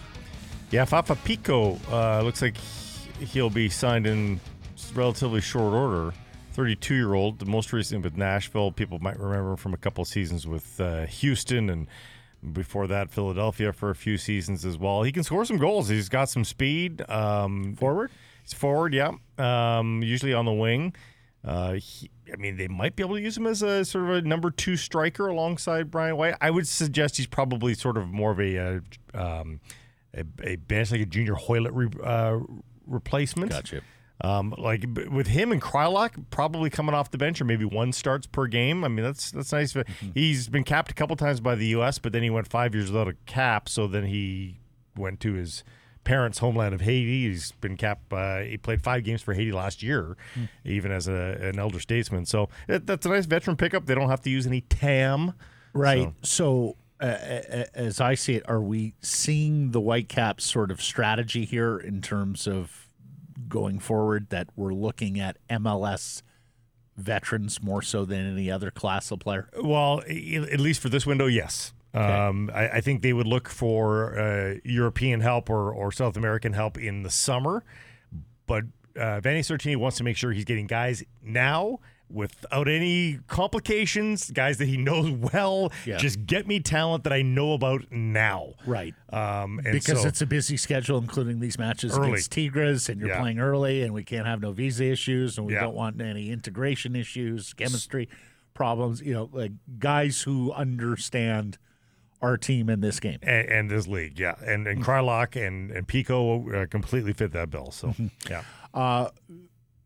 Yeah, 0.71 0.85
Fafa 0.85 1.17
Picault 1.17 1.81
uh, 1.91 2.23
looks 2.23 2.41
like 2.41 2.57
he'll 3.19 3.51
be 3.51 3.69
signed 3.69 4.07
in 4.07 4.39
relatively 4.95 5.41
short 5.41 5.75
order. 5.75 6.15
32 6.53 6.95
year 6.95 7.15
old, 7.15 7.41
the 7.41 7.47
most 7.47 7.73
recent 7.73 8.05
with 8.05 8.17
Nashville. 8.17 8.71
People 8.71 9.01
might 9.01 9.19
remember 9.19 9.51
him 9.51 9.57
from 9.57 9.75
a 9.75 9.79
couple 9.79 10.03
of 10.03 10.07
seasons 10.07 10.47
with 10.47 10.81
uh, 10.81 11.07
Houston 11.07 11.71
and 11.71 11.89
before 12.53 12.87
that, 12.87 13.11
Philadelphia 13.11 13.73
for 13.73 13.91
a 13.91 13.95
few 13.95 14.17
seasons 14.17 14.65
as 14.65 14.79
well. 14.79 15.03
He 15.03 15.13
can 15.13 15.23
score 15.23 15.45
some 15.45 15.59
goals. 15.59 15.89
He's 15.89 16.09
got 16.09 16.29
some 16.29 16.45
speed. 16.45 17.09
Um, 17.09 17.75
forward? 17.77 18.11
He's 18.43 18.55
forward, 18.55 18.95
yeah. 18.95 19.13
Um, 19.39 20.03
usually 20.03 20.33
on 20.33 20.45
the 20.45 20.53
wing. 20.53 20.95
Uh, 21.45 21.75
he, 21.75 22.11
I 22.33 22.37
mean, 22.37 22.57
they 22.57 22.69
might 22.69 22.97
be 22.97 23.03
able 23.03 23.17
to 23.17 23.23
use 23.23 23.37
him 23.37 23.47
as 23.47 23.63
a 23.63 23.85
sort 23.85 24.05
of 24.05 24.11
a 24.11 24.23
number 24.23 24.51
two 24.51 24.77
striker 24.77 25.27
alongside 25.27 25.91
Brian 25.91 26.17
White. 26.17 26.35
I 26.41 26.51
would 26.51 26.69
suggest 26.69 27.17
he's 27.17 27.27
probably 27.27 27.75
sort 27.75 27.97
of 27.97 28.09
more 28.09 28.31
of 28.31 28.41
a 28.41 28.57
a, 28.57 28.81
uh, 29.15 29.41
um, 29.41 29.61
a, 30.15 30.25
a 30.43 30.57
bench 30.57 30.93
like 30.93 31.01
a 31.01 31.07
junior 31.07 31.35
Hoilett 31.35 31.73
re, 31.73 31.89
uh, 32.03 32.39
replacement. 32.87 33.51
Gotcha. 33.53 33.81
Um, 34.23 34.55
like 34.59 34.85
with 35.11 35.29
him 35.29 35.51
and 35.51 35.63
Kreilach 35.63 36.13
probably 36.31 36.69
coming 36.69 36.95
off 36.95 37.11
the 37.11 37.17
bench 37.17 37.41
or 37.41 37.45
maybe 37.45 37.65
one 37.65 37.93
starts 37.93 38.27
per 38.27 38.47
game. 38.47 38.85
I 38.85 38.89
mean 38.89 39.05
that's 39.05 39.31
that's 39.31 39.53
nice. 39.53 39.73
Mm-hmm. 39.73 40.11
He's 40.13 40.49
been 40.49 40.65
capped 40.65 40.91
a 40.91 40.95
couple 40.95 41.17
times 41.17 41.41
by 41.41 41.55
the 41.55 41.67
U.S., 41.69 41.99
but 41.99 42.13
then 42.13 42.23
he 42.23 42.31
went 42.31 42.47
five 42.47 42.75
years 42.75 42.91
without 42.91 43.09
a 43.09 43.15
cap. 43.27 43.69
So 43.69 43.87
then 43.87 44.05
he 44.05 44.61
went 44.97 45.21
to 45.21 45.33
his 45.33 45.65
parents' 46.05 46.39
homeland 46.39 46.75
of 46.75 46.81
Haiti. 46.83 47.29
He's 47.29 47.53
been 47.53 47.77
capped. 47.77 48.13
Uh, 48.13 48.41
he 48.41 48.57
played 48.57 48.83
five 48.83 49.05
games 49.05 49.23
for 49.23 49.33
Haiti 49.33 49.53
last 49.53 49.83
year, 49.83 50.17
mm. 50.35 50.49
even 50.65 50.93
as 50.93 51.09
a, 51.09 51.39
an 51.41 51.59
elder 51.59 51.81
statesman. 51.81 52.27
So 52.27 52.49
it, 52.69 52.87
that's 52.87 53.07
a 53.07 53.09
nice 53.09 53.27
veteran 53.27 53.57
pickup. 53.57 53.87
They 53.87 53.95
don't 53.95 54.11
have 54.11 54.23
to 54.23 54.31
use 54.31 54.47
any 54.47 54.63
TAM. 54.63 55.35
Right. 55.73 56.13
So. 56.23 56.75
so 56.75 56.77
uh, 57.01 57.65
as 57.75 57.99
I 57.99 58.15
see 58.15 58.35
it, 58.35 58.43
are 58.47 58.61
we 58.61 58.93
seeing 59.01 59.71
the 59.71 59.81
Whitecaps 59.81 60.45
sort 60.45 60.71
of 60.71 60.83
strategy 60.83 61.47
here 61.47 61.79
in 61.79 62.03
terms 62.03 62.47
of 62.47 62.80
going 63.51 63.79
forward 63.79 64.31
that 64.31 64.49
we're 64.57 64.73
looking 64.73 65.21
at 65.21 65.37
MLS 65.51 66.23
veterans 66.97 67.63
more 67.63 67.83
so 67.83 68.05
than 68.05 68.33
any 68.33 68.51
other 68.51 68.71
class 68.71 69.11
of 69.11 69.21
player? 69.21 69.51
Well, 69.63 70.01
at 70.01 70.61
least 70.61 70.81
for 70.81 70.89
this 70.89 71.05
window, 71.07 71.27
yes. 71.27 71.75
Okay. 71.95 72.05
Um, 72.05 72.51
I, 72.55 72.69
I, 72.69 72.81
think 72.81 73.03
they 73.03 73.13
would 73.13 73.27
look 73.27 73.49
for 73.49 74.17
uh, 74.17 74.55
European 74.65 75.21
help 75.21 75.51
or, 75.51 75.73
or 75.73 75.91
South 75.91 76.17
American 76.17 76.53
help 76.53 76.79
in 76.79 77.03
the 77.03 77.11
summer. 77.11 77.65
But 78.47 78.65
uh, 78.97 79.21
Vanni 79.21 79.41
Sartini 79.41 79.77
wants 79.77 79.97
to 79.97 80.05
make 80.05 80.17
sure 80.17 80.31
he's 80.31 80.45
getting 80.45 80.69
guys 80.69 81.03
now 81.21 81.81
without 82.11 82.69
any 82.69 83.19
complications, 83.29 84.31
guys 84.31 84.59
that 84.59 84.67
he 84.67 84.77
knows 84.77 85.11
well. 85.33 85.73
Yeah. 85.85 85.97
Just 85.97 86.27
get 86.27 86.47
me 86.47 86.61
talent 86.61 87.05
that 87.05 87.13
I 87.13 87.23
know 87.23 87.53
about 87.53 87.91
now. 87.91 88.55
Right. 88.67 88.95
Um, 89.11 89.61
because 89.63 90.03
so, 90.03 90.09
it's 90.09 90.21
a 90.21 90.27
busy 90.27 90.57
schedule, 90.57 90.99
including 90.99 91.41
these 91.41 91.59
matches 91.59 91.97
early. 91.97 92.09
against 92.09 92.33
Tigres, 92.33 92.89
and 92.89 93.01
you're 93.01 93.11
yeah. 93.11 93.21
playing 93.21 93.39
early, 93.39 93.83
and 93.83 93.95
we 93.95 94.05
can't 94.05 94.27
have 94.27 94.41
no 94.41 94.53
visa 94.53 94.85
issues, 94.85 95.39
and 95.39 95.47
we 95.47 95.55
yeah. 95.55 95.61
don't 95.61 95.75
want 95.75 96.01
any 96.01 96.31
integration 96.31 96.97
issues, 96.97 97.53
chemistry 97.55 98.09
problems. 98.55 99.01
You 99.01 99.15
know, 99.15 99.31
like 99.33 99.53
guys 99.79 100.23
who 100.23 100.53
understand 100.53 101.59
our 102.23 102.37
team 102.37 102.69
in 102.69 102.81
this 102.81 103.01
game 103.01 103.19
and, 103.23 103.49
and 103.49 103.71
this 103.71 103.87
league. 103.87 104.19
Yeah, 104.19 104.35
and 104.45 104.67
and 104.67 104.85
Kreilach 104.85 105.37
and 105.37 105.71
and 105.71 105.87
Picault 105.87 106.49
uh, 106.55 106.67
completely 106.67 107.13
fit 107.13 107.33
that 107.33 107.51
bill. 107.51 107.71
So 107.71 107.89
mm-hmm. 107.89 108.07
yeah. 108.29 108.43
Uh, 108.73 109.09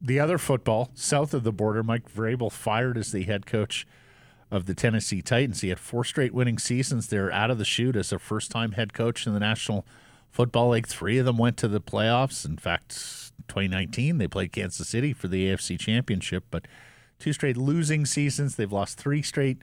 the 0.04 0.20
other 0.20 0.36
football 0.36 0.90
south 0.94 1.32
of 1.32 1.44
the 1.44 1.52
border, 1.52 1.82
Mike 1.82 2.12
Vrabel 2.12 2.52
fired 2.52 2.98
as 2.98 3.10
the 3.10 3.22
head 3.22 3.46
coach 3.46 3.86
of 4.50 4.66
the 4.66 4.74
Tennessee 4.74 5.22
Titans. 5.22 5.62
He 5.62 5.70
had 5.70 5.78
four 5.78 6.04
straight 6.04 6.34
winning 6.34 6.58
seasons. 6.58 7.08
They're 7.08 7.32
out 7.32 7.50
of 7.50 7.56
the 7.56 7.64
chute 7.64 7.96
as 7.96 8.12
a 8.12 8.18
first 8.18 8.50
time 8.50 8.72
head 8.72 8.92
coach 8.92 9.26
in 9.26 9.32
the 9.32 9.40
National 9.40 9.86
Football 10.30 10.70
League. 10.70 10.86
Three 10.86 11.16
of 11.16 11.24
them 11.24 11.38
went 11.38 11.56
to 11.56 11.68
the 11.68 11.80
playoffs. 11.80 12.44
In 12.44 12.58
fact, 12.58 12.90
2019, 13.48 14.18
they 14.18 14.28
played 14.28 14.52
Kansas 14.52 14.86
City 14.86 15.14
for 15.14 15.26
the 15.26 15.48
AFC 15.48 15.80
Championship, 15.80 16.44
but 16.50 16.68
two 17.18 17.32
straight 17.32 17.56
losing 17.56 18.04
seasons. 18.04 18.56
They've 18.56 18.70
lost 18.70 18.98
three 18.98 19.22
straight 19.22 19.56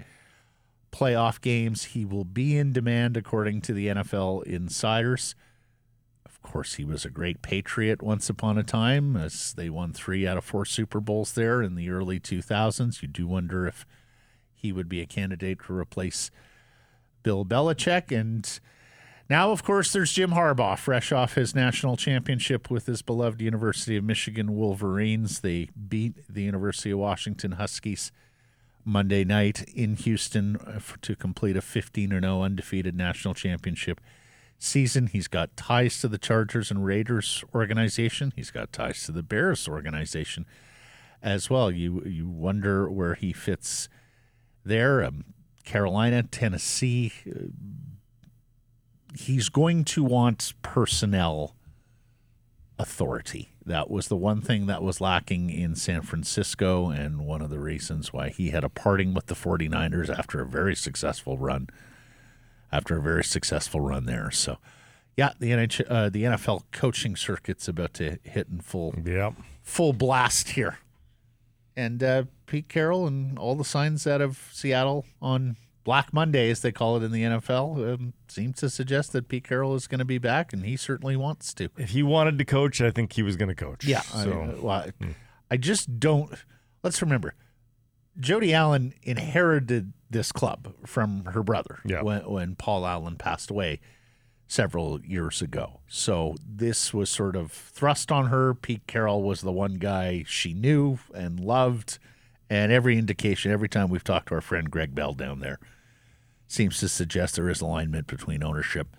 playoff 0.92 1.40
games. 1.40 1.86
He 1.86 2.04
will 2.04 2.26
be 2.26 2.58
in 2.58 2.74
demand, 2.74 3.16
according 3.16 3.62
to 3.62 3.74
the 3.74 3.88
NFL 3.88 4.44
insiders 4.44 5.36
of 6.44 6.52
course, 6.52 6.76
he 6.76 6.86
was 6.86 7.06
a 7.06 7.10
great 7.10 7.42
Patriot 7.42 8.02
once 8.02 8.30
upon 8.30 8.58
a 8.58 8.64
time 8.64 9.16
as 9.16 9.54
they 9.54 9.70
won 9.70 9.94
three 9.94 10.26
out 10.26 10.38
of 10.38 10.44
four 10.44 10.66
Super 10.66 11.00
Bowls 11.00 11.34
there 11.34 11.62
in 11.62 11.76
the 11.76 11.90
early 11.90 12.20
2000s. 12.20 13.02
You 13.02 13.08
do 13.08 13.28
wonder 13.28 13.68
if 13.68 13.86
he 14.54 14.72
would 14.72 14.90
be 14.90 15.02
a 15.02 15.06
candidate 15.06 15.60
to 15.66 15.74
replace 15.74 16.32
Bill 17.24 17.46
Belichick. 17.46 18.12
And 18.12 18.60
now, 19.30 19.52
of 19.52 19.64
course, 19.64 19.94
there's 19.94 20.12
Jim 20.12 20.32
Harbaugh, 20.32 20.78
fresh 20.78 21.12
off 21.12 21.36
his 21.36 21.54
national 21.54 21.96
championship 21.96 22.72
with 22.72 22.88
his 22.88 23.02
beloved 23.02 23.40
University 23.40 23.96
of 23.96 24.04
Michigan 24.04 24.56
Wolverines. 24.56 25.42
They 25.42 25.70
beat 25.88 26.16
the 26.28 26.44
University 26.44 26.92
of 26.92 27.00
Washington 27.00 27.54
Huskies 27.54 28.12
Monday 28.84 29.24
night 29.24 29.62
in 29.76 29.96
Houston 29.96 30.56
uh, 30.58 30.80
to 31.04 31.16
complete 31.16 31.56
a 31.56 31.62
15 31.62 32.10
0 32.10 32.42
undefeated 32.42 32.96
national 32.96 33.36
championship 33.36 34.02
season. 34.62 35.08
He's 35.08 35.28
got 35.28 35.56
ties 35.58 36.00
to 36.02 36.08
the 36.08 36.18
Chargers 36.18 36.72
and 36.72 36.86
Raiders 36.86 37.44
organization. 37.54 38.32
He's 38.36 38.52
got 38.52 38.72
ties 38.72 39.06
to 39.06 39.12
the 39.12 39.24
Bears 39.24 39.68
organization 39.68 40.46
as 41.22 41.50
well. 41.50 41.72
You 41.72 42.04
you 42.06 42.28
wonder 42.30 42.90
where 42.90 43.16
he 43.16 43.34
fits 43.34 43.90
there. 44.64 45.04
Um, 45.04 45.26
Carolina, 45.64 46.24
Tennessee. 46.24 47.14
Uh, 47.28 47.48
he's 49.18 49.50
going 49.50 49.84
to 49.84 50.04
want 50.04 50.54
personnel 50.62 51.56
authority. 52.80 53.50
That 53.64 53.92
was 53.92 54.08
the 54.08 54.18
one 54.18 54.42
thing 54.42 54.66
that 54.66 54.82
was 54.82 55.00
lacking 55.00 55.52
in 55.52 55.76
San 55.76 56.02
Francisco, 56.02 56.90
and 56.90 57.28
one 57.28 57.42
of 57.42 57.52
the 57.52 57.60
reasons 57.60 58.12
why 58.12 58.30
he 58.30 58.50
had 58.50 58.64
a 58.64 58.70
parting 58.70 59.14
with 59.14 59.28
the 59.28 59.36
49ers 59.36 60.10
after 60.10 60.42
a 60.42 60.48
very 60.48 60.76
successful 60.76 61.38
run. 61.38 61.68
After 62.72 62.98
a 62.98 63.02
very 63.02 63.24
successful 63.24 63.82
run 63.82 64.06
there. 64.06 64.32
So, 64.32 64.58
yeah, 65.18 65.32
the, 65.40 65.52
NH- 65.52 65.86
uh, 65.90 66.10
the 66.10 66.24
NFL 66.24 66.64
coaching 66.72 67.16
circuit's 67.16 67.68
about 67.68 67.94
to 67.96 68.18
hit 68.24 68.48
in 68.50 68.60
full, 68.62 68.96
Yep. 69.04 69.34
full 69.62 69.92
blast 69.94 70.52
here. 70.52 70.78
And 71.76 72.04
uh, 72.04 72.24
Pete 72.46 72.70
Carroll 72.70 73.08
and 73.08 73.38
all 73.40 73.56
the 73.56 73.64
signs 73.66 74.06
out 74.06 74.22
of 74.22 74.50
Seattle 74.52 75.06
on 75.22 75.56
Black 75.84 76.14
Monday, 76.14 76.50
as 76.52 76.62
they 76.62 76.72
call 76.72 76.98
it 76.98 77.04
in 77.04 77.12
the 77.12 77.24
NFL, 77.24 77.94
um, 77.94 78.14
seem 78.28 78.54
to 78.54 78.70
suggest 78.70 79.14
that 79.14 79.28
Pete 79.28 79.46
Carroll 79.48 79.74
is 79.76 79.88
going 79.88 80.00
to 80.00 80.06
be 80.06 80.18
back, 80.18 80.54
and 80.54 80.66
he 80.66 80.78
certainly 80.78 81.16
wants 81.16 81.54
to. 81.56 81.70
If 81.78 81.90
he 81.90 82.04
wanted 82.04 82.38
to 82.38 82.46
coach, 82.46 82.82
I 82.82 82.92
think 82.92 83.14
he 83.14 83.24
was 83.24 83.36
going 83.36 83.50
to 83.50 83.56
coach. 83.56 83.86
Yeah. 83.86 84.02
So 84.02 84.32
I, 84.58 84.62
well, 84.62 84.86
I 85.50 85.58
just 85.58 86.00
don't. 86.00 86.32
Let's 86.84 87.02
remember, 87.02 87.34
Jody 88.20 88.54
Allen 88.54 88.94
inherited 89.04 89.94
this 90.10 90.32
club 90.32 90.74
from 90.86 91.26
her 91.26 91.42
brother 91.44 91.80
Yeah. 91.86 92.02
when, 92.02 92.30
when 92.30 92.56
Paul 92.56 92.86
Allen 92.86 93.16
passed 93.16 93.50
away 93.50 93.80
several 94.48 95.02
years 95.06 95.42
ago. 95.42 95.80
So 95.88 96.36
this 96.46 96.94
was 96.94 97.10
sort 97.10 97.36
of 97.38 97.52
thrust 97.52 98.12
on 98.12 98.28
her. 98.28 98.54
Pete 98.54 98.86
Carroll 98.86 99.24
was 99.24 99.42
the 99.42 99.52
one 99.52 99.76
guy 99.76 100.26
she 100.28 100.54
knew 100.54 101.00
and 101.16 101.40
loved. 101.40 102.00
And 102.50 102.70
every 102.72 102.98
indication, 102.98 103.50
every 103.52 103.70
time 103.70 103.90
we've 103.90 104.04
talked 104.04 104.28
to 104.28 104.36
our 104.36 104.42
friend 104.42 104.70
Greg 104.70 104.94
Bell 104.94 105.14
down 105.14 105.40
there, 105.40 105.58
seems 106.48 106.80
to 106.82 106.90
suggest 106.90 107.36
there 107.38 107.50
is 107.50 107.62
alignment 107.62 108.08
between 108.08 108.44
ownership, 108.44 108.98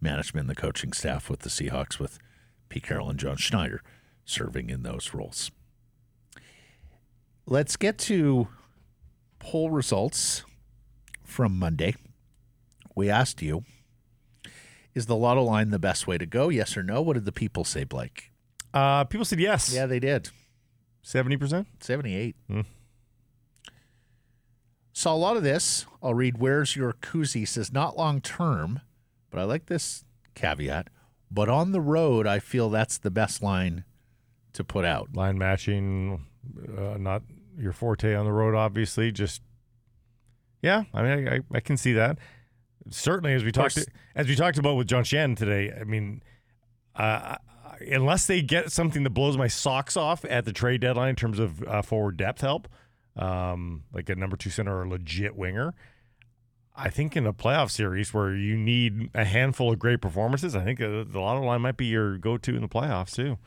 management, 0.00 0.48
and 0.48 0.56
the 0.56 0.60
coaching 0.60 0.94
staff 0.94 1.28
with 1.28 1.40
the 1.40 1.50
Seahawks, 1.50 1.98
with 1.98 2.18
Pete 2.70 2.84
Carroll 2.84 3.10
and 3.10 3.18
John 3.18 3.36
Schneider 3.36 3.82
serving 4.24 4.70
in 4.70 4.84
those 4.84 5.12
roles. 5.12 5.50
Let's 7.46 7.76
get 7.76 7.98
to 7.98 8.48
poll 9.38 9.70
results 9.70 10.44
from 11.22 11.58
Monday. 11.58 11.94
We 12.94 13.10
asked 13.10 13.42
you, 13.42 13.64
is 14.94 15.06
the 15.06 15.16
lotto 15.16 15.42
line 15.42 15.70
the 15.70 15.78
best 15.78 16.06
way 16.06 16.16
to 16.18 16.26
go? 16.26 16.48
Yes 16.48 16.76
or 16.76 16.82
no? 16.82 17.02
What 17.02 17.14
did 17.14 17.24
the 17.24 17.32
people 17.32 17.64
say, 17.64 17.84
Blake? 17.84 18.30
uh, 18.72 19.04
people 19.04 19.24
said 19.24 19.38
yes. 19.40 19.72
Yeah, 19.72 19.86
they 19.86 20.00
did. 20.00 20.30
70%? 21.04 21.66
78. 21.80 22.34
Saw 24.92 25.14
a 25.14 25.16
lot 25.16 25.36
of 25.36 25.42
this. 25.42 25.86
I'll 26.02 26.14
read 26.14 26.38
Where's 26.38 26.76
Your 26.76 26.92
Koozie 26.94 27.46
says 27.46 27.72
not 27.72 27.96
long 27.96 28.20
term, 28.20 28.80
but 29.30 29.38
I 29.40 29.44
like 29.44 29.66
this 29.66 30.04
caveat. 30.34 30.88
But 31.30 31.48
on 31.48 31.72
the 31.72 31.80
road, 31.80 32.26
I 32.26 32.38
feel 32.38 32.70
that's 32.70 32.96
the 32.98 33.10
best 33.10 33.42
line 33.42 33.84
to 34.54 34.62
put 34.64 34.84
out. 34.84 35.14
Line 35.14 35.36
matching, 35.36 36.24
uh, 36.78 36.96
not 36.98 37.22
your 37.58 37.72
forte 37.72 38.14
on 38.14 38.24
the 38.24 38.32
road, 38.32 38.54
obviously. 38.54 39.12
Just, 39.12 39.42
yeah, 40.62 40.84
I 40.92 41.02
mean, 41.02 41.28
I, 41.28 41.34
I, 41.36 41.40
I 41.54 41.60
can 41.60 41.76
see 41.76 41.92
that. 41.94 42.18
Certainly, 42.90 43.34
as 43.34 43.44
we 43.44 43.52
talked 43.52 43.76
course. 43.76 43.86
as 44.14 44.28
we 44.28 44.36
talked 44.36 44.58
about 44.58 44.76
with 44.76 44.86
John 44.86 45.04
Shannon 45.04 45.36
today. 45.36 45.72
I 45.78 45.84
mean, 45.84 46.22
uh, 46.96 47.36
unless 47.90 48.26
they 48.26 48.42
get 48.42 48.70
something 48.70 49.04
that 49.04 49.10
blows 49.10 49.36
my 49.36 49.48
socks 49.48 49.96
off 49.96 50.24
at 50.26 50.44
the 50.44 50.52
trade 50.52 50.80
deadline 50.80 51.10
in 51.10 51.16
terms 51.16 51.38
of 51.38 51.62
uh, 51.62 51.82
forward 51.82 52.16
depth 52.16 52.42
help, 52.42 52.68
um, 53.16 53.84
like 53.92 54.08
a 54.08 54.14
number 54.14 54.36
two 54.36 54.50
center 54.50 54.76
or 54.76 54.82
a 54.82 54.88
legit 54.88 55.34
winger. 55.36 55.74
I 56.76 56.90
think 56.90 57.16
in 57.16 57.24
a 57.24 57.32
playoff 57.32 57.70
series 57.70 58.12
where 58.12 58.34
you 58.34 58.56
need 58.56 59.10
a 59.14 59.24
handful 59.24 59.72
of 59.72 59.78
great 59.78 60.00
performances, 60.00 60.56
I 60.56 60.64
think 60.64 60.80
uh, 60.80 61.04
the 61.06 61.20
lotto 61.20 61.42
line 61.42 61.60
might 61.60 61.76
be 61.76 61.86
your 61.86 62.18
go-to 62.18 62.56
in 62.56 62.62
the 62.62 62.68
playoffs 62.68 63.14
too. 63.14 63.38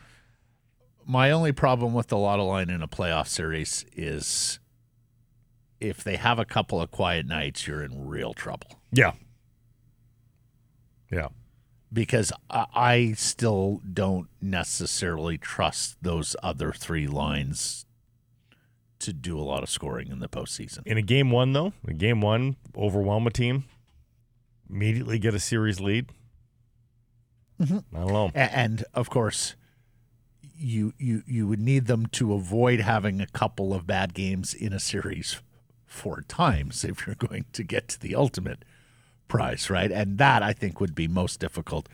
My 1.10 1.32
only 1.32 1.54
problem 1.54 1.94
with 1.94 2.08
the 2.08 2.18
lotto 2.18 2.44
line 2.46 2.70
in 2.70 2.82
a 2.82 2.88
playoff 2.88 3.28
series 3.28 3.86
is 3.96 4.60
if 5.80 6.04
they 6.04 6.18
have 6.18 6.38
a 6.38 6.44
couple 6.46 6.82
of 6.82 6.92
quiet 6.92 7.26
nights, 7.26 7.66
you're 7.66 7.82
in 7.84 8.08
real 8.08 8.34
trouble. 8.34 8.82
Yeah, 8.92 9.14
yeah. 11.12 11.30
because 11.94 12.34
I, 12.50 12.66
I 12.74 13.14
still 13.14 13.82
don't 13.94 14.28
necessarily 14.42 15.38
trust 15.38 15.96
those 16.02 16.36
other 16.44 16.74
three 16.74 17.08
lines 17.08 17.86
to 19.00 19.14
do 19.14 19.40
a 19.40 19.44
lot 19.44 19.64
of 19.64 19.70
scoring 19.70 20.10
in 20.10 20.20
the 20.20 20.28
postseason. 20.28 20.80
In 20.86 20.98
a 20.98 21.02
game 21.02 21.32
one, 21.32 21.54
though, 21.54 21.72
in 21.88 21.98
game 21.98 22.20
one, 22.20 22.58
overwhelm 22.76 23.28
a 23.28 23.30
team, 23.32 23.64
immediately 24.70 25.20
get 25.20 25.34
a 25.36 25.40
series 25.40 25.80
lead. 25.80 26.10
Mm-hmm. 27.62 27.96
I 27.96 28.00
don't 28.00 28.12
know. 28.14 28.32
A- 28.36 28.40
And 28.58 28.84
of 28.94 29.10
course, 29.10 29.56
you 30.58 30.94
you 30.98 31.24
you 31.26 31.48
would 31.48 31.60
need 31.60 31.86
them 31.86 32.06
to 32.08 32.34
avoid 32.34 32.80
having 32.80 33.22
a 33.22 33.28
couple 33.28 33.74
of 33.74 33.88
bad 33.88 34.14
games 34.14 34.54
in 34.54 34.74
a 34.74 34.80
series 34.80 35.42
four 35.86 36.22
times 36.22 36.84
if 36.84 37.06
you're 37.06 37.16
going 37.16 37.46
to 37.54 37.64
get 37.64 37.88
to 37.88 38.00
the 38.00 38.16
ultimate 38.16 38.64
prize, 39.28 39.70
right? 39.70 39.92
And 39.92 40.18
that 40.18 40.44
I 40.44 40.54
think 40.54 40.80
would 40.80 40.96
be 40.96 41.08
most 41.08 41.40
difficult, 41.40 41.88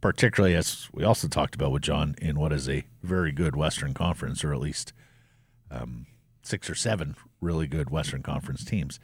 particularly 0.00 0.54
as 0.54 0.88
we 0.92 1.04
also 1.04 1.28
talked 1.28 1.54
about 1.54 1.72
with 1.72 1.82
John 1.82 2.14
in 2.20 2.38
what 2.38 2.52
is 2.52 2.68
a 2.68 2.84
very 3.02 3.32
good 3.32 3.56
Western 3.56 3.94
Conference, 3.94 4.44
or 4.44 4.52
at 4.52 4.60
least 4.60 4.92
um, 5.70 6.06
six 6.42 6.68
or 6.68 6.74
seven 6.74 7.14
really 7.40 7.66
good 7.66 7.90
Western 7.90 8.22
Conference 8.22 8.64
teams. 8.64 9.00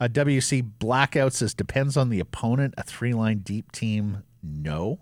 Uh, 0.00 0.06
WC 0.06 0.64
Blackout 0.78 1.32
says 1.32 1.54
depends 1.54 1.96
on 1.96 2.08
the 2.08 2.20
opponent. 2.20 2.74
A 2.76 2.84
three 2.84 3.12
line 3.12 3.38
deep 3.38 3.72
team, 3.72 4.22
no 4.42 5.00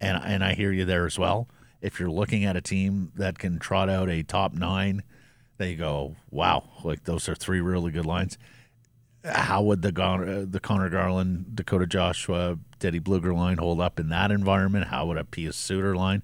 and 0.00 0.20
and 0.24 0.44
I 0.44 0.54
hear 0.54 0.72
you 0.72 0.84
there 0.84 1.06
as 1.06 1.18
well. 1.18 1.48
If 1.80 1.98
you're 1.98 2.10
looking 2.10 2.44
at 2.44 2.56
a 2.56 2.60
team 2.60 3.12
that 3.16 3.38
can 3.38 3.58
trot 3.58 3.88
out 3.88 4.08
a 4.08 4.22
top 4.22 4.52
nine, 4.52 5.02
they 5.58 5.74
go, 5.74 6.16
wow, 6.30 6.64
like 6.84 7.04
those 7.04 7.28
are 7.28 7.34
three 7.34 7.60
really 7.60 7.90
good 7.90 8.06
lines. 8.06 8.38
How 9.24 9.62
would 9.62 9.82
the 9.82 9.92
Gon- 9.92 10.28
uh, 10.28 10.44
the 10.48 10.60
Conor 10.60 10.88
Garland, 10.88 11.54
Dakota 11.54 11.86
Joshua, 11.86 12.58
Teddy 12.78 13.00
Blueger 13.00 13.34
line 13.34 13.58
hold 13.58 13.80
up 13.80 14.00
in 14.00 14.08
that 14.08 14.30
environment? 14.30 14.86
How 14.86 15.06
would 15.06 15.18
a 15.18 15.24
Pius 15.24 15.56
Suter 15.56 15.94
line 15.94 16.22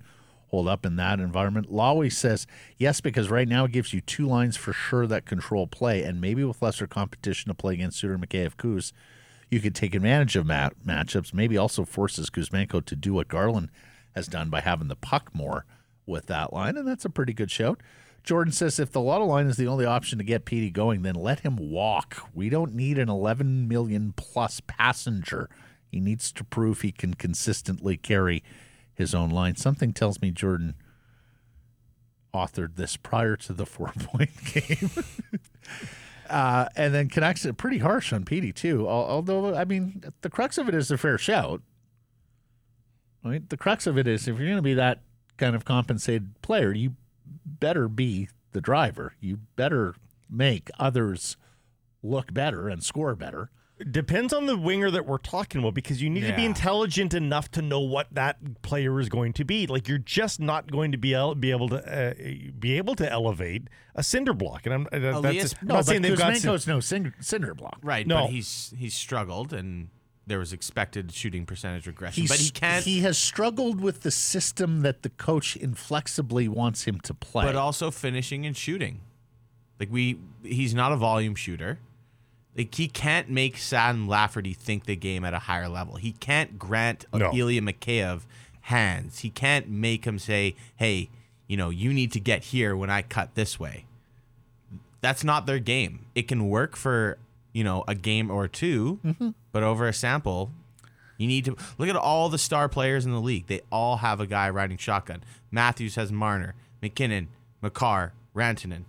hold 0.48 0.66
up 0.68 0.86
in 0.86 0.96
that 0.96 1.20
environment? 1.20 1.70
Lawi 1.70 2.10
says 2.10 2.46
yes 2.78 3.02
because 3.02 3.28
right 3.28 3.48
now 3.48 3.64
it 3.64 3.72
gives 3.72 3.92
you 3.92 4.00
two 4.00 4.26
lines 4.26 4.56
for 4.56 4.72
sure 4.72 5.06
that 5.06 5.26
control 5.26 5.66
play, 5.66 6.02
and 6.02 6.20
maybe 6.20 6.42
with 6.42 6.62
lesser 6.62 6.86
competition 6.86 7.48
to 7.48 7.54
play 7.54 7.74
against 7.74 7.98
Suter, 7.98 8.16
McKay, 8.16 8.50
Kuz, 8.56 8.92
you 9.50 9.60
could 9.60 9.74
take 9.74 9.94
advantage 9.94 10.34
of 10.34 10.46
mat- 10.46 10.76
matchups. 10.84 11.34
Maybe 11.34 11.58
also 11.58 11.84
forces 11.84 12.30
Kuzmenko 12.30 12.84
to 12.86 12.96
do 12.96 13.12
what 13.12 13.28
Garland 13.28 13.68
has 14.16 14.26
done 14.26 14.50
by 14.50 14.62
having 14.62 14.88
the 14.88 14.96
puck 14.96 15.30
more 15.32 15.66
with 16.06 16.26
that 16.26 16.52
line, 16.52 16.76
and 16.76 16.88
that's 16.88 17.04
a 17.04 17.10
pretty 17.10 17.32
good 17.32 17.50
shout. 17.50 17.80
Jordan 18.24 18.52
says 18.52 18.80
if 18.80 18.90
the 18.90 19.00
Lotto 19.00 19.26
line 19.26 19.46
is 19.46 19.56
the 19.56 19.68
only 19.68 19.84
option 19.84 20.18
to 20.18 20.24
get 20.24 20.44
Petey 20.44 20.70
going, 20.70 21.02
then 21.02 21.14
let 21.14 21.40
him 21.40 21.56
walk. 21.56 22.28
We 22.34 22.48
don't 22.48 22.74
need 22.74 22.98
an 22.98 23.08
11 23.08 23.68
million 23.68 24.14
plus 24.16 24.60
passenger. 24.66 25.48
He 25.88 26.00
needs 26.00 26.32
to 26.32 26.42
prove 26.42 26.80
he 26.80 26.90
can 26.90 27.14
consistently 27.14 27.96
carry 27.96 28.42
his 28.92 29.14
own 29.14 29.30
line. 29.30 29.54
Something 29.54 29.92
tells 29.92 30.20
me 30.20 30.32
Jordan 30.32 30.74
authored 32.34 32.74
this 32.74 32.96
prior 32.96 33.36
to 33.36 33.52
the 33.52 33.66
four 33.66 33.92
point 33.96 34.30
game. 34.44 34.90
Uh, 36.28 36.68
and 36.74 36.92
then 36.92 37.08
connects 37.08 37.44
it 37.44 37.56
pretty 37.56 37.78
harsh 37.78 38.12
on 38.12 38.24
Petey 38.24 38.52
too. 38.52 38.88
Although 38.88 39.54
I 39.54 39.64
mean, 39.64 40.02
the 40.22 40.28
crux 40.28 40.58
of 40.58 40.68
it 40.68 40.74
is 40.74 40.90
a 40.90 40.98
fair 40.98 41.18
shout. 41.18 41.62
Right? 43.26 43.48
The 43.48 43.56
crux 43.56 43.86
of 43.86 43.98
it 43.98 44.06
is 44.06 44.28
if 44.28 44.38
you're 44.38 44.46
going 44.46 44.56
to 44.56 44.62
be 44.62 44.74
that 44.74 45.00
kind 45.36 45.54
of 45.56 45.64
compensated 45.64 46.40
player, 46.42 46.72
you 46.72 46.94
better 47.44 47.88
be 47.88 48.28
the 48.52 48.60
driver. 48.60 49.14
You 49.20 49.40
better 49.56 49.94
make 50.30 50.70
others 50.78 51.36
look 52.02 52.32
better 52.32 52.68
and 52.68 52.82
score 52.82 53.14
better 53.14 53.50
Depends 53.90 54.32
on 54.32 54.46
the 54.46 54.56
winger 54.56 54.90
that 54.90 55.04
we're 55.04 55.18
talking 55.18 55.60
about 55.60 55.74
because 55.74 56.00
you 56.00 56.08
need 56.08 56.22
to 56.26 56.32
be 56.34 56.46
intelligent 56.46 57.12
enough 57.12 57.50
to 57.50 57.60
know 57.60 57.80
what 57.80 58.06
that 58.10 58.62
player 58.62 58.98
is 59.00 59.10
going 59.10 59.34
to 59.34 59.44
be. 59.44 59.66
Like 59.66 59.86
you're 59.86 59.98
just 59.98 60.40
not 60.40 60.70
going 60.72 60.92
to 60.92 60.98
be 60.98 61.12
el- 61.12 61.34
be 61.34 61.50
able 61.50 61.68
to 61.68 61.76
uh, 61.86 62.14
be 62.58 62.78
able 62.78 62.94
to 62.94 63.12
elevate 63.12 63.68
a 63.94 64.02
cinder 64.02 64.32
block. 64.32 64.64
And 64.64 64.74
I'm, 64.74 64.86
uh, 64.90 64.98
that's, 64.98 65.16
Elias- 65.18 65.54
I'm 65.60 65.68
No, 65.68 65.74
not 65.74 65.84
saying 65.84 66.00
they've 66.00 66.16
got. 66.16 66.36
cin- 66.38 66.50
Kuzmenko's 66.50 66.66
no 66.66 66.80
cinder, 66.80 67.14
cinder 67.20 67.54
block. 67.54 67.78
Right, 67.82 68.06
No. 68.06 68.22
but 68.22 68.30
he's 68.30 68.72
he's 68.78 68.94
struggled 68.94 69.52
and 69.52 69.88
there 70.26 70.38
was 70.38 70.52
expected 70.52 71.12
shooting 71.12 71.46
percentage 71.46 71.86
regression. 71.86 72.22
He's, 72.22 72.30
but 72.30 72.38
he 72.38 72.50
can't 72.50 72.84
He 72.84 73.00
has 73.00 73.16
struggled 73.16 73.80
with 73.80 74.02
the 74.02 74.10
system 74.10 74.82
that 74.82 75.02
the 75.02 75.10
coach 75.10 75.56
inflexibly 75.56 76.48
wants 76.48 76.84
him 76.84 77.00
to 77.00 77.14
play. 77.14 77.44
but 77.44 77.56
also 77.56 77.90
finishing 77.90 78.44
and 78.44 78.56
shooting. 78.56 79.00
Like 79.78 79.90
we 79.90 80.18
he's 80.42 80.74
not 80.74 80.92
a 80.92 80.96
volume 80.96 81.34
shooter. 81.34 81.78
Like 82.56 82.74
he 82.74 82.88
can't 82.88 83.28
make 83.28 83.58
Sam 83.58 84.08
Lafferty 84.08 84.54
think 84.54 84.86
the 84.86 84.96
game 84.96 85.24
at 85.24 85.34
a 85.34 85.40
higher 85.40 85.68
level. 85.68 85.96
He 85.96 86.12
can't 86.12 86.58
grant 86.58 87.04
No. 87.12 87.30
Ilya 87.34 87.60
Mikheyev 87.60 88.22
hands. 88.62 89.18
He 89.20 89.28
can't 89.30 89.68
make 89.68 90.06
him 90.06 90.18
say, 90.18 90.56
"Hey, 90.76 91.10
you 91.46 91.56
know, 91.58 91.68
you 91.70 91.92
need 91.92 92.10
to 92.12 92.20
get 92.20 92.44
here 92.44 92.74
when 92.74 92.88
I 92.90 93.02
cut 93.02 93.34
this 93.34 93.60
way." 93.60 93.84
That's 95.02 95.22
not 95.22 95.44
their 95.46 95.58
game. 95.58 96.06
It 96.14 96.26
can 96.26 96.48
work 96.48 96.74
for, 96.74 97.18
you 97.56 97.64
know, 97.64 97.82
a 97.88 97.94
game 97.94 98.30
or 98.30 98.46
2 98.46 99.00
Mm-hmm. 99.02 99.28
but 99.50 99.62
over 99.62 99.88
a 99.88 99.92
sample, 99.94 100.50
you 101.16 101.26
need 101.26 101.46
to 101.46 101.56
look 101.78 101.88
at 101.88 101.96
all 101.96 102.28
the 102.28 102.36
star 102.36 102.68
players 102.68 103.06
in 103.06 103.12
the 103.12 103.20
league. 103.20 103.46
They 103.46 103.62
all 103.72 103.96
have 103.96 104.20
a 104.20 104.26
guy 104.26 104.50
riding 104.50 104.76
shotgun. 104.76 105.24
Matthews 105.50 105.94
has 105.94 106.12
Marner, 106.12 106.54
MacKinnon, 106.82 107.28
Makar, 107.62 108.12
Rantanen. 108.34 108.84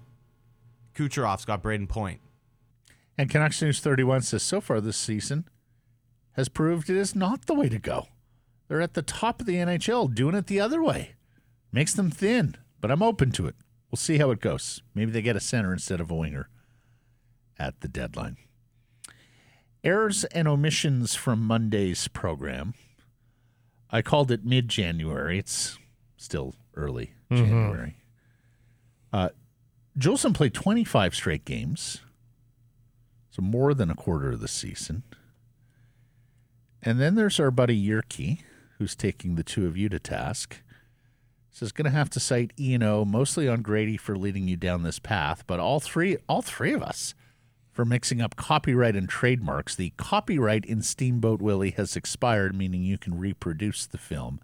Kucherov's 0.93 1.45
got 1.45 1.63
Brayden 1.63 1.87
Point. 1.87 2.19
And 3.17 3.29
Canucks 3.29 3.61
News 3.61 3.79
31 3.79 4.23
says 4.23 4.43
so 4.43 4.59
far 4.59 4.81
this 4.81 4.97
season 4.97 5.45
has 6.33 6.49
proved 6.49 6.89
it 6.89 6.97
is 6.97 7.15
not 7.15 7.45
the 7.45 7.53
way 7.55 7.69
to 7.69 7.79
go. 7.79 8.07
They're 8.67 8.81
at 8.81 8.95
the 8.95 9.01
top 9.01 9.39
of 9.39 9.45
the 9.47 9.55
NHL, 9.55 10.13
doing 10.13 10.35
it 10.35 10.47
the 10.47 10.59
other 10.59 10.83
way. 10.83 11.15
Makes 11.71 11.93
them 11.93 12.11
thin, 12.11 12.55
but 12.81 12.91
I'm 12.91 13.01
open 13.01 13.31
to 13.31 13.47
it. 13.47 13.55
We'll 13.89 13.97
see 13.97 14.17
how 14.17 14.31
it 14.31 14.41
goes. 14.41 14.81
Maybe 14.93 15.11
they 15.11 15.21
get 15.21 15.37
a 15.37 15.39
center 15.39 15.71
instead 15.71 16.01
of 16.01 16.11
a 16.11 16.15
winger 16.15 16.49
at 17.57 17.79
the 17.79 17.87
deadline. 17.87 18.35
Errors 19.83 20.23
and 20.25 20.47
omissions 20.47 21.15
from 21.15 21.41
Monday's 21.41 22.07
program. 22.07 22.73
I 23.89 24.01
called 24.01 24.31
it 24.31 24.43
mid 24.43 24.67
January. 24.69 25.39
It's 25.39 25.77
still 26.17 26.55
early 26.75 27.13
January. 27.31 27.95
Uh, 29.13 29.29
Jolson 29.97 30.33
played 30.33 30.53
25 30.53 31.15
straight 31.15 31.45
games. 31.45 32.01
So 33.31 33.41
more 33.41 33.73
than 33.73 33.89
a 33.89 33.95
quarter 33.95 34.31
of 34.31 34.39
the 34.39 34.47
season. 34.47 35.03
And 36.81 36.99
then 36.99 37.15
there's 37.15 37.39
our 37.39 37.51
buddy 37.51 37.79
Yerke, 37.81 38.39
who's 38.77 38.95
taking 38.95 39.35
the 39.35 39.43
two 39.43 39.67
of 39.67 39.77
you 39.77 39.89
to 39.89 39.99
task. 39.99 40.61
Says 41.51 41.71
going 41.71 41.85
to 41.85 41.91
have 41.91 42.09
to 42.11 42.19
cite 42.19 42.51
E 42.59 42.73
and 42.73 42.83
O 42.83 43.03
mostly 43.03 43.47
on 43.47 43.61
Grady 43.61 43.97
for 43.97 44.15
leading 44.15 44.47
you 44.47 44.57
down 44.57 44.83
this 44.83 44.99
path, 44.99 45.43
but 45.47 45.59
all 45.59 45.79
three, 45.79 46.17
all 46.29 46.41
three 46.43 46.73
of 46.73 46.83
us, 46.83 47.15
for 47.77 47.85
mixing 47.85 48.19
up 48.19 48.35
copyright 48.35 48.95
and 48.95 49.07
trademarks. 49.07 49.75
The 49.75 49.93
copyright 49.97 50.65
in 50.65 50.81
Steamboat 50.81 51.43
Willie 51.43 51.75
has 51.77 51.95
expired, 51.95 52.55
meaning 52.55 52.81
you 52.81 52.97
can 52.97 53.19
reproduce 53.19 53.85
the 53.85 53.99
film. 53.99 54.39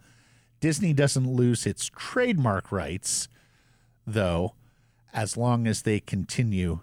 Disney 0.60 0.94
doesn't 0.94 1.28
lose 1.28 1.66
its 1.66 1.90
trademark 1.96 2.72
rights, 2.72 3.28
though, 4.06 4.54
as 5.12 5.36
long 5.36 5.66
as 5.66 5.82
they 5.82 6.00
continue 6.00 6.82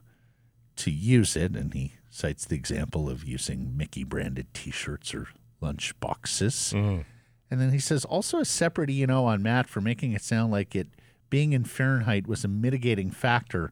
to 0.75 0.91
use 0.91 1.37
it, 1.37 1.53
and 1.53 1.73
he 1.73 1.93
cites 2.11 2.47
the 2.47 2.57
example 2.57 3.09
of 3.09 3.23
using 3.23 3.77
Mickey 3.77 4.03
branded 4.03 4.53
T-shirts 4.53 5.15
or 5.15 5.29
lunch 5.61 5.95
boxes. 6.01 6.73
Mm-hmm. 6.75 7.03
And 7.49 7.61
then 7.61 7.71
he 7.71 7.79
says 7.79 8.05
also 8.05 8.41
a 8.41 8.45
separate 8.45 8.91
E 8.91 9.05
and 9.05 9.13
O 9.13 9.25
on 9.25 9.41
Matt 9.41 9.69
for 9.69 9.81
making 9.81 10.15
it 10.15 10.23
sound 10.23 10.51
like 10.51 10.75
it 10.75 10.89
being 11.31 11.53
in 11.53 11.63
Fahrenheit 11.63 12.27
was 12.27 12.43
a 12.43 12.49
mitigating 12.49 13.13
factor 13.13 13.71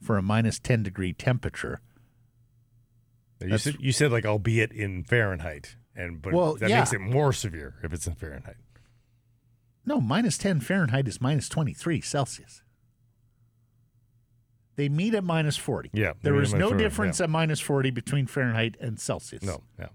for 0.00 0.16
a 0.16 0.22
minus 0.22 0.60
ten 0.60 0.84
degree 0.84 1.12
temperature. 1.12 1.80
You 3.40 3.58
said, 3.58 3.76
you 3.80 3.92
said 3.92 4.12
like 4.12 4.24
albeit 4.24 4.72
in 4.72 5.04
Fahrenheit, 5.04 5.76
and 5.94 6.22
but 6.22 6.32
Well, 6.32 6.54
that 6.56 6.70
yeah. 6.70 6.78
makes 6.80 6.92
it 6.92 7.00
more 7.00 7.32
severe 7.32 7.74
if 7.82 7.92
it's 7.92 8.06
in 8.06 8.14
Fahrenheit. 8.14 8.56
No, 9.84 10.00
minus 10.00 10.38
ten 10.38 10.60
Fahrenheit 10.60 11.06
is 11.06 11.20
minus 11.20 11.48
twenty 11.48 11.74
three 11.74 12.00
Celsius. 12.00 12.62
They 14.76 14.88
meet 14.88 15.14
at 15.14 15.24
minus 15.24 15.56
forty. 15.56 15.90
Yeah, 15.92 16.12
there 16.22 16.40
is 16.40 16.52
no 16.52 16.68
40, 16.68 16.82
difference 16.82 17.20
yeah. 17.20 17.24
at 17.24 17.30
minus 17.30 17.60
forty 17.60 17.90
between 17.90 18.26
Fahrenheit 18.26 18.76
and 18.80 18.98
Celsius. 18.98 19.42
No, 19.42 19.62
yeah, 19.78 19.88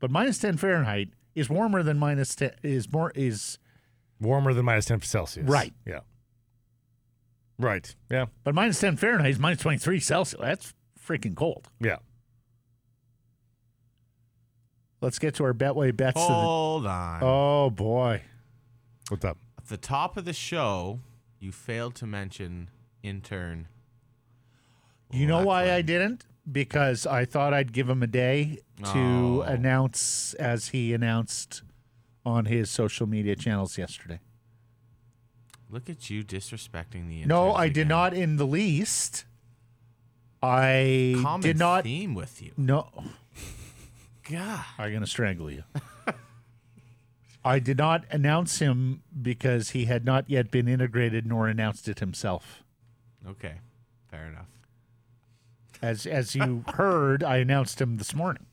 but 0.00 0.10
minus 0.10 0.38
ten 0.38 0.56
Fahrenheit 0.56 1.08
is 1.34 1.48
warmer 1.48 1.82
than 1.82 1.98
minus 1.98 2.34
ten 2.34 2.52
is 2.62 2.92
more 2.92 3.12
is 3.14 3.58
warmer 4.20 4.52
than 4.52 4.64
minus 4.64 4.86
ten 4.86 5.00
Celsius. 5.00 5.48
Right. 5.48 5.72
Yeah. 5.86 6.00
Right. 7.60 7.94
Yeah. 8.10 8.26
but 8.44 8.54
minus 8.54 8.78
ten 8.80 8.96
Fahrenheit 8.96 9.30
is 9.30 9.38
minus 9.38 9.60
twenty 9.60 9.78
three 9.78 9.98
Celsius. 10.00 10.40
That's 10.40 10.74
freaking 11.04 11.34
cold. 11.34 11.68
Yeah. 11.80 11.96
Let's 15.00 15.18
get 15.18 15.34
to 15.36 15.44
our 15.44 15.54
Betway 15.54 15.96
bets. 15.96 16.20
Hold 16.20 16.86
on. 16.86 17.20
oh 17.22 17.70
boy, 17.70 18.22
What's 19.08 19.24
up? 19.24 19.38
At 19.56 19.68
the 19.68 19.76
top 19.76 20.16
of 20.16 20.24
the 20.24 20.32
show, 20.32 21.00
you 21.38 21.52
failed 21.52 21.94
to 21.96 22.06
mention 22.06 22.68
intern. 23.02 23.68
you 25.12 25.26
know 25.26 25.44
why 25.44 25.72
I 25.72 25.82
didn't? 25.82 26.24
Because 26.50 27.06
I 27.06 27.24
thought 27.24 27.52
I'd 27.54 27.72
give 27.72 27.88
him 27.88 28.02
a 28.02 28.06
day 28.06 28.58
to 28.82 28.98
Oh. 28.98 29.42
announce 29.42 30.34
as 30.34 30.68
he 30.68 30.92
announced 30.94 31.62
on 32.24 32.46
his 32.46 32.70
social 32.70 33.06
media 33.06 33.36
channels 33.36 33.78
yesterday. 33.78 34.20
Look 35.70 35.88
at 35.90 36.08
you 36.10 36.24
disrespecting 36.24 37.08
the. 37.08 37.24
No, 37.26 37.52
I 37.54 37.68
did 37.68 37.88
not 37.88 38.14
in 38.14 38.36
the 38.36 38.46
least. 38.46 39.26
I 40.42 41.16
Common 41.20 41.40
did 41.42 41.58
not. 41.58 41.84
theme 41.84 42.14
with 42.14 42.40
you. 42.42 42.52
No, 42.56 42.88
God. 44.30 44.64
I'm 44.78 44.90
going 44.90 45.00
to 45.00 45.06
strangle 45.06 45.50
you. 45.50 45.64
I 47.44 47.58
did 47.58 47.78
not 47.78 48.04
announce 48.10 48.58
him 48.58 49.02
because 49.20 49.70
he 49.70 49.86
had 49.86 50.04
not 50.04 50.28
yet 50.28 50.50
been 50.50 50.68
integrated 50.68 51.26
nor 51.26 51.48
announced 51.48 51.88
it 51.88 52.00
himself. 52.00 52.62
Okay, 53.26 53.54
fair 54.10 54.26
enough. 54.26 54.48
As 55.80 56.06
as 56.06 56.34
you 56.34 56.64
heard, 56.74 57.22
I 57.22 57.38
announced 57.38 57.80
him 57.80 57.96
this 57.96 58.14
morning, 58.14 58.46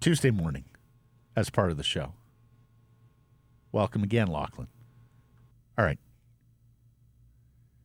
Tuesday 0.00 0.30
morning, 0.30 0.64
as 1.34 1.50
part 1.50 1.70
of 1.70 1.76
the 1.76 1.82
show. 1.82 2.12
Welcome 3.72 4.02
again, 4.02 4.28
Lachlan. 4.28 4.68
All 5.76 5.84
right. 5.84 5.98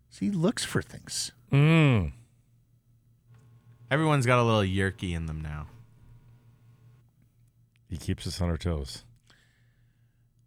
See, 0.10 0.26
he 0.26 0.32
looks 0.32 0.64
for 0.64 0.82
things. 0.82 1.32
Mm. 1.52 2.12
Everyone's 3.90 4.26
got 4.26 4.40
a 4.40 4.44
little 4.44 4.62
yerky 4.62 5.16
in 5.16 5.26
them 5.26 5.42
now. 5.42 5.68
Keeps 8.00 8.26
us 8.26 8.42
on 8.42 8.50
our 8.50 8.58
toes. 8.58 9.04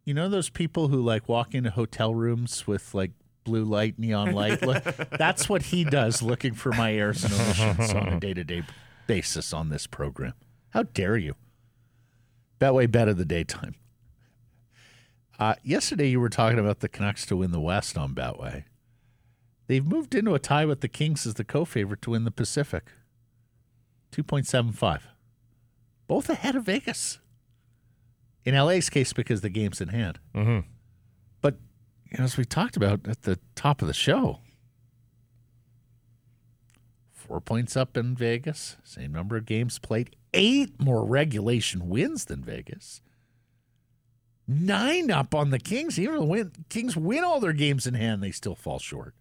You 0.05 0.15
know 0.15 0.29
those 0.29 0.51
people 0.51 0.89
who 0.89 1.01
like 1.01 1.29
walk 1.29 1.55
into 1.55 1.70
hotel 1.70 2.15
rooms 2.15 2.66
with 2.66 2.95
like 2.95 3.12
blue 3.45 3.65
light, 3.65 3.99
neon 3.99 4.33
light? 4.33 4.62
Look, 4.62 4.83
that's 5.19 5.49
what 5.49 5.62
he 5.62 5.85
does 5.85 6.23
looking 6.23 6.55
for 6.55 6.73
my 6.73 6.93
errors 6.93 7.24
and 7.24 7.33
omissions 7.33 7.93
on 7.93 8.09
a 8.09 8.20
day 8.20 8.35
to 8.35 8.43
day 8.45 8.62
basis 9.07 9.53
on 9.53 9.69
this 9.69 9.87
program. 9.87 10.35
How 10.70 10.85
dare 10.85 11.16
you? 11.16 11.35
Betway 12.61 12.91
bet 12.91 13.09
of 13.09 13.16
the 13.16 13.24
daytime. 13.24 13.74
Uh, 15.39 15.55
yesterday 15.62 16.09
you 16.09 16.20
were 16.20 16.29
talking 16.29 16.59
about 16.59 16.81
the 16.81 16.89
Canucks 16.89 17.27
to 17.27 17.37
win 17.37 17.51
the 17.51 17.61
West 17.61 17.99
on 17.99 18.15
Betway. 18.15 18.65
They've 19.66 19.87
moved 19.87 20.15
into 20.15 20.35
a 20.35 20.39
tie 20.39 20.65
with 20.65 20.81
the 20.81 20.89
Kings 20.89 21.27
as 21.27 21.35
the 21.35 21.45
co-favorite 21.45 22.03
to 22.03 22.11
win 22.11 22.24
the 22.24 22.31
Pacific. 22.31 22.91
2.75. 24.12 25.01
Both 26.07 26.29
ahead 26.29 26.55
of 26.55 26.65
Vegas. 26.65 27.19
In 28.44 28.55
LA's 28.56 28.90
case, 28.90 29.12
because 29.12 29.40
the 29.40 29.48
game's 29.48 29.81
in 29.81 29.89
hand. 29.89 30.19
Mm-hmm. 30.35 30.66
But 31.40 31.56
you 32.10 32.19
know, 32.19 32.24
as 32.24 32.36
we 32.36 32.44
talked 32.44 32.77
about 32.77 33.06
at 33.06 33.23
the 33.23 33.39
top 33.55 33.82
of 33.82 33.89
the 33.89 33.94
show, 33.94 34.40
four 37.12 37.40
points 37.40 37.77
up 37.77 37.97
in 37.97 38.14
Vegas, 38.16 38.77
same 38.85 39.12
number 39.12 39.36
of 39.36 39.47
games 39.47 39.78
played, 39.78 40.16
eight 40.35 40.81
more 40.81 41.05
regulation 41.05 41.89
wins 41.89 42.24
than 42.27 42.43
Vegas. 42.43 43.01
Nine 44.48 45.10
up 45.10 45.35
on 45.35 45.51
the 45.51 45.59
Kings. 45.60 45.98
Even 45.98 46.16
the 46.16 46.24
win, 46.24 46.52
Kings 46.69 46.97
win 46.97 47.23
all 47.23 47.39
their 47.40 47.52
games 47.52 47.86
in 47.86 47.94
hand, 47.94 48.23
they 48.23 48.32
still 48.32 48.56
fall 48.56 48.78
short. 48.81 49.14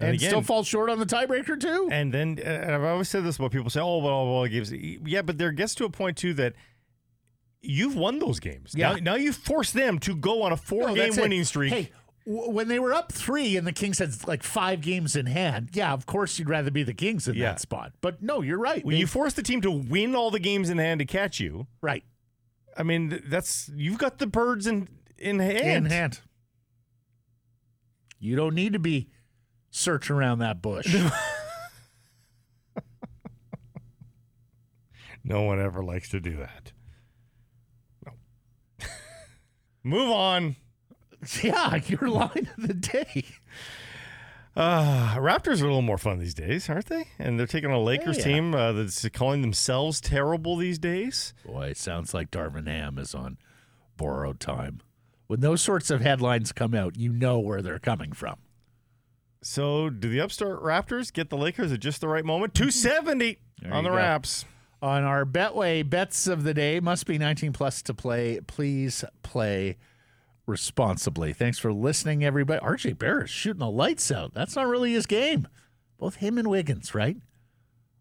And 0.00 0.08
And, 0.08 0.16
again- 0.16 0.30
still 0.30 0.42
fall 0.42 0.64
short 0.64 0.90
on 0.90 0.98
the 0.98 1.06
tiebreaker 1.06 1.58
too. 1.58 1.88
And 1.90 2.12
then 2.12 2.38
uh, 2.44 2.48
and 2.48 2.74
I've 2.74 2.82
always 2.84 3.08
said 3.08 3.24
this 3.24 3.36
about 3.36 3.52
people 3.52 3.70
say, 3.70 3.80
"Oh, 3.80 3.98
well, 3.98 4.26
well, 4.26 4.44
it 4.44 4.50
gives." 4.50 4.72
Yeah, 4.72 5.22
but 5.22 5.38
there 5.38 5.50
gets 5.52 5.74
to 5.76 5.84
a 5.84 5.90
point 5.90 6.16
too 6.16 6.34
that 6.34 6.54
you've 7.60 7.96
won 7.96 8.18
those 8.18 8.40
games. 8.40 8.72
Yeah. 8.76 8.92
Now, 8.92 8.98
now 8.98 9.14
you 9.16 9.32
force 9.32 9.72
them 9.72 9.98
to 10.00 10.14
go 10.14 10.42
on 10.42 10.52
a 10.52 10.54
No, 10.54 10.56
four-game 10.56 10.96
that's 10.96 11.18
it. 11.18 11.22
winning 11.22 11.44
streak. 11.44 11.72
Hey, 11.72 11.90
w- 12.26 12.50
when 12.50 12.68
they 12.68 12.78
were 12.78 12.92
up 12.94 13.12
three 13.12 13.56
and 13.56 13.66
the 13.66 13.72
Kings 13.72 13.98
had 13.98 14.10
like 14.28 14.42
five 14.42 14.80
games 14.80 15.16
in 15.16 15.26
hand, 15.26 15.70
yeah, 15.72 15.92
of 15.92 16.06
course 16.06 16.38
you'd 16.38 16.48
rather 16.48 16.70
be 16.70 16.82
the 16.82 16.94
Kings 16.94 17.26
in 17.28 17.34
Yeah. 17.34 17.50
that 17.52 17.60
spot. 17.60 17.92
But 18.00 18.22
no, 18.22 18.42
you're 18.42 18.58
right. 18.58 18.84
When 18.84 18.94
They- 18.94 19.00
you 19.00 19.06
force 19.06 19.34
the 19.34 19.42
team 19.42 19.60
to 19.62 19.70
win 19.70 20.14
all 20.14 20.30
the 20.30 20.40
games 20.40 20.70
in 20.70 20.78
hand 20.78 21.00
to 21.00 21.06
catch 21.06 21.40
you, 21.40 21.66
right 21.80 22.04
I 22.76 22.84
mean, 22.84 23.22
that's 23.26 23.68
you've 23.74 23.98
got 23.98 24.18
the 24.18 24.26
birds 24.28 24.66
in 24.66 24.88
in 25.18 25.40
hand. 25.40 25.86
in 25.86 25.86
hand. 25.86 26.20
You 28.20 28.36
don't 28.36 28.54
need 28.54 28.72
to 28.74 28.78
be 28.78 29.08
searching 29.70 30.14
around 30.14 30.38
that 30.40 30.62
bush. 30.62 30.86
No 35.24 35.42
one 35.42 35.60
ever 35.60 35.82
likes 35.82 36.08
to 36.10 36.20
do 36.20 36.36
that. 36.36 36.72
No. 38.06 38.12
Move 39.82 40.10
on. 40.10 40.56
yeah, 41.42 41.76
your 41.86 42.08
line 42.08 42.48
of 42.56 42.66
the 42.68 42.74
day. 42.74 43.24
Uh, 44.56 45.14
Raptors 45.18 45.60
are 45.60 45.64
a 45.66 45.68
little 45.68 45.82
more 45.82 45.98
fun 45.98 46.18
these 46.18 46.34
days, 46.34 46.68
aren't 46.68 46.86
they? 46.86 47.06
And 47.18 47.38
they're 47.38 47.46
taking 47.46 47.70
a 47.70 47.80
Lakers 47.80 48.18
Yeah. 48.18 48.24
team 48.24 48.54
uh, 48.54 48.72
that's 48.72 49.08
calling 49.10 49.40
themselves 49.40 50.00
terrible 50.00 50.56
these 50.56 50.78
days. 50.78 51.32
Boy, 51.46 51.68
it 51.68 51.76
sounds 51.76 52.12
like 52.12 52.30
Darvin 52.30 52.66
Ham 52.66 52.98
is 52.98 53.14
on 53.14 53.38
borrowed 53.96 54.40
time. 54.40 54.80
When 55.28 55.40
those 55.40 55.60
sorts 55.62 55.90
of 55.90 56.00
headlines 56.00 56.52
come 56.52 56.74
out, 56.74 56.96
you 56.96 57.12
know 57.12 57.38
where 57.38 57.62
they're 57.62 57.78
coming 57.78 58.12
from. 58.12 58.36
So, 59.42 59.88
do 59.90 60.08
the 60.08 60.20
upstart 60.20 60.60
Raptors 60.62 61.12
get 61.12 61.30
the 61.30 61.36
Lakers 61.36 61.70
at 61.70 61.78
just 61.80 62.00
the 62.00 62.08
right 62.08 62.24
moment? 62.24 62.54
270 62.56 63.38
on 63.70 63.84
the 63.84 63.90
go. 63.90 63.96
Raps. 63.96 64.44
On 64.80 65.02
our 65.02 65.24
Betway 65.24 65.88
bets 65.88 66.26
of 66.28 66.44
the 66.44 66.54
day, 66.54 66.78
must 66.78 67.06
be 67.06 67.18
19 67.18 67.52
plus 67.52 67.82
to 67.82 67.94
play. 67.94 68.40
Please 68.46 69.04
play 69.22 69.76
responsibly. 70.46 71.32
Thanks 71.32 71.58
for 71.58 71.72
listening, 71.72 72.24
everybody. 72.24 72.60
RJ 72.60 72.98
Barrett 72.98 73.28
shooting 73.28 73.60
the 73.60 73.70
lights 73.70 74.10
out. 74.12 74.34
That's 74.34 74.54
not 74.54 74.68
really 74.68 74.92
his 74.92 75.06
game. 75.06 75.48
Both 75.98 76.16
him 76.16 76.38
and 76.38 76.48
Wiggins, 76.48 76.94
right? 76.94 77.16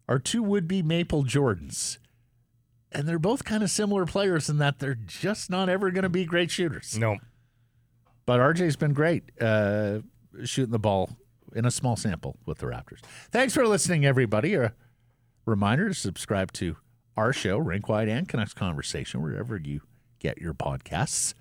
Are 0.07 0.19
two 0.19 0.43
would 0.43 0.67
be 0.67 0.83
Maple 0.83 1.23
Jordans. 1.23 1.97
And 2.91 3.07
they're 3.07 3.19
both 3.19 3.43
kind 3.43 3.63
of 3.63 3.69
similar 3.69 4.05
players 4.05 4.49
in 4.49 4.59
that 4.59 4.79
they're 4.79 4.95
just 4.95 5.49
not 5.49 5.67
ever 5.69 5.91
going 5.91 6.03
to 6.03 6.09
be 6.09 6.25
great 6.25 6.49
shooters. 6.51 6.97
No. 6.97 7.17
But 8.25 8.39
RJ's 8.39 8.75
been 8.75 8.93
great 8.93 9.23
uh, 9.41 9.99
shooting 10.43 10.71
the 10.71 10.79
ball 10.79 11.17
in 11.55 11.65
a 11.65 11.71
small 11.71 11.95
sample 11.95 12.37
with 12.45 12.59
the 12.59 12.67
Raptors. 12.67 12.99
Thanks 13.31 13.53
for 13.53 13.67
listening, 13.67 14.05
everybody. 14.05 14.53
A 14.53 14.73
reminder 15.47 15.87
to 15.87 15.93
subscribe 15.95 16.51
to 16.53 16.75
our 17.15 17.33
show, 17.33 17.57
Rink 17.57 17.89
Wide 17.89 18.09
and 18.09 18.27
Canucks 18.27 18.53
Conversation, 18.53 19.21
wherever 19.23 19.57
you 19.57 19.81
get 20.19 20.37
your 20.37 20.53
podcasts. 20.53 21.33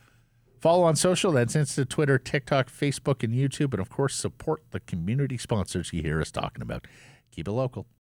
Follow 0.61 0.85
on 0.85 0.97
social. 0.97 1.33
That's 1.33 1.55
Insta, 1.55 1.87
Twitter, 1.89 2.19
TikTok, 2.19 2.71
Facebook, 2.71 3.23
and 3.23 3.35
YouTube. 3.35 3.73
And 3.73 3.81
of 3.81 3.91
course, 3.91 4.15
support 4.15 4.63
the 4.71 4.81
community 4.81 5.37
sponsors 5.37 5.93
you 5.93 6.03
hear 6.03 6.21
us 6.21 6.31
talking 6.31 6.63
about. 6.63 6.87
Keep 7.31 7.49
it 7.49 7.53
local. 7.53 7.87